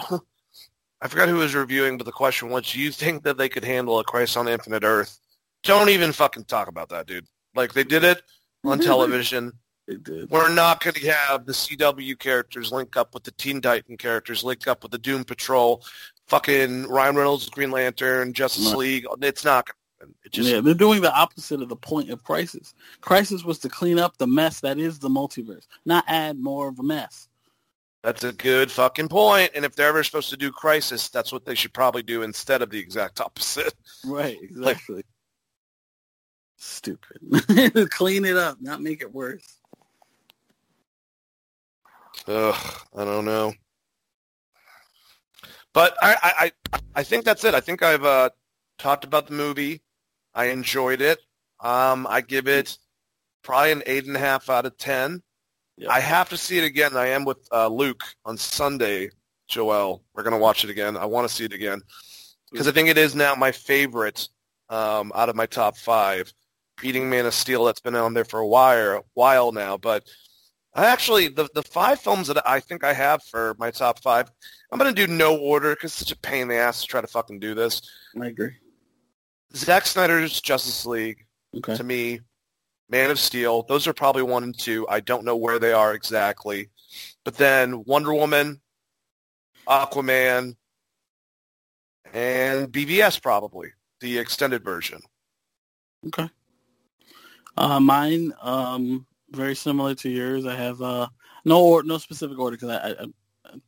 I 1.05 1.09
forgot 1.09 1.29
who 1.29 1.37
was 1.37 1.55
reviewing, 1.55 1.99
but 1.99 2.07
the 2.07 2.13
question 2.13 2.49
was, 2.49 2.73
do 2.73 2.81
you 2.81 2.91
think 2.91 3.25
that 3.25 3.37
they 3.37 3.51
could 3.51 3.65
handle 3.65 3.99
a 3.99 4.05
Crisis 4.05 4.39
on 4.39 4.49
Infinite 4.49 4.85
Earth? 4.85 5.21
Don't 5.63 5.91
even 5.91 6.13
fucking 6.13 6.45
talk 6.45 6.69
about 6.69 6.89
that, 6.89 7.07
dude. 7.07 7.27
Like 7.55 7.75
they 7.75 7.85
did 7.85 8.05
it 8.05 8.23
on 8.65 8.79
television. 8.81 9.53
We're 9.87 10.49
not 10.55 10.83
going 10.83 10.95
to 10.95 11.13
have 11.13 11.45
the 11.45 11.53
CW 11.53 12.19
characters 12.19 12.73
link 12.73 12.97
up 12.97 13.13
with 13.15 13.25
the 13.25 13.33
Teen 13.33 13.61
Titan 13.61 13.97
characters, 13.97 14.43
link 14.43 14.67
up 14.67 14.83
with 14.83 14.93
the 14.93 14.99
Doom 14.99 15.25
Patrol, 15.25 15.85
fucking 16.27 16.89
Ryan 16.89 17.17
Reynolds, 17.17 17.51
Green 17.51 17.71
Lantern, 17.71 18.33
Justice 18.33 18.73
No. 18.73 18.79
League. 18.79 19.07
It's 19.21 19.45
not 19.45 19.67
going 19.67 19.75
to 19.75 20.07
happen. 20.07 20.15
It 20.25 20.33
just 20.33 20.49
yeah, 20.49 20.61
they're 20.61 20.75
doing 20.75 21.03
the 21.03 21.15
opposite 21.15 21.61
of 21.61 21.69
the 21.69 21.77
point 21.77 22.11
of 22.11 22.23
Crisis. 22.23 22.75
Crisis 23.03 23.45
was 23.45 23.59
to 23.61 23.69
clean 23.69 23.99
up 23.99 24.17
the 24.17 24.27
mess 24.27 24.61
that 24.61 24.79
is 24.79 24.99
the 24.99 25.09
multiverse, 25.11 25.67
not 25.85 26.05
add 26.09 26.39
more 26.39 26.69
of 26.69 26.79
a 26.79 26.83
mess. 26.83 27.29
that's 28.03 28.25
a 28.25 28.33
good 28.33 28.71
fucking 28.71 29.09
point. 29.09 29.51
And 29.55 29.65
if 29.67 29.75
they're 29.77 29.89
ever 29.89 30.03
supposed 30.05 30.31
to 30.31 30.37
do 30.37 30.51
Crisis, 30.51 31.09
that's 31.09 31.33
what 31.33 31.45
they 31.45 31.55
should 31.55 31.73
probably 31.75 32.03
do 32.03 32.23
instead 32.23 32.63
of 32.63 32.71
the 32.71 32.79
exact 32.79 33.21
opposite. 33.23 33.75
Right, 34.05 34.39
exactly. 34.43 35.05
Stupid. 36.57 37.91
clean 37.91 38.25
it 38.25 38.37
up, 38.37 38.59
not 38.61 38.81
make 38.81 39.03
it 39.03 39.13
worse. 39.13 39.59
Ugh, 42.27 42.81
I 42.97 43.05
don't 43.05 43.25
know. 43.25 43.53
But 45.73 45.97
I, 46.01 46.53
I, 46.67 46.79
I, 46.95 47.03
think 47.03 47.25
that's 47.25 47.45
it. 47.45 47.55
I 47.55 47.61
think 47.61 47.83
I've 47.83 48.05
uh, 48.05 48.31
talked 48.79 49.05
about 49.05 49.27
the 49.27 49.35
movie. 49.35 49.83
I 50.35 50.47
enjoyed 50.47 51.01
it. 51.01 51.19
Um, 51.61 52.07
I 52.09 52.21
give 52.21 52.47
it 52.49 52.79
probably 53.43 53.73
an 53.73 53.83
eight 53.87 54.07
and 54.07 54.17
a 54.17 54.21
half 54.21 54.49
out 54.49 54.67
of 54.67 54.79
ten. 54.79 55.23
Yeah. 55.77 55.91
I 55.91 56.01
have 56.01 56.29
to 56.29 56.37
see 56.37 56.59
it 56.59 56.65
again. 56.65 56.97
I 56.97 57.09
am 57.09 57.25
with 57.25 57.47
uh, 57.53 57.69
Luke 57.69 58.05
on 58.25 58.37
Sunday. 58.37 59.11
Joel, 59.49 60.03
we're 60.15 60.23
gonna 60.23 60.39
watch 60.39 60.65
it 60.65 60.71
again. 60.71 60.97
I 60.97 61.05
want 61.07 61.29
to 61.29 61.35
see 61.35 61.45
it 61.45 61.53
again 61.53 61.83
because 62.51 62.69
I 62.69 62.73
think 62.73 62.89
it 62.89 62.97
is 62.97 63.15
now 63.15 63.35
my 63.35 63.53
favorite 63.53 64.29
um, 64.71 65.13
out 65.15 65.29
of 65.29 65.37
my 65.37 65.47
top 65.47 65.77
five. 65.77 66.33
Beating 66.81 67.09
Man 67.11 67.27
of 67.27 67.35
Steel 67.35 67.65
that's 67.65 67.81
been 67.81 67.95
on 67.95 68.15
there 68.15 68.25
for 68.25 68.41
a 68.41 68.47
while, 68.47 69.05
while 69.15 69.53
now, 69.53 69.77
but 69.77 70.09
I 70.75 70.87
actually 70.87 71.29
the 71.29 71.49
the 71.55 71.63
five 71.63 72.01
films 72.01 72.27
that 72.29 72.49
I 72.49 72.61
think 72.61 72.83
I 72.85 72.93
have 72.93 73.23
for 73.23 73.55
my 73.59 73.71
top 73.71 74.01
five, 74.01 74.31
I'm 74.73 74.79
gonna 74.79 74.93
do 74.93 75.07
no 75.07 75.37
order 75.37 75.75
because 75.75 75.93
it's 75.93 76.01
such 76.01 76.13
a 76.13 76.17
pain 76.17 76.43
in 76.43 76.49
the 76.49 76.57
ass 76.57 76.81
to 76.83 76.87
try 76.89 77.01
to 77.01 77.07
fucking 77.07 77.39
do 77.41 77.55
this. 77.55 77.81
I 78.21 78.27
agree. 78.27 78.53
Zack 79.55 79.87
Snyder's 79.87 80.41
Justice 80.41 80.85
League 80.85 81.27
Okay. 81.57 81.77
to 81.77 81.85
me, 81.85 82.21
Man 82.89 83.11
of 83.11 83.21
Steel. 83.21 83.63
Those 83.63 83.87
are 83.87 83.93
probably 83.93 84.23
one 84.23 84.43
and 84.43 84.59
two. 84.59 84.85
I 84.89 84.99
don't 84.99 85.25
know 85.25 85.37
where 85.37 85.61
they 85.61 85.73
are 85.73 85.95
exactly, 85.95 86.71
but 87.25 87.37
then 87.37 87.85
Wonder 87.85 88.13
Woman, 88.13 88.61
Aquaman, 89.69 90.57
and 92.13 92.73
BvS 92.73 93.23
probably 93.23 93.69
the 94.01 94.19
extended 94.19 94.65
version. 94.65 95.01
Okay. 96.09 96.29
Uh, 97.57 97.79
mine, 97.79 98.33
um, 98.43 99.07
very 99.35 99.55
similar 99.55 99.95
to 99.97 100.09
yours. 100.09 100.47
I 100.47 100.55
have 100.55 100.81
uh, 100.81 101.09
no 101.45 101.63
or, 101.63 101.83
no 101.83 101.99
specific 101.99 102.39
order 102.39 102.57
because 102.57 102.71
I, 102.71 102.91
I, 102.91 103.07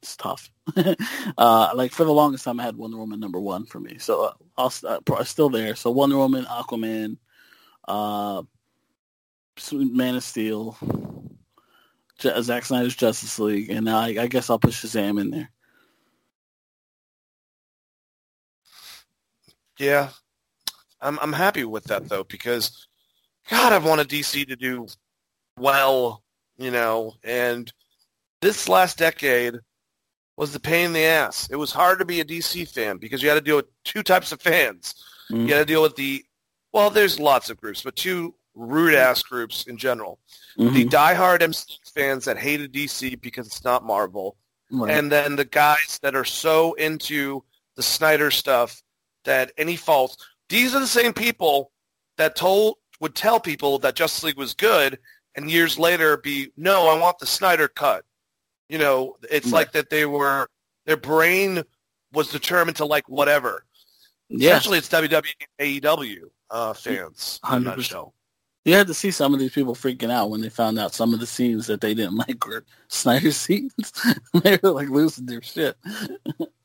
it's 0.00 0.16
tough. 0.16 0.50
uh, 1.38 1.70
like 1.74 1.92
for 1.92 2.04
the 2.04 2.12
longest 2.12 2.44
time, 2.44 2.60
I 2.60 2.64
had 2.64 2.76
Wonder 2.76 2.96
Woman 2.96 3.20
number 3.20 3.40
one 3.40 3.64
for 3.66 3.80
me, 3.80 3.98
so 3.98 4.24
uh, 4.24 4.32
I'll 4.56 4.72
uh, 4.86 5.24
still 5.24 5.48
there. 5.48 5.74
So 5.74 5.90
Wonder 5.90 6.16
Woman, 6.16 6.44
Aquaman, 6.44 7.18
uh, 7.86 8.42
Man 9.72 10.16
of 10.16 10.24
Steel, 10.24 10.76
J- 12.18 12.42
Zack 12.42 12.64
Snyder's 12.64 12.96
Justice 12.96 13.38
League, 13.38 13.70
and 13.70 13.88
I, 13.88 14.22
I 14.22 14.26
guess 14.26 14.50
I'll 14.50 14.58
put 14.58 14.72
Shazam 14.72 15.20
in 15.20 15.30
there. 15.30 15.50
Yeah, 19.78 20.08
I'm 21.00 21.18
I'm 21.20 21.32
happy 21.32 21.64
with 21.64 21.84
that 21.84 22.08
though 22.08 22.24
because 22.24 22.86
God, 23.50 23.72
I've 23.72 23.84
wanted 23.84 24.08
DC 24.08 24.48
to 24.48 24.56
do 24.56 24.86
well, 25.58 26.22
you 26.58 26.70
know, 26.70 27.14
and 27.24 27.72
this 28.42 28.68
last 28.68 28.98
decade 28.98 29.54
was 30.36 30.52
the 30.52 30.60
pain 30.60 30.86
in 30.86 30.92
the 30.92 31.04
ass. 31.04 31.48
It 31.50 31.56
was 31.56 31.72
hard 31.72 31.98
to 31.98 32.04
be 32.04 32.20
a 32.20 32.24
DC 32.24 32.68
fan 32.72 32.98
because 32.98 33.22
you 33.22 33.28
had 33.28 33.36
to 33.36 33.40
deal 33.40 33.56
with 33.56 33.66
two 33.84 34.02
types 34.02 34.32
of 34.32 34.40
fans. 34.40 34.94
Mm. 35.30 35.48
You 35.48 35.54
had 35.54 35.60
to 35.66 35.72
deal 35.72 35.82
with 35.82 35.96
the 35.96 36.24
well, 36.72 36.90
there's 36.90 37.18
lots 37.18 37.48
of 37.48 37.56
groups, 37.58 37.80
but 37.80 37.96
two 37.96 38.34
rude 38.54 38.94
ass 38.94 39.22
groups 39.22 39.66
in 39.66 39.78
general. 39.78 40.18
The 40.58 40.84
Mhm. 40.84 40.90
diehard 40.90 41.40
MC 41.40 41.78
fans 41.94 42.26
that 42.26 42.36
hated 42.36 42.72
DC 42.72 43.14
because 43.14 43.46
it's 43.46 43.64
not 43.64 43.82
Marvel, 43.82 44.36
Right. 44.70 44.90
and 44.94 45.10
then 45.10 45.36
the 45.36 45.46
guys 45.46 45.98
that 46.02 46.14
are 46.14 46.24
so 46.24 46.74
into 46.74 47.42
the 47.76 47.82
Snyder 47.82 48.30
stuff 48.30 48.82
that 49.24 49.52
any 49.56 49.76
faults. 49.76 50.18
These 50.50 50.74
are 50.74 50.80
the 50.80 50.86
same 50.86 51.14
people 51.14 51.72
that 52.18 52.36
told 52.36 52.76
would 53.00 53.14
tell 53.14 53.40
people 53.40 53.78
that 53.78 53.94
Justice 53.94 54.24
League 54.24 54.36
was 54.38 54.52
good, 54.52 54.98
and 55.36 55.50
years 55.50 55.78
later 55.78 56.16
be 56.16 56.50
no, 56.56 56.88
I 56.88 56.98
want 56.98 57.18
the 57.18 57.26
Snyder 57.26 57.68
cut. 57.68 58.04
You 58.68 58.78
know, 58.78 59.16
it's 59.30 59.52
like 59.52 59.72
that 59.72 59.90
they 59.90 60.06
were 60.06 60.48
their 60.86 60.96
brain 60.96 61.62
was 62.12 62.30
determined 62.30 62.76
to 62.78 62.84
like 62.84 63.08
whatever. 63.08 63.64
yeah, 64.28 64.50
Essentially, 64.50 64.78
it's 64.78 64.88
WWE, 64.88 65.22
AEW 65.60 66.18
uh, 66.50 66.72
fans. 66.72 67.38
in 67.48 67.58
a 67.58 67.60
100%. 67.60 67.64
nutshell. 67.76 68.14
You 68.64 68.74
had 68.74 68.88
to 68.88 68.94
see 68.94 69.12
some 69.12 69.32
of 69.32 69.38
these 69.38 69.52
people 69.52 69.76
freaking 69.76 70.10
out 70.10 70.30
when 70.30 70.40
they 70.40 70.48
found 70.48 70.76
out 70.78 70.92
some 70.94 71.14
of 71.14 71.20
the 71.20 71.26
scenes 71.26 71.68
that 71.68 71.80
they 71.80 71.94
didn't 71.94 72.16
like 72.28 72.44
were 72.46 72.64
Snyder 72.88 73.30
scenes. 73.30 73.92
they 74.42 74.58
were 74.62 74.72
like 74.72 74.88
losing 74.88 75.26
their 75.26 75.42
shit. 75.42 75.76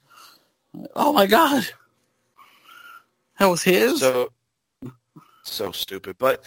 oh 0.96 1.14
my 1.14 1.28
god, 1.28 1.68
that 3.38 3.46
was 3.46 3.62
his. 3.62 4.00
So 4.00 4.32
so 5.44 5.72
stupid, 5.72 6.18
but 6.18 6.44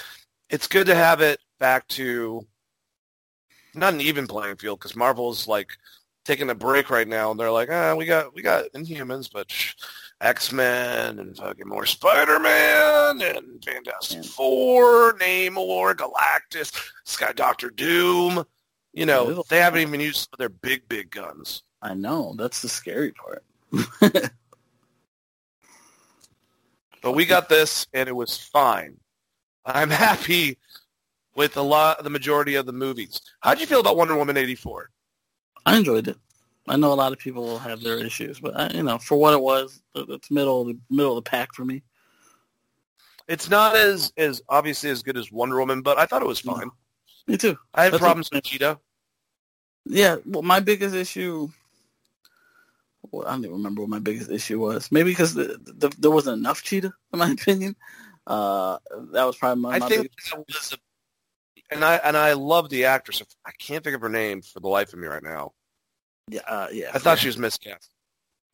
it's 0.51 0.67
good 0.67 0.87
to 0.87 0.95
have 0.95 1.21
it 1.21 1.39
back 1.65 1.89
to 1.89 2.47
not 3.75 3.95
an 3.95 4.03
even 4.03 4.27
playing 4.27 4.57
field 4.57 4.79
because 4.79 4.95
Marvel's 4.95 5.49
like 5.49 5.71
taking 6.27 6.51
a 6.51 6.55
break 6.55 6.91
right 6.91 7.09
now, 7.09 7.31
and 7.31 7.41
they're 7.41 7.51
like, 7.51 7.71
ah, 7.73 7.95
we 7.95 8.05
got 8.05 8.35
we 8.35 8.43
got 8.43 8.71
Inhumans, 8.75 9.31
but 9.33 9.51
X 10.21 10.53
Men 10.53 11.19
and 11.19 11.35
fucking 11.35 11.67
more 11.67 11.87
Spider 11.87 12.39
Man 12.39 13.23
and 13.23 13.65
Fantastic. 13.65 14.27
Four, 14.27 15.15
Namor, 15.15 15.95
Galactus, 15.95 16.71
Sky 17.05 17.33
Doctor 17.33 17.71
Doom. 17.71 18.45
You 18.93 19.07
know, 19.07 19.43
they 19.49 19.59
haven't 19.59 19.81
even 19.81 20.01
used 20.01 20.29
their 20.37 20.51
big 20.51 20.87
big 20.87 21.11
guns. 21.11 21.63
I 21.81 21.95
know 21.95 22.35
that's 22.37 22.61
the 22.61 22.69
scary 22.69 23.13
part. 23.13 23.43
But 27.01 27.13
we 27.13 27.27
got 27.27 27.51
this, 27.51 27.87
and 27.93 28.09
it 28.09 28.17
was 28.17 28.39
fine. 28.39 28.97
I'm 29.67 29.91
happy 29.91 30.57
with 31.35 31.57
a 31.57 31.63
lot, 31.63 32.03
the 32.03 32.11
majority 32.11 32.55
of 32.55 32.67
the 32.67 32.73
movies. 32.73 33.21
How'd 33.41 33.61
you 33.61 33.67
feel 33.67 33.81
about 33.81 33.97
Wonder 33.97 34.17
Woman 34.17 34.37
84? 34.37 34.91
I 35.67 35.77
enjoyed 35.77 36.09
it. 36.09 36.17
I 36.69 36.77
know 36.77 36.93
a 36.93 36.95
lot 36.95 37.13
of 37.13 37.19
people 37.19 37.43
will 37.43 37.59
have 37.59 37.83
their 37.83 37.99
issues, 37.99 38.41
but 38.41 38.59
I, 38.59 38.71
you 38.71 38.83
know, 38.83 38.99
for 38.99 39.17
what 39.17 39.35
it 39.35 39.41
was, 39.41 39.83
it's 39.95 40.31
middle 40.31 40.63
of 40.63 40.69
the 40.69 40.79
middle 40.89 41.17
of 41.17 41.25
the 41.25 41.29
pack 41.29 41.55
for 41.55 41.65
me. 41.65 41.83
It's 43.29 43.51
not 43.51 43.77
as, 43.77 44.13
as 44.17 44.43
obviously 44.49 44.91
as 44.91 45.03
good 45.03 45.17
as 45.17 45.31
Wonder 45.31 45.59
Woman, 45.59 45.83
but 45.83 45.99
I 45.99 46.07
thought 46.07 46.23
it 46.23 46.29
was 46.29 46.41
fine. 46.41 46.71
Me 47.27 47.37
too. 47.37 47.57
I 47.75 47.85
had 47.85 47.93
That's 47.93 48.01
problems 48.03 48.31
with 48.31 48.45
Cheetah. 48.45 48.79
Yeah, 49.87 50.17
well, 50.25 50.43
my 50.43 50.61
biggest 50.61 50.95
issue. 50.95 51.49
Well, 53.11 53.27
I 53.27 53.33
don't 53.33 53.45
even 53.45 53.57
remember 53.57 53.83
what 53.83 53.91
my 53.91 53.99
biggest 53.99 54.31
issue 54.31 54.59
was. 54.59 54.91
Maybe 54.91 55.11
because 55.11 55.35
the, 55.35 55.59
the, 55.63 55.95
there 55.99 56.11
wasn't 56.11 56.39
enough 56.39 56.63
cheetah, 56.63 56.93
in 57.13 57.19
my 57.19 57.31
opinion. 57.39 57.77
Uh, 58.27 58.79
that 59.13 59.25
was 59.25 59.37
probably 59.37 59.63
my, 59.63 59.75
I 59.75 59.79
my 59.79 59.89
think 59.89 60.03
biggest. 60.03 60.31
that 60.31 60.39
was 60.39 60.79
and 61.75 61.85
I 61.85 61.97
and 61.97 62.17
I 62.17 62.33
love 62.33 62.71
the 62.71 62.85
actress. 62.87 63.23
I 63.45 63.51
can't 63.59 63.85
think 63.85 63.95
of 63.97 64.01
her 64.03 64.09
name 64.09 64.41
for 64.43 64.61
the 64.61 64.69
life 64.69 64.93
of 64.93 64.99
me 64.99 65.07
right 65.07 65.23
now. 65.23 65.53
Yeah, 66.29 66.41
uh, 66.47 66.69
yeah. 66.73 66.91
I 66.95 66.99
thought 66.99 67.19
she 67.19 67.27
was 67.27 67.37
miscast. 67.37 67.91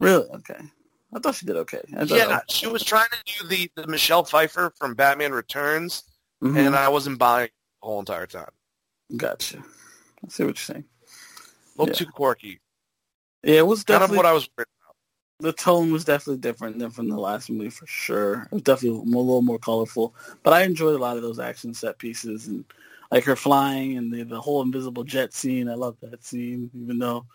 really 0.01 0.29
okay. 0.31 0.59
I 1.15 1.19
thought 1.21 1.35
she 1.37 1.47
did 1.47 1.57
okay. 1.57 1.83
Yeah, 2.07 2.41
she 2.49 2.67
was 2.69 2.83
trying 2.83 3.09
to 3.11 3.19
do 3.43 3.49
the, 3.49 3.71
the 3.77 3.87
Michelle 3.87 4.25
Pfeiffer 4.25 4.73
from 4.79 4.95
Batman 4.95 5.33
Returns, 5.33 6.05
Mhm. 6.43 6.57
and 6.67 6.77
I 6.77 6.89
wasn't 6.89 7.19
buying 7.19 7.51
the 7.83 7.87
whole 7.87 7.99
entire 8.01 8.27
time. 8.27 8.51
gotcha. 9.17 9.59
I 10.25 10.29
see 10.29 10.45
what 10.45 10.49
you're 10.51 10.57
saying. 10.57 10.85
A 11.77 11.83
little 11.83 11.93
Yeah. 11.95 11.99
too 11.99 12.07
quirky. 12.07 12.61
Yeah, 13.43 13.59
it 13.61 13.67
was 13.67 13.83
Kind 13.85 13.97
of 13.97 14.01
definitely 14.03 14.17
what 14.19 14.27
I 14.27 14.33
was 14.33 14.49
worried 14.57 14.67
the 15.41 15.53
tone 15.55 15.91
was 15.91 16.05
definitely 16.05 16.37
different 16.37 16.79
than 16.79 16.91
from 16.91 17.09
the 17.09 17.17
last 17.17 17.49
movie 17.49 17.71
for 17.71 17.87
sure. 17.87 18.43
It 18.53 18.53
was 18.53 18.63
definitely 18.63 18.99
a 18.99 19.03
little 19.03 19.41
more 19.43 19.59
colorful, 19.59 20.15
but 20.43 20.53
I 20.53 20.63
enjoyed 20.65 20.95
a 20.95 20.99
lot 20.99 21.17
of 21.17 21.23
those 21.23 21.39
action 21.39 21.73
set 21.73 21.97
pieces 21.99 22.47
and 22.47 22.63
like 23.11 23.25
her 23.25 23.37
flying 23.37 23.97
and 23.97 24.13
the, 24.13 24.23
the 24.23 24.41
whole 24.41 24.63
invisible 24.63 25.05
jet 25.05 25.33
scene. 25.33 25.69
I 25.69 25.75
love 25.75 25.97
that 26.01 26.25
scene, 26.25 26.71
even 26.75 26.99
though 26.99 27.27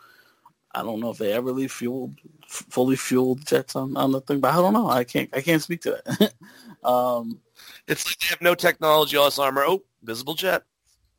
I 0.74 0.84
don't 0.84 1.00
know 1.00 1.10
if 1.10 1.18
they 1.18 1.32
ever 1.32 1.52
leave 1.52 1.72
fueled, 1.72 2.16
fully 2.48 2.98
fueled 2.98 3.46
jets 3.46 3.76
on, 3.76 3.96
on 3.96 4.12
the 4.12 4.22
thing, 4.22 4.42
but 4.42 4.54
I 4.54 4.58
don't 4.58 4.74
know. 4.74 4.90
I 4.90 5.04
can't 5.04 5.30
I 5.34 5.42
can't 5.42 5.62
speak 5.62 5.82
to 5.82 6.02
that. 6.06 6.34
um, 6.88 7.40
it's 7.88 8.06
like 8.06 8.20
they 8.20 8.28
have 8.28 8.42
no 8.42 8.56
technology, 8.56 9.18
all 9.18 9.26
this 9.26 9.40
armor. 9.40 9.64
Oh, 9.66 9.84
invisible 10.02 10.36
jet. 10.36 10.64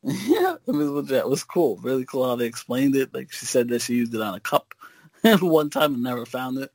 Yeah, 0.03 0.55
invisible 0.67 1.01
jet 1.01 1.27
was 1.27 1.43
cool. 1.43 1.77
Really 1.77 2.05
cool 2.05 2.25
how 2.25 2.35
they 2.35 2.45
explained 2.45 2.95
it. 2.95 3.13
Like 3.13 3.31
she 3.31 3.45
said 3.45 3.67
that 3.69 3.81
she 3.81 3.95
used 3.95 4.13
it 4.13 4.21
on 4.21 4.35
a 4.35 4.39
cup 4.39 4.73
one 5.23 5.69
time 5.69 5.95
and 5.95 6.03
never 6.03 6.25
found 6.25 6.59
it. 6.59 6.71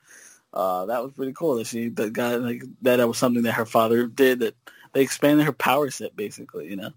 Uh, 0.52 0.84
that 0.86 1.02
was 1.02 1.12
pretty 1.12 1.32
cool 1.32 1.54
that 1.54 1.66
she 1.66 1.88
that 1.90 2.12
got 2.12 2.42
like 2.42 2.62
that, 2.82 2.96
that 2.96 3.08
was 3.08 3.16
something 3.16 3.44
that 3.44 3.52
her 3.52 3.64
father 3.64 4.06
did 4.06 4.40
that 4.40 4.54
they 4.92 5.00
expanded 5.00 5.46
her 5.46 5.52
power 5.52 5.88
set 5.90 6.14
basically, 6.16 6.68
you 6.68 6.76
know. 6.76 6.90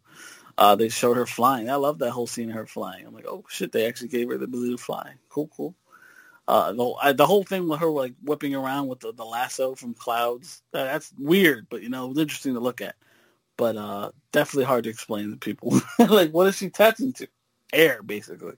Uh, 0.57 0.75
they 0.75 0.89
showed 0.89 1.17
her 1.17 1.25
flying. 1.25 1.69
I 1.69 1.75
love 1.75 1.99
that 1.99 2.11
whole 2.11 2.27
scene 2.27 2.49
of 2.49 2.55
her 2.55 2.65
flying. 2.65 3.05
I'm 3.05 3.13
like, 3.13 3.27
oh 3.27 3.43
shit, 3.49 3.71
they 3.71 3.87
actually 3.87 4.07
gave 4.07 4.29
her 4.29 4.37
the 4.37 4.45
ability 4.45 4.71
to 4.71 4.77
fly. 4.77 5.13
Cool, 5.29 5.49
cool. 5.55 5.75
Uh, 6.47 6.71
the, 6.71 6.93
I, 7.01 7.11
the 7.11 7.25
whole 7.25 7.43
thing 7.43 7.67
with 7.67 7.79
her 7.79 7.89
like 7.89 8.13
whipping 8.23 8.55
around 8.55 8.87
with 8.87 8.99
the, 8.99 9.11
the 9.11 9.25
lasso 9.25 9.75
from 9.75 9.93
clouds, 9.93 10.61
that, 10.71 10.85
that's 10.85 11.11
weird, 11.17 11.67
but 11.69 11.81
you 11.81 11.89
know, 11.89 12.05
it 12.05 12.09
was 12.09 12.19
interesting 12.19 12.53
to 12.53 12.59
look 12.59 12.81
at. 12.81 12.95
But 13.57 13.77
uh, 13.77 14.11
definitely 14.31 14.65
hard 14.65 14.83
to 14.83 14.89
explain 14.89 15.31
to 15.31 15.37
people. 15.37 15.81
like, 15.99 16.31
what 16.31 16.47
is 16.47 16.57
she 16.57 16.69
touching 16.69 17.13
to? 17.13 17.27
Air, 17.73 18.01
basically. 18.03 18.55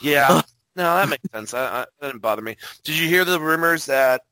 Yeah. 0.00 0.42
No, 0.74 0.96
that 0.96 1.10
makes 1.10 1.30
sense. 1.30 1.52
I, 1.52 1.66
I, 1.66 1.86
that 2.00 2.06
didn't 2.06 2.22
bother 2.22 2.40
me. 2.40 2.56
Did 2.82 2.96
you 2.96 3.06
hear 3.06 3.26
the 3.26 3.38
rumors 3.38 3.84
that 3.84 4.22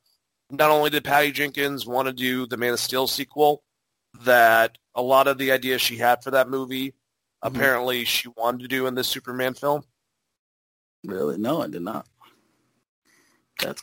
not 0.51 0.71
only 0.71 0.89
did 0.89 1.05
Patty 1.05 1.33
Jenkins 1.33 1.87
want 1.87 2.09
to 2.09 2.15
do 2.15 2.47
the 2.47 2.57
Man 2.57 2.73
of 2.73 2.81
Steel 2.81 3.07
sequel, 3.07 3.63
that 4.23 4.79
a 4.95 5.03
lot 5.03 5.29
of 5.29 5.39
the 5.39 5.53
ideas 5.53 5.81
she 5.81 5.97
had 5.97 6.23
for 6.23 6.31
that 6.33 6.49
movie, 6.49 6.89
mm-hmm. 6.89 7.49
apparently 7.49 8.05
she 8.05 8.29
wanted 8.37 8.61
to 8.61 8.69
do 8.69 8.87
in 8.87 8.95
this 8.95 9.09
Superman 9.09 9.55
film? 9.55 9.83
Really? 11.05 11.39
No, 11.39 11.63
I 11.63 11.69
did 11.69 11.83
not. 11.83 12.07
That's 13.63 13.83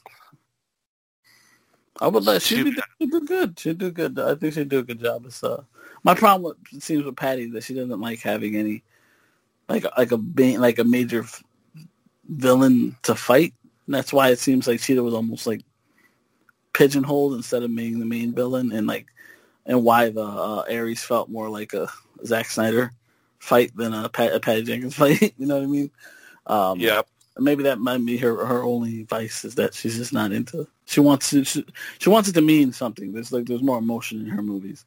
I 1.99 2.07
would 2.07 2.25
let 2.25 2.41
she'd, 2.43 2.75
do 2.99 3.21
good. 3.21 3.59
She'd 3.59 3.79
do 3.79 3.89
good. 3.89 4.19
I 4.19 4.35
think 4.35 4.53
she'd 4.53 4.69
do 4.69 4.79
a 4.79 4.83
good 4.83 4.99
job. 4.99 5.25
It's, 5.25 5.43
uh, 5.43 5.63
my 6.03 6.13
problem 6.13 6.43
with, 6.43 6.57
it 6.71 6.83
seems 6.83 7.03
with 7.03 7.15
Patty 7.15 7.49
that 7.51 7.63
she 7.63 7.73
doesn't 7.73 7.99
like 7.99 8.19
having 8.19 8.55
any 8.55 8.83
like 9.67 9.85
like 9.97 10.11
a 10.11 10.17
being 10.17 10.59
like 10.59 10.79
a 10.79 10.83
major 10.83 11.25
villain 12.29 12.95
to 13.03 13.15
fight. 13.15 13.53
And 13.85 13.95
that's 13.95 14.13
why 14.13 14.29
it 14.29 14.39
seems 14.39 14.67
like 14.67 14.79
Cheetah 14.79 15.01
was 15.01 15.13
almost 15.13 15.47
like 15.47 15.63
pigeonholed 16.73 17.33
instead 17.33 17.63
of 17.63 17.75
being 17.75 17.99
the 17.99 18.05
main 18.05 18.33
villain, 18.33 18.71
and 18.71 18.85
like, 18.85 19.07
and 19.67 19.83
why 19.83 20.09
the 20.09 20.23
uh, 20.23 20.63
Ares 20.69 21.03
felt 21.03 21.29
more 21.29 21.49
like 21.49 21.73
a 21.73 21.91
Zack 22.25 22.47
Snyder 22.47 22.91
fight 23.37 23.75
than 23.75 23.93
a, 23.93 24.09
Pat, 24.09 24.33
a 24.33 24.39
Patty 24.39 24.63
Jenkins 24.63 24.95
fight. 24.97 25.33
you 25.37 25.45
know 25.45 25.57
what 25.57 25.63
I 25.63 25.67
mean? 25.67 25.91
Um, 26.47 26.79
yeah. 26.79 27.01
Maybe 27.37 27.63
that 27.63 27.77
might 27.77 28.03
be 28.03 28.17
her 28.17 28.43
her 28.47 28.63
only 28.63 29.03
vice 29.03 29.45
is 29.45 29.53
that 29.55 29.75
she's 29.75 29.97
just 29.97 30.11
not 30.11 30.31
into. 30.31 30.67
She 30.85 31.01
wants 31.01 31.29
to 31.29 31.43
she, 31.43 31.63
she 31.99 32.09
wants 32.09 32.27
it 32.27 32.33
to 32.33 32.41
mean 32.41 32.73
something. 32.73 33.13
There's 33.13 33.31
like 33.31 33.45
there's 33.45 33.61
more 33.61 33.77
emotion 33.77 34.21
in 34.21 34.27
her 34.29 34.41
movies, 34.41 34.85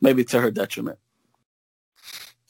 maybe 0.00 0.24
to 0.24 0.40
her 0.40 0.50
detriment. 0.50 0.98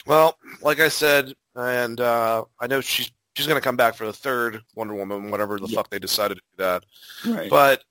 Well, 0.06 0.38
like 0.62 0.80
I 0.80 0.88
said, 0.88 1.34
and 1.54 2.00
uh, 2.00 2.44
I 2.58 2.66
know 2.68 2.80
she's 2.80 3.12
she's 3.34 3.46
going 3.46 3.60
to 3.60 3.64
come 3.64 3.76
back 3.76 3.96
for 3.96 4.06
the 4.06 4.14
third 4.14 4.62
Wonder 4.76 4.94
Woman, 4.94 5.30
whatever 5.30 5.58
the 5.58 5.66
yeah. 5.66 5.76
fuck 5.76 5.90
they 5.90 5.98
decided 5.98 6.36
to 6.36 6.42
do 6.56 6.64
that. 6.64 6.84
Right. 7.26 7.50
But 7.50 7.84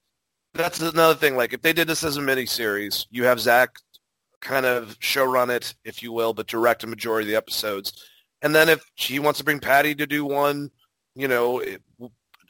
that's 0.54 0.80
another 0.80 1.14
thing. 1.14 1.36
Like 1.36 1.52
if 1.52 1.62
they 1.62 1.72
did 1.72 1.88
this 1.88 2.04
as 2.04 2.16
a 2.16 2.20
miniseries, 2.20 3.06
you 3.10 3.24
have 3.24 3.40
Zack 3.40 3.76
kind 4.40 4.66
of 4.66 4.96
show 5.00 5.24
run 5.24 5.50
it, 5.50 5.74
if 5.84 6.02
you 6.02 6.12
will, 6.12 6.32
but 6.32 6.46
direct 6.46 6.84
a 6.84 6.86
majority 6.86 7.26
of 7.26 7.30
the 7.30 7.36
episodes. 7.36 7.92
And 8.42 8.54
then 8.54 8.68
if 8.68 8.84
she 8.94 9.18
wants 9.18 9.38
to 9.38 9.44
bring 9.44 9.58
Patty 9.58 9.94
to 9.94 10.06
do 10.06 10.24
one, 10.24 10.70
you 11.14 11.28
know, 11.28 11.62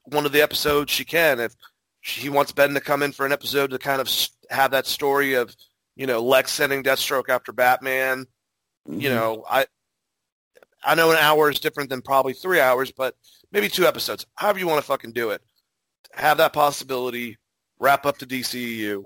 one 0.04 0.26
of 0.26 0.32
the 0.32 0.42
episodes, 0.42 0.92
she 0.92 1.04
can. 1.04 1.40
If 1.40 1.54
she 2.00 2.28
wants 2.28 2.52
Ben 2.52 2.74
to 2.74 2.80
come 2.80 3.02
in 3.02 3.12
for 3.12 3.24
an 3.24 3.32
episode 3.32 3.70
to 3.70 3.78
kind 3.78 4.00
of 4.00 4.08
have 4.50 4.72
that 4.72 4.86
story 4.86 5.34
of, 5.34 5.54
you 5.96 6.06
know, 6.06 6.22
Lex 6.22 6.52
sending 6.52 6.82
Deathstroke 6.82 7.28
after 7.28 7.52
Batman, 7.52 8.26
mm-hmm. 8.88 9.00
you 9.00 9.08
know, 9.08 9.44
I 9.48 9.66
I 10.84 10.94
know 10.94 11.10
an 11.10 11.16
hour 11.16 11.48
is 11.48 11.60
different 11.60 11.88
than 11.90 12.02
probably 12.02 12.34
three 12.34 12.60
hours, 12.60 12.92
but 12.92 13.16
maybe 13.52 13.68
two 13.68 13.86
episodes. 13.86 14.26
However 14.34 14.58
you 14.58 14.66
want 14.66 14.80
to 14.80 14.86
fucking 14.86 15.12
do 15.12 15.30
it. 15.30 15.42
Have 16.12 16.38
that 16.38 16.52
possibility. 16.52 17.38
Wrap 17.84 18.06
up 18.06 18.16
the 18.16 18.24
DCEU. 18.24 19.04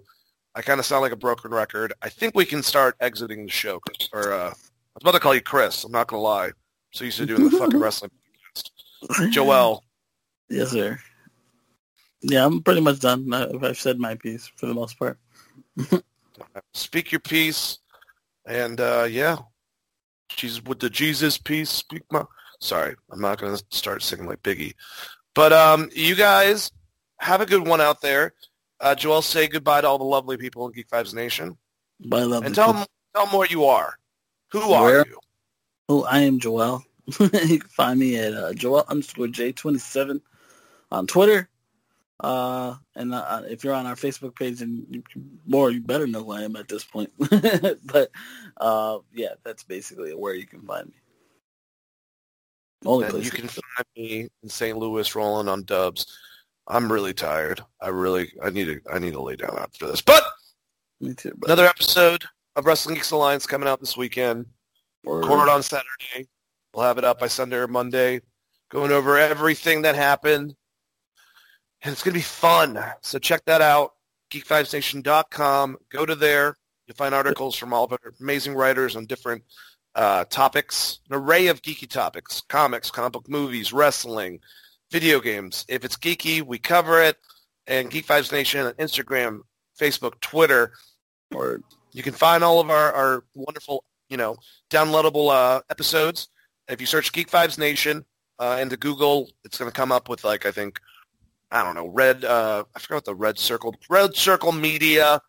I 0.54 0.62
kind 0.62 0.78
of 0.78 0.86
sound 0.86 1.02
like 1.02 1.10
a 1.10 1.16
broken 1.16 1.50
record. 1.50 1.92
I 2.00 2.08
think 2.08 2.36
we 2.36 2.44
can 2.44 2.62
start 2.62 2.94
exiting 3.00 3.44
the 3.44 3.50
show. 3.50 3.80
Or 4.12 4.32
uh, 4.32 4.50
I 4.50 4.50
was 4.50 5.00
about 5.00 5.14
to 5.14 5.18
call 5.18 5.34
you 5.34 5.40
Chris. 5.40 5.82
I'm 5.82 5.90
not 5.90 6.06
going 6.06 6.20
to 6.20 6.22
lie. 6.22 6.50
So 6.92 7.04
used 7.04 7.18
to 7.18 7.26
doing 7.26 7.50
the 7.50 7.58
fucking 7.58 7.80
wrestling 7.80 8.12
podcast. 9.02 9.30
Joel. 9.32 9.82
Yes, 10.50 10.70
sir. 10.70 10.98
Yeah, 12.22 12.46
I'm 12.46 12.62
pretty 12.62 12.80
much 12.80 13.00
done. 13.00 13.30
I've 13.34 13.76
said 13.76 13.98
my 13.98 14.14
piece 14.14 14.50
for 14.56 14.64
the 14.64 14.72
most 14.72 14.98
part. 14.98 15.18
Speak 16.72 17.12
your 17.12 17.18
piece. 17.18 17.80
And 18.46 18.80
uh, 18.80 19.08
yeah, 19.10 19.38
she's 20.30 20.64
with 20.64 20.78
the 20.78 20.88
Jesus 20.88 21.36
piece. 21.36 21.68
Speak 21.68 22.04
my. 22.10 22.24
Sorry, 22.60 22.94
I'm 23.10 23.20
not 23.20 23.38
going 23.38 23.56
to 23.56 23.64
start 23.70 24.02
singing 24.02 24.26
like 24.26 24.42
Biggie. 24.42 24.72
But 25.34 25.52
um, 25.52 25.90
you 25.94 26.14
guys 26.14 26.70
have 27.18 27.42
a 27.42 27.46
good 27.46 27.66
one 27.66 27.82
out 27.82 28.00
there. 28.00 28.32
Uh, 28.80 28.94
Joel, 28.94 29.22
say 29.22 29.48
goodbye 29.48 29.80
to 29.80 29.88
all 29.88 29.98
the 29.98 30.04
lovely 30.04 30.36
people 30.36 30.66
in 30.66 30.72
Geek 30.72 30.88
Vibes 30.88 31.14
Nation. 31.14 31.56
Bye, 32.06 32.22
lovely. 32.22 32.46
And 32.46 32.54
tell 32.54 32.72
them, 32.72 32.86
tell 33.14 33.26
them 33.26 33.34
what 33.34 33.50
you 33.50 33.64
are. 33.64 33.94
Who 34.52 34.70
Where? 34.70 35.00
are 35.00 35.06
you? 35.06 35.18
Oh, 35.88 36.04
I 36.04 36.20
am 36.20 36.38
Joel. 36.38 36.84
you 37.20 37.28
can 37.58 37.60
find 37.60 37.98
me 37.98 38.16
at 38.16 38.34
uh, 38.34 38.52
Joel 38.52 38.84
underscore 38.88 39.26
J27 39.26 40.20
on 40.92 41.06
Twitter. 41.06 41.48
Uh, 42.20 42.74
and 42.96 43.14
uh, 43.14 43.42
if 43.48 43.62
you're 43.62 43.74
on 43.74 43.86
our 43.86 43.94
Facebook 43.94 44.34
page, 44.34 44.60
and 44.60 44.86
you, 44.90 45.02
more, 45.46 45.70
you 45.70 45.80
better 45.80 46.06
know 46.06 46.24
who 46.24 46.32
I 46.32 46.42
am 46.42 46.56
at 46.56 46.68
this 46.68 46.84
point. 46.84 47.12
but 47.84 48.10
uh, 48.56 48.98
yeah, 49.14 49.34
that's 49.44 49.62
basically 49.62 50.14
where 50.14 50.34
you 50.34 50.46
can 50.46 50.62
find 50.62 50.88
me. 50.88 50.94
Only 52.84 53.08
place 53.08 53.24
you 53.24 53.30
can 53.30 53.48
find 53.48 53.86
me 53.96 54.28
in 54.42 54.48
St. 54.48 54.76
Louis 54.76 55.14
rolling 55.14 55.48
on 55.48 55.64
dubs. 55.64 56.06
I'm 56.68 56.92
really 56.92 57.14
tired. 57.14 57.62
I 57.80 57.88
really, 57.88 58.30
I 58.42 58.50
need 58.50 58.66
to, 58.66 58.80
I 58.92 58.98
need 58.98 59.14
to 59.14 59.22
lay 59.22 59.36
down 59.36 59.56
after 59.58 59.86
this. 59.86 60.00
But 60.00 60.22
me 61.00 61.14
too. 61.14 61.32
Another 61.44 61.66
episode 61.66 62.24
of 62.56 62.66
Wrestling 62.66 62.96
Geeks 62.96 63.10
Alliance 63.10 63.46
coming 63.46 63.68
out 63.68 63.80
this 63.80 63.96
weekend. 63.96 64.46
Record 65.04 65.48
on 65.48 65.62
Saturday. 65.62 66.28
We'll 66.74 66.84
have 66.84 66.98
it 66.98 67.04
up 67.04 67.18
by 67.18 67.28
Sunday 67.28 67.56
or 67.56 67.68
Monday. 67.68 68.20
Going 68.70 68.92
over 68.92 69.16
everything 69.18 69.82
that 69.82 69.94
happened 69.94 70.54
and 71.82 71.92
it's 71.92 72.02
going 72.02 72.12
to 72.12 72.18
be 72.18 72.22
fun. 72.22 72.78
So 73.02 73.18
check 73.18 73.44
that 73.46 73.60
out, 73.60 73.92
geekvibesnation.com. 74.30 75.76
Go 75.90 76.06
to 76.06 76.14
there. 76.14 76.56
You'll 76.86 76.96
find 76.96 77.14
articles 77.14 77.56
from 77.56 77.72
all 77.72 77.84
of 77.84 77.92
our 77.92 78.14
amazing 78.20 78.54
writers 78.54 78.96
on 78.96 79.06
different 79.06 79.42
uh, 79.94 80.24
topics, 80.24 81.00
an 81.10 81.16
array 81.16 81.48
of 81.48 81.62
geeky 81.62 81.88
topics, 81.88 82.42
comics, 82.48 82.90
comic 82.90 83.12
book 83.12 83.28
movies, 83.28 83.72
wrestling, 83.72 84.40
video 84.90 85.20
games. 85.20 85.64
If 85.68 85.84
it's 85.84 85.96
geeky, 85.96 86.42
we 86.42 86.58
cover 86.58 87.02
it. 87.02 87.16
And 87.66 87.90
Geek 87.90 88.06
Vibes 88.06 88.32
Nation 88.32 88.64
on 88.64 88.72
Instagram, 88.74 89.40
Facebook, 89.78 90.18
Twitter. 90.20 90.72
Or 91.34 91.60
you 91.92 92.02
can 92.02 92.14
find 92.14 92.42
all 92.42 92.60
of 92.60 92.70
our, 92.70 92.92
our 92.92 93.24
wonderful, 93.34 93.84
you 94.08 94.16
know, 94.16 94.36
downloadable 94.70 95.30
uh, 95.30 95.60
episodes. 95.70 96.28
If 96.68 96.80
you 96.80 96.86
search 96.86 97.12
Geek 97.12 97.30
Vibes 97.30 97.58
Nation 97.58 98.04
uh, 98.38 98.58
into 98.60 98.76
Google, 98.76 99.30
it's 99.44 99.58
going 99.58 99.70
to 99.70 99.74
come 99.74 99.92
up 99.92 100.08
with 100.08 100.24
like 100.24 100.46
I 100.46 100.50
think 100.50 100.80
I 101.50 101.62
don't 101.62 101.74
know, 101.74 101.88
Red, 101.88 102.24
uh, 102.24 102.64
I 102.74 102.78
forgot 102.78 102.96
what 102.96 103.04
the 103.06 103.14
Red 103.14 103.38
Circle, 103.38 103.74
Red 103.88 104.14
Circle 104.14 104.52
Media, 104.52 105.20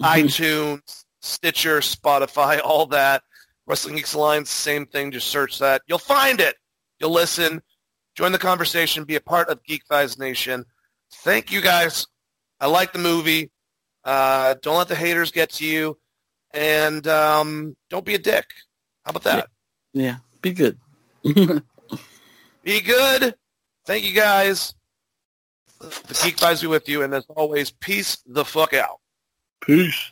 mm-hmm. 0.00 0.04
iTunes, 0.26 1.04
Stitcher, 1.20 1.80
Spotify, 1.80 2.60
all 2.62 2.86
that. 2.86 3.22
Wrestling 3.66 3.96
Geeks 3.96 4.14
Alliance, 4.14 4.50
same 4.50 4.86
thing. 4.86 5.12
Just 5.12 5.28
search 5.28 5.58
that. 5.60 5.82
You'll 5.86 5.98
find 5.98 6.40
it. 6.40 6.56
You'll 6.98 7.12
listen. 7.12 7.62
Join 8.14 8.32
the 8.32 8.38
conversation. 8.38 9.04
Be 9.04 9.16
a 9.16 9.20
part 9.20 9.48
of 9.48 9.62
Geek 9.64 9.86
Vibes 9.88 10.18
Nation. 10.18 10.64
Thank 11.12 11.50
you 11.50 11.60
guys. 11.60 12.06
I 12.60 12.66
like 12.66 12.92
the 12.92 12.98
movie. 12.98 13.50
Uh, 14.04 14.54
don't 14.62 14.78
let 14.78 14.88
the 14.88 14.94
haters 14.94 15.30
get 15.30 15.50
to 15.50 15.66
you. 15.66 15.98
And 16.52 17.06
um, 17.06 17.76
don't 17.88 18.04
be 18.04 18.14
a 18.14 18.18
dick. 18.18 18.46
How 19.04 19.10
about 19.10 19.24
that? 19.24 19.48
Yeah. 19.92 20.02
yeah. 20.02 20.16
Be 20.42 20.52
good. 20.52 20.78
be 22.62 22.80
good. 22.80 23.34
Thank 23.86 24.04
you 24.04 24.12
guys. 24.12 24.74
The 25.80 26.20
Geek 26.22 26.36
Vibes 26.36 26.60
be 26.60 26.68
with 26.68 26.88
you, 26.88 27.02
and 27.02 27.12
as 27.12 27.26
always, 27.28 27.70
peace 27.72 28.22
the 28.26 28.44
fuck 28.44 28.72
out. 28.72 29.00
Peace. 29.60 30.11